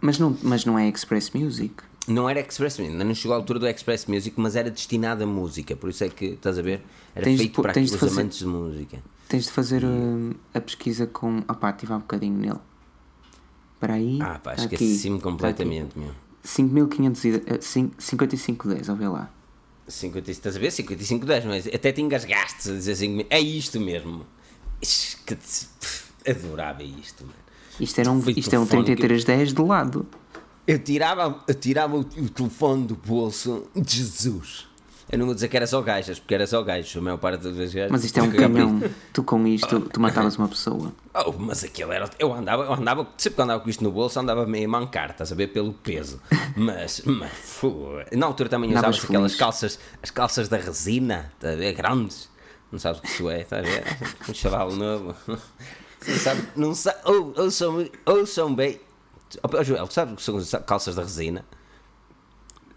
mas, 0.00 0.18
não, 0.18 0.36
mas 0.42 0.64
não 0.64 0.78
é 0.78 0.88
Express 0.88 1.30
Music. 1.32 1.74
Não 2.06 2.28
era 2.28 2.40
Express 2.40 2.78
Music, 2.78 2.92
ainda 2.92 3.04
não 3.04 3.14
chegou 3.14 3.34
à 3.34 3.36
altura 3.36 3.58
do 3.58 3.66
Express 3.68 4.06
Music, 4.06 4.34
mas 4.40 4.56
era 4.56 4.70
destinado 4.70 5.22
a 5.24 5.26
música, 5.26 5.76
por 5.76 5.90
isso 5.90 6.04
é 6.04 6.08
que, 6.08 6.24
estás 6.26 6.58
a 6.58 6.62
ver? 6.62 6.82
Era 7.14 7.24
Tens 7.24 7.32
de 7.36 7.38
feito 7.44 7.54
pôr- 7.56 7.62
para 7.64 7.72
de 7.74 7.80
os 7.80 7.94
fazer- 7.94 8.20
amantes 8.20 8.38
de 8.38 8.46
música. 8.46 8.98
Tens 9.28 9.44
de 9.44 9.50
fazer 9.50 9.84
hum, 9.84 10.32
a 10.54 10.60
pesquisa 10.60 11.06
com. 11.06 11.42
Ah 11.46 11.54
pá, 11.54 11.70
estive 11.70 11.92
há 11.92 11.98
bocadinho 11.98 12.38
nele. 12.38 12.58
Espera 13.74 13.94
aí. 13.94 14.18
Ah, 14.20 14.38
pá, 14.42 14.54
esqueci-me 14.54 15.20
completamente, 15.20 15.98
meu. 15.98 16.10
aqui. 17.36 17.64
5510, 17.64 18.88
ouve 18.88 19.06
lá. 19.06 19.30
50, 19.86 20.30
estás 20.30 20.56
a 20.56 20.58
ver? 20.58 20.70
5510, 20.70 21.44
mas 21.44 21.66
até 21.66 21.92
te 21.92 22.00
engasgaste 22.00 22.70
a 22.70 22.72
dizer 22.72 22.96
5 22.96 23.16
mil. 23.16 23.26
É 23.30 23.40
isto 23.40 23.78
mesmo. 23.80 24.26
Que, 25.26 25.36
adorava 26.30 26.82
isto, 26.82 27.24
mano. 27.24 27.34
Isto, 27.80 28.00
era 28.00 28.10
um, 28.10 28.20
Foi 28.20 28.32
isto 28.36 28.54
é 28.54 28.58
um 28.58 28.66
telefone 28.66 28.96
que- 28.96 29.02
3310 29.02 29.52
de 29.52 29.62
lado. 29.62 30.06
Eu 30.66 30.78
tirava, 30.78 31.42
eu 31.46 31.54
tirava 31.54 31.96
o, 31.96 32.00
o 32.00 32.28
telefone 32.28 32.86
do 32.86 32.94
bolso, 32.94 33.66
Jesus. 33.74 34.67
Eu 35.10 35.18
não 35.18 35.26
vou 35.26 35.34
dizer 35.34 35.48
que 35.48 35.56
era 35.56 35.66
só 35.66 35.80
gajas, 35.80 36.18
porque 36.18 36.34
era 36.34 36.46
só 36.46 36.62
gajos, 36.62 36.94
a 36.96 37.00
maior 37.00 37.16
parte 37.16 37.42
das 37.42 37.56
vezes 37.56 37.74
gajas. 37.74 37.90
Mas 37.90 38.04
isto 38.04 38.18
é 38.18 38.22
um 38.22 38.30
canhão. 38.30 38.82
Tu 39.12 39.22
com 39.22 39.46
isto, 39.46 39.80
tu 39.80 40.00
matavas 40.00 40.36
uma 40.36 40.48
pessoa. 40.48 40.92
Oh, 41.14 41.32
mas 41.32 41.64
aquilo 41.64 41.92
era. 41.92 42.10
Eu 42.18 42.32
andava, 42.32 42.64
eu 42.64 42.74
andava, 42.74 43.06
sempre 43.16 43.36
que 43.36 43.42
andava 43.42 43.60
com 43.60 43.70
isto 43.70 43.82
no 43.82 43.90
bolso, 43.90 44.20
andava 44.20 44.46
meio 44.46 44.66
a 44.66 44.68
mancar, 44.68 45.10
estás 45.10 45.32
a 45.32 45.34
ver? 45.34 45.48
Pelo 45.48 45.72
peso. 45.72 46.20
Mas, 46.54 47.00
mas 47.06 47.32
fu, 47.32 47.88
na 48.12 48.26
altura 48.26 48.50
também 48.50 48.70
Andavas 48.70 48.96
usava 48.98 49.08
aquelas 49.08 49.34
calças, 49.34 49.78
as 50.02 50.10
calças 50.10 50.48
da 50.48 50.58
resina, 50.58 51.32
estás 51.34 51.54
a 51.54 51.56
ver? 51.56 51.72
Grandes. 51.72 52.28
Não 52.70 52.78
sabes 52.78 52.98
o 52.98 53.02
que 53.02 53.08
isso 53.08 53.30
é, 53.30 53.40
estás 53.40 53.66
a 53.66 53.70
ver? 53.70 53.84
Um 54.28 54.34
chaval 54.34 54.70
novo. 54.72 55.14
Não 56.06 56.16
sabe, 56.16 56.42
não 56.54 56.74
sabe, 56.74 56.98
ou, 57.04 57.32
ouçam, 57.36 57.88
ouçam 58.06 58.54
bem. 58.54 58.80
Oh, 59.42 59.64
Joel, 59.64 59.90
sabes 59.90 60.12
o 60.12 60.16
que 60.16 60.22
são 60.22 60.36
as 60.36 60.64
calças 60.64 60.94
da 60.94 61.02
resina? 61.02 61.44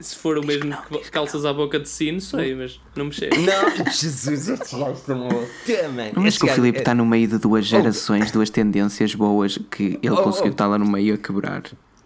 Se 0.01 0.15
for 0.15 0.37
o 0.37 0.45
mesmo 0.45 0.75
que 0.89 1.11
calças 1.11 1.45
à 1.45 1.53
boca 1.53 1.79
de 1.79 1.87
sino, 1.87 2.19
sei, 2.19 2.55
mas 2.55 2.79
não 2.95 3.05
me 3.05 3.11
chega. 3.13 3.35
Não, 3.37 3.85
Jesus, 3.91 4.49
estes 4.49 4.73
gajos 4.73 4.99
estão 4.99 5.27
a 5.27 5.31
também. 5.65 6.11
Não 6.15 6.25
és 6.25 6.37
que 6.37 6.45
o 6.45 6.47
Filipe 6.47 6.79
está 6.79 6.93
no 6.93 7.05
meio 7.05 7.27
de 7.27 7.37
duas 7.37 7.65
gerações, 7.65 8.31
duas 8.31 8.49
tendências 8.49 9.13
boas 9.15 9.57
que 9.69 9.99
ele 10.01 10.11
Oh, 10.11 10.23
conseguiu 10.23 10.49
oh. 10.49 10.53
estar 10.53 10.67
lá 10.67 10.77
no 10.77 10.85
meio 10.89 11.15
a 11.15 11.17
quebrar. 11.17 11.63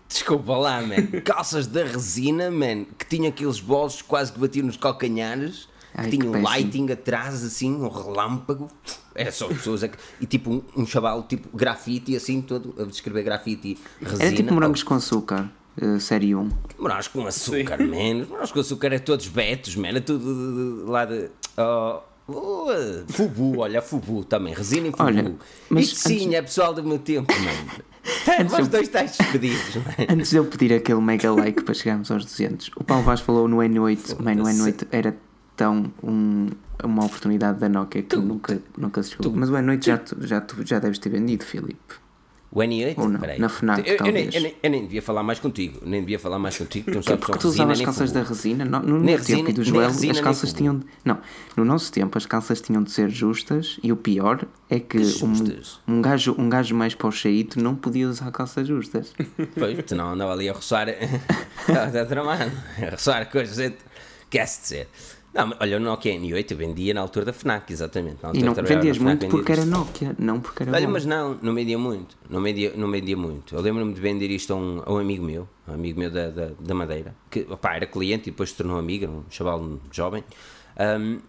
Desculpa 0.08 0.56
lá, 0.56 0.82
man. 0.82 1.22
Calças 1.24 1.66
da 1.68 1.84
resina, 1.84 2.52
man, 2.52 2.86
que 2.98 3.06
tinham 3.08 3.28
aqueles 3.30 3.60
bolsos 3.60 4.02
quase 4.02 4.32
que 4.32 4.40
batiam 4.40 4.66
nos 4.68 4.78
calcanhares, 4.78 5.68
Ai, 5.94 6.06
que 6.06 6.12
que 6.12 6.18
tinham 6.18 6.30
um 6.30 6.34
péssimo. 6.34 6.50
lighting 6.50 6.92
atrás, 6.92 7.44
assim, 7.44 7.74
um 7.74 7.88
relâmpago. 7.88 8.68
Era 9.16 9.32
só 9.32 9.48
pessoas 9.48 9.82
aqui. 9.84 9.98
E 10.22 10.26
tipo 10.26 10.52
um, 10.52 10.62
um 10.78 10.86
chaval, 10.86 11.24
tipo 11.24 11.50
grafite, 11.58 12.16
assim, 12.16 12.42
todo 12.42 12.76
a 12.78 12.84
descrever 12.86 13.24
grafite 13.24 13.78
resina. 14.02 14.24
Era 14.26 14.36
tipo 14.36 14.54
morangos 14.54 14.84
com 14.84 14.94
açúcar, 14.94 15.50
eh, 15.82 16.00
série 16.00 16.36
1. 16.36 16.50
Morangos 16.80 17.08
com 17.08 17.26
açúcar, 17.28 17.78
man. 17.80 18.26
Morangos 18.30 18.52
com 18.52 18.60
açúcar 18.60 18.94
é 18.94 19.00
todos 19.00 19.28
betos, 19.28 19.76
man. 19.76 19.90
É 19.90 20.00
tudo 20.00 20.20
de- 20.24 20.84
de- 20.86 20.90
lá 20.92 21.06
de. 21.06 21.30
oh, 21.58 22.00
oh, 22.28 22.68
fubu, 23.10 23.60
olha, 23.60 23.82
fubu 23.82 24.24
também. 24.26 24.54
Resina 24.54 24.88
e 24.88 24.92
fubu. 24.92 25.04
Olha, 25.04 25.36
mas 25.70 25.86
Isto 25.86 26.08
sim, 26.08 26.26
antes- 26.28 26.34
é 26.34 26.42
pessoal 26.42 26.74
do 26.74 26.84
meu 26.84 27.00
tempo, 27.00 27.32
man. 27.34 27.84
Vós 28.50 28.68
dois 28.68 28.84
estáis 28.88 29.18
despedidos, 29.18 29.76
man. 29.76 30.06
Antes 30.10 30.30
de 30.30 30.38
eu 30.38 30.46
pedir 30.46 30.74
aquele 30.74 31.02
mega 31.02 31.32
like 31.32 31.64
para 31.64 31.74
chegarmos 31.74 32.12
aos 32.12 32.24
200, 32.26 32.70
o 32.76 32.84
Paulo 32.84 33.04
Vaz 33.04 33.20
falou 33.22 33.48
no 33.48 33.58
N8. 33.58 34.22
Mano, 34.24 34.44
o 34.44 34.48
N8 34.48 34.88
era 34.92 35.16
tão 35.56 35.92
um- 36.04 36.50
uma 36.84 37.06
oportunidade 37.06 37.60
da 37.60 37.70
Nokia 37.70 38.04
que 38.04 38.16
nunca, 38.18 38.62
nunca 38.78 39.02
se 39.02 39.12
chegou. 39.12 39.32
Mas 39.34 39.50
o 39.50 39.54
N8 39.54 39.84
já, 39.86 39.98
tu- 39.98 40.18
já, 40.28 40.42
tu- 40.42 40.66
já 40.66 40.78
deves 40.80 41.00
ter 41.00 41.10
vendido, 41.10 41.44
Filipe. 41.46 41.96
O 42.56 42.60
N8? 42.60 42.94
Ou 42.98 43.10
não, 43.10 43.20
Peraí. 43.20 43.38
na 43.38 43.50
FNAC, 43.50 43.86
eu, 43.86 43.98
eu, 43.98 44.12
nem, 44.14 44.30
eu, 44.34 44.42
nem, 44.42 44.56
eu 44.64 44.70
nem 44.70 44.82
devia 44.84 45.02
falar 45.02 45.22
mais 45.24 45.40
contigo. 45.40 45.80
Nem 45.86 46.00
devia 46.00 46.18
falar 46.18 46.40
mais 46.40 46.58
contigo. 46.58 46.86
Tu 46.90 46.96
não 46.96 47.02
Que 47.02 47.10
é 47.10 47.12
sabes 47.12 47.26
porque 47.26 47.40
tu 47.42 47.48
usavas 47.50 47.82
calças 47.82 48.12
da 48.14 48.24
resina. 48.24 48.64
No, 48.64 48.80
no 48.80 49.00
Nem 49.02 49.18
resina, 49.18 49.40
tempo 49.40 49.52
do 49.52 49.62
Joel, 49.64 49.88
resina, 49.90 50.14
as 50.14 50.22
calças 50.22 50.54
tinham. 50.54 50.80
de- 50.80 50.86
Não, 51.04 51.20
no 51.58 51.66
nosso 51.66 51.92
tempo 51.92 52.18
as 52.18 52.26
calças 52.26 52.62
tinham 52.62 52.82
de 52.82 52.92
ser 52.92 53.10
justas 53.10 53.78
e 53.84 53.92
o 53.92 53.98
pior 53.98 54.46
é 54.70 54.80
que 54.80 55.00
Que 55.00 55.26
um, 55.26 55.96
um, 55.98 56.02
gajo, 56.02 56.34
um 56.38 56.48
gajo 56.50 56.74
mais 56.74 56.96
para 56.96 57.08
o 57.08 57.12
cheito 57.12 57.62
não 57.62 57.76
podia 57.76 58.08
usar 58.08 58.32
calças 58.32 58.66
justas. 58.66 59.14
Pois, 59.54 59.78
tu 59.86 59.94
não 59.94 60.14
andava 60.14 60.32
ali 60.32 60.48
a 60.48 60.54
roçar. 60.54 60.88
Está 61.68 62.06
tramado. 62.06 62.50
A 62.82 62.92
roçar 62.92 63.30
coisas. 63.30 63.74
Quer-se 64.30 64.62
dizer. 64.62 64.88
Não, 65.36 65.54
olha, 65.60 65.76
o 65.76 65.80
Nokia 65.82 66.14
N8 66.14 66.52
eu 66.52 66.58
vendia 66.58 66.94
na 66.94 67.02
altura 67.02 67.26
da 67.26 67.34
Fnac, 67.34 67.72
exatamente. 67.72 68.20
E 68.34 68.42
não 68.42 68.54
vendias 68.54 68.98
na 68.98 69.12
FNAC, 69.12 69.24
muito 69.24 69.28
porque 69.28 69.52
era. 69.52 69.66
Nokia, 69.66 70.16
não 70.18 70.40
porque 70.40 70.64
era 70.64 70.72
Olha, 70.72 70.86
bom. 70.88 70.94
mas 70.94 71.06
não, 71.06 71.38
não 71.42 71.54
vendia 71.54 71.78
muito. 71.78 72.18
Não 72.30 72.42
vendia, 72.42 72.72
não 72.74 72.90
vendia 72.90 73.18
muito. 73.18 73.54
Eu 73.54 73.62
lembro-me 73.62 73.94
de 73.94 74.00
vender 74.00 74.32
isto 74.32 74.54
a 74.54 74.56
um, 74.56 74.82
a 74.86 74.94
um 74.94 74.98
amigo 74.98 75.26
meu, 75.26 75.46
um 75.68 75.74
amigo 75.74 76.00
meu 76.00 76.10
da, 76.10 76.30
da, 76.30 76.52
da 76.58 76.74
Madeira, 76.74 77.14
que 77.30 77.46
opá, 77.50 77.76
era 77.76 77.86
cliente 77.86 78.30
e 78.30 78.32
depois 78.32 78.52
se 78.52 78.56
tornou 78.56 78.80
amigo, 78.80 79.04
era 79.04 79.12
um 79.12 79.24
chaval 79.30 79.78
jovem. 79.92 80.24
Um, 80.80 81.20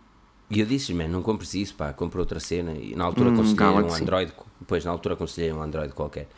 e 0.49 0.61
eu 0.61 0.67
disse, 0.67 0.95
man, 0.95 1.09
não 1.09 1.23
compres 1.23 1.55
isso, 1.55 1.75
pá, 1.75 1.93
compra 1.93 2.21
outra 2.21 2.39
cena. 2.39 2.75
E 2.75 2.95
na 2.95 3.05
altura 3.05 3.31
Um 3.31 3.35
aconselhei 3.35 3.69
um. 3.69 3.93
Android, 3.93 4.33
depois 4.61 4.85
na 4.85 4.93
altura 4.93 5.15
aconselhei 5.15 5.53
um 5.53 5.61
Android 5.61 5.93
qualquer. 5.93 6.29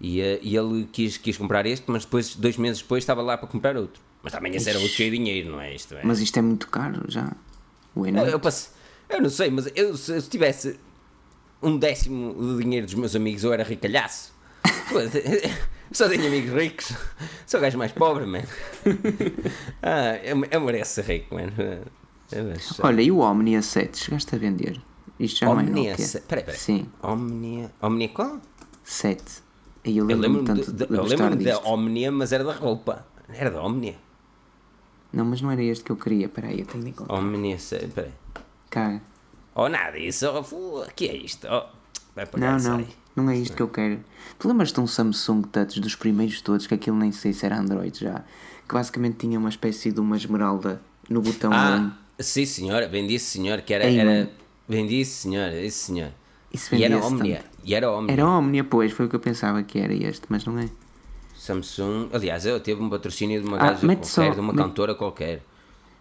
E, 0.00 0.22
eh, 0.22 0.40
e 0.42 0.56
ele 0.56 0.88
quis, 0.90 1.18
quis 1.18 1.36
comprar 1.36 1.66
este, 1.66 1.84
mas 1.88 2.06
depois, 2.06 2.34
dois 2.34 2.56
meses 2.56 2.80
depois, 2.80 3.02
estava 3.02 3.20
lá 3.20 3.36
para 3.36 3.46
comprar 3.46 3.76
outro. 3.76 4.00
Mas 4.22 4.32
também 4.32 4.54
esse 4.54 4.68
era 4.68 4.78
outro 4.78 4.94
cheio 4.94 5.10
de 5.10 5.16
dinheiro, 5.18 5.50
não 5.52 5.60
é 5.60 5.74
isto? 5.74 5.94
É? 5.94 6.00
Mas 6.04 6.20
isto 6.20 6.38
é 6.38 6.42
muito 6.42 6.68
caro 6.68 7.04
já. 7.08 7.32
O 7.94 8.06
Eu, 8.06 8.12
N8. 8.12 8.28
eu, 8.28 8.40
passe- 8.40 8.68
eu 9.08 9.20
não 9.22 9.30
sei, 9.30 9.50
mas 9.50 9.68
eu, 9.74 9.96
se 9.96 10.12
eu 10.12 10.22
tivesse 10.22 10.78
um 11.62 11.76
décimo 11.78 12.32
do 12.34 12.62
dinheiro 12.62 12.86
dos 12.86 12.94
meus 12.94 13.16
amigos, 13.16 13.42
eu 13.44 13.52
era 13.52 13.62
ricalhaço. 13.64 14.32
Só 15.92 16.08
tenho 16.08 16.26
amigos 16.26 16.52
ricos. 16.52 16.92
Sou 17.46 17.58
o 17.58 17.62
gajo 17.62 17.76
mais 17.78 17.92
pobre, 17.92 18.24
mano. 18.26 18.46
Ah, 19.82 20.16
eu, 20.22 20.40
eu 20.50 20.60
mereço 20.60 20.92
ser 20.94 21.04
rico, 21.04 21.34
mano. 21.34 21.52
Eu 22.30 22.52
Olha, 22.82 23.02
e 23.02 23.10
o 23.10 23.18
Omnia 23.18 23.60
7? 23.62 23.98
Chegaste 23.98 24.34
a 24.34 24.38
vender? 24.38 24.80
Isto 25.18 25.40
já 25.40 25.46
não 25.46 25.58
é 25.60 25.62
Omnia. 25.64 25.90
Nokia. 25.90 26.06
se- 26.06 26.20
Peraí, 26.20 26.44
peraí. 26.44 26.58
Sim, 26.60 26.86
Omnia. 27.02 27.72
Omnia 27.82 28.08
qual? 28.10 28.40
7. 28.84 29.22
E 29.84 29.96
eu 29.96 30.04
Eu 30.08 30.16
lembro-me 30.16 30.36
lembro-me 30.38 30.46
tanto 30.64 30.72
de- 30.72 30.86
de, 30.86 30.94
eu 30.94 31.02
lembro-me 31.02 31.44
da. 31.44 31.58
Omnia, 31.60 32.12
mas 32.12 32.32
era 32.32 32.44
da 32.44 32.52
roupa. 32.52 33.04
Era 33.28 33.50
da 33.50 33.62
Omnia. 33.62 33.96
Não, 35.12 35.24
mas 35.24 35.40
não 35.42 35.50
era 35.50 35.62
este 35.62 35.84
que 35.84 35.90
eu 35.92 35.96
queria. 35.96 36.26
Espera 36.26 36.48
aí, 36.48 36.60
eu 36.60 36.66
tenho 36.66 36.84
de 36.84 36.90
encontrar. 36.90 37.16
Omnia. 37.16 37.58
se- 37.58 37.86
Peraí. 37.88 38.12
Cá. 38.70 39.00
Oh, 39.54 39.68
nada 39.68 39.98
disso. 39.98 40.28
Oh, 40.32 40.42
fu- 40.42 40.84
que 40.94 41.06
é 41.08 41.16
isto? 41.16 41.46
Oh, 41.50 41.64
vai 42.14 42.26
para 42.26 42.38
Não, 42.40 42.52
não. 42.52 42.60
sai. 42.60 42.86
Não 43.16 43.28
é 43.28 43.36
isto 43.36 43.56
que 43.56 43.62
eu 43.62 43.68
quero. 43.68 44.00
Tu 44.38 44.46
lembras 44.48 44.72
de 44.72 44.80
um 44.80 44.86
Samsung 44.86 45.42
Touch 45.42 45.80
dos 45.80 45.96
primeiros 45.96 46.40
todos, 46.40 46.66
que 46.66 46.74
aquilo 46.74 46.96
nem 46.96 47.10
sei 47.10 47.32
se 47.32 47.44
era 47.44 47.58
Android 47.58 47.98
já, 47.98 48.22
que 48.68 48.72
basicamente 48.74 49.16
tinha 49.16 49.38
uma 49.38 49.48
espécie 49.48 49.90
de 49.90 50.00
uma 50.00 50.16
esmeralda 50.16 50.80
no 51.08 51.20
botão 51.20 51.50
Ah, 51.52 51.96
Sim, 52.20 52.46
senhora, 52.46 52.86
vendi 52.88 53.14
esse 53.14 53.24
senhor, 53.26 53.60
que 53.62 53.74
era. 53.74 53.84
Ei, 53.86 53.98
era 53.98 54.30
vendi 54.68 55.00
esse 55.00 55.12
senhor, 55.22 55.52
esse 55.52 55.76
senhor. 55.86 56.12
Isso 56.52 56.72
E 56.74 56.84
era 56.84 56.98
Omnia. 57.04 57.36
tanto. 57.38 57.48
E 57.64 57.74
era 57.74 57.90
Omnia. 57.90 58.12
Era 58.12 58.26
Omnia, 58.28 58.62
pois, 58.64 58.92
foi 58.92 59.06
o 59.06 59.08
que 59.08 59.16
eu 59.16 59.20
pensava 59.20 59.62
que 59.62 59.78
era 59.78 59.92
este, 59.92 60.22
mas 60.28 60.44
não 60.44 60.56
é. 60.58 60.68
Samsung. 61.40 62.08
Aliás, 62.12 62.44
eu 62.44 62.60
teve 62.60 62.82
um 62.82 62.90
patrocínio 62.90 63.40
de 63.40 63.48
uma 63.48 63.56
Ah, 63.56 63.74
qualquer, 63.74 64.04
só- 64.04 64.28
de 64.30 64.40
uma 64.40 64.52
mete- 64.52 64.62
cantora 64.62 64.94
qualquer. 64.94 65.42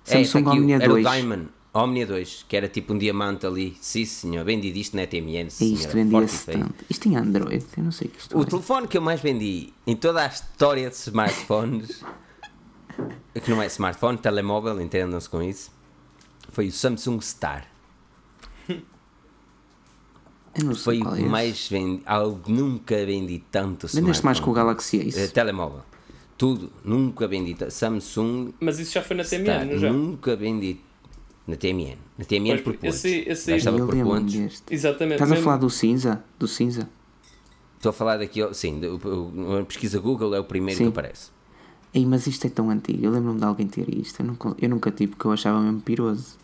Samsung 0.03 0.21
esse 0.21 0.37
aqui, 0.37 0.49
Omnia 0.49 0.75
era 0.75 0.87
2. 0.87 1.05
o 1.05 1.09
Diamond. 1.09 1.47
Omnia 1.73 2.05
2, 2.07 2.45
que 2.49 2.57
era 2.57 2.67
tipo 2.67 2.93
um 2.93 2.97
diamante 2.97 3.45
ali. 3.45 3.77
Sim, 3.79 4.03
senhor. 4.03 4.43
Vendi 4.43 4.71
disto 4.71 4.97
na 4.97 5.05
TMN. 5.05 5.47
É 5.47 5.49
Sim, 5.49 5.73
isto, 5.75 5.93
vendia-se 5.93 6.45
tanto. 6.51 6.73
Isto 6.89 7.07
em 7.07 7.15
Android, 7.15 7.63
eu 7.77 7.83
não 7.83 7.91
sei 7.91 8.07
o 8.07 8.11
que 8.11 8.19
isto 8.19 8.37
O 8.37 8.41
é. 8.41 8.45
telefone 8.45 8.87
que 8.87 8.97
eu 8.97 9.01
mais 9.01 9.21
vendi 9.21 9.71
em 9.87 9.95
toda 9.95 10.23
a 10.23 10.27
história 10.27 10.89
de 10.89 10.95
smartphones, 10.95 12.03
que 13.43 13.49
não 13.51 13.61
é 13.61 13.67
smartphone, 13.67 14.17
telemóvel, 14.17 14.81
entendam-se 14.81 15.29
com 15.29 15.41
isso, 15.41 15.71
foi 16.51 16.67
o 16.67 16.71
Samsung 16.71 17.21
Star. 17.21 17.65
Foi 20.83 20.99
o 21.01 21.15
é 21.15 21.21
mais 21.21 21.67
vendi. 21.67 22.01
Algo 22.05 22.41
nunca 22.51 22.95
vendi 23.05 23.43
tanto 23.51 23.87
Vendeste 23.87 24.25
mais 24.25 24.39
com 24.39 24.51
o. 24.51 24.53
Galaxy 24.53 24.97
Ace. 24.97 25.27
telemóvel. 25.31 25.81
Tudo. 26.37 26.71
Nunca 26.83 27.27
vendi. 27.27 27.55
Samsung 27.69 28.53
Mas 28.59 28.79
isso 28.79 28.93
já 28.93 29.01
foi 29.01 29.15
na. 29.17 29.23
TMN, 29.23 29.65
não 29.73 29.77
já? 29.79 29.91
Nunca 29.91 30.35
vendi. 30.35 30.77
Na 31.45 31.55
TMN. 31.55 31.97
Na 32.17 32.25
TMN 32.25 32.49
Pois, 32.49 32.61
por 32.61 32.73
porque 32.73 32.87
pontos. 32.87 33.05
esse- 33.05 33.29
esse 33.29 33.51
Já 33.51 33.57
estava 33.57 33.77
Eu 33.79 33.87
por 33.87 33.95
pontos. 33.95 34.63
Exatamente. 34.69 35.21
Estás 35.21 35.31
a 35.31 35.35
falar 35.43 35.57
do 35.57 35.69
cinza? 35.69 36.23
Do 36.37 36.47
cinza? 36.47 36.89
Estou 37.77 37.89
a 37.89 37.93
falar 37.93 38.17
daquele. 38.17 38.53
Sim, 38.53 38.79
a 39.59 39.65
pesquisa 39.65 39.99
Google 39.99 40.35
é 40.35 40.39
o 40.39 40.43
primeiro 40.43 40.77
Sim. 40.77 40.83
que 40.85 40.89
aparece. 40.89 41.31
Ei, 41.93 42.05
mas 42.05 42.27
isto 42.27 42.45
é 42.45 42.49
tão 42.49 42.69
antigo. 42.69 43.03
Eu 43.03 43.11
lembro-me 43.11 43.39
de 43.39 43.45
alguém 43.45 43.65
ter 43.67 43.89
isto. 43.89 44.19
Eu 44.21 44.27
nunca, 44.27 44.55
eu 44.61 44.69
nunca 44.69 44.91
tive 44.91 45.11
porque 45.13 45.25
eu 45.25 45.31
achava 45.31 45.59
mesmo 45.59 45.81
piroso. 45.81 46.37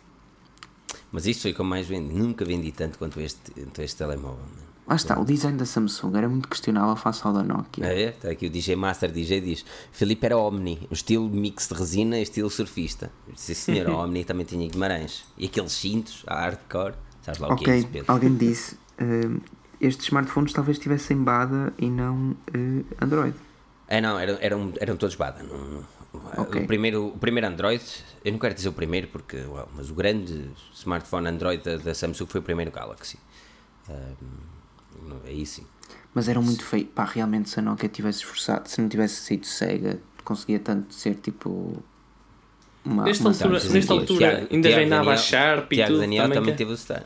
Mas 1.16 1.24
isto 1.24 1.40
foi 1.42 1.52
o 1.52 1.54
que 1.54 1.60
eu 1.62 1.64
mais 1.64 1.86
vendi. 1.86 2.12
Nunca 2.12 2.44
vendi 2.44 2.70
tanto 2.72 2.98
quanto 2.98 3.18
este, 3.22 3.50
quanto 3.52 3.80
este 3.80 3.96
telemóvel. 3.96 4.36
mano. 4.38 4.66
Lá 4.86 4.96
está, 4.96 5.18
o 5.18 5.24
design 5.24 5.56
da 5.56 5.64
Samsung 5.64 6.14
era 6.14 6.28
muito 6.28 6.46
questionável 6.46 6.94
face 6.94 7.26
ao 7.26 7.32
da 7.32 7.42
Nokia. 7.42 7.86
Ah, 7.86 7.92
é? 7.94 8.08
Está 8.10 8.28
aqui 8.28 8.46
o 8.46 8.50
DJ 8.50 8.76
Master 8.76 9.10
DJ 9.10 9.40
diz: 9.40 9.64
Filipe 9.92 10.26
era 10.26 10.36
Omni, 10.36 10.86
o 10.90 10.92
estilo 10.92 11.26
mix 11.26 11.68
de 11.68 11.74
resina, 11.74 12.18
estilo 12.20 12.50
surfista. 12.50 13.10
Sim, 13.34 13.54
senhor, 13.54 13.88
Omni 13.96 14.24
também 14.26 14.44
tinha 14.44 14.68
Guimarães. 14.68 15.24
E 15.38 15.46
aqueles 15.46 15.72
cintos, 15.72 16.22
a 16.26 16.34
hardcore. 16.38 16.92
Sabes 17.22 17.40
lá 17.40 17.48
o 17.48 17.56
que 17.56 17.70
é 17.70 17.78
isso, 17.78 17.88
Pedro? 17.88 18.12
alguém 18.12 18.36
disse. 18.36 18.76
eh, 18.98 19.40
estes 19.80 20.04
smartphones 20.08 20.52
talvez 20.52 20.78
tivessem 20.78 21.16
Bada 21.16 21.72
e 21.78 21.88
não 21.88 22.36
eh, 22.52 22.84
Android. 23.02 23.34
É, 23.88 24.02
não, 24.02 24.18
eram, 24.20 24.36
eram, 24.42 24.72
eram 24.78 24.96
todos 24.98 25.16
Bada. 25.16 25.42
Não, 25.42 25.56
não- 25.56 25.95
Ok. 26.12 26.62
o, 26.62 26.66
primeiro, 26.66 27.08
o 27.08 27.18
primeiro 27.18 27.46
Android, 27.46 27.82
eu 28.24 28.32
não 28.32 28.38
quero 28.38 28.54
dizer 28.54 28.68
o 28.68 28.72
primeiro, 28.72 29.08
porque, 29.08 29.36
uau, 29.42 29.68
mas 29.74 29.90
o 29.90 29.94
grande 29.94 30.50
smartphone 30.74 31.28
Android 31.28 31.62
da, 31.62 31.76
da 31.76 31.94
Samsung 31.94 32.26
foi 32.26 32.40
o 32.40 32.44
primeiro 32.44 32.70
Galaxy. 32.70 33.18
Não- 35.02 35.20
aí 35.24 35.44
sim. 35.46 35.64
Mas 36.14 36.28
eram 36.28 36.42
muito 36.42 36.64
feios. 36.64 36.88
Pá, 36.94 37.04
realmente 37.04 37.48
se 37.50 37.58
a 37.58 37.62
Nokia 37.62 37.88
tivesse 37.88 38.20
esforçado, 38.20 38.68
se 38.68 38.80
não 38.80 38.88
tivesse 38.88 39.20
sido 39.20 39.46
cega, 39.46 40.00
conseguia 40.24 40.58
tanto 40.58 40.94
ser 40.94 41.14
tipo. 41.16 41.82
Uma, 42.84 43.04
Nesta 43.04 43.24
uma 43.24 43.30
altura- 43.30 43.64
nesta 43.68 43.92
altura 43.92 44.48
ainda 44.50 44.68
reinava 44.68 45.12
a 45.12 45.16
Sharp 45.16 45.72
e 45.72 45.76
Tiago 45.76 45.92
tudo 45.92 46.00
Daniel 46.00 46.30
também, 46.30 46.54
teve 46.54 46.72
o 46.72 46.76
Star. 46.76 47.04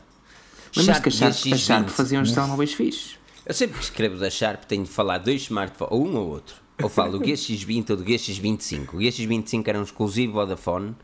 Lembras 0.77 0.99
que 0.99 1.09
a 1.09 1.11
Sharp, 1.11 1.31
a 1.31 1.35
GX20. 1.35 1.57
Sharp 1.57 1.89
fazia 1.89 2.19
uns 2.21 2.31
telemóveis 2.31 2.73
fixes? 2.73 3.17
Eu 3.45 3.53
sempre 3.53 3.77
que 3.79 3.83
escrevo 3.83 4.17
da 4.17 4.29
Sharp 4.29 4.63
tenho 4.65 4.83
de 4.83 4.89
falar 4.91 5.17
dois 5.17 5.41
smartphones, 5.41 5.91
ou 5.91 6.07
um 6.07 6.15
ou 6.15 6.27
outro. 6.29 6.55
Ou 6.83 6.89
falo 6.89 7.19
do 7.19 7.25
GX20 7.25 7.91
ou 7.91 7.97
do 7.97 8.03
GX25. 8.03 8.93
O 8.93 8.97
GX25 8.97 9.67
era 9.67 9.79
um 9.79 9.83
exclusivo 9.83 10.33
Vodafone, 10.33 10.95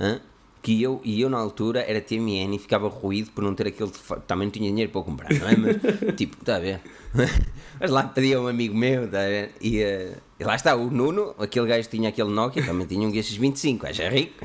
hã? 0.00 0.20
que 0.64 0.82
eu, 0.82 0.98
e 1.04 1.20
eu 1.20 1.28
na 1.28 1.36
altura 1.36 1.84
era 1.86 2.00
TMN 2.00 2.54
e 2.54 2.58
ficava 2.58 2.88
ruído 2.88 3.30
por 3.32 3.44
não 3.44 3.54
ter 3.54 3.66
aquele 3.66 3.90
telefone. 3.90 4.22
Também 4.26 4.46
não 4.46 4.52
tinha 4.52 4.70
dinheiro 4.70 4.90
para 4.90 5.02
comprar, 5.02 5.28
não 5.30 5.46
é? 5.46 5.56
Mas, 5.56 5.76
tipo, 6.16 6.38
está 6.40 6.56
a 6.56 6.58
ver? 6.58 6.80
Mas 7.78 7.90
lá 7.90 8.02
pedia 8.04 8.40
um 8.40 8.46
amigo 8.46 8.74
meu, 8.74 9.04
está 9.04 9.20
a 9.20 9.26
ver? 9.26 9.52
E, 9.60 9.82
eh, 9.82 10.16
e 10.40 10.44
lá 10.44 10.56
está, 10.56 10.74
o 10.74 10.90
Nuno, 10.90 11.34
aquele 11.38 11.66
gajo 11.66 11.86
que 11.86 11.98
tinha 11.98 12.08
aquele 12.08 12.30
Nokia, 12.30 12.64
também 12.64 12.86
tinha 12.86 13.06
um 13.06 13.12
GX25, 13.12 13.78
gajo 13.78 14.02
é 14.02 14.08
rico. 14.08 14.42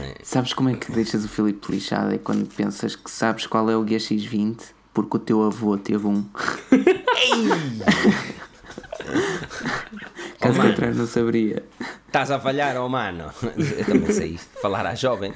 é? 0.00 0.14
Sabes 0.24 0.52
como 0.52 0.68
é 0.68 0.74
que 0.74 0.90
deixas 0.90 1.24
o 1.24 1.28
Filipe 1.28 1.70
lixado? 1.70 2.12
É 2.12 2.18
quando 2.18 2.44
pensas 2.52 2.96
que 2.96 3.08
sabes 3.08 3.46
qual 3.46 3.70
é 3.70 3.76
o 3.76 3.84
GX20 3.84 4.72
porque 4.92 5.16
o 5.16 5.20
teu 5.20 5.42
avô 5.42 5.78
teve 5.78 6.06
um. 6.06 6.24
Caso 10.40 10.58
mano. 10.58 10.70
contrário, 10.70 10.96
não 10.96 11.06
saberia. 11.06 11.64
Estás 12.06 12.30
a 12.30 12.38
falhar, 12.40 12.76
oh 12.76 12.88
mano. 12.88 13.32
Eu 13.56 13.84
também 13.84 14.12
sei 14.12 14.28
isto. 14.30 14.48
Falar 14.60 14.86
à 14.86 14.94
jovem. 14.94 15.32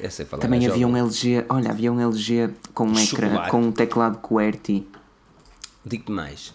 Eu 0.00 0.10
sei 0.10 0.26
falar 0.26 0.42
Também 0.42 0.66
à 0.66 0.70
havia 0.70 0.86
um 0.86 0.96
jovem. 0.96 1.06
LG, 1.38 1.46
olha, 1.48 1.70
havia 1.70 1.92
um 1.92 2.00
LG 2.00 2.50
com 2.74 2.86
um 2.86 2.92
ecrã, 2.98 3.28
Chocolate. 3.28 3.50
com 3.50 3.60
um 3.62 3.72
teclado 3.72 4.18
QWERTY 4.18 4.86
Digo-te 5.84 6.10
mais. 6.12 6.54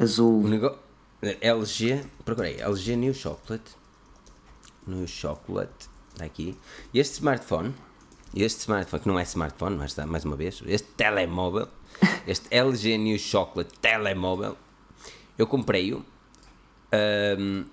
Azul. 0.00 0.42
negócio. 0.48 0.78
LG. 1.40 2.04
Procurei. 2.24 2.56
LG 2.60 2.96
New 2.96 3.14
Chocolate. 3.14 3.70
New 4.86 5.06
Chocolate. 5.06 5.88
Está 6.12 6.24
aqui. 6.24 6.58
E 6.92 6.98
este 6.98 7.14
smartphone. 7.14 7.72
Este 8.34 8.60
smartphone, 8.62 9.02
que 9.02 9.08
não 9.08 9.18
é 9.18 9.22
smartphone, 9.22 9.76
mas 9.76 9.90
está 9.92 10.04
mais 10.06 10.24
uma 10.24 10.34
vez. 10.36 10.62
Este 10.66 10.88
telemóvel. 10.96 11.68
Este 12.26 12.48
LG 12.50 12.98
New 12.98 13.18
Chocolate 13.18 13.70
telemóvel. 13.80 14.56
Eu 15.42 15.46
comprei-o. 15.48 16.04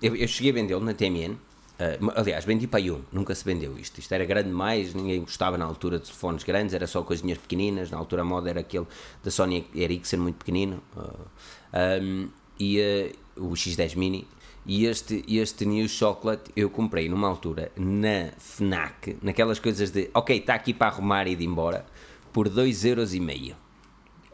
eu, 0.02 0.16
eu 0.16 0.26
cheguei 0.26 0.50
a 0.50 0.54
vendê-lo 0.54 0.84
na 0.84 0.92
TMN. 0.92 1.36
ah, 1.78 2.20
aliás, 2.20 2.44
vendi 2.44 2.66
para 2.66 2.82
um, 2.82 3.00
nunca 3.12 3.32
se 3.32 3.44
vendeu 3.44 3.78
isto. 3.78 4.00
Isto 4.00 4.12
era 4.12 4.24
grande 4.24 4.48
demais, 4.48 4.92
ninguém 4.92 5.20
gostava 5.20 5.56
na 5.56 5.64
altura 5.64 6.00
de 6.00 6.06
telefones 6.06 6.42
grandes, 6.42 6.74
era 6.74 6.88
só 6.88 7.00
coisinhas 7.02 7.38
pequeninas. 7.38 7.88
Na 7.88 7.96
altura 7.96 8.22
a 8.22 8.24
moda 8.24 8.50
era 8.50 8.58
aquele 8.58 8.86
da 9.22 9.30
Sony 9.30 9.64
Ericsson, 9.72 10.16
muito 10.16 10.36
pequenino. 10.36 10.82
ah, 10.96 11.96
ahm, 11.96 12.28
e 12.58 12.80
ah, 12.80 13.40
o 13.40 13.50
X10 13.50 13.96
Mini. 13.96 14.26
E 14.66 14.84
este, 14.86 15.24
este 15.28 15.64
New 15.64 15.88
Chocolate 15.88 16.50
eu 16.56 16.68
comprei 16.68 17.08
numa 17.08 17.28
altura 17.28 17.70
na 17.76 18.32
FNAC, 18.36 19.16
naquelas 19.22 19.60
coisas 19.60 19.90
de 19.90 20.10
ok, 20.12 20.36
está 20.36 20.54
aqui 20.54 20.74
para 20.74 20.88
arrumar 20.88 21.26
e 21.28 21.32
ir 21.32 21.42
embora, 21.42 21.86
por 22.32 22.48
2,5€. 22.48 23.54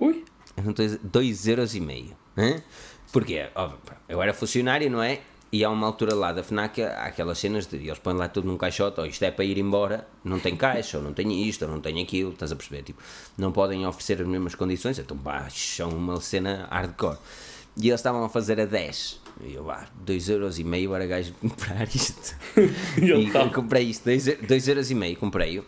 Ui, 0.01 0.25
Eu 0.57 0.65
não 0.65 0.73
estou 3.07 3.23
a 3.23 3.25
dizer 3.25 3.47
2 3.47 3.47
euros 3.47 3.47
meio. 3.47 3.47
hã? 3.47 3.47
Porque 3.47 3.49
ó, 3.55 3.69
pá, 3.69 3.97
eu 4.09 4.23
era 4.23 4.35
funcionário, 4.35 4.91
não 4.91 5.03
é? 5.03 5.21
E 5.53 5.65
há 5.65 5.71
uma 5.71 5.87
altura 5.87 6.15
lá 6.15 6.33
da 6.33 6.43
FNAC, 6.43 6.83
há 6.83 7.05
aquelas 7.05 7.39
cenas 7.39 7.67
de 7.67 7.77
eles 7.77 7.99
põem 7.99 8.17
lá 8.17 8.29
tudo 8.29 8.49
num 8.49 8.59
caixote, 8.59 9.01
ou 9.01 9.07
isto 9.07 9.23
é 9.23 9.31
para 9.31 9.45
ir 9.45 9.59
embora, 9.59 10.07
não 10.25 10.41
tem 10.41 10.57
caixa, 10.57 10.99
ou 10.99 11.05
não 11.05 11.13
tem 11.13 11.49
isto, 11.49 11.65
ou 11.65 11.71
não 11.71 11.81
tem 11.81 12.03
aquilo, 12.03 12.33
estás 12.33 12.51
a 12.51 12.57
perceber? 12.57 12.83
Tipo, 12.83 13.01
não 13.39 13.53
podem 13.53 13.87
oferecer 13.87 14.21
as 14.21 14.27
mesmas 14.27 14.55
condições, 14.55 14.99
então 14.99 15.17
pá, 15.17 15.49
são 15.49 15.91
uma 15.91 16.21
cena 16.21 16.67
hardcore. 16.71 17.17
E 17.77 17.89
eles 17.89 18.01
estavam 18.01 18.25
a 18.25 18.29
fazer 18.29 18.61
a 18.61 18.65
10. 18.65 19.21
E 19.43 19.55
eu, 19.55 19.67
2 20.05 20.29
euros 20.29 20.59
e 20.59 20.65
meio 20.65 20.95
era 20.95 21.07
gajo 21.07 21.33
comprar 21.41 21.87
isto. 21.95 22.37
E 23.01 23.11
ele 23.11 23.29
e 23.29 23.31
tá. 23.31 23.49
comprei 23.49 23.85
isto, 23.85 24.05
2 24.05 24.69
euros 24.69 24.91
e 24.91 24.95
meio, 24.95 25.17
comprei-o. 25.17 25.65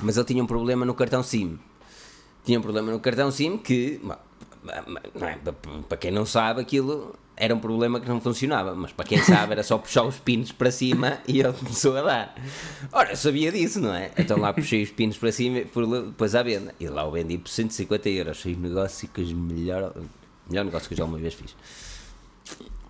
Mas 0.00 0.16
ele 0.16 0.26
tinha 0.26 0.42
um 0.42 0.46
problema 0.46 0.84
no 0.84 0.94
cartão 0.94 1.22
SIM 1.22 1.58
tinha 2.48 2.58
um 2.58 2.62
problema 2.62 2.90
no 2.90 2.98
cartão 2.98 3.30
SIM 3.30 3.58
que, 3.58 4.00
é, 4.70 5.32
pa- 5.36 5.52
pa- 5.52 5.70
para 5.88 5.98
quem 5.98 6.10
não 6.10 6.24
sabe, 6.26 6.60
aquilo 6.60 7.14
era 7.36 7.54
um 7.54 7.60
problema 7.60 8.00
que 8.00 8.08
não 8.08 8.20
funcionava, 8.20 8.74
mas 8.74 8.90
para 8.92 9.04
quem 9.04 9.18
sabe 9.22 9.52
era 9.52 9.62
só 9.62 9.78
puxar 9.78 10.02
os 10.02 10.16
pinos 10.18 10.50
para 10.50 10.70
cima 10.72 11.18
e 11.28 11.40
ele 11.40 11.52
começou 11.52 11.96
a 11.96 12.02
dar. 12.02 12.34
Ora, 12.92 13.10
eu 13.12 13.16
sabia 13.16 13.52
disso, 13.52 13.80
não 13.80 13.94
é? 13.94 14.10
Então 14.18 14.38
lá 14.38 14.52
puxei 14.52 14.82
os 14.82 14.90
pinos 14.90 15.16
para 15.16 15.30
cima 15.30 15.58
e 15.58 15.64
depois 15.64 16.34
à 16.34 16.42
venda. 16.42 16.74
E 16.80 16.88
lá 16.88 17.06
o 17.06 17.12
vendi 17.12 17.38
por 17.38 17.48
150 17.48 18.08
euros. 18.08 18.40
Foi 18.42 18.54
o 18.54 18.58
negócio 18.58 19.08
que 19.08 19.20
os 19.20 19.32
melhor, 19.32 19.94
melhor 20.50 20.64
negócio 20.64 20.88
que 20.88 20.94
eu 20.94 20.98
já 20.98 21.04
uma 21.04 21.16
vez 21.18 21.34
fiz. 21.34 21.54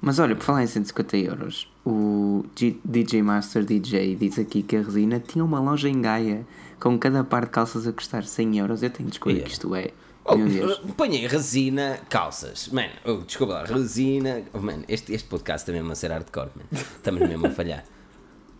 Mas 0.00 0.18
olha, 0.18 0.36
por 0.36 0.44
falar 0.44 0.62
em 0.62 0.66
150 0.66 1.16
euros, 1.16 1.68
o 1.84 2.44
G- 2.56 2.76
DJ 2.84 3.20
Master 3.22 3.64
DJ 3.64 4.14
diz 4.14 4.38
aqui 4.38 4.62
que 4.62 4.76
a 4.76 4.82
resina 4.82 5.18
tinha 5.20 5.44
uma 5.44 5.58
loja 5.60 5.88
em 5.88 6.00
Gaia 6.00 6.46
com 6.78 6.96
cada 6.98 7.24
par 7.24 7.44
de 7.46 7.50
calças 7.50 7.86
a 7.86 7.92
custar 7.92 8.24
100 8.24 8.58
euros. 8.60 8.82
Eu 8.82 8.90
tenho 8.90 9.08
de 9.08 9.16
escolher 9.16 9.34
Yeah. 9.38 9.46
que 9.48 9.52
isto 9.52 9.74
é. 9.74 9.90
Oh, 10.28 10.36
Deus. 10.36 10.78
Ponhei 10.94 11.26
resina, 11.26 12.00
calças. 12.08 12.68
Mano, 12.68 12.92
oh, 13.04 13.14
desculpa 13.18 13.54
lá, 13.54 13.64
resina. 13.64 14.42
Oh, 14.52 14.58
mano, 14.58 14.84
este, 14.86 15.14
este 15.14 15.26
podcast 15.26 15.64
também 15.64 15.86
é 15.86 15.90
a 15.90 15.94
ser 15.94 16.10
hardcore, 16.10 16.50
man. 16.54 16.64
Estamos 16.72 17.26
mesmo 17.26 17.46
a 17.46 17.50
falhar. 17.50 17.84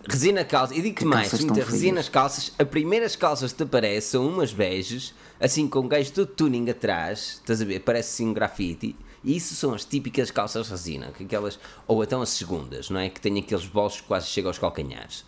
Resina, 0.09 0.45
calças. 0.45 0.77
E 0.77 0.81
digo-te 0.81 1.01
Que 1.01 1.05
mais: 1.05 1.31
resinas, 1.31 2.09
calças. 2.09 2.53
As 2.59 2.69
primeiras 2.69 3.15
calças 3.17 3.53
que 3.53 3.59
te 3.59 3.65
aparecem 3.65 4.13
são 4.13 4.27
umas 4.27 4.53
beges, 4.53 5.15
assim 5.39 5.69
com 5.69 5.81
um 5.81 5.89
gajo 5.89 6.11
todo 6.13 6.27
tuning 6.29 6.71
atrás. 6.71 7.41
Estás 7.41 7.61
a 7.61 7.65
ver? 7.67 7.81
Parece 7.81 8.15
assim 8.15 8.31
um 8.31 8.33
grafite. 8.33 8.97
E 9.23 9.37
isso 9.37 9.55
são 9.55 9.75
as 9.75 9.85
típicas 9.85 10.31
calças 10.31 10.71
resina. 10.71 11.13
que 11.13 11.25
Aquelas, 11.25 11.59
ou 11.87 12.03
então 12.03 12.23
as 12.23 12.31
segundas, 12.31 12.89
não 12.89 13.01
é? 13.01 13.11
Que 13.11 13.21
têm 13.21 13.39
aqueles 13.39 13.67
bolsos 13.67 14.01
que 14.01 14.07
quase 14.07 14.29
chegam 14.29 14.49
aos 14.49 14.59
calcanhares. 14.59 15.25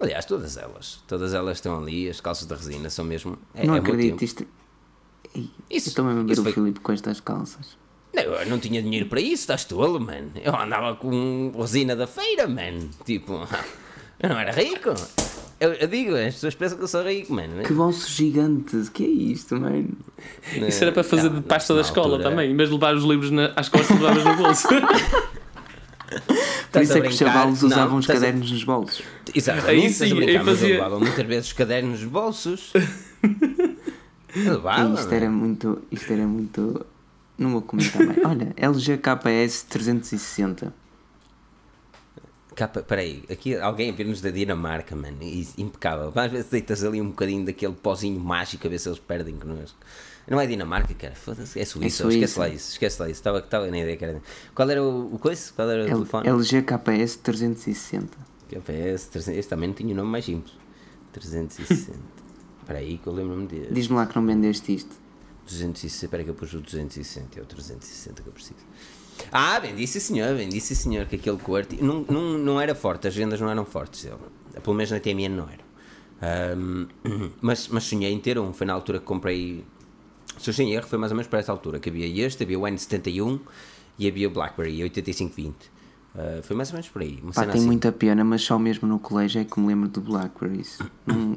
Aliás, 0.00 0.24
todas 0.24 0.56
elas. 0.56 1.02
Todas 1.08 1.34
elas 1.34 1.56
estão 1.56 1.76
ali. 1.78 2.08
As 2.08 2.20
calças 2.20 2.46
de 2.46 2.54
resina 2.54 2.90
são 2.90 3.04
mesmo. 3.04 3.36
É, 3.54 3.66
não 3.66 3.74
é 3.74 3.78
acredito. 3.78 4.22
Isto... 4.22 4.46
Isso- 5.34 5.88
eu 5.88 5.90
estou 5.90 6.04
mesmo 6.04 6.20
a 6.20 6.24
ver 6.24 6.32
isso 6.32 6.40
o 6.40 6.44
foi- 6.44 6.52
Filipe 6.52 6.80
com 6.80 6.92
estas 6.92 7.20
calças. 7.20 7.76
Não, 8.14 8.22
eu 8.22 8.46
não 8.46 8.58
tinha 8.60 8.80
dinheiro 8.80 9.06
para 9.06 9.20
isso, 9.20 9.42
estás 9.42 9.64
tolo, 9.64 9.98
mano. 10.00 10.30
Eu 10.42 10.54
andava 10.54 10.94
com 10.94 11.52
resina 11.58 11.96
da 11.96 12.06
feira, 12.06 12.46
mano. 12.46 12.88
Tipo, 13.04 13.46
eu 14.22 14.28
não 14.28 14.38
era 14.38 14.52
rico. 14.52 14.90
Eu, 15.60 15.72
eu 15.72 15.88
digo, 15.88 16.14
as 16.14 16.34
pessoas 16.34 16.54
pensam 16.54 16.76
que 16.78 16.84
eu 16.84 16.88
sou 16.88 17.02
rico, 17.02 17.32
mano. 17.32 17.62
Que 17.62 17.72
bolso 17.72 18.08
gigante. 18.10 18.76
Que 18.92 19.04
é 19.04 19.08
isto, 19.08 19.56
mano? 19.58 19.88
Isso 20.68 20.82
era 20.84 20.92
para 20.92 21.02
fazer 21.02 21.30
Não, 21.30 21.40
de 21.40 21.46
pasta 21.46 21.72
da 21.74 21.80
na 21.80 21.86
escola 21.86 22.06
altura- 22.14 22.30
também. 22.30 22.50
Em 22.52 22.56
vez 22.56 22.68
de 22.68 22.74
levar 22.74 22.94
os 22.94 23.02
livros 23.04 23.30
na, 23.30 23.52
às 23.56 23.68
costas, 23.68 23.98
levavas 23.98 24.24
no 24.24 24.36
bolso. 24.36 24.68
Por 26.70 26.82
isso 26.82 26.98
é 26.98 27.00
que 27.00 27.08
os 27.08 27.16
chavalos 27.16 27.62
usavam 27.62 27.98
os 27.98 28.04
estás 28.04 28.22
a- 28.22 28.26
cadernos 28.26 28.50
nos 28.50 28.64
bolsos. 28.64 29.02
Exatamente, 29.34 29.70
Aí 29.70 29.92
sim, 29.92 30.20
eu 30.22 30.44
fazia- 30.44 30.68
levava 30.74 30.98
muitas 31.00 31.26
vezes 31.26 31.46
os 31.48 31.52
cadernos 31.52 32.00
nos 32.00 32.08
bolsos. 32.10 32.72
Eu 34.34 34.54
levava, 34.54 34.88
E 34.90 34.94
isto 34.94 35.12
era 35.12 35.26
mano. 35.30 35.38
muito. 35.38 35.82
Isto 35.90 36.12
era 36.12 36.26
muito. 36.26 36.86
Não 37.38 37.50
vou 37.50 37.62
comentar 37.62 38.04
mais. 38.04 38.18
Olha, 38.24 38.52
LG 38.56 38.98
KS 38.98 39.62
360. 39.68 40.72
Capa, 42.54 42.82
peraí, 42.84 43.24
aqui 43.28 43.56
alguém 43.56 43.90
a 43.90 43.92
ver-nos 43.92 44.20
da 44.20 44.30
Dinamarca, 44.30 44.94
mano, 44.94 45.16
impecável. 45.58 46.12
Às 46.14 46.30
vezes 46.30 46.48
deitas 46.50 46.84
ali 46.84 47.00
um 47.00 47.08
bocadinho 47.08 47.44
daquele 47.44 47.72
pozinho 47.74 48.20
mágico 48.20 48.64
a 48.66 48.70
ver 48.70 48.78
se 48.78 48.88
eles 48.88 49.00
perdem 49.00 49.36
connosco. 49.36 49.76
Não 50.28 50.40
é 50.40 50.46
Dinamarca, 50.46 50.94
cara, 50.94 51.14
foda-se, 51.16 51.58
é 51.60 51.64
Suíça, 51.64 52.02
É 52.04 52.06
Suíça. 52.06 52.18
esquece 52.18 52.38
lá 52.38 52.48
isso, 52.48 52.70
esquece 52.72 53.02
lá 53.02 53.08
isso, 53.10 53.18
estava, 53.20 53.38
estava 53.40 53.66
na 53.66 53.78
ideia 53.78 53.98
era. 54.00 54.22
Qual 54.54 54.70
era 54.70 54.80
o, 54.82 55.14
o 55.14 55.18
coisa? 55.18 55.52
Qual 55.54 55.68
era 55.68 55.82
o 55.82 55.84
L- 55.86 55.92
telefone? 55.94 56.28
LG 56.28 56.62
KS 56.62 57.16
360. 57.16 58.16
KPS 58.48 59.06
300, 59.08 59.28
este 59.38 59.48
também 59.50 59.68
não 59.70 59.74
tinha 59.74 59.92
o 59.92 59.96
nome 59.96 60.10
mais 60.10 60.24
simples. 60.24 60.54
360. 61.12 61.98
Espera 62.64 62.78
aí 62.78 62.96
que 62.96 63.06
eu 63.06 63.12
lembro-me 63.12 63.46
de. 63.46 63.66
Diz-me 63.70 63.94
lá 63.96 64.06
que 64.06 64.16
não 64.16 64.26
vendeste 64.26 64.74
isto. 64.74 64.96
260, 65.44 66.06
espera 66.06 66.24
que 66.24 66.30
eu 66.30 66.34
pus 66.34 66.54
o 66.54 66.60
260, 66.60 67.38
é 67.38 67.42
o 67.42 67.44
360 67.44 68.22
que 68.22 68.28
eu 68.28 68.32
preciso. 68.32 68.60
Ah, 69.30 69.58
vendi 69.58 69.86
sim 69.86 70.00
senhor, 70.00 70.34
vendi 70.34 70.58
sim 70.60 70.74
senhor, 70.74 71.04
que 71.04 71.16
aquele 71.16 71.36
corte 71.36 71.76
não, 71.82 72.00
não, 72.08 72.38
não 72.38 72.60
era 72.60 72.74
forte, 72.74 73.06
as 73.06 73.14
vendas 73.14 73.38
não 73.38 73.50
eram 73.50 73.66
fortes 73.66 74.04
dele. 74.04 74.16
Pelo 74.62 74.74
menos 74.74 74.90
na 74.90 74.98
TMN 74.98 75.28
não 75.28 75.48
eram. 75.48 75.64
Ahm, 76.22 76.86
mas, 77.42 77.68
mas 77.68 77.84
sonhei 77.84 78.10
em 78.10 78.18
ter 78.18 78.38
um, 78.38 78.54
foi 78.54 78.66
na 78.66 78.72
altura 78.72 78.98
que 78.98 79.04
comprei. 79.04 79.62
Se 80.38 80.48
eu 80.48 80.54
sem 80.54 80.72
erro, 80.72 80.86
foi 80.86 80.98
mais 80.98 81.12
ou 81.12 81.16
menos 81.16 81.28
para 81.28 81.38
essa 81.40 81.52
altura 81.52 81.78
que 81.78 81.90
havia 81.90 82.26
este, 82.26 82.42
havia 82.42 82.58
o 82.58 82.62
N71 82.62 83.40
e 83.98 84.08
havia 84.08 84.26
o 84.26 84.30
Blackberry 84.30 84.82
8520. 84.82 85.70
Ah, 86.16 86.40
foi 86.42 86.56
mais 86.56 86.70
ou 86.70 86.74
menos 86.74 86.88
por 86.88 87.02
aí. 87.02 87.20
Pá, 87.34 87.42
tem 87.42 87.50
assim. 87.50 87.66
muita 87.66 87.92
pena, 87.92 88.24
mas 88.24 88.40
só 88.42 88.58
mesmo 88.58 88.88
no 88.88 88.98
colégio 88.98 89.42
é 89.42 89.44
que 89.44 89.60
me 89.60 89.66
lembro 89.66 89.88
do 89.88 90.00
Blackberries. 90.00 90.78
Não- 91.06 91.36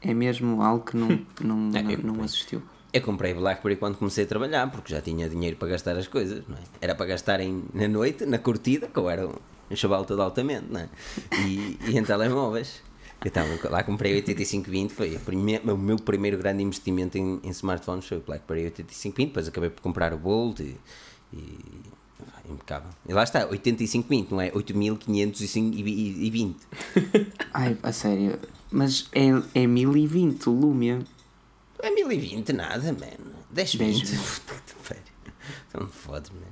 é 0.00 0.14
mesmo 0.14 0.62
algo 0.62 0.84
que 0.84 0.96
não, 0.96 1.08
não, 1.42 1.76
É, 1.78 1.82
não, 1.82 1.90
eu- 1.90 1.98
não 2.02 2.22
assistiu. 2.24 2.62
Eu 2.92 3.02
comprei 3.02 3.34
Blackberry 3.34 3.76
quando 3.76 3.96
comecei 3.98 4.24
a 4.24 4.26
trabalhar, 4.26 4.70
porque 4.70 4.92
já 4.94 5.00
tinha 5.02 5.28
dinheiro 5.28 5.56
para 5.56 5.68
gastar 5.68 5.96
as 5.96 6.08
coisas, 6.08 6.42
não 6.48 6.56
é? 6.56 6.60
Era 6.80 6.94
para 6.94 7.04
gastar 7.06 7.38
em, 7.40 7.64
na 7.74 7.86
noite, 7.86 8.24
na 8.24 8.38
curtida, 8.38 8.86
que 8.86 8.98
eu 8.98 9.10
era 9.10 9.26
um, 9.28 9.34
um 9.70 9.76
chaval 9.76 10.04
todo 10.06 10.22
altamente, 10.22 10.66
não 10.70 10.80
é? 10.80 10.88
E, 11.46 11.78
e 11.86 11.98
em 11.98 12.02
telemóveis. 12.02 12.82
Então, 13.24 13.44
lá 13.68 13.82
comprei 13.82 14.12
o 14.12 14.16
8520, 14.16 14.92
foi 14.94 15.18
prime- 15.18 15.58
o 15.64 15.76
meu 15.76 15.96
primeiro 15.96 16.38
grande 16.38 16.62
investimento 16.62 17.18
em, 17.18 17.40
em 17.42 17.50
smartphones, 17.50 18.06
foi 18.06 18.18
o 18.18 18.20
Blackberry 18.20 18.64
8520, 18.66 19.26
depois 19.28 19.48
acabei 19.48 19.70
por 19.70 19.82
comprar 19.82 20.14
o 20.14 20.18
Bolt 20.18 20.60
e, 20.60 20.76
e 21.32 21.58
impecável. 22.48 22.88
E 23.06 23.12
lá 23.12 23.24
está, 23.24 23.40
8520, 23.46 24.30
não 24.30 24.40
é 24.40 24.50
8520. 24.54 26.56
Ai, 27.52 27.76
a 27.82 27.92
sério. 27.92 28.38
Mas 28.70 29.08
é, 29.12 29.28
é 29.62 29.66
1020 29.66 30.48
o 30.48 30.52
Lumia. 30.52 30.98
É 31.80 31.90
1020 31.90 32.52
nada, 32.52 32.84
mano. 32.92 33.34
1020. 33.54 34.10
10. 34.10 34.38
Puta 34.40 34.62
que 34.66 34.88
pariu. 34.88 35.02
Não 35.74 35.86
me 35.86 35.92
fodes, 35.92 36.30
mano. 36.30 36.46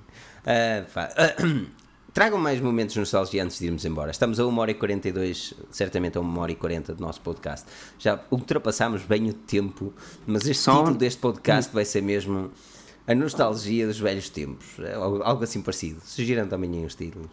Ah, 0.46 0.84
pá. 0.92 1.08
Tragam 2.14 2.38
mais 2.38 2.58
momentos 2.62 2.94
de 2.94 3.00
nostalgia 3.00 3.44
antes 3.44 3.58
de 3.58 3.66
irmos 3.66 3.84
embora. 3.84 4.10
Estamos 4.10 4.40
a 4.40 4.46
1 4.46 4.58
hora 4.58 4.70
e 4.70 4.74
42, 4.74 5.52
certamente 5.70 6.16
a 6.16 6.20
1 6.22 6.38
hora 6.38 6.50
e 6.50 6.54
40 6.54 6.94
do 6.94 7.02
nosso 7.02 7.20
podcast. 7.20 7.66
Já 7.98 8.18
ultrapassámos 8.30 9.02
bem 9.02 9.28
o 9.28 9.34
tempo, 9.34 9.92
mas 10.26 10.46
este 10.46 10.62
Só- 10.62 10.78
título 10.78 10.96
deste 10.96 11.20
podcast 11.20 11.74
vai 11.74 11.84
ser 11.84 12.02
mesmo 12.02 12.50
a 13.06 13.14
nostalgia 13.14 13.86
dos 13.86 13.98
velhos 14.00 14.30
tempos. 14.30 14.66
É 14.78 14.94
algo 14.94 15.22
algo 15.22 15.44
assim 15.44 15.60
parecido. 15.60 16.00
Sugiram 16.02 16.48
também 16.48 16.86
os 16.86 16.94
títulos. 16.94 17.28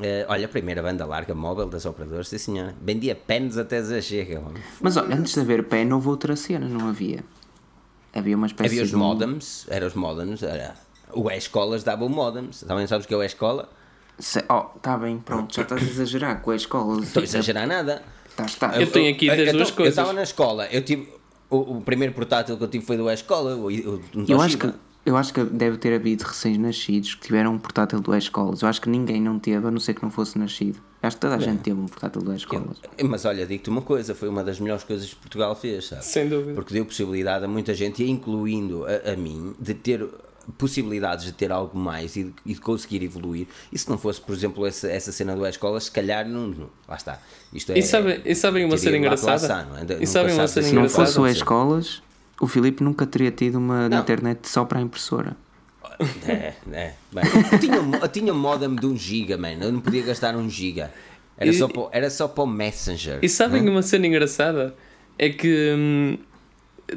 Eh, 0.00 0.26
olha, 0.28 0.44
a 0.44 0.48
primeira 0.48 0.82
banda 0.82 1.06
larga 1.06 1.34
móvel 1.34 1.66
das 1.68 1.86
operadoras, 1.86 2.28
sim 2.28 2.36
senhora. 2.38 2.74
Vendia 2.82 3.14
pens 3.14 3.56
até 3.56 3.80
chega. 4.02 4.42
Mas 4.80 4.96
olha, 4.96 5.14
antes 5.16 5.32
de 5.34 5.40
haver 5.40 5.64
pen 5.64 5.90
houve 5.92 6.08
outra 6.08 6.36
cena, 6.36 6.68
não 6.68 6.88
havia? 6.88 7.24
Havia 8.14 8.36
uma 8.36 8.46
espécie 8.46 8.68
Havia 8.68 8.82
os 8.82 8.90
de 8.90 8.96
um- 8.96 8.98
modems, 8.98 9.66
eram 9.68 9.86
os 9.86 9.94
modems, 9.94 10.42
era, 10.42 10.74
o 11.12 11.30
E-Escolas 11.30 11.82
dava 11.82 12.04
o 12.04 12.08
modems. 12.10 12.60
Também 12.66 12.86
sabes 12.86 13.04
o 13.06 13.08
que 13.08 13.14
é 13.14 13.16
o 13.16 13.22
E-Escola? 13.22 13.70
Se- 14.18 14.44
Oh, 14.50 14.62
tá 14.80 14.96
bem, 14.98 15.18
pronto, 15.18 15.54
já 15.54 15.62
estás 15.62 15.82
a 15.82 15.84
exagerar 15.84 16.40
com 16.40 16.50
a 16.50 16.56
escola. 16.56 17.02
Estou 17.02 17.20
a 17.20 17.24
exagerar 17.24 17.66
nada. 17.66 18.02
Tá, 18.34 18.44
está. 18.44 18.78
Eu 18.80 18.90
tenho 18.90 19.14
aqui 19.14 19.26
das 19.28 19.52
duas 19.52 19.68
Eu 19.70 19.74
coisas. 19.76 19.92
estava 19.92 20.12
na 20.12 20.22
escola, 20.22 20.66
eu 20.70 20.82
tive. 20.82 21.10
O, 21.48 21.76
o 21.76 21.80
primeiro 21.80 22.12
portátil 22.12 22.56
que 22.56 22.64
eu 22.64 22.68
tive 22.68 22.84
foi 22.84 22.96
do 22.96 23.08
E-Escola. 23.10 23.54
o- 23.56 23.66
o- 23.68 24.02
um 24.14 24.24
Eu 24.28 24.40
acho, 24.40 24.58
que, 24.58 24.72
eu 25.06 25.16
acho 25.16 25.32
que 25.32 25.42
deve 25.44 25.78
ter 25.78 25.94
havido 25.94 26.24
recém-nascidos 26.24 27.14
que 27.14 27.26
tiveram 27.26 27.54
um 27.54 27.58
portátil 27.58 28.00
do 28.00 28.14
escolas 28.14 28.60
Eu 28.60 28.68
acho 28.68 28.80
que 28.80 28.88
ninguém 28.90 29.20
não 29.22 29.38
teve, 29.38 29.66
a 29.66 29.70
não 29.70 29.80
ser 29.80 29.94
que 29.94 30.02
não 30.02 30.10
fosse 30.10 30.38
nascido. 30.38 30.78
Acho 31.02 31.16
que 31.16 31.20
toda 31.20 31.36
a 31.36 31.38
gente 31.38 31.60
teve 31.60 31.78
um 31.80 31.86
portátil 31.86 32.20
do 32.20 32.34
escolas 32.34 32.78
Mas 33.04 33.24
olha, 33.24 33.46
digo-te 33.46 33.70
uma 33.70 33.82
coisa: 33.82 34.14
foi 34.14 34.28
uma 34.28 34.42
das 34.42 34.58
melhores 34.60 34.82
coisas 34.84 35.08
que 35.08 35.16
Portugal 35.16 35.54
fez, 35.54 35.86
sabe? 35.86 36.04
Sem 36.04 36.28
dúvida. 36.28 36.54
Porque 36.54 36.74
deu 36.74 36.84
possibilidade 36.84 37.44
a 37.44 37.48
muita 37.48 37.72
gente, 37.74 38.02
incluindo 38.04 38.84
a, 38.84 39.12
a 39.12 39.16
mim, 39.16 39.54
de 39.60 39.72
ter 39.74 40.06
possibilidades 40.58 41.24
de 41.24 41.32
ter 41.32 41.50
algo 41.50 41.76
mais 41.78 42.16
e 42.16 42.24
de, 42.24 42.34
e 42.44 42.54
de 42.54 42.60
conseguir 42.60 43.02
evoluir. 43.02 43.46
E 43.72 43.78
se 43.78 43.88
não 43.90 43.98
fosse, 43.98 44.20
por 44.20 44.34
exemplo, 44.34 44.66
essa, 44.66 44.88
essa 44.88 45.10
cena 45.12 45.34
do 45.34 45.44
escola, 45.46 45.80
se 45.80 45.90
calhar 45.90 46.26
não, 46.28 46.48
não- 46.48 46.70
Lá 46.88 46.96
está. 46.96 47.20
Isto 47.52 47.72
é, 47.72 47.78
E 47.78 47.82
sabem, 47.82 48.20
e 48.24 48.34
sabem 48.34 48.64
uma 48.64 48.76
cena 48.76 48.96
engraçada? 48.96 49.64
não 49.64 49.76
é? 49.76 50.02
E 50.02 50.06
sabem 50.06 50.34
uma 50.34 50.46
cena 50.46 50.66
assim 50.66 50.70
Se 50.70 50.74
não 50.74 50.88
fosse 50.88 51.12
o 51.18 51.22
acontecer. 51.22 51.38
escolas 51.38 52.02
o 52.40 52.46
Filipe 52.46 52.82
nunca 52.84 53.06
teria 53.06 53.30
tido 53.30 53.56
uma 53.58 53.88
Não. 53.88 53.98
internet 54.00 54.48
só 54.48 54.64
para 54.64 54.78
a 54.78 54.82
impressora. 54.82 55.36
É, 56.28 56.52
é. 56.72 56.94
Bem, 57.12 57.24
eu, 57.52 57.58
tinha, 57.58 57.76
eu 58.02 58.08
tinha 58.08 58.32
um 58.32 58.36
modem 58.38 58.74
de 58.74 58.84
1 58.86 58.96
giga, 58.96 59.36
man. 59.38 59.52
Eu 59.60 59.72
não 59.72 59.80
podia 59.80 60.02
gastar 60.02 60.36
1 60.36 60.50
giga. 60.50 60.92
Era, 61.38 61.48
E- 61.50 61.54
só 61.54 61.68
para, 61.68 61.88
era 61.92 62.10
só 62.10 62.28
para 62.28 62.44
o 62.44 62.46
Messenger. 62.46 63.18
E 63.22 63.28
sabem 63.28 63.66
uma 63.68 63.82
cena 63.82 64.06
engraçada? 64.06 64.74
É 65.18 65.30
que 65.30 65.74
hum, 65.76 66.18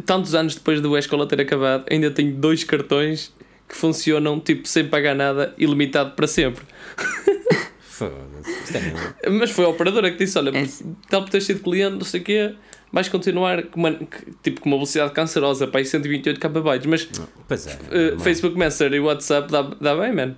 tantos 0.05 0.35
anos 0.35 0.55
depois 0.55 0.81
do 0.81 0.97
escola 0.97 1.25
ter 1.27 1.39
acabado, 1.39 1.85
ainda 1.89 2.11
tenho 2.11 2.33
dois 2.35 2.63
cartões 2.65 3.33
que 3.67 3.75
funcionam 3.75 4.39
tipo 4.39 4.67
sem 4.67 4.87
pagar 4.87 5.15
nada, 5.15 5.53
ilimitado 5.57 6.11
para 6.15 6.27
sempre. 6.27 6.63
Foda-se. 7.81 8.51
Isto 8.63 8.77
é. 9.25 9.29
Mas 9.29 9.51
foi 9.51 9.65
a 9.65 9.69
operadora 9.69 10.11
que 10.11 10.17
disse: 10.17 10.37
Olha, 10.37 10.57
É- 10.57 10.67
tal 11.09 11.21
por 11.23 11.29
ter 11.29 11.41
sido 11.41 11.61
cliente, 11.61 11.95
não 11.97 12.05
sei 12.05 12.21
o 12.21 12.23
quê, 12.23 12.55
vais 12.91 13.07
continuar 13.09 13.63
com 13.63 13.79
uma, 13.79 13.91
tipo, 14.43 14.61
com 14.61 14.69
uma 14.69 14.77
velocidade 14.77 15.11
cancerosa 15.13 15.67
para 15.67 15.79
aí 15.79 15.85
128 15.85 16.39
KB. 16.39 16.59
Mas 16.87 17.09
Pois 17.47 17.67
é. 17.67 17.73
uh. 18.15 18.19
Facebook 18.19 18.57
Messenger 18.57 18.93
e 18.93 18.99
WhatsApp 18.99 19.51
dá, 19.51 19.61
dá 19.61 19.95
bem, 19.95 20.13
man. 20.13 20.35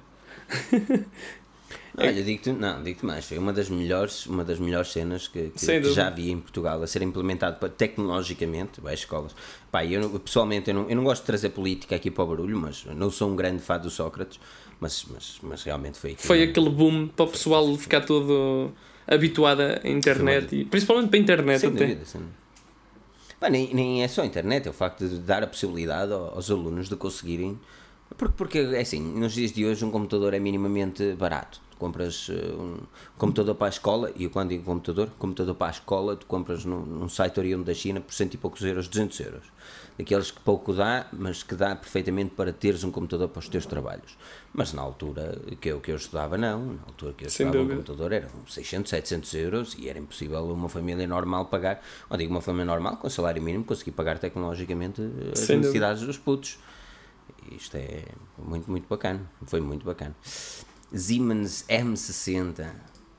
Não, 1.93 2.05
Olha, 2.05 2.23
digo-te 2.23 2.53
não, 2.53 2.81
digo 2.81 3.05
mais, 3.05 3.25
foi 3.25 3.37
uma 3.37 3.51
das 3.51 3.69
melhores, 3.69 4.25
uma 4.25 4.45
das 4.45 4.57
melhores 4.59 4.93
cenas 4.93 5.27
que, 5.27 5.49
que- 5.49 5.81
que 5.81 5.91
já 5.91 6.09
vi 6.09 6.31
em 6.31 6.39
Portugal 6.39 6.81
a 6.81 6.87
ser 6.87 7.01
implementado 7.01 7.67
tecnologicamente 7.69 8.79
as 8.85 8.93
escolas. 8.93 9.35
Pá, 9.69 9.85
eu, 9.85 10.09
pessoalmente 10.21 10.69
eu 10.69 10.73
não, 10.73 10.89
eu 10.89 10.95
não 10.95 11.03
gosto 11.03 11.21
de 11.23 11.27
trazer 11.27 11.49
política 11.49 11.93
aqui 11.97 12.09
para 12.09 12.23
o 12.23 12.27
barulho, 12.27 12.57
mas 12.57 12.85
não 12.95 13.11
sou 13.11 13.29
um 13.29 13.35
grande 13.35 13.61
fã 13.61 13.77
do 13.77 13.89
Sócrates, 13.89 14.39
mas, 14.79 15.05
mas, 15.11 15.39
mas 15.43 15.63
realmente 15.63 15.97
foi 15.99 16.11
aquilo. 16.11 16.27
Foi 16.27 16.43
aquele 16.43 16.69
boom 16.69 17.09
para 17.09 17.25
o 17.25 17.27
pessoal 17.27 17.75
ficar 17.75 18.01
todo 18.01 18.71
habituado 19.05 19.59
à 19.61 19.81
internet, 19.83 20.55
e, 20.55 20.63
principalmente 20.63 21.09
para 21.09 21.19
a 21.19 21.21
internet 21.21 21.59
Sem 21.59 21.69
até. 21.71 21.79
dúvida, 21.79 22.05
sem 22.05 22.21
dúvida. 22.21 22.40
Pá, 23.41 23.49
nem, 23.49 23.73
nem 23.73 24.03
é 24.03 24.07
só 24.07 24.22
a 24.22 24.26
internet, 24.26 24.68
é 24.68 24.69
o 24.69 24.73
facto 24.73 25.07
de 25.07 25.18
dar 25.18 25.41
a 25.43 25.47
possibilidade 25.47 26.13
ao- 26.13 26.35
aos 26.35 26.49
alunos 26.51 26.88
de 26.88 26.95
conseguirem. 26.95 27.59
Porque, 28.18 28.34
porque 28.38 28.59
é 28.59 28.81
assim, 28.81 29.01
nos 29.01 29.34
dias 29.34 29.51
de 29.51 29.65
hoje 29.65 29.84
um 29.84 29.89
computador 29.91 30.34
é 30.34 30.39
minimamente 30.39 31.13
barato. 31.13 31.59
Tu 31.72 31.77
compras 31.77 32.30
eh, 32.30 32.53
um 32.53 32.77
computador 33.18 33.55
para 33.55 33.68
a 33.68 33.69
escola, 33.69 34.11
e 34.15 34.30
quando 34.30 34.49
digo 34.49 34.63
computador, 34.63 35.09
computador 35.18 35.55
para 35.55 35.68
a 35.68 35.72
escola, 35.72 36.15
tu 36.15 36.26
compras 36.27 36.65
num, 36.65 36.81
num 36.85 37.09
site 37.09 37.39
oriundo 37.39 37.63
da 37.65 37.73
China 37.73 37.99
por 38.01 38.13
cento 38.13 38.35
e 38.35 38.38
poucos 38.38 38.61
euros, 38.63 38.88
200 38.88 39.19
euros. 39.22 39.43
Daqueles 39.97 40.31
que 40.31 40.39
pouco 40.39 40.73
dá, 40.73 41.05
mas 41.11 41.43
que 41.43 41.53
dá 41.53 41.76
perfeitamente 41.76 42.31
para 42.34 42.51
teres 42.51 42.84
um 42.84 42.89
computador 42.91 43.27
para 43.27 43.39
os 43.39 43.47
teus 43.49 43.65
trabalhos. 43.65 44.18
Mas 44.53 44.73
na 44.73 44.81
altura 44.81 45.39
que 45.59 45.69
eu, 45.69 45.80
que 45.80 45.91
eu 45.91 45.95
estudava, 45.95 46.38
não. 46.38 46.73
Na 46.73 46.84
altura 46.88 47.13
que 47.13 47.26
eu 47.26 47.30
Sem 47.30 47.45
estudava, 47.45 47.57
um 47.63 47.68
dúvida. 47.68 47.76
computador 47.84 48.11
eram 48.13 48.30
600, 48.47 48.89
700 48.89 49.34
euros 49.35 49.76
e 49.77 49.89
era 49.89 49.99
impossível 49.99 50.43
uma 50.45 50.69
família 50.69 51.05
normal 51.05 51.45
pagar. 51.45 51.84
Ou 52.09 52.18
digo 52.18 52.31
uma 52.31 52.41
família 52.41 52.65
normal, 52.65 52.97
com 52.97 53.09
salário 53.09 53.41
mínimo, 53.43 53.63
conseguir 53.63 53.91
pagar 53.91 54.18
tecnologicamente 54.18 55.01
as 55.01 55.39
Sem 55.39 55.57
dúvida. 55.57 55.57
necessidades 55.57 56.01
dos 56.03 56.18
putos. 56.18 56.57
Isto 57.51 57.76
é 57.77 58.05
muito, 58.38 58.69
muito 58.72 58.88
bacana. 58.88 59.22
Foi 59.45 59.61
muito 59.61 59.85
bacana. 59.85 60.15
Siemens 60.93 61.63
M60. 61.69 62.72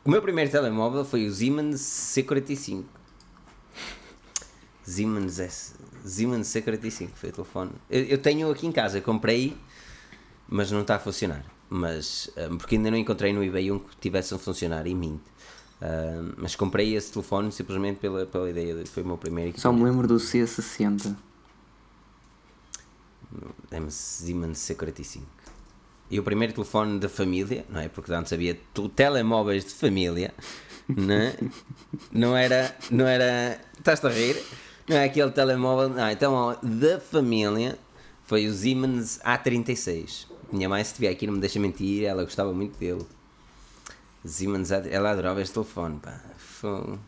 O 0.05 0.11
meu 0.11 0.21
primeiro 0.21 0.51
telemóvel 0.51 1.05
foi 1.05 1.27
o 1.27 1.33
Siemens 1.33 1.81
C45. 1.81 2.85
Siemens 4.83 5.39
S. 5.39 5.75
Siemens 6.05 6.49
C45 6.49 7.11
foi 7.15 7.31
o 7.31 7.33
telefone. 7.33 7.71
Eu, 7.91 8.03
eu 8.05 8.19
tenho 8.19 8.51
aqui 8.51 8.67
em 8.67 8.73
casa, 8.73 9.01
comprei, 9.01 9.57
mas 10.49 10.71
não 10.71 10.83
está 10.83 10.97
a 10.97 10.99
funcionar. 10.99 11.45
Mas, 11.69 12.31
hum, 12.37 12.59
porque 12.59 12.77
ainda 12.77 12.91
não 12.91 12.99
encontrei 12.99 13.33
no 13.33 13.43
eBay 13.43 13.73
um 13.73 13.79
que 13.79 13.97
tivesse 13.97 14.35
a 14.35 14.39
funcionar 14.39 14.87
em 14.87 14.95
mint. 14.95 15.21
Uh, 15.81 16.35
mas 16.37 16.55
comprei 16.55 16.95
esse 16.95 17.11
telefone 17.11 17.51
simplesmente 17.51 17.99
pela, 17.99 18.25
pela 18.25 18.49
ideia 18.49 18.75
de 18.85 18.89
foi 18.89 19.03
o 19.03 19.07
meu 19.07 19.19
primeiro 19.19 19.59
Só 19.59 19.73
me 19.73 19.83
lembro 19.83 20.07
do 20.07 20.15
C60. 20.15 21.17
É-me 23.71 23.91
Siemens 23.91 24.59
C45. 24.59 25.23
E 26.11 26.21
o 26.21 26.23
primeiro 26.23 26.53
telefone 26.53 27.01
da 27.01 27.09
família, 27.09 27.65
não 27.71 27.81
é? 27.81 27.89
Porque 27.89 28.13
antes 28.13 28.33
havia 28.33 28.57
telemóveis 28.95 29.65
de 29.65 29.71
família, 29.71 30.35
não, 30.87 31.15
é? 31.15 31.37
não 32.13 32.37
era. 32.37 32.77
Não 32.91 33.07
era. 33.07 33.59
Estás-te 33.79 34.07
a 34.07 34.11
rir? 34.11 34.37
Não 34.93 34.99
é 34.99 35.05
aquele 35.05 35.31
telemóvel. 35.31 35.89
Não, 35.89 36.11
então, 36.11 36.35
ó, 36.35 36.57
da 36.63 37.01
família 37.01 37.79
foi 38.25 38.47
o 38.47 38.53
Siemens 38.53 39.19
A36. 39.25 40.27
Minha 40.53 40.69
mãe, 40.69 40.85
se 40.85 40.91
estiver 40.91 41.09
aqui, 41.09 41.27
não 41.27 41.33
me 41.35 41.41
deixa 41.41 41.59
mentir, 41.59 42.05
ela 42.05 42.25
gostava 42.25 42.53
muito 42.53 42.79
dele. 42.79 43.07
Siemens, 44.23 44.71
ela 44.71 45.11
adorava 45.11 45.41
este 45.41 45.55
telefone, 45.55 45.99
pá. 45.99 46.21
Foi... 46.37 46.99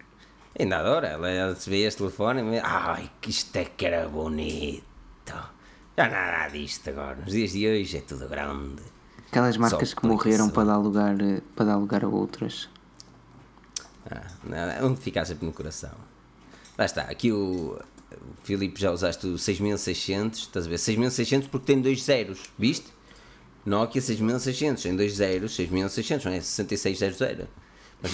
Ainda 0.59 0.79
adora, 0.79 1.09
ela 1.09 1.55
se 1.55 1.69
vê 1.69 1.83
este 1.83 1.99
telefone 1.99 2.57
e 2.57 2.59
ai, 2.59 3.11
que 3.21 3.29
isto 3.29 3.55
é 3.57 3.67
que 3.67 3.85
era 3.85 4.09
bonito. 4.09 4.85
Já 5.97 6.09
nada 6.09 6.49
disto 6.49 6.89
agora, 6.89 7.17
nos 7.17 7.33
dias 7.33 7.53
de 7.53 7.69
hoje 7.69 7.99
é 7.99 8.01
tudo 8.01 8.29
grande. 8.29 8.83
Aquelas 9.29 9.57
marcas 9.57 9.91
Só 9.91 9.97
que 10.01 10.07
morreram 10.07 10.49
para 10.49 10.65
dar, 10.65 10.79
lugar, 10.79 11.17
para 11.55 11.67
dar 11.67 11.77
lugar 11.77 12.03
a 12.03 12.09
outras. 12.09 12.69
Ah, 14.11 14.27
não, 14.43 14.89
onde 14.89 15.01
ficar 15.01 15.25
sempre 15.25 15.45
no 15.45 15.53
coração. 15.53 16.14
Lá 16.77 16.85
está, 16.85 17.03
aqui 17.03 17.31
o, 17.31 17.79
Filipe 18.43 18.81
já 18.81 18.91
usaste 18.91 19.27
o 19.27 19.39
6600, 19.39 20.41
estás 20.41 20.67
a 20.67 20.69
ver? 20.69 20.79
6600 20.79 21.49
porque 21.49 21.67
tem 21.67 21.81
dois 21.81 22.03
zeros, 22.03 22.41
viste? 22.59 22.93
Nokia 23.65 24.01
6600, 24.01 24.85
em 24.87 24.97
dois 24.97 25.15
zeros, 25.15 25.55
6600, 25.57 26.25
não 26.25 26.33
é 26.33 26.41
6600. 26.41 27.47
Mas 28.03 28.13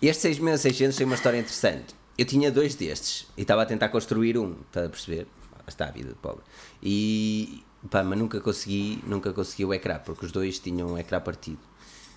este 0.00 0.22
6600 0.22 0.96
tem 0.96 1.06
uma 1.06 1.16
história 1.16 1.38
interessante. 1.38 1.94
Eu 2.16 2.24
tinha 2.24 2.50
dois 2.50 2.74
destes 2.74 3.26
e 3.36 3.42
estava 3.42 3.62
a 3.62 3.66
tentar 3.66 3.90
construir 3.90 4.38
um, 4.38 4.56
estás 4.66 4.86
a 4.86 4.88
perceber? 4.88 5.26
Está 5.68 5.88
a 5.88 5.90
vida 5.90 6.10
de 6.10 6.14
pobre. 6.14 6.44
E 6.82 7.62
pá, 7.90 8.02
mas 8.02 8.18
nunca 8.18 8.40
consegui, 8.40 9.02
nunca 9.06 9.32
consegui 9.32 9.64
o 9.64 9.74
ecrã, 9.74 9.98
porque 9.98 10.24
os 10.24 10.32
dois 10.32 10.58
tinham 10.58 10.92
um 10.92 10.98
ecrã 10.98 11.20
partido. 11.20 11.58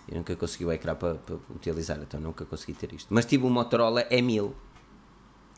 Eu 0.07 0.17
nunca 0.17 0.35
consegui 0.35 0.65
o 0.65 0.71
ecrã 0.71 0.95
para, 0.95 1.15
para 1.15 1.35
utilizar, 1.53 1.99
então 1.99 2.19
nunca 2.19 2.45
consegui 2.45 2.73
ter 2.73 2.93
isto. 2.93 3.07
Mas 3.09 3.25
tive 3.25 3.45
um 3.45 3.49
Motorola 3.49 4.03
E1000. 4.09 4.51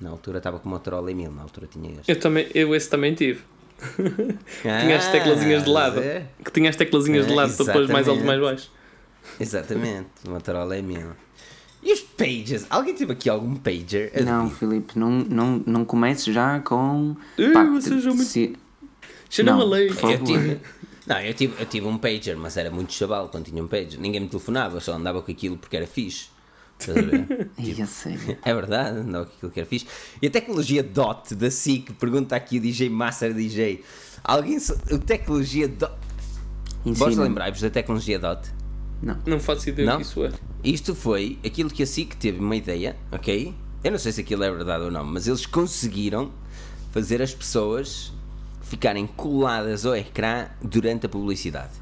Na 0.02 0.10
altura 0.10 0.40
estava 0.40 0.60
com 0.60 0.68
o 0.68 0.72
Motorola 0.72 1.12
E1000, 1.12 1.34
na 1.34 1.44
altura 1.44 1.68
tinha 1.68 1.92
este. 1.92 2.12
Eu, 2.12 2.20
também, 2.20 2.48
eu 2.54 2.76
esse 2.76 2.90
também 2.90 3.14
tive. 3.14 3.42
Ah, 4.64 4.82
tinha 4.82 4.98
as 4.98 5.08
teclazinhas 5.08 5.64
de 5.64 5.70
lado. 5.70 6.00
É? 6.00 6.28
Que 6.44 6.52
tinha 6.52 6.70
as 6.70 6.76
teclazinhas 6.76 7.26
de 7.26 7.34
lado 7.34 7.56
para 7.56 7.66
depois 7.66 7.90
mais 7.90 8.08
alto 8.08 8.24
mais 8.24 8.40
baixo. 8.40 8.72
Exatamente, 9.40 10.10
o 10.26 10.30
Motorola 10.30 10.76
é 10.76 10.82
meu. 10.82 11.14
E 11.84 11.92
os 11.94 12.02
pages? 12.02 12.66
Alguém 12.70 12.94
teve 12.94 13.12
aqui 13.12 13.30
algum 13.30 13.56
pager? 13.56 14.12
não, 14.24 14.50
Filipe, 14.50 14.98
não, 14.98 15.10
não, 15.10 15.64
não 15.66 15.86
comece 15.86 16.32
já 16.32 16.60
com. 16.60 17.16
Uh, 17.38 17.54
pá, 17.54 17.64
vocês 17.64 18.06
muito... 18.06 18.24
se... 18.24 18.54
não, 19.44 19.62
a 19.62 19.64
lei. 19.64 19.90
Eu 19.90 20.24
tive, 20.24 20.60
não, 21.08 21.20
eu 21.20 21.34
tive, 21.34 21.54
eu 21.60 21.66
tive 21.66 21.88
um 21.88 21.98
pager, 21.98 22.38
mas 22.38 22.56
era 22.58 22.70
muito 22.70 22.94
chaval 22.94 23.30
quando 23.30 23.46
tinha 23.46 23.64
um 23.64 23.68
pager. 23.68 24.00
Ninguém 24.00 24.22
me 24.22 24.28
telefonava, 24.28 24.80
só 24.80 24.94
andava 24.94 25.22
com 25.22 25.32
aquilo 25.32 25.58
porque 25.58 25.76
era 25.76 25.88
fixe. 25.88 26.30
Estás 26.82 26.98
a 26.98 27.02
ver? 27.02 27.50
tipo, 27.56 28.38
é 28.44 28.54
verdade, 28.54 29.04
com 29.04 29.18
aquilo 29.18 29.52
que 29.52 29.60
era 29.60 29.70
fixe. 29.70 29.88
E 30.22 30.28
a 30.28 30.30
tecnologia 30.30 30.84
DOT 30.84 31.36
da 31.36 31.52
SIC, 31.52 31.94
pergunta 31.94 32.36
aqui 32.36 32.58
o 32.58 32.62
DJ 32.62 32.90
Master 32.90 33.34
DJ. 33.34 33.84
Alguém. 34.24 34.58
A 34.58 34.98
tecnologia 34.98 35.68
DOT. 35.68 35.94
Vós 36.84 37.16
lembrar-vos 37.16 37.62
da 37.62 37.70
tecnologia 37.70 38.18
DOT? 38.18 38.50
Não. 39.02 39.18
Não 39.26 39.40
faço 39.40 39.70
ideia 39.70 39.88
não? 39.88 39.96
o 39.96 39.98
que 39.98 40.04
isso 40.04 40.26
é. 40.26 40.32
Isto 40.64 40.94
foi 40.94 41.40
aquilo 41.46 41.70
que 41.70 41.84
a 41.84 41.88
SIC 41.88 42.16
teve 42.16 42.40
uma 42.40 42.56
ideia, 42.56 42.96
ok? 43.12 43.54
Eu 43.84 43.92
não 43.92 43.98
sei 43.98 44.12
se 44.12 44.22
aquilo 44.22 44.44
é 44.44 44.52
verdade 44.52 44.84
ou 44.84 44.92
não, 44.92 45.04
mas 45.04 45.28
eles 45.28 45.46
conseguiram 45.46 46.32
fazer 46.92 47.22
as 47.22 47.34
pessoas 47.34 48.14
ficarem 48.62 49.08
coladas 49.08 49.86
ao 49.86 49.96
ecrã 49.96 50.48
durante 50.62 51.06
a 51.06 51.10
publicidade. 51.10 51.81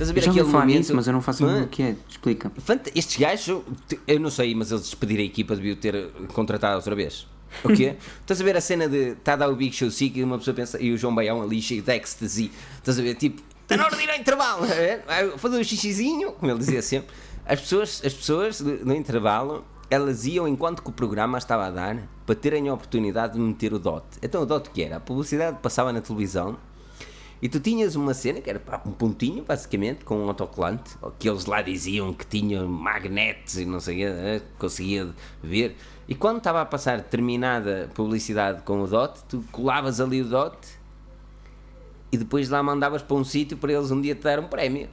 Estás 0.00 0.08
a 0.08 0.12
ver 0.14 0.24
eu 0.24 0.30
aquele 0.30 0.46
momento... 0.46 0.78
Nisso, 0.78 0.96
mas 0.96 1.06
eu 1.06 1.12
não 1.12 1.20
faço 1.20 1.44
ideia 1.44 1.64
o 1.64 1.68
que 1.68 1.82
é. 1.82 1.96
Explica. 2.08 2.50
Estes 2.94 3.18
gajos, 3.18 3.62
eu 4.06 4.18
não 4.18 4.30
sei, 4.30 4.54
mas 4.54 4.70
eles 4.72 4.84
despediram 4.84 5.22
a 5.22 5.26
equipa, 5.26 5.54
deviam 5.54 5.76
ter 5.76 6.10
contratado 6.32 6.76
outra 6.76 6.94
vez. 6.94 7.26
O 7.62 7.68
quê? 7.68 7.96
Estás 8.22 8.40
a 8.40 8.44
ver 8.44 8.56
a 8.56 8.62
cena 8.62 8.88
de 8.88 9.10
está 9.10 9.34
a 9.34 9.36
dar 9.36 9.50
o 9.50 9.56
Big 9.56 9.76
Show 9.76 9.90
SIC 9.90 10.16
e 10.16 10.24
uma 10.24 10.38
pessoa 10.38 10.54
pensa, 10.54 10.80
e 10.80 10.90
o 10.90 10.96
João 10.96 11.14
Baião 11.14 11.42
ali 11.42 11.60
cheio 11.60 11.82
de 11.82 11.92
ecstasy. 11.92 12.50
Estás 12.78 12.98
a 12.98 13.02
ver? 13.02 13.14
Tipo, 13.16 13.42
está 13.62 13.76
na 13.76 13.84
hora 13.84 13.94
de 13.94 14.02
ir 14.02 14.10
ao 14.10 14.16
intervalo. 14.16 14.66
Vai 15.06 15.36
fazer 15.36 15.58
um 15.58 15.64
xixizinho, 15.64 16.32
como 16.32 16.50
ele 16.50 16.60
dizia 16.60 16.80
sempre. 16.80 17.10
As 17.44 17.60
pessoas, 17.60 18.00
as 18.02 18.14
pessoas 18.14 18.60
no 18.60 18.94
intervalo, 18.94 19.66
elas 19.90 20.24
iam 20.24 20.48
enquanto 20.48 20.82
que 20.82 20.88
o 20.88 20.92
programa 20.92 21.36
estava 21.36 21.66
a 21.66 21.70
dar 21.70 22.08
para 22.24 22.34
terem 22.34 22.70
a 22.70 22.72
oportunidade 22.72 23.34
de 23.34 23.40
meter 23.40 23.74
o 23.74 23.78
DOT. 23.78 24.04
Então 24.22 24.42
o 24.44 24.46
DOT 24.46 24.70
que 24.70 24.82
era? 24.82 24.96
A 24.96 25.00
publicidade 25.00 25.58
passava 25.60 25.92
na 25.92 26.00
televisão 26.00 26.56
e 27.42 27.48
tu 27.48 27.58
tinhas 27.58 27.96
uma 27.96 28.12
cena 28.12 28.40
que 28.40 28.50
era 28.50 28.60
um 28.84 28.92
pontinho, 28.92 29.44
basicamente, 29.44 30.04
com 30.04 30.24
um 30.24 30.28
autocolante, 30.28 30.96
que 31.18 31.28
eles 31.28 31.46
lá 31.46 31.62
diziam 31.62 32.12
que 32.12 32.26
tinha 32.26 32.62
magnetos 32.64 33.58
e 33.58 33.64
não 33.64 33.80
sei 33.80 34.04
o 34.04 34.40
que, 34.40 34.46
conseguia 34.58 35.08
ver. 35.42 35.76
E 36.06 36.14
quando 36.14 36.38
estava 36.38 36.60
a 36.60 36.66
passar 36.66 36.98
determinada 36.98 37.88
publicidade 37.94 38.62
com 38.62 38.82
o 38.82 38.86
DOT, 38.86 39.20
tu 39.28 39.44
colavas 39.50 40.00
ali 40.00 40.20
o 40.20 40.28
DOT 40.28 40.56
e 42.12 42.18
depois 42.18 42.50
lá 42.50 42.62
mandavas 42.62 43.00
para 43.00 43.16
um 43.16 43.24
sítio 43.24 43.56
para 43.56 43.72
eles 43.72 43.90
um 43.90 44.00
dia 44.00 44.14
te 44.14 44.22
dar 44.22 44.38
um 44.38 44.48
prémio. 44.48 44.88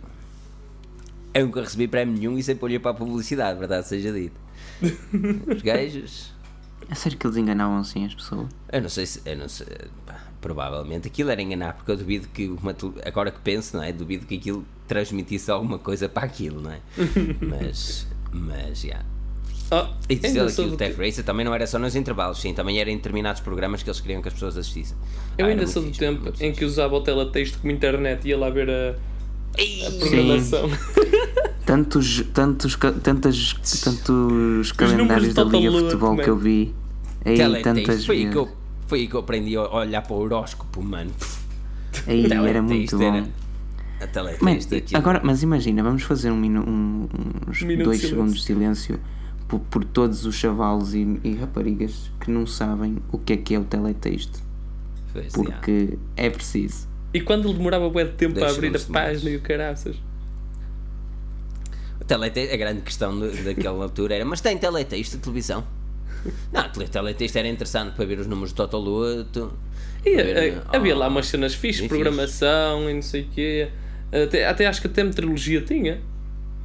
Eu 1.34 1.48
nunca 1.48 1.62
recebi 1.62 1.88
prémio 1.88 2.18
nenhum 2.18 2.38
e 2.38 2.44
sempre 2.44 2.64
olhei 2.66 2.80
para 2.80 2.92
a 2.92 2.94
publicidade, 2.94 3.60
verdade 3.60 3.88
seja 3.88 4.12
dito. 4.12 4.40
Os 5.54 5.62
gajos. 5.62 6.34
É 6.90 6.96
sério 6.96 7.18
que 7.18 7.28
eles 7.28 7.36
enganavam 7.36 7.80
assim 7.80 8.06
as 8.06 8.16
pessoas? 8.16 8.48
Eu 8.72 8.82
não 8.82 8.90
sei 8.90 9.06
se. 9.06 9.22
Eu 9.26 9.38
não 9.38 9.50
sei, 9.50 9.68
pá, 10.06 10.27
provavelmente 10.42 11.08
aquilo 11.08 11.30
era 11.30 11.42
enganar, 11.42 11.74
porque 11.74 11.92
eu 11.92 11.98
duvido 11.98 12.28
que. 12.30 12.48
Uma, 12.48 12.76
agora 13.06 13.32
que 13.32 13.40
penso, 13.40 13.78
não 13.78 13.84
é? 13.84 13.92
Duvido 13.92 14.26
que 14.26 14.36
aquilo 14.36 14.66
transmitisse 14.88 15.52
alguma 15.52 15.78
coisa 15.78 16.08
para 16.08 16.26
aquilo, 16.26 16.62
não 16.62 16.72
é? 16.72 16.80
mas. 17.42 18.08
Mas, 18.32 18.82
já. 18.82 18.88
Yeah. 18.88 19.06
Oh, 19.70 19.86
e 20.08 20.16
dizer 20.16 20.42
aqui 20.42 20.62
o 20.62 20.78
Tech 20.78 20.96
Racer 20.96 21.26
também 21.26 21.46
não 21.46 21.54
era 21.54 21.68
só 21.68 21.78
nos 21.78 21.94
intervalos, 21.94 22.40
sim, 22.40 22.54
também 22.54 22.80
era 22.80 22.90
em 22.90 22.96
determinados 22.96 23.42
programas 23.42 23.84
que 23.84 23.90
eles 23.90 24.00
queriam 24.00 24.22
que 24.22 24.30
as 24.30 24.34
pessoas 24.34 24.58
assistissem. 24.58 24.96
Eu 25.38 25.46
ah, 25.46 25.50
ainda 25.50 25.68
sou 25.68 25.84
do 25.84 25.92
tempo 25.92 26.32
em 26.40 26.54
que 26.54 26.64
usava 26.64 26.96
o 26.96 27.02
teletexto 27.02 27.60
como 27.60 27.74
internet 27.74 28.24
e 28.26 28.30
ia 28.30 28.38
lá 28.38 28.50
ver 28.50 28.70
a, 28.70 28.96
a 28.96 29.92
programação. 30.00 30.70
tantos, 31.66 32.24
tantos, 32.34 32.78
tantas, 33.04 33.54
tantos 33.84 34.72
calendários 34.72 35.34
da 35.34 35.44
Liga 35.44 35.70
de 35.70 35.80
Futebol 35.80 36.16
que 36.16 36.30
eu 36.30 36.38
vi. 36.38 36.74
Aí, 37.26 37.62
tantas 37.62 38.06
foi, 38.06 38.20
aí 38.20 38.30
que 38.30 38.38
eu, 38.38 38.50
foi 38.88 39.02
aí 39.02 39.08
que 39.08 39.14
eu 39.14 39.20
aprendi 39.20 39.56
a 39.56 39.64
olhar 39.64 40.02
para 40.02 40.14
o 40.14 40.20
horóscopo, 40.20 40.82
mano. 40.82 41.12
Aí 42.08 42.26
era 42.26 42.62
muito 42.62 42.98
bom. 42.98 43.04
Era, 43.04 43.28
mas, 44.42 44.68
agora, 44.94 45.22
mas 45.24 45.42
imagina, 45.44 45.82
vamos 45.82 46.04
fazer 46.04 46.32
um, 46.32 46.38
minu, 46.38 46.62
um, 46.62 47.08
uns 47.48 47.64
Minuto 47.64 47.86
dois 47.86 48.02
segundos 48.02 48.36
de 48.36 48.44
silêncio 48.44 49.00
por, 49.48 49.60
por 49.60 49.84
todos 49.84 50.26
os 50.26 50.36
chavalos 50.36 50.94
e, 50.94 51.20
e, 51.24 51.36
raparigas 51.36 52.12
que 52.20 52.30
não 52.30 52.46
sabem 52.46 52.98
o 53.12 53.18
que 53.18 53.34
é 53.34 53.38
que 53.38 53.56
é 53.56 53.60
o 53.60 53.64
teletexto. 53.64 54.40
Pois 55.12 55.34
porque 55.34 55.98
é. 56.16 56.28
é 56.28 56.30
preciso. 56.30 56.88
E 57.14 57.22
quando 57.22 57.48
ele 57.48 57.58
demorava 57.58 57.90
bué 57.90 58.04
de 58.04 58.12
tempo 58.12 58.36
Deixa 58.36 58.50
para 58.50 58.68
abrir 58.68 58.78
a 58.78 58.94
página 58.94 59.32
e 59.32 59.36
o 59.36 59.42
caraças? 59.42 59.96
O 62.00 62.06
teletexto, 62.06 62.54
a 62.54 62.58
grande 62.58 62.82
questão 62.82 63.20
de, 63.20 63.42
daquela 63.42 63.84
altura 63.84 64.16
era, 64.16 64.26
mas 64.26 64.42
tem 64.42 64.58
teletexto 64.58 65.18
de 65.18 65.24
televisão? 65.24 65.64
Não, 66.52 66.66
o 66.66 66.88
teletexto 66.88 67.38
era 67.38 67.48
interessante 67.48 67.96
para 67.96 68.06
ver 68.06 68.20
os 68.20 68.28
números 68.28 68.52
do 68.52 68.56
Totoluto. 68.56 69.54
E, 70.06 70.16
ver, 70.16 70.38
eh, 70.38 70.62
havia 70.68 70.96
oh, 70.96 71.00
lá 71.00 71.08
umas 71.08 71.28
cenas 71.28 71.54
fixas, 71.54 71.88
programação 71.88 72.80
fixe. 72.80 72.92
e 72.92 72.94
não 72.94 73.02
sei 73.02 73.22
o 73.22 73.28
quê. 73.28 73.68
Até, 74.12 74.48
até 74.48 74.66
acho 74.66 74.82
que 74.82 74.88
até 74.88 75.04
meteorologia 75.04 75.62
tinha. 75.62 76.00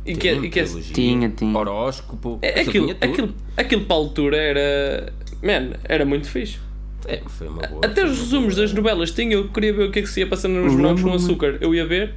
E 0.04 0.16
que, 0.16 0.28
é- 0.28 0.34
e 0.34 0.50
que 0.50 0.60
é, 0.60 0.64
tinha, 0.64 1.28
tinha. 1.30 1.58
Horóscopo. 1.58 2.38
É, 2.42 2.60
aquilo, 2.60 2.90
aquilo, 3.00 3.34
aquilo 3.56 3.84
para 3.84 3.96
a 3.96 3.98
altura 3.98 4.36
era. 4.36 5.12
Man, 5.42 5.76
era 5.84 6.04
muito 6.04 6.28
fixe. 6.28 6.58
É, 7.06 7.20
foi 7.26 7.48
uma 7.48 7.62
boa. 7.62 7.84
Até 7.84 8.04
os 8.04 8.18
resumos 8.18 8.56
das 8.56 8.72
novelas 8.72 9.10
tinha, 9.10 9.32
eu 9.34 9.48
queria 9.48 9.72
ver 9.72 9.88
o 9.88 9.90
que 9.90 10.00
é 10.00 10.02
que 10.02 10.08
se 10.08 10.20
ia 10.20 10.26
passando 10.26 10.54
nos 10.54 10.74
morangos 10.74 11.02
com 11.02 11.12
açúcar. 11.12 11.58
Eu 11.60 11.74
ia 11.74 11.86
ver. 11.86 12.14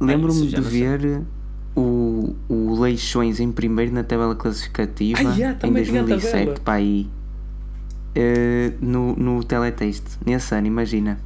Lembro-me 0.00 0.46
de 0.46 0.60
ver 0.60 1.22
o, 1.76 2.34
o 2.48 2.80
Leixões 2.80 3.38
em 3.38 3.52
primeiro 3.52 3.92
na 3.92 4.02
tabela 4.02 4.34
classificativa 4.34 5.20
ah, 5.20 5.34
yeah, 5.36 5.58
em 5.62 5.72
2007 5.72 6.60
para 6.62 6.74
aí 6.74 7.08
uh, 8.16 8.74
no, 8.80 9.14
no 9.14 9.44
teletexto. 9.44 10.18
Nesse 10.24 10.54
ano, 10.54 10.66
imagina. 10.66 11.20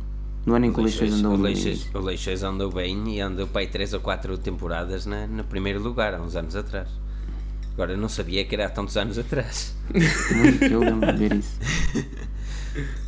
No 0.45 0.55
ano 0.55 0.67
em 0.67 0.73
que 0.73 0.81
o 0.81 0.83
Leixões 0.83 1.13
andou 1.13 1.39
bem. 1.39 1.55
O 1.95 1.99
Leixões 2.01 2.43
andou 2.43 2.73
bem 2.73 3.17
e 3.17 3.21
andou 3.21 3.47
para 3.47 3.61
aí 3.61 3.69
3 3.69 3.95
ou 3.95 4.01
4 4.01 4.37
temporadas 4.39 5.07
na, 5.07 5.27
no 5.27 5.45
primeiro 5.45 5.81
lugar, 5.81 6.15
há 6.15 6.21
uns 6.21 6.35
anos 6.35 6.57
atrás. 6.57 6.89
Agora 7.75 7.97
não 7.97 8.09
sabia 8.09 8.45
que 8.45 8.55
era 8.55 8.67
há 8.67 8.71
tantos 8.71 8.97
anos 8.97 9.17
atrás. 9.19 9.77
Muito, 10.35 10.65
eu 10.65 10.81
lembro 10.81 11.13
de 11.13 11.19
ver 11.19 11.35
isso. 11.35 11.57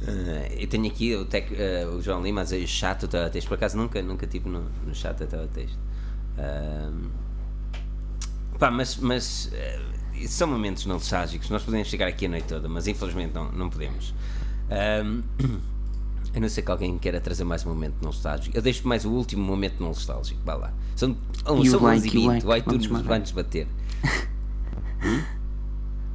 Uh, 0.06 0.54
eu 0.60 0.66
tenho 0.68 0.86
aqui 0.86 1.16
o, 1.16 1.24
tec, 1.24 1.50
uh, 1.50 1.96
o 1.96 2.02
João 2.02 2.22
Lima 2.22 2.42
a 2.42 2.44
dizer 2.44 2.64
chato 2.66 3.08
teletexto. 3.08 3.48
Por 3.48 3.56
acaso 3.56 3.76
nunca, 3.76 4.00
nunca 4.00 4.26
tive 4.26 4.48
no, 4.48 4.64
no 4.86 4.94
chat 4.94 5.22
a 5.22 5.26
teletexto. 5.26 5.78
Uh, 6.38 7.10
Pá, 8.62 8.70
mas, 8.70 8.96
mas 8.96 9.50
eh, 9.52 9.80
são 10.28 10.46
momentos 10.46 10.86
nostálgicos. 10.86 11.50
Nós 11.50 11.64
podemos 11.64 11.88
ficar 11.90 12.06
aqui 12.06 12.26
a 12.26 12.28
noite 12.28 12.46
toda, 12.46 12.68
mas 12.68 12.86
infelizmente 12.86 13.34
não, 13.34 13.50
não 13.50 13.68
podemos. 13.68 14.14
Ahm, 14.70 15.22
a 16.32 16.38
não 16.38 16.48
ser 16.48 16.62
que 16.62 16.70
alguém 16.70 16.96
queira 16.96 17.20
trazer 17.20 17.42
mais 17.42 17.66
um 17.66 17.70
momento 17.70 17.96
nostálgico. 18.00 18.56
Eu 18.56 18.62
deixo 18.62 18.86
mais 18.86 19.04
o 19.04 19.10
último 19.10 19.42
momento 19.42 19.82
nostálgico. 19.82 20.40
Vá 20.44 20.54
lá. 20.54 20.72
São, 20.94 21.10
E 21.10 21.68
o 21.68 21.70
são 21.72 21.82
like, 21.82 22.06
11 22.06 22.06
e 22.06 22.10
o 22.10 22.12
20 22.12 22.24
like? 22.28 22.46
vai 22.46 22.60
Vamos 22.60 22.72
tudo 22.74 22.84
esmagar. 22.84 23.08
vai-nos 23.08 23.32
bater. 23.32 23.66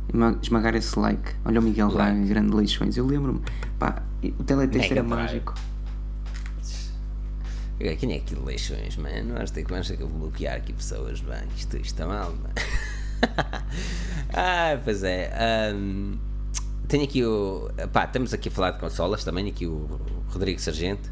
Esma- 0.08 0.40
Esmagar 0.42 0.74
esse 0.76 0.98
like. 0.98 1.36
Olha 1.44 1.60
o 1.60 1.64
Miguel 1.64 1.88
Like. 1.88 1.98
Braga, 1.98 2.26
grande 2.28 2.56
leixões. 2.56 2.96
Eu 2.96 3.06
lembro-me. 3.06 3.42
Pá, 3.78 4.02
o 4.40 4.44
teletexto 4.46 4.94
Mega 4.94 5.02
era 5.02 5.04
mágico. 5.04 5.54
Quem 7.78 8.14
é 8.14 8.18
aquilo 8.18 8.44
leixões, 8.44 8.98
mano? 8.98 9.36
Ter 9.54 9.64
que, 9.64 9.70
vamos 9.70 9.88
ter 9.88 9.98
que 9.98 10.04
bloquear 10.04 10.58
aqui 10.58 10.74
pessoas, 10.74 11.22
mano. 11.22 11.48
Isto, 11.56 11.78
está 11.78 12.08
mal, 12.08 12.32
mano. 12.32 12.54
ah, 14.34 14.80
pois 14.84 15.04
é. 15.04 15.32
ahm, 15.72 16.18
tenho 16.88 17.04
aqui 17.04 17.24
o. 17.24 17.70
Pá, 17.94 18.06
estamos 18.06 18.34
aqui 18.34 18.50
a 18.50 18.52
falar 18.52 18.72
de 18.72 18.80
consolas 18.80 19.24
também. 19.24 19.48
Aqui 19.48 19.68
o 19.68 20.00
Rodrigo 20.30 20.60
Sargento 20.60 21.12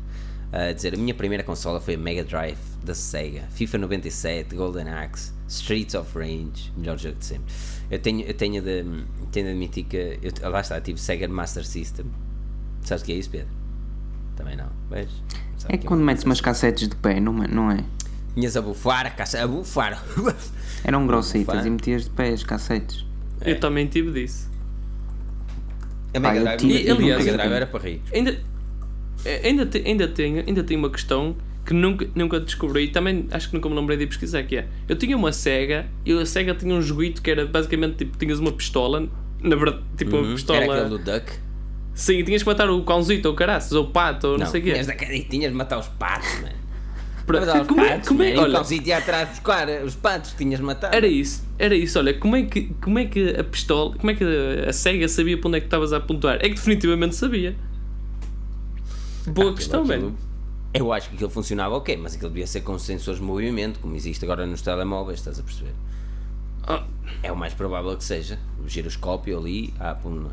a 0.52 0.72
dizer: 0.72 0.96
a 0.96 0.98
minha 0.98 1.14
primeira 1.14 1.44
consola 1.44 1.80
foi 1.80 1.96
a 1.96 1.98
Mega 1.98 2.24
Drive 2.24 2.58
da 2.84 2.96
Sega, 2.96 3.44
FIFA 3.52 3.80
97, 3.80 4.56
Golden 4.56 4.90
Axe, 4.90 5.34
Streets 5.48 5.96
of 5.96 6.18
Rage, 6.18 6.72
melhor 6.78 6.98
jogo 6.98 7.18
de 7.18 7.26
sempre. 7.26 7.54
Eu 7.92 8.00
tenho, 8.00 8.22
eu 8.22 8.34
tenho, 8.34 8.62
de, 8.64 8.84
tenho 9.32 9.46
de 9.46 9.52
admitir 9.52 9.84
que. 9.86 10.20
Eu, 10.22 10.50
lá 10.50 10.62
está, 10.62 10.80
tive 10.82 11.00
Sega 11.00 11.28
Master 11.28 11.66
System. 11.66 12.06
Sabes 12.82 13.04
o 13.04 13.06
que 13.06 13.12
é 13.12 13.16
isso, 13.16 13.30
Pedro? 13.30 13.50
Também 14.36 14.56
não, 14.56 14.70
vês? 14.90 15.10
Sabe 15.66 15.74
É 15.74 15.78
que 15.78 15.86
quando 15.86 16.02
metes 16.04 16.24
umas 16.24 16.40
cassetes 16.42 16.88
de 16.88 16.96
pé, 16.96 17.20
não 17.20 17.44
é? 17.44 17.48
Não 17.48 17.72
é? 17.72 17.84
Tinhas 18.36 18.56
a 18.58 18.62
bufar, 18.62 19.14
a 19.42 19.48
bufar. 19.48 20.04
Eram 20.84 21.08
grossitas 21.08 21.66
e 21.66 21.70
metias 21.70 22.04
de 22.06 22.10
pé 22.12 22.30
as 22.30 22.44
cassetes. 22.44 23.06
Eu 23.42 23.60
também 23.60 23.88
tive 23.88 24.12
disso. 24.12 24.50
A 26.14 26.20
Mega 26.20 26.38
eu 26.38 26.44
Drive, 26.44 26.60
tive- 26.60 26.78
a 26.78 26.82
eu 26.82 26.96
nunca 27.00 27.18
Mega 27.18 27.34
Drive 27.34 27.52
era 27.52 27.68
para 27.68 27.80
ricos. 27.84 28.14
Ainda, 28.14 28.40
eh, 29.26 29.42
ainda, 29.44 29.66
te- 29.66 29.84
ainda, 29.86 30.08
tenho, 30.08 30.44
ainda 30.48 30.64
tenho 30.64 30.80
uma 30.80 30.90
questão 30.90 31.36
que 31.66 31.74
nunca, 31.74 32.08
nunca 32.16 32.40
descobri 32.40 32.84
e 32.86 32.88
também 32.90 33.28
acho 33.32 33.50
que 33.50 33.56
nunca 33.56 33.68
me 33.68 33.76
lembrei 33.76 33.98
de 33.98 34.06
pesquisar 34.08 34.44
que 34.44 34.58
é. 34.58 34.68
Eu 34.88 34.96
tinha 34.96 35.18
uma 35.18 35.32
Sega 35.34 35.88
e 36.06 36.14
a 36.14 36.26
Sega 36.26 36.54
tinha 36.56 36.74
um 36.76 36.82
joguito 36.82 37.22
que 37.22 37.32
era 37.32 37.46
basicamente 37.46 37.96
tipo, 37.98 38.18
tinhas 38.18 38.40
uma 38.40 38.52
pistola, 38.52 39.08
na 39.42 39.56
verdade, 39.56 39.84
tipo 39.98 40.16
uma 40.16 40.28
Uhum. 40.28 40.36
pistola. 40.36 40.60
Era 40.60 40.74
aquele 40.86 40.90
do 40.90 41.00
Duck. 41.00 41.34
Sim, 41.96 42.24
tinhas 42.24 42.44
que 42.44 42.48
matar 42.50 42.70
o 42.70 42.84
cãozito 42.84 43.28
ou 43.30 43.34
o 43.34 43.38
caraças 43.38 43.72
ou 43.72 43.86
o 43.86 43.88
pato 43.90 44.28
ou 44.28 44.38
não, 44.38 44.46
sei 44.46 44.60
o 44.62 44.64
quê. 44.64 44.72
tinhas, 44.74 44.86
da- 44.88 44.96
tinhas 44.96 45.52
de 45.52 45.58
matar 45.58 45.80
os 45.80 45.88
patos, 45.88 46.32
mano. 46.42 46.54
Pra- 47.26 47.40
Matar 47.40 47.62
os 47.64 47.68
como 47.68 47.82
é- 47.82 47.90
patos, 47.90 48.08
como 48.10 48.22
é- 48.22 48.28
man. 48.30 48.36
E 48.36 48.38
o 48.38 48.42
olha, 48.44 48.52
cãozito 48.52 48.88
ia 48.88 48.98
atrás 49.00 49.30
buscar 49.30 49.68
os 49.84 49.96
patos 49.96 50.32
que 50.32 50.38
tinhas 50.38 50.60
matado. 50.60 50.96
Era 50.96 51.08
isso, 51.08 51.44
era 51.58 51.74
isso. 51.74 51.98
Olha, 51.98 52.14
como 52.14 52.36
é 52.36 52.44
que, 52.44 52.66
como 52.82 53.00
é 53.00 53.06
que 53.06 53.30
a 53.30 53.44
pistola, 53.44 53.96
como 53.96 54.12
é 54.12 54.14
que 54.14 54.24
a, 54.24 54.70
a 54.70 54.74
SEGA 54.74 55.08
sabia 55.08 55.36
para 55.38 55.48
onde 55.48 55.58
é 55.58 55.62
que 55.62 55.66
estavas 55.68 55.92
a 55.94 55.98
apontar? 55.98 56.36
É 56.36 56.50
que 56.50 56.56
definitivamente 56.56 57.16
sabia. 57.16 57.56
Boa 59.26 59.32
Aquilo- 59.32 59.56
questão, 59.56 59.82
aquilo- 59.84 60.00
velho. 60.02 60.16
Eu 60.74 60.92
acho 60.92 61.08
que 61.10 61.16
aquilo 61.16 61.30
funcionava 61.30 61.74
ok, 61.76 61.96
mas 61.98 62.14
aquilo 62.16 62.30
devia 62.30 62.46
ser 62.46 62.62
com 62.62 62.78
sensores 62.78 63.20
de 63.20 63.26
movimento, 63.26 63.80
como 63.80 63.96
existe 63.96 64.24
agora 64.26 64.46
nos 64.46 64.62
telemóveis, 64.62 65.20
estás 65.20 65.40
a 65.40 65.44
perceber? 65.44 65.72
Ah, 66.64 66.84
É 67.24 67.32
o 67.32 67.36
mais 67.36 67.54
provável 67.54 67.96
que 67.96 68.04
seja. 68.04 68.38
O 68.64 68.68
giroscópio 68.68 69.38
ali, 69.40 69.74
ah, 69.80 69.96
pum, 69.96 70.28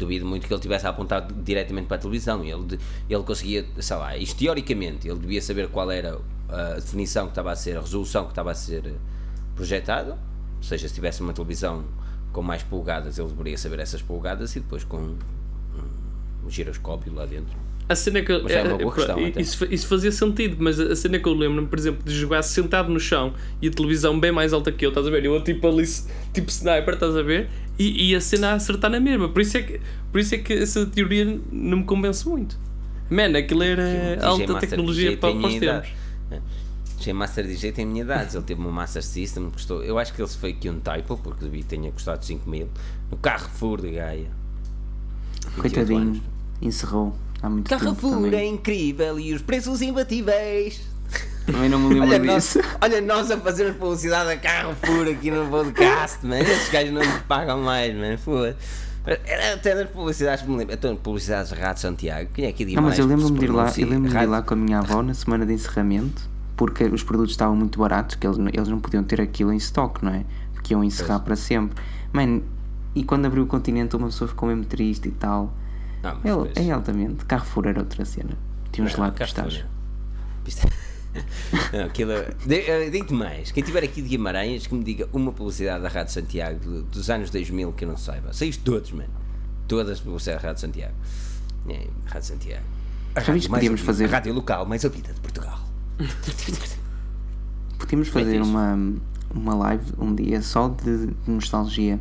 duvido 0.00 0.26
muito 0.26 0.46
que 0.46 0.52
ele 0.52 0.60
tivesse 0.60 0.86
apontado 0.86 1.32
diretamente 1.42 1.86
para 1.86 1.96
a 1.96 2.00
televisão. 2.00 2.42
Ele, 2.44 2.78
ele 3.08 3.22
conseguia, 3.22 3.64
sei 3.78 3.96
lá, 3.96 4.16
isto 4.16 4.36
teoricamente, 4.38 5.08
ele 5.08 5.18
devia 5.18 5.40
saber 5.40 5.68
qual 5.68 5.90
era 5.90 6.18
a 6.48 6.74
definição 6.74 7.26
que 7.26 7.30
estava 7.32 7.52
a 7.52 7.56
ser, 7.56 7.76
a 7.76 7.80
resolução 7.80 8.24
que 8.24 8.30
estava 8.30 8.50
a 8.50 8.54
ser 8.54 8.82
projetada. 9.54 10.12
Ou 10.56 10.62
seja, 10.62 10.88
se 10.88 10.94
tivesse 10.94 11.20
uma 11.22 11.32
televisão 11.32 11.84
com 12.32 12.42
mais 12.42 12.62
polegadas, 12.62 13.18
ele 13.18 13.28
deveria 13.28 13.56
saber 13.58 13.78
essas 13.80 14.02
polegadas 14.02 14.54
e 14.56 14.60
depois 14.60 14.84
com 14.84 14.96
um, 14.98 15.16
um 16.46 16.50
giroscópio 16.50 17.12
lá 17.14 17.26
dentro. 17.26 17.56
a 17.88 17.94
cena 17.96 18.22
que 18.22 18.30
eu- 18.30 18.46
é 18.48 18.62
uma 18.62 18.74
é- 18.74 18.78
boa 18.78 18.92
é- 18.92 18.94
questão, 18.94 19.26
até. 19.26 19.40
isso, 19.42 19.64
isso 19.68 19.88
fazia 19.88 20.12
sentido, 20.12 20.56
mas 20.60 20.78
a 20.78 20.94
cena 20.94 21.18
que 21.18 21.26
eu 21.28 21.34
lembro-me, 21.34 21.66
por 21.66 21.76
exemplo, 21.76 22.04
de 22.04 22.14
jogar 22.14 22.40
sentado 22.42 22.88
no 22.88 23.00
chão 23.00 23.34
e 23.60 23.66
a 23.66 23.70
televisão 23.72 24.18
bem 24.20 24.30
mais 24.30 24.52
alta 24.52 24.70
que 24.70 24.86
eu, 24.86 24.90
estás 24.90 25.08
a 25.08 25.10
ver? 25.10 25.24
Eu 25.24 25.42
tipo 25.42 25.66
ali, 25.66 25.84
tipo 26.32 26.48
sniper, 26.50 26.94
estás 26.94 27.16
a 27.16 27.22
ver? 27.22 27.50
E, 27.80 28.10
e 28.10 28.14
a 28.14 28.20
cena 28.20 28.50
a 28.50 28.54
acertar 28.54 28.90
na 28.90 29.00
mesma. 29.00 29.28
Por 29.28 29.40
isso 29.40 29.56
é 29.56 29.62
que, 29.62 29.80
por 30.12 30.20
isso 30.20 30.34
é 30.34 30.38
que 30.38 30.52
essa 30.52 30.84
teoria 30.86 31.24
não 31.50 31.78
me 31.78 31.84
convence 31.84 32.28
muito. 32.28 32.58
Man, 33.08 33.36
aquilo 33.38 33.62
era 33.62 34.16
DJ 34.16 34.24
alta 34.24 34.54
tecnologia 34.60 35.16
para, 35.16 35.32
tem 35.32 35.40
para 35.40 35.48
os 35.48 35.58
tempos. 35.58 35.88
DJ 36.98 37.14
Master 37.14 37.46
DJ 37.46 37.72
tem 37.72 37.86
a 37.86 37.88
minha 37.88 38.02
idade, 38.02 38.36
ele 38.36 38.44
teve 38.44 38.60
uma 38.60 38.70
Master 38.70 39.02
System, 39.02 39.50
custou, 39.50 39.82
eu 39.82 39.98
acho 39.98 40.12
que 40.12 40.20
ele 40.20 40.28
foi 40.28 40.50
aqui 40.50 40.68
um 40.68 40.78
typo, 40.78 41.16
porque 41.16 41.42
devia 41.42 41.64
tenha 41.64 41.90
custado 41.90 42.22
5 42.22 42.48
mil, 42.48 42.68
no 43.10 43.16
Carrefour 43.16 43.80
de 43.80 43.92
Gaia. 43.92 44.30
28 45.56 45.56
anos. 45.56 45.62
Coitadinho, 45.62 46.22
encerrou 46.60 47.16
há 47.42 47.48
muito 47.48 47.66
tempo 47.68 47.82
Carrefour 47.82 48.34
é 48.34 48.44
incrível 48.44 49.18
e 49.18 49.32
os 49.32 49.40
preços 49.40 49.80
imbatíveis. 49.80 50.89
Também 51.52 51.68
não 51.68 51.78
me 51.78 51.94
lembro 51.94 52.08
Olha 52.08 52.18
nós, 52.18 52.44
disso. 52.44 52.60
olha 52.80 53.00
nós 53.00 53.30
a 53.30 53.36
fazermos 53.38 53.76
publicidade 53.76 54.30
a 54.30 54.36
Carrefour 54.36 55.08
aqui 55.08 55.30
no 55.30 55.46
podcast, 55.48 56.24
man. 56.26 56.38
Esses 56.40 56.70
gajos 56.70 56.92
não 56.92 57.02
nos 57.02 57.22
pagam 57.22 57.60
mais, 57.62 57.94
man. 57.94 58.16
Foda. 58.18 58.56
Era 59.06 59.54
até 59.54 59.74
das 59.74 59.88
publicidades 59.90 60.44
que 60.44 60.50
me 60.50 60.58
lembro. 60.58 60.74
Então, 60.74 60.94
publicidades 60.94 61.50
de 61.52 61.58
Rádio 61.58 61.80
Santiago. 61.82 62.30
Quem 62.34 62.44
é 62.46 62.52
que 62.52 62.64
diz 62.64 62.74
Não, 62.74 62.82
mas 62.82 62.98
eu 62.98 63.06
lembro-me 63.06 63.38
de 63.38 63.44
ir 63.46 63.50
lá, 63.50 63.72
eu 63.76 63.86
lembro-me 63.88 64.08
de 64.10 64.16
ir 64.16 64.26
lá 64.26 64.42
com 64.42 64.54
a 64.54 64.56
minha 64.56 64.78
avó 64.78 65.02
na 65.02 65.14
semana 65.14 65.46
de 65.46 65.54
encerramento, 65.54 66.28
porque 66.56 66.84
os 66.84 67.02
produtos 67.02 67.32
estavam 67.32 67.56
muito 67.56 67.78
baratos, 67.78 68.14
que 68.16 68.26
eles, 68.26 68.38
eles 68.52 68.68
não 68.68 68.78
podiam 68.78 69.02
ter 69.02 69.20
aquilo 69.20 69.52
em 69.52 69.56
stock, 69.56 70.04
não 70.04 70.12
é? 70.12 70.24
Porque 70.52 70.74
iam 70.74 70.84
encerrar 70.84 71.20
para 71.20 71.34
sempre. 71.34 71.82
Man, 72.12 72.42
e 72.94 73.02
quando 73.02 73.24
abriu 73.24 73.44
o 73.44 73.46
continente 73.46 73.96
uma 73.96 74.08
pessoa 74.08 74.28
ficou 74.28 74.48
mesmo 74.48 74.64
triste 74.66 75.08
e 75.08 75.12
tal. 75.12 75.54
Não, 76.02 76.14
mas 76.16 76.24
É, 76.24 76.28
depois- 76.28 76.68
é 76.68 76.70
altamente. 76.70 77.24
Carrefour 77.24 77.66
era 77.68 77.78
outra 77.80 78.04
cena. 78.04 78.30
Tinha 78.70 78.86
Não, 78.86 79.00
lados 79.00 79.18
Carrefour, 79.18 79.44
pistache. 80.44 80.74
não. 81.72 81.84
Aquilo. 81.86 82.12
de- 82.46 82.54
eh, 82.60 82.90
Digo-te 82.90 83.12
mais, 83.14 83.50
quem 83.52 83.62
tiver 83.62 83.82
aqui 83.84 84.00
de 84.02 84.08
Guimarães 84.08 84.66
que 84.66 84.74
me 84.74 84.84
diga 84.84 85.08
uma 85.12 85.32
publicidade 85.32 85.82
da 85.82 85.88
Rádio 85.88 86.12
Santiago 86.12 86.58
do- 86.60 86.82
dos 86.84 87.10
anos 87.10 87.30
2000 87.30 87.72
que 87.72 87.84
eu 87.84 87.88
não 87.88 87.96
saiba. 87.96 88.30
Isto 88.30 88.62
todos, 88.64 88.92
mano. 88.92 89.10
Todas 89.66 89.90
as 89.92 90.00
publicidades 90.00 90.42
da 90.42 90.48
Rádio 90.48 90.60
Santiago. 90.60 90.94
É, 91.68 91.86
Rádio 92.06 92.28
Santiago. 92.28 92.64
A 93.14 93.20
rádio 93.20 93.48
podíamos 93.50 93.80
ouvida, 93.80 93.86
fazer- 93.86 94.04
A 94.04 94.08
rádio 94.08 94.32
local 94.34 94.66
mais 94.66 94.84
ouvida 94.84 95.12
de 95.12 95.20
Portugal. 95.20 95.58
Podíamos 97.78 98.08
fazer 98.08 98.38
fixe. 98.38 98.50
uma, 98.50 98.78
uma 99.34 99.54
live 99.54 99.84
um 99.98 100.14
dia 100.14 100.40
só 100.42 100.68
de 100.68 101.10
nostalgia. 101.26 101.98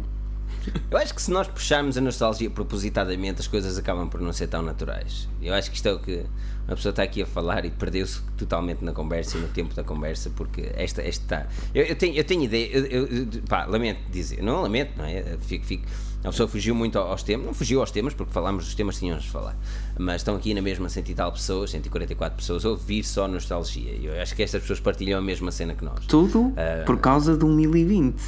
Eu 0.91 0.97
acho 0.97 1.13
que 1.13 1.21
se 1.21 1.31
nós 1.31 1.47
puxarmos 1.47 1.97
a 1.97 2.01
nostalgia 2.01 2.49
propositadamente, 2.49 3.41
as 3.41 3.47
coisas 3.47 3.77
acabam 3.77 4.07
por 4.09 4.19
não 4.21 4.33
ser 4.33 4.47
tão 4.47 4.61
naturais. 4.61 5.27
Eu 5.41 5.53
acho 5.53 5.69
que 5.69 5.75
isto 5.77 5.87
é 5.87 5.93
o 5.93 5.99
que 5.99 6.25
uma 6.67 6.75
pessoa 6.75 6.91
está 6.91 7.01
aqui 7.03 7.21
a 7.21 7.25
falar 7.25 7.65
e 7.65 7.71
perdeu-se 7.71 8.21
totalmente 8.37 8.83
na 8.83 8.91
conversa 8.91 9.37
e 9.37 9.41
no 9.41 9.47
tempo 9.47 9.73
da 9.73 9.83
conversa, 9.83 10.29
porque 10.35 10.71
esta, 10.75 11.01
esta 11.01 11.09
está. 11.45 11.47
Eu, 11.73 11.83
eu 11.85 11.95
tenho, 11.95 12.15
eu 12.15 12.23
tenho 12.23 12.43
ideia, 12.43 12.67
eu, 12.71 13.07
eu- 13.07 13.27
pá, 13.47 13.65
lamento 13.65 13.99
dizer, 14.11 14.41
não 14.43 14.61
lamento, 14.61 14.91
não 14.97 15.05
é? 15.05 15.37
Fico, 15.41 15.65
fico, 15.65 15.85
a 16.23 16.29
pessoa 16.29 16.47
fugiu 16.49 16.75
muito 16.75 16.97
aos 16.99 17.23
temas, 17.23 17.45
não 17.47 17.53
fugiu 17.53 17.79
aos 17.79 17.89
temas, 17.91 18.13
porque 18.13 18.31
falámos 18.31 18.65
dos 18.65 18.75
temas 18.75 18.95
que 18.95 19.01
tínhamos 19.01 19.23
de 19.23 19.29
falar, 19.31 19.57
mas 19.97 20.17
estão 20.17 20.35
aqui 20.35 20.53
na 20.53 20.61
mesma 20.61 20.89
cento 20.89 21.09
e 21.09 21.15
tal 21.15 21.31
pessoas, 21.31 21.71
144 21.71 22.37
pessoas, 22.37 22.65
a 22.65 22.69
ouvir 22.69 23.03
só 23.03 23.27
nostalgia. 23.27 23.93
Eu 24.01 24.21
acho 24.21 24.35
que 24.35 24.43
estas 24.43 24.61
pessoas 24.61 24.79
partilham 24.79 25.17
a 25.17 25.21
mesma 25.21 25.51
cena 25.51 25.73
que 25.73 25.83
nós, 25.83 26.05
Tudo 26.07 26.53
Ah. 26.57 26.83
por 26.85 26.99
causa 26.99 27.35
do 27.37 27.47
1020. 27.47 28.21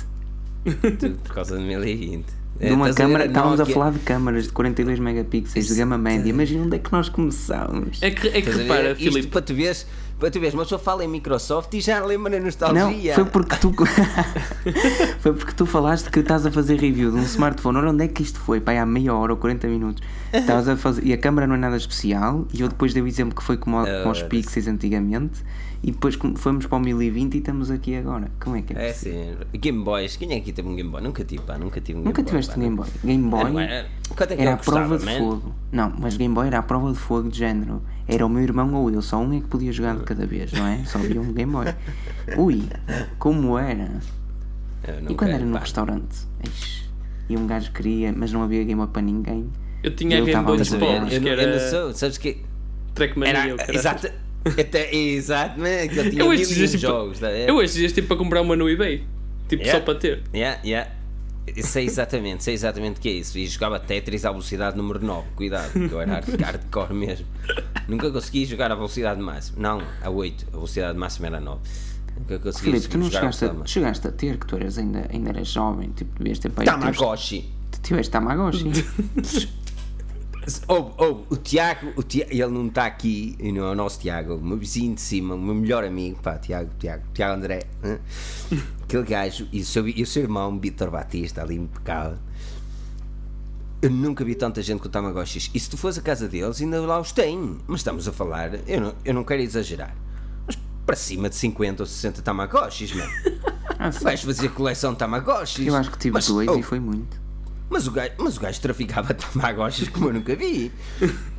tudo 0.99 1.15
por 1.23 1.33
causa 1.33 1.57
de 1.57 1.63
2020. 1.65 2.25
De 2.59 2.71
uma 2.73 2.89
Estás 2.89 3.07
câmara, 3.07 3.25
estávamos 3.25 3.59
a 3.59 3.63
Nokia? 3.63 3.73
falar 3.73 3.91
de 3.91 3.99
câmaras 3.99 4.43
de 4.43 4.49
42 4.51 4.99
megapixels 4.99 5.67
de 5.67 5.75
gama 5.75 5.97
média. 5.97 6.29
Imagina 6.29 6.63
onde 6.65 6.75
é 6.75 6.79
que 6.79 6.91
nós 6.91 7.09
começámos. 7.09 7.97
É 8.03 8.11
que, 8.11 8.27
é 8.27 8.31
que 8.33 8.38
Estás 8.39 8.57
repara, 8.57 8.91
Isto 8.91 9.03
Filipe, 9.03 9.27
para 9.29 9.41
tu 9.41 9.55
veres, 9.55 9.88
para 10.19 10.29
tu 10.29 10.39
veres, 10.39 10.53
uma 10.53 10.61
pessoa 10.61 10.77
fala 10.77 11.03
em 11.03 11.07
Microsoft 11.07 11.73
e 11.73 11.81
já 11.81 12.05
lembra 12.05 12.29
na 12.33 12.38
Não, 12.38 12.45
nostalgia. 12.45 13.15
foi 13.15 13.25
porque 13.25 13.55
tu 13.55 13.73
foi 15.19 15.33
porque 15.33 15.53
tu 15.53 15.65
falaste 15.65 16.09
que 16.11 16.19
estás 16.19 16.45
a 16.45 16.51
fazer 16.51 16.79
review 16.79 17.09
de 17.11 17.17
um 17.17 17.23
smartphone. 17.23 17.77
Ora, 17.79 17.89
onde 17.91 18.03
é 18.05 18.07
que 18.07 18.21
isto 18.21 18.39
foi? 18.39 18.59
Pai, 18.59 18.77
há 18.77 18.85
meia 18.85 19.13
hora 19.15 19.33
ou 19.33 19.38
40 19.39 19.67
minutos. 19.67 20.03
Estavas 20.31 20.67
a 20.67 20.77
fazer 20.77 21.03
e 21.05 21.13
a 21.13 21.17
câmera 21.17 21.47
não 21.47 21.55
é 21.55 21.57
nada 21.57 21.77
especial. 21.77 22.45
E 22.53 22.61
eu 22.61 22.67
depois 22.67 22.93
dei 22.93 23.01
o 23.01 23.07
exemplo 23.07 23.35
que 23.35 23.43
foi 23.43 23.57
como, 23.57 23.77
ao- 23.77 23.85
como 23.85 24.09
aos 24.09 24.21
pixels 24.23 24.67
antigamente. 24.67 25.39
E 25.83 25.89
depois 25.91 26.13
fomos 26.35 26.67
para 26.67 26.77
o 26.77 26.79
1020 26.79 27.33
e 27.33 27.37
estamos 27.39 27.71
aqui 27.71 27.95
agora. 27.95 28.29
Como 28.39 28.55
é 28.55 28.61
que 28.61 28.71
é? 28.77 28.89
É 28.89 28.93
possível? 28.93 29.37
sim. 29.51 29.59
Game 29.59 29.83
Boys, 29.83 30.15
quem 30.15 30.31
é 30.33 30.39
que 30.39 30.53
teve 30.53 30.67
um 30.69 30.75
Game 30.75 30.89
Boy? 30.91 31.01
Nunca 31.01 31.23
tive, 31.25 31.41
pá, 31.43 31.57
nunca 31.57 31.81
tive 31.81 31.97
um 31.97 32.03
Nunca 32.03 32.21
Game 32.21 32.27
tiveste 32.27 32.59
um 32.59 32.75
Boy. 32.75 32.87
Game 33.03 33.27
Boy. 33.29 33.43
Game. 33.43 33.53
Boy 33.53 33.63
Era, 33.63 33.87
quanto 34.15 34.31
é 34.31 34.33
era 34.35 34.43
eu 34.43 34.53
a 34.53 34.57
prova 34.57 34.87
gostava, 34.89 34.97
de 34.99 35.05
man? 35.05 35.17
fogo. 35.17 35.55
Não, 35.71 35.93
mas 35.99 36.17
Game 36.17 36.33
Boy 36.35 36.45
era 36.47 36.59
a 36.59 36.61
prova 36.61 36.91
de 36.91 36.99
fogo 36.99 37.29
de 37.29 37.37
género. 37.39 37.81
Era 38.07 38.23
o 38.25 38.29
meu 38.29 38.43
irmão 38.43 38.71
ou 38.75 38.91
eu, 38.91 39.01
só 39.01 39.17
um 39.17 39.35
é 39.35 39.39
que 39.41 39.47
podia 39.47 39.71
jogar 39.71 39.95
de 39.97 40.03
cada 40.03 40.23
vez, 40.27 40.51
não 40.53 40.67
é? 40.67 40.83
Só 40.85 40.99
havia 40.99 41.19
um 41.19 41.33
Game 41.33 41.51
Boy. 41.51 41.65
Ui, 42.37 42.63
como 43.17 43.57
era? 43.57 43.89
Eu 44.87 44.99
E 44.99 45.01
nunca- 45.01 45.15
quando 45.15 45.31
era 45.31 45.43
num 45.45 45.53
pá, 45.53 45.59
restaurante? 45.61 46.27
Eish, 46.45 46.89
e 47.27 47.35
um 47.37 47.47
gajo 47.47 47.71
queria, 47.71 48.13
mas 48.15 48.31
não 48.31 48.43
havia 48.43 48.63
Game 48.63 48.75
Boy 48.77 48.87
para 48.87 49.01
ninguém. 49.01 49.49
eu 49.81 49.95
tinha 49.95 50.17
a 50.17 50.19
Eu 50.19 50.25
Game 50.25 50.43
Boy 50.45 50.57
de 50.57 50.71
eu, 50.73 50.79
que 50.79 50.85
não- 50.85 50.87
eu 51.09 51.21
não 51.21 51.29
era 51.43 51.69
sou, 51.71 51.91
sabes 51.93 52.19
que 52.19 52.37
Trackmania. 52.93 53.55
era, 53.57 53.75
exato, 53.75 54.07
até, 54.45 54.93
exato, 54.95 55.59
ele 55.65 56.09
tinha 56.09 56.23
Eu 56.23 56.30
hoje 56.30 56.45
dias, 56.53 56.72
tipo, 56.72 56.81
jogos. 56.81 57.19
tá 57.19 57.27
ver? 57.30 57.47
eu 57.49 57.55
hoje 57.55 57.73
dias 57.73 57.91
tipo 57.93 58.07
para 58.07 58.18
comprar 58.18 58.41
uma 58.41 58.55
no 58.55 58.69
eBay. 58.69 59.03
Tipo, 59.47 59.63
Yeah. 59.63 59.80
só 59.80 59.85
para 59.85 59.99
ter. 59.99 60.23
Yeah, 60.34 60.59
yeah. 60.65 60.89
Sei 61.63 61.84
exatamente, 61.85 62.43
sei 62.43 62.53
exatamente 62.53 62.97
o 62.99 63.01
que 63.01 63.09
é 63.09 63.13
isso. 63.13 63.38
E 63.38 63.45
jogava 63.47 63.80
Tetris 63.80 64.23
à 64.26 64.31
velocidade 64.31 64.77
número 64.77 65.03
9. 65.03 65.27
Cuidado, 65.35 65.72
que 65.73 65.91
eu 65.91 65.99
era 65.99 66.13
hard- 66.13 66.39
hardcore 66.41 66.93
mesmo. 66.95 67.26
Nunca 67.88 68.09
consegui 68.11 68.45
jogar 68.45 68.72
à 68.72 68.76
velocidade 68.76 69.19
máxima. 69.19 69.57
Não, 69.59 69.81
a 70.01 70.09
8. 70.09 70.45
A 70.47 70.51
velocidade 70.55 70.97
máxima 70.97 71.27
era 71.27 71.39
9. 71.41 71.59
Nunca 72.18 72.39
consegui 72.39 72.65
Filipe, 72.72 72.88
tu 72.88 72.97
não 72.97 73.05
jogar 73.07 73.19
chegaste 73.34 73.45
a 73.45 73.65
chegaste 73.68 74.07
a 74.07 74.11
ter, 74.11 74.38
que 74.38 74.45
tu 74.45 74.55
eras 74.55 74.77
ainda, 74.77 75.07
ainda 75.11 75.30
eras 75.31 75.47
jovem, 75.47 75.89
tipo, 75.89 76.18
devias 76.19 76.39
ter 76.39 76.49
pai. 76.49 76.65
Tamagotchi. 76.65 77.49
Tu 77.72 77.81
tiveste 77.81 78.11
Tamagotchi. 78.11 78.72
Oh, 80.68 80.91
oh, 80.98 81.23
o 81.30 81.38
Tiago, 81.38 81.94
o 81.95 82.03
Tiago, 82.03 82.32
ele 82.32 82.48
não 82.48 82.68
está 82.68 82.86
aqui, 82.86 83.38
não 83.40 83.65
é 83.65 83.72
o 83.72 83.76
nosso 83.76 83.99
Tiago, 83.99 84.36
o 84.36 84.41
meu 84.41 84.57
vizinho 84.57 84.95
de 84.95 85.02
cima, 85.02 85.36
o 85.36 85.38
meu 85.38 85.53
melhor 85.53 85.84
amigo, 85.84 86.19
pá, 86.22 86.38
Tiago, 86.38 86.72
Tiago, 86.80 87.03
Tiago 87.14 87.36
André, 87.36 87.61
aquele 88.84 89.03
gajo, 89.03 89.48
e 89.52 89.61
o 89.61 89.65
seu, 89.65 89.88
e 89.88 90.02
o 90.02 90.06
seu 90.06 90.23
irmão, 90.23 90.60
Vitor 90.60 90.90
Batista, 90.90 91.41
ali 91.41 91.56
impecável. 91.56 92.18
Eu 93.82 93.90
nunca 93.90 94.23
vi 94.23 94.36
tanta 94.36 94.61
gente 94.61 94.80
com 94.80 94.90
Tamagotchis. 94.90 95.49
E 95.56 95.60
se 95.60 95.68
tu 95.68 95.76
fores 95.76 95.98
à 95.98 96.02
casa 96.03 96.28
deles, 96.28 96.61
ainda 96.61 96.80
lá 96.82 96.99
os 96.99 97.11
têm. 97.11 97.57
Mas 97.65 97.80
estamos 97.80 98.07
a 98.07 98.11
falar, 98.11 98.53
eu 98.69 98.80
não, 98.80 98.94
eu 99.03 99.11
não 99.11 99.23
quero 99.23 99.41
exagerar, 99.41 99.95
mas 100.45 100.56
para 100.86 100.95
cima 100.95 101.30
de 101.30 101.36
50 101.36 101.82
ou 101.82 101.88
60 101.88 102.22
Tamagotchis, 102.22 102.94
mano. 102.94 103.11
Ah. 103.82 103.90
Vais 103.90 104.22
fazer 104.22 104.49
coleção 104.49 104.94
de 104.94 104.99
Tamagotchis. 104.99 105.65
Eu 105.65 105.76
acho 105.76 105.90
que 105.90 105.98
tive 105.98 106.14
Mas, 106.14 106.28
dois 106.28 106.48
oh, 106.48 106.56
e 106.56 106.61
foi 106.61 106.80
muito. 106.80 107.19
Mas 107.72 107.88
o 107.88 107.91
gajo, 107.91 108.11
mas 108.18 108.38
o 108.38 108.41
gajo 108.41 108.61
traficava 108.61 109.14
Tamagotchis 109.15 109.88
como 109.88 110.10
eu 110.10 110.14
nunca 110.14 110.35
vi. 110.35 110.72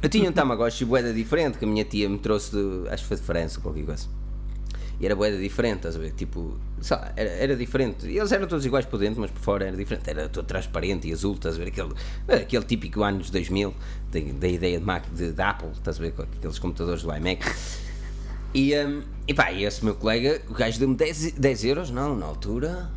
Eu 0.01 0.09
tinha 0.09 0.31
um 0.31 0.33
Tamagotchi 0.33 0.85
boeda 0.85 1.13
diferente 1.13 1.59
que 1.59 1.65
a 1.67 1.69
minha 1.69 1.85
tia 1.85 2.09
me 2.09 2.19
trouxe 2.19 2.53
de. 2.53 2.89
Acho 2.89 3.03
que 3.03 3.09
foi 3.09 3.17
de 3.19 3.23
França 3.23 3.61
qualquer 3.61 3.85
coisa. 3.85 4.09
E 4.99 5.05
era 5.05 5.15
boeda 5.15 5.37
diferente, 5.37 5.77
estás 5.77 5.97
a 5.97 5.99
ver? 5.99 6.13
Tipo, 6.13 6.59
lá, 6.91 7.13
era, 7.17 7.31
era 7.31 7.57
diferente. 7.57 8.07
Eles 8.07 8.33
eram 8.33 8.47
todos 8.47 8.65
iguais 8.65 8.87
por 8.87 8.99
dentro, 8.99 9.21
mas 9.21 9.31
por 9.31 9.41
fora 9.41 9.67
era 9.67 9.77
diferente. 9.77 10.09
Era 10.09 10.29
todo 10.29 10.47
transparente 10.47 11.07
e 11.07 11.13
azul, 11.13 11.35
estás 11.35 11.57
a 11.57 11.59
ver? 11.59 11.69
Aquele, 11.69 11.93
aquele 12.29 12.65
típico 12.65 13.03
anos 13.03 13.29
2000 13.29 13.75
da, 14.11 14.21
da 14.39 14.49
ideia 14.49 14.79
de, 14.79 14.85
Mac, 14.85 15.05
de, 15.11 15.33
de 15.33 15.43
Apple, 15.43 15.71
estás 15.73 15.99
a 15.99 16.01
ver? 16.01 16.13
Com 16.13 16.23
aqueles 16.23 16.59
computadores 16.59 17.03
do 17.03 17.15
iMac. 17.15 17.45
E, 18.55 18.75
um, 18.77 19.03
e 19.27 19.35
pá, 19.35 19.51
e 19.53 19.65
esse 19.65 19.85
meu 19.85 19.95
colega, 19.95 20.41
o 20.49 20.55
gajo 20.55 20.79
deu-me 20.79 20.95
10, 20.95 21.33
10 21.33 21.65
euros, 21.65 21.91
não, 21.91 22.17
na 22.17 22.27
altura. 22.27 22.91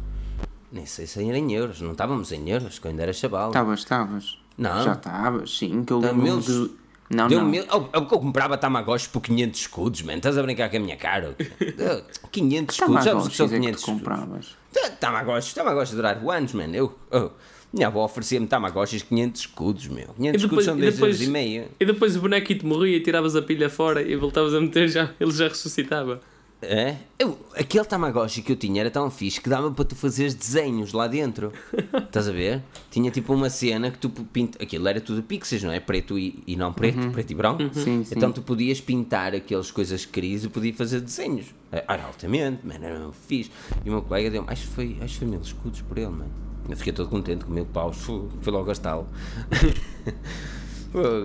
Nem 0.75 0.85
sei 0.85 1.07
se 1.07 1.25
era 1.25 1.37
em 1.37 1.53
euros, 1.53 1.79
não 1.79 1.93
estávamos 1.93 2.33
em 2.33 2.49
euros, 2.49 2.77
que 2.79 2.85
eu 2.85 2.91
ainda 2.91 3.03
era 3.03 3.13
chaval. 3.13 3.47
Estavas, 3.47 3.79
estavas. 3.79 4.37
Não. 4.57 4.83
Já 4.83 4.91
estavas, 4.91 5.57
sim, 5.57 5.85
que 5.85 5.93
eu 5.93 6.01
Deu-me 6.01 6.23
lembro 6.23 6.35
eles- 6.35 6.45
de. 6.69 6.85
Não, 7.09 7.27
Deu 7.29 7.39
não. 7.41 7.47
mil, 7.47 7.63
que 7.63 7.75
eu 7.95 8.05
comprava 8.19 8.57
Tamagotchi 8.57 9.07
por 9.09 9.21
500 9.21 9.59
escudos, 9.61 10.01
man. 10.01 10.15
Estás 10.15 10.37
a 10.37 10.43
brincar 10.43 10.69
com 10.69 10.75
a 10.77 10.79
minha 10.79 10.97
cara? 10.97 11.35
Deu 11.77 12.03
500 12.31 12.75
escudos, 12.75 13.03
sabes 13.03 13.25
o 13.25 13.29
que 13.29 13.35
são 13.37 13.47
Tamagotchis 13.47 13.51
é 13.51 13.55
que 13.55 13.59
500 13.59 13.83
compravas. 13.85 14.55
Ta- 14.73 14.89
Tamagotchis, 14.89 15.53
Tamagotchis 15.53 15.95
duraram 15.95 16.29
anos, 16.31 16.51
man. 16.53 16.67
Eu, 16.73 16.93
oh, 17.11 17.29
minha 17.71 17.87
avó 17.87 18.03
oferecia-me 18.03 18.47
Tamagotchis 18.47 19.03
500 19.03 19.39
escudos, 19.41 19.87
meu. 19.87 20.07
500 20.07 20.19
E 20.41 20.45
escudos 20.45 20.49
depois, 20.49 20.65
são 20.65 20.77
e 20.77 20.81
10 20.81 20.93
depois, 20.95 21.13
euros 21.15 21.27
e 21.27 21.31
meio. 21.31 21.67
e 21.79 21.85
depois 21.85 22.17
o 22.17 22.19
bonequito 22.21 22.65
morria 22.67 22.97
e 22.97 22.99
tiravas 23.01 23.35
a 23.35 23.41
pilha 23.41 23.69
fora 23.69 24.01
e 24.01 24.15
voltavas 24.15 24.53
a 24.55 24.59
meter 24.59 24.89
já, 24.89 25.11
ele 25.19 25.31
já 25.31 25.47
ressuscitava. 25.47 26.19
É? 26.67 26.97
Eu, 27.19 27.37
aquele 27.55 27.85
Tamagotchi 27.85 28.41
que 28.41 28.51
eu 28.51 28.55
tinha 28.55 28.81
era 28.81 28.89
tão 28.89 29.09
fixe 29.09 29.39
que 29.39 29.47
dava 29.47 29.69
para 29.71 29.85
tu 29.85 29.95
fazeres 29.95 30.33
desenhos 30.33 30.93
lá 30.93 31.07
dentro. 31.07 31.51
Estás 31.93 32.27
a 32.27 32.31
ver? 32.31 32.61
Tinha 32.89 33.11
tipo 33.11 33.33
uma 33.33 33.49
cena 33.49 33.91
que 33.91 33.97
tu 33.97 34.09
pinta. 34.09 34.61
Aquilo 34.61 34.87
era 34.87 34.99
tudo 34.99 35.21
pixels, 35.21 35.63
não 35.63 35.71
é? 35.71 35.79
Preto 35.79 36.17
e, 36.17 36.43
e 36.47 36.55
não 36.55 36.73
preto, 36.73 37.09
preto 37.11 37.31
e 37.31 37.35
branco. 37.35 37.63
Sim, 37.73 38.03
sim. 38.03 38.13
Então 38.15 38.31
tu 38.31 38.41
podias 38.41 38.81
pintar 38.81 39.35
aquelas 39.35 39.71
coisas 39.71 40.05
que 40.05 40.11
querias 40.11 40.43
e 40.43 40.49
podias 40.49 40.75
fazer 40.75 41.01
desenhos. 41.01 41.47
Era 41.71 42.03
altamente, 42.05 42.65
mano, 42.65 42.85
era 42.85 43.11
fixe. 43.27 43.51
E 43.83 43.89
o 43.89 43.93
meu 43.93 44.01
colega 44.01 44.29
deu 44.29 44.43
acho 44.47 44.67
que 44.67 44.73
foi, 44.73 44.97
acho 45.01 45.17
foi 45.17 45.27
mil 45.27 45.41
escudos 45.41 45.81
por 45.81 45.97
ele, 45.97 46.07
mano. 46.07 46.31
Eu 46.67 46.75
fiquei 46.75 46.93
todo 46.93 47.09
contente 47.09 47.45
com 47.45 47.51
mil 47.51 47.65
paus, 47.65 47.97
fui, 47.97 48.27
logo 48.47 48.65
gastá-lo. 48.65 49.07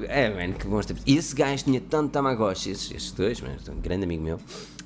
É, 0.08 0.28
mano, 0.30 0.54
que 0.54 0.66
bons 0.66 0.84
tempos. 0.84 1.04
E 1.06 1.16
esse 1.16 1.32
gajo 1.32 1.62
tinha 1.62 1.80
tanto 1.80 2.10
Tamagotchi, 2.10 2.70
esses, 2.70 2.90
esses 2.90 3.12
dois, 3.12 3.40
mano, 3.40 3.54
um 3.68 3.80
grande 3.80 4.02
amigo 4.02 4.20
meu, 4.20 4.40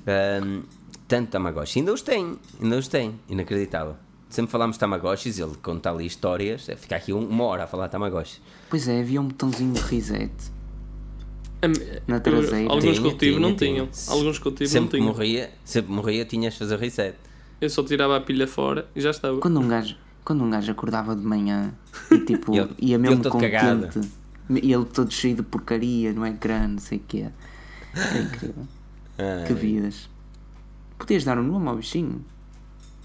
ahm, 0.07 0.61
tanto 1.07 1.29
Tamagotchi, 1.31 1.79
ainda 1.79 1.93
os 1.93 2.01
tem, 2.01 2.37
ainda 2.61 2.77
os 2.77 2.87
tem, 2.87 3.15
inacreditável. 3.29 3.95
Sempre 4.29 4.51
falámos 4.51 4.75
de 4.75 4.79
Tamagotchis, 4.79 5.39
ele 5.39 5.55
conta 5.61 5.91
ali 5.91 6.05
histórias, 6.05 6.67
é, 6.67 6.75
fica 6.75 6.95
aqui 6.95 7.13
um- 7.13 7.27
uma 7.27 7.43
hora 7.45 7.63
a 7.63 7.67
falar 7.67 7.85
de 7.85 7.91
Tamagotchi. 7.93 8.41
Pois 8.69 8.87
é, 8.87 8.99
havia 8.99 9.21
um 9.21 9.27
botãozinho 9.27 9.73
de 9.73 9.79
reset. 9.81 10.31
Na 12.07 12.17
eu- 12.17 12.21
traseira. 12.21 12.69
Alguns 12.71 12.83
Tinha, 12.97 13.01
cultivos 13.01 13.41
não 13.41 13.55
tinha, 13.55 13.71
tinham. 13.73 13.87
tinha. 13.87 14.13
Alguns 14.13 14.37
cultivos 14.39 14.73
não 14.73 14.81
Sempre 14.81 14.97
que 14.99 15.03
tinham. 15.03 15.13
morria, 15.15 15.51
sempre 15.63 15.87
que 15.89 15.95
morria 15.95 16.25
tinhas 16.25 16.53
de 16.53 16.59
fazer 16.59 16.77
reset. 16.77 17.15
Eu 17.59 17.69
só 17.69 17.81
tirava 17.83 18.17
a 18.17 18.21
pilha 18.21 18.47
fora 18.47 18.87
e 18.95 19.01
já 19.01 19.09
estava. 19.11 19.39
Quando 19.39 19.59
um 19.59 19.67
gajo, 19.67 19.95
quando 20.23 20.43
um 20.43 20.49
gajo 20.49 20.71
acordava 20.71 21.15
de 21.15 21.23
manhã 21.23 21.73
e 22.11 22.19
tipo, 22.19 22.53
Ele- 22.55 22.69
ia 22.79 22.99
mesmo 22.99 23.23
todo 23.23 23.39
cagado. 23.39 23.87
contente, 23.87 24.11
e 24.61 24.71
ele 24.73 24.85
todo 24.85 25.11
cheio 25.11 25.35
de 25.37 25.43
porcaria 25.43 26.13
no 26.13 26.25
ecrã, 26.27 26.67
não 26.67 26.77
sei 26.79 26.97
o 26.99 27.01
quê. 27.07 27.27
Era 27.95 28.19
incrível. 28.19 28.67
Ah, 29.17 29.43
Que 29.47 29.53
vidas. 29.53 30.09
Podias 30.97 31.23
dar 31.23 31.37
um 31.37 31.43
nome 31.43 31.67
ao 31.67 31.75
bichinho? 31.75 32.23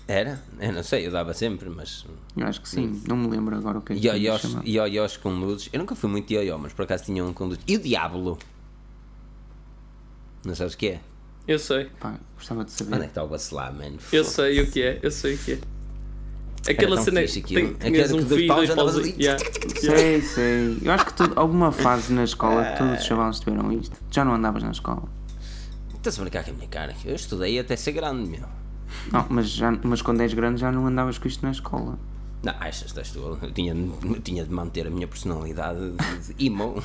Era? 0.08 0.42
Eu 0.58 0.72
não 0.72 0.82
sei, 0.82 1.06
eu 1.06 1.10
dava 1.12 1.32
sempre, 1.34 1.68
mas. 1.70 2.04
Eu 2.36 2.46
acho 2.46 2.60
que 2.60 2.68
sim, 2.68 3.00
não 3.06 3.16
me 3.16 3.28
lembro 3.28 3.54
agora 3.56 3.78
o 3.78 3.80
que 3.82 3.92
é 3.92 3.96
que 3.96 4.06
Ioiós, 4.06 4.42
ioiós 4.64 5.16
com 5.16 5.30
luzes. 5.30 5.68
Eu 5.72 5.78
nunca 5.78 5.94
fui 5.94 6.10
muito 6.10 6.32
ioió, 6.32 6.58
mas 6.58 6.72
por 6.72 6.82
acaso 6.82 7.04
tinha 7.04 7.24
um 7.24 7.32
com 7.32 7.44
luzes. 7.44 7.62
E 7.68 7.76
o 7.76 7.80
Diablo? 7.80 8.36
Não 10.44 10.54
sabes 10.54 10.74
o 10.74 10.76
que 10.78 10.88
é? 10.88 11.00
Eu 11.46 11.58
sei. 11.58 11.90
Pá, 12.00 12.18
gostava 12.36 12.64
de 12.64 12.70
Onde 12.72 12.82
é 12.82 12.84
saber. 12.86 13.00
que 13.02 13.06
está 13.06 13.22
o 13.24 13.28
vacilar, 13.28 13.72
mano? 13.72 13.98
Eu 14.12 14.24
sei 14.24 14.60
o 14.62 14.70
que 14.70 14.82
é. 14.82 14.98
Eu 15.02 15.10
sei 15.10 15.34
o 15.34 15.38
que 15.38 15.52
é. 15.52 15.58
Aquela 16.70 17.00
cena 17.00 17.20
aquilo. 17.20 17.42
tem, 17.46 17.66
Aquela 17.66 17.90
tinhas 17.90 18.08
que 18.12 18.14
um 18.16 18.24
dois 18.24 18.40
fio, 18.42 18.52
andavas 18.52 18.74
paus 18.74 18.96
ali. 18.96 19.14
yeah. 19.18 19.42
Sei, 19.78 20.20
sei. 20.22 20.78
Eu 20.82 20.92
acho 20.92 21.06
que 21.06 21.14
tu, 21.14 21.32
alguma 21.36 21.72
fase 21.72 22.12
na 22.12 22.24
escola 22.24 22.62
Ah. 22.62 22.76
todos 22.76 23.00
os 23.00 23.04
chavalos 23.06 23.40
tiveram 23.40 23.72
isto. 23.72 23.96
Já 24.10 24.24
não 24.24 24.34
andavas 24.34 24.62
na 24.62 24.70
escola. 24.70 25.04
Estás 26.00 26.18
a 26.18 26.22
brincar 26.22 26.44
com 26.44 26.52
a 26.52 26.54
minha 26.54 26.66
cara? 26.66 26.96
Eu 27.04 27.14
estudei 27.14 27.58
até 27.58 27.76
ser 27.76 27.92
grande, 27.92 28.26
meu. 28.26 28.48
Não, 29.12 29.26
mas, 29.28 29.50
já, 29.50 29.70
mas 29.82 30.00
quando 30.00 30.22
és 30.22 30.32
grande 30.32 30.58
já 30.58 30.72
não 30.72 30.86
andavas 30.86 31.18
com 31.18 31.28
isto 31.28 31.44
na 31.44 31.50
escola. 31.50 31.98
Não, 32.42 32.54
achas, 32.58 32.86
estás 32.86 33.10
tu. 33.10 33.18
Eu 33.18 33.52
tinha, 33.52 33.74
eu 33.74 34.20
tinha 34.22 34.42
de 34.42 34.50
manter 34.50 34.86
a 34.86 34.90
minha 34.90 35.06
personalidade 35.06 35.78
de 35.90 36.34
de 36.34 36.46
emo. 36.46 36.82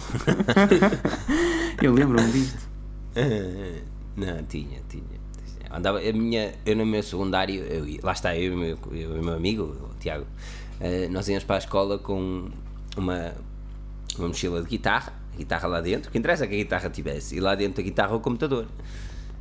Eu 1.82 1.94
lembro-me 1.94 2.30
disto. 2.30 2.60
Não, 4.18 4.44
tinha, 4.50 4.82
tinha. 4.90 5.04
Andava, 5.72 6.00
a 6.00 6.14
minha, 6.14 6.54
eu 6.66 6.76
no 6.76 6.86
meu 6.86 7.02
secundário, 7.02 7.64
eu, 7.64 7.86
lá 8.04 8.12
está 8.12 8.36
eu 8.36 8.52
e 8.52 8.56
o 8.56 8.58
meu, 8.58 8.78
eu 8.92 9.24
meu 9.24 9.34
amigo, 9.34 9.64
o 9.64 9.96
Tiago, 9.98 10.26
eh, 10.82 11.08
nós 11.10 11.28
íamos 11.30 11.46
para 11.46 11.56
a 11.56 11.60
escola 11.60 11.98
com 11.98 12.50
uma, 12.98 13.34
uma 14.18 14.28
mochila 14.28 14.62
de 14.62 14.70
guitarra, 14.70 15.14
a 15.36 15.38
guitarra 15.38 15.68
lá 15.68 15.82
dentro, 15.82 16.10
que 16.12 16.18
interessa 16.18 16.48
que 16.48 16.54
a 16.56 16.58
guitarra 16.58 16.90
tivesse, 16.90 17.36
e 17.36 17.40
lá 17.40 17.54
dentro 17.56 17.78
da 17.78 17.84
guitarra 17.84 18.16
o 18.16 18.20
computador. 18.20 18.66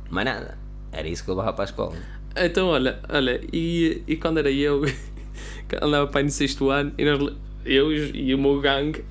Mais 0.09 0.25
nada. 0.25 0.57
Era 0.91 1.07
isso 1.07 1.23
que 1.23 1.29
eu 1.29 1.35
levava 1.35 1.53
para 1.53 1.63
a 1.63 1.65
escola. 1.65 1.95
Então, 2.35 2.67
olha, 2.67 2.99
olha, 3.09 3.41
e, 3.51 4.01
e 4.07 4.15
quando 4.17 4.37
era 4.39 4.51
eu, 4.51 4.81
que 5.67 5.75
andava 5.81 6.07
para 6.07 6.19
aí 6.19 6.25
no 6.25 6.29
sexto 6.31 6.69
ano, 6.69 6.91
e 6.97 7.05
nós, 7.05 7.33
eu 7.65 7.91
e 7.91 8.33
o 8.35 8.37
meu 8.37 8.59
gangue 8.61 9.03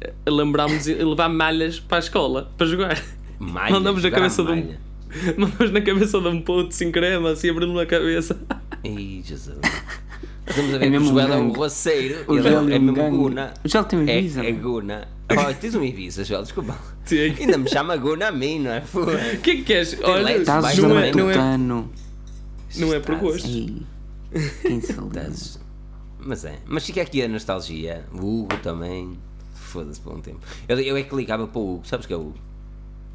eh, 0.00 0.12
lembrámos 0.28 0.84
de 0.84 0.94
levar 0.94 1.28
malhas 1.28 1.78
para 1.80 1.98
a 1.98 2.00
escola 2.00 2.50
para 2.56 2.66
jogar. 2.66 3.02
Malha, 3.38 3.72
Mandamos 3.72 4.02
na 4.02 4.10
cabeça 4.10 4.42
de 4.44 4.50
um. 4.50 4.56
malha. 4.56 4.80
Mandamos 5.36 5.70
na 5.72 5.80
cabeça 5.80 6.20
de 6.20 6.28
um 6.28 6.40
puto 6.40 6.72
sem 6.74 6.90
crema, 6.92 7.30
assim 7.32 7.50
abrindo 7.50 7.72
na 7.74 7.84
cabeça. 7.86 8.40
Ei, 8.84 9.20
Jesus. 9.24 9.58
Estamos 10.46 10.74
a 10.74 10.78
ver 10.78 10.86
É 10.86 10.90
que 10.90 10.96
o 10.96 11.00
mesmo 11.00 11.08
Joel 11.20 11.32
é 11.32 11.36
um 11.36 11.52
roceiro. 11.52 12.24
O 12.28 12.34
ele 12.34 12.42
Joel 12.42 12.68
é, 12.68 12.72
é 12.72 12.76
é 12.76 12.78
mesmo 12.78 12.92
gangue. 12.94 13.16
guna. 13.16 13.54
O 13.64 13.68
Joel 13.68 13.84
tem 13.84 13.98
um 13.98 14.08
É, 14.08 14.18
é 14.18 14.52
mano. 14.52 14.58
guna. 14.62 15.08
Oh, 15.30 15.54
tens 15.54 15.74
um 15.74 15.84
Ibiza, 15.84 16.24
Joel, 16.24 16.42
desculpa. 16.42 16.76
Sim. 17.04 17.34
Ainda 17.38 17.56
me 17.58 17.68
chama 17.68 17.96
guna 17.96 18.28
a 18.28 18.32
mim, 18.32 18.60
não 18.60 18.70
é? 18.72 18.82
O 18.94 19.40
que 19.40 19.50
é 19.50 19.54
que 19.56 19.62
queres? 19.62 19.96
Olha, 20.02 20.36
Estás 20.38 20.76
não 20.78 20.98
é, 20.98 21.12
não, 21.12 21.30
é, 21.30 21.34
não 22.76 22.94
é 22.94 23.00
por 23.00 23.14
gosto. 23.16 23.46
Quem? 23.48 23.86
Estás- 24.64 25.58
Mas 26.18 26.44
é. 26.44 26.58
Mas 26.66 26.84
fica 26.84 27.02
aqui 27.02 27.22
a 27.22 27.28
nostalgia. 27.28 28.04
O 28.12 28.40
Hugo 28.42 28.56
também. 28.62 29.18
Foda-se 29.54 30.00
por 30.00 30.14
um 30.14 30.20
tempo. 30.20 30.40
Eu, 30.68 30.78
eu 30.80 30.96
é 30.96 31.02
que 31.02 31.14
ligava 31.14 31.46
para 31.46 31.58
o 31.60 31.74
Hugo. 31.76 31.86
Sabes 31.86 32.06
que 32.06 32.12
é 32.12 32.16
o 32.16 32.20
Hugo? 32.20 32.38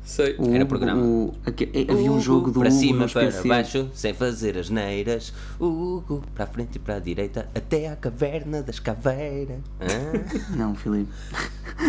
Sei. 0.05 0.35
O, 0.37 0.53
Era 0.53 0.65
programa. 0.67 1.01
o- 1.01 1.33
eh, 1.47 1.91
havia 1.91 2.11
um 2.11 2.21
jogo 2.21 2.51
do 2.51 2.59
para 2.59 2.69
Hugo 2.69 2.79
cima, 2.79 3.07
para 3.07 3.25
PCs. 3.25 3.45
baixo, 3.47 3.89
sem 3.93 4.13
fazer 4.13 4.55
as 4.57 4.69
neiras. 4.69 5.33
Hugo, 5.59 6.23
para 6.35 6.43
a 6.43 6.47
frente 6.47 6.75
e 6.75 6.79
para 6.79 6.97
a 6.97 6.99
direita, 6.99 7.49
até 7.55 7.89
à 7.89 7.95
caverna 7.95 8.61
das 8.61 8.79
caveiras. 8.79 9.59
Ah, 9.81 10.55
Não, 10.55 10.75
Filipe. 10.75 11.11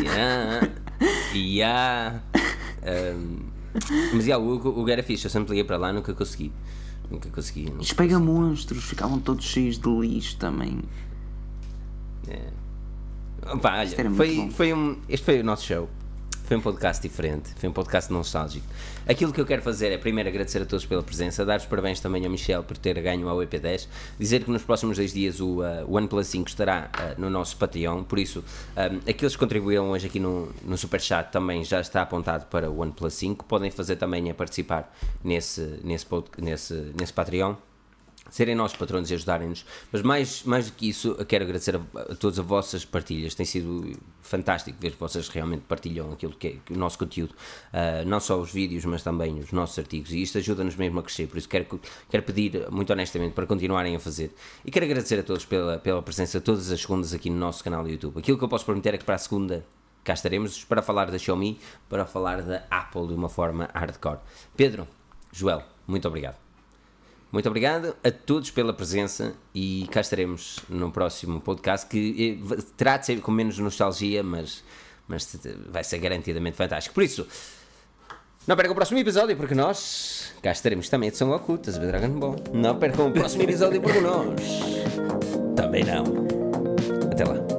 yeah, 0.02 0.68
yeah. 1.34 2.20
Um, 3.14 3.38
mas 4.14 4.26
yeah, 4.26 4.38
o 4.43 4.51
Hugo, 4.55 4.70
o 4.70 4.80
Hugo 4.80 4.88
era 4.90 5.02
fixe, 5.02 5.26
eu 5.26 5.30
sempre 5.30 5.51
liguei 5.51 5.64
para 5.64 5.76
lá, 5.76 5.93
nunca 5.93 6.14
consegui. 6.14 6.51
Nunca 7.10 7.28
consegui. 7.28 7.66
Nunca 7.66 7.82
Os 7.82 7.93
pega 7.93 8.18
monstros 8.18 8.82
ficavam 8.84 9.18
todos 9.20 9.44
cheios 9.44 9.78
de 9.78 9.88
lixo 9.90 10.38
também. 10.38 10.80
Opa, 13.52 13.78
olha, 13.78 14.10
foi, 14.14 14.51
foi 14.51 14.72
um, 14.72 14.97
este 15.09 15.24
foi 15.24 15.40
o 15.40 15.44
nosso 15.44 15.64
show. 15.66 15.88
Foi 16.47 16.56
um 16.56 16.60
podcast 16.60 17.02
diferente, 17.02 17.51
foi 17.56 17.68
um 17.68 17.73
podcast 17.73 18.12
nostálgico. 18.12 18.64
Aquilo 19.05 19.32
que 19.32 19.40
eu 19.40 19.44
quero 19.44 19.62
fazer 19.62 19.90
é 19.90 19.98
primeiro 19.98 20.28
agradecer 20.28 20.62
a 20.62 20.64
todos 20.64 20.86
pela 20.86 21.02
presença, 21.02 21.44
dar 21.44 21.59
os 21.59 21.66
parabéns 21.66 21.98
também 21.98 22.24
ao 22.24 22.31
Michel 22.31 22.62
por 22.62 22.78
ter 22.78 23.02
ganho 23.02 23.28
ao 23.28 23.39
EP10, 23.39 23.89
dizer 24.16 24.44
que 24.44 24.51
nos 24.52 24.62
próximos 24.62 24.97
dois 24.97 25.12
dias 25.12 25.40
o 25.40 25.60
uh, 25.60 25.93
OnePlus 25.93 26.28
5 26.28 26.48
estará 26.48 26.89
uh, 26.94 27.20
no 27.20 27.28
nosso 27.28 27.56
Patreon, 27.56 28.05
por 28.05 28.20
isso 28.20 28.44
um, 28.77 29.10
aqueles 29.10 29.35
que 29.35 29.40
contribuíram 29.40 29.90
hoje 29.90 30.06
aqui 30.06 30.20
no, 30.20 30.52
no 30.64 30.78
Superchat 30.78 31.32
também 31.32 31.64
já 31.64 31.81
está 31.81 32.02
apontado 32.02 32.47
para 32.47 32.70
o 32.70 32.78
OnePlus 32.78 33.14
5, 33.14 33.44
podem 33.44 33.73
fazer 33.73 33.97
também 33.97 34.31
a 34.31 34.35
participar 34.35 34.97
nesse, 35.24 35.81
nesse, 35.82 36.06
nesse, 36.39 36.74
nesse 36.97 37.12
Patreon 37.12 37.56
serem 38.31 38.55
nossos 38.55 38.77
patrões 38.77 39.11
e 39.11 39.15
ajudarem-nos. 39.15 39.65
Mas 39.93 40.03
mais, 40.03 40.43
mais 40.44 40.66
do 40.70 40.77
que 40.77 40.89
isso, 40.89 41.15
quero 41.27 41.44
agradecer 41.44 41.77
a, 41.77 41.81
a 42.01 42.15
todas 42.15 42.39
as 42.39 42.44
vossas 42.44 42.85
partilhas. 42.85 43.35
Tem 43.35 43.47
sido 43.47 43.98
fantástico 44.23 44.77
ver 44.81 44.93
que 44.93 45.01
vocês 45.01 45.28
realmente 45.28 45.62
partilham 45.62 46.12
aquilo 46.12 46.32
que 46.32 46.47
é 46.48 46.51
que 46.65 46.73
o 46.73 46.77
nosso 46.77 46.98
conteúdo, 46.98 47.32
uh, 47.32 48.07
não 48.07 48.20
só 48.20 48.39
os 48.39 48.51
vídeos, 48.53 48.85
mas 48.85 49.03
também 49.03 49.39
os 49.39 49.53
nossos 49.53 49.78
artigos. 49.78 50.12
E 50.12 50.23
isto 50.23 50.39
ajuda-nos 50.39 50.77
mesmo 50.77 50.98
a 50.98 51.03
crescer. 51.03 51.27
Por 51.27 51.39
isso 51.39 51.48
quero, 51.48 51.81
quero 52.11 52.23
pedir, 52.23 52.70
muito 52.70 52.93
honestamente, 52.93 53.32
para 53.32 53.47
continuarem 53.47 53.97
a 53.97 54.01
fazer. 54.01 54.35
E 54.65 54.70
quero 54.70 54.85
agradecer 54.85 55.19
a 55.19 55.23
todos 55.23 55.44
pela, 55.44 55.78
pela 55.78 56.03
presença 56.03 56.40
todas 56.40 56.70
as 56.70 56.81
segundas 56.81 57.15
aqui 57.15 57.31
no 57.31 57.36
nosso 57.36 57.62
canal 57.62 57.82
do 57.82 57.90
YouTube. 57.90 58.19
Aquilo 58.19 58.39
que 58.39 58.44
eu 58.44 58.48
posso 58.48 58.65
prometer 58.65 58.94
é 58.94 58.98
que 58.98 59.05
para 59.05 59.15
a 59.15 59.19
segunda 59.19 59.65
cá 60.07 60.15
estaremos 60.15 60.65
para 60.65 60.81
falar 60.82 61.11
da 61.11 61.19
Xiaomi, 61.19 61.59
para 61.89 62.07
falar 62.07 62.40
da 62.43 62.65
Apple 62.70 63.09
de 63.09 63.15
uma 63.15 63.28
forma 63.28 63.69
hardcore. 63.74 64.20
Pedro, 64.57 64.86
Joel, 65.32 65.65
muito 65.86 66.07
obrigado. 66.07 66.45
Muito 67.36 67.50
obrigado 67.50 67.94
a 68.02 68.10
todos 68.10 68.50
pela 68.50 68.72
presença 68.72 69.34
e 69.54 69.86
cá 69.90 70.00
estaremos 70.00 70.60
no 70.70 70.90
próximo 70.90 71.38
podcast 71.38 71.86
que 71.86 72.40
eh, 72.50 72.62
terá 72.78 72.96
de 72.96 73.04
ser 73.04 73.20
com 73.20 73.30
menos 73.30 73.58
nostalgia, 73.58 74.22
mas, 74.22 74.64
mas 75.06 75.36
vai 75.68 75.84
ser 75.84 75.98
garantidamente 75.98 76.56
fantástico. 76.56 76.94
Por 76.94 77.02
isso, 77.02 77.28
não 78.46 78.56
percam 78.56 78.72
o 78.72 78.74
próximo 78.74 78.98
episódio 78.98 79.36
porque 79.36 79.54
nós 79.54 80.32
cá 80.42 80.50
estaremos 80.50 80.88
também 80.88 81.10
de 81.10 81.18
São 81.18 81.30
a 81.34 81.38
ver 81.38 81.88
Dragon 81.88 82.18
Ball. 82.18 82.36
Não 82.54 82.78
percam 82.78 83.08
o 83.08 83.12
próximo 83.12 83.42
episódio 83.42 83.82
porque 83.82 84.00
nós 84.00 84.40
também 85.54 85.84
não. 85.84 86.04
Até 87.12 87.22
lá. 87.22 87.56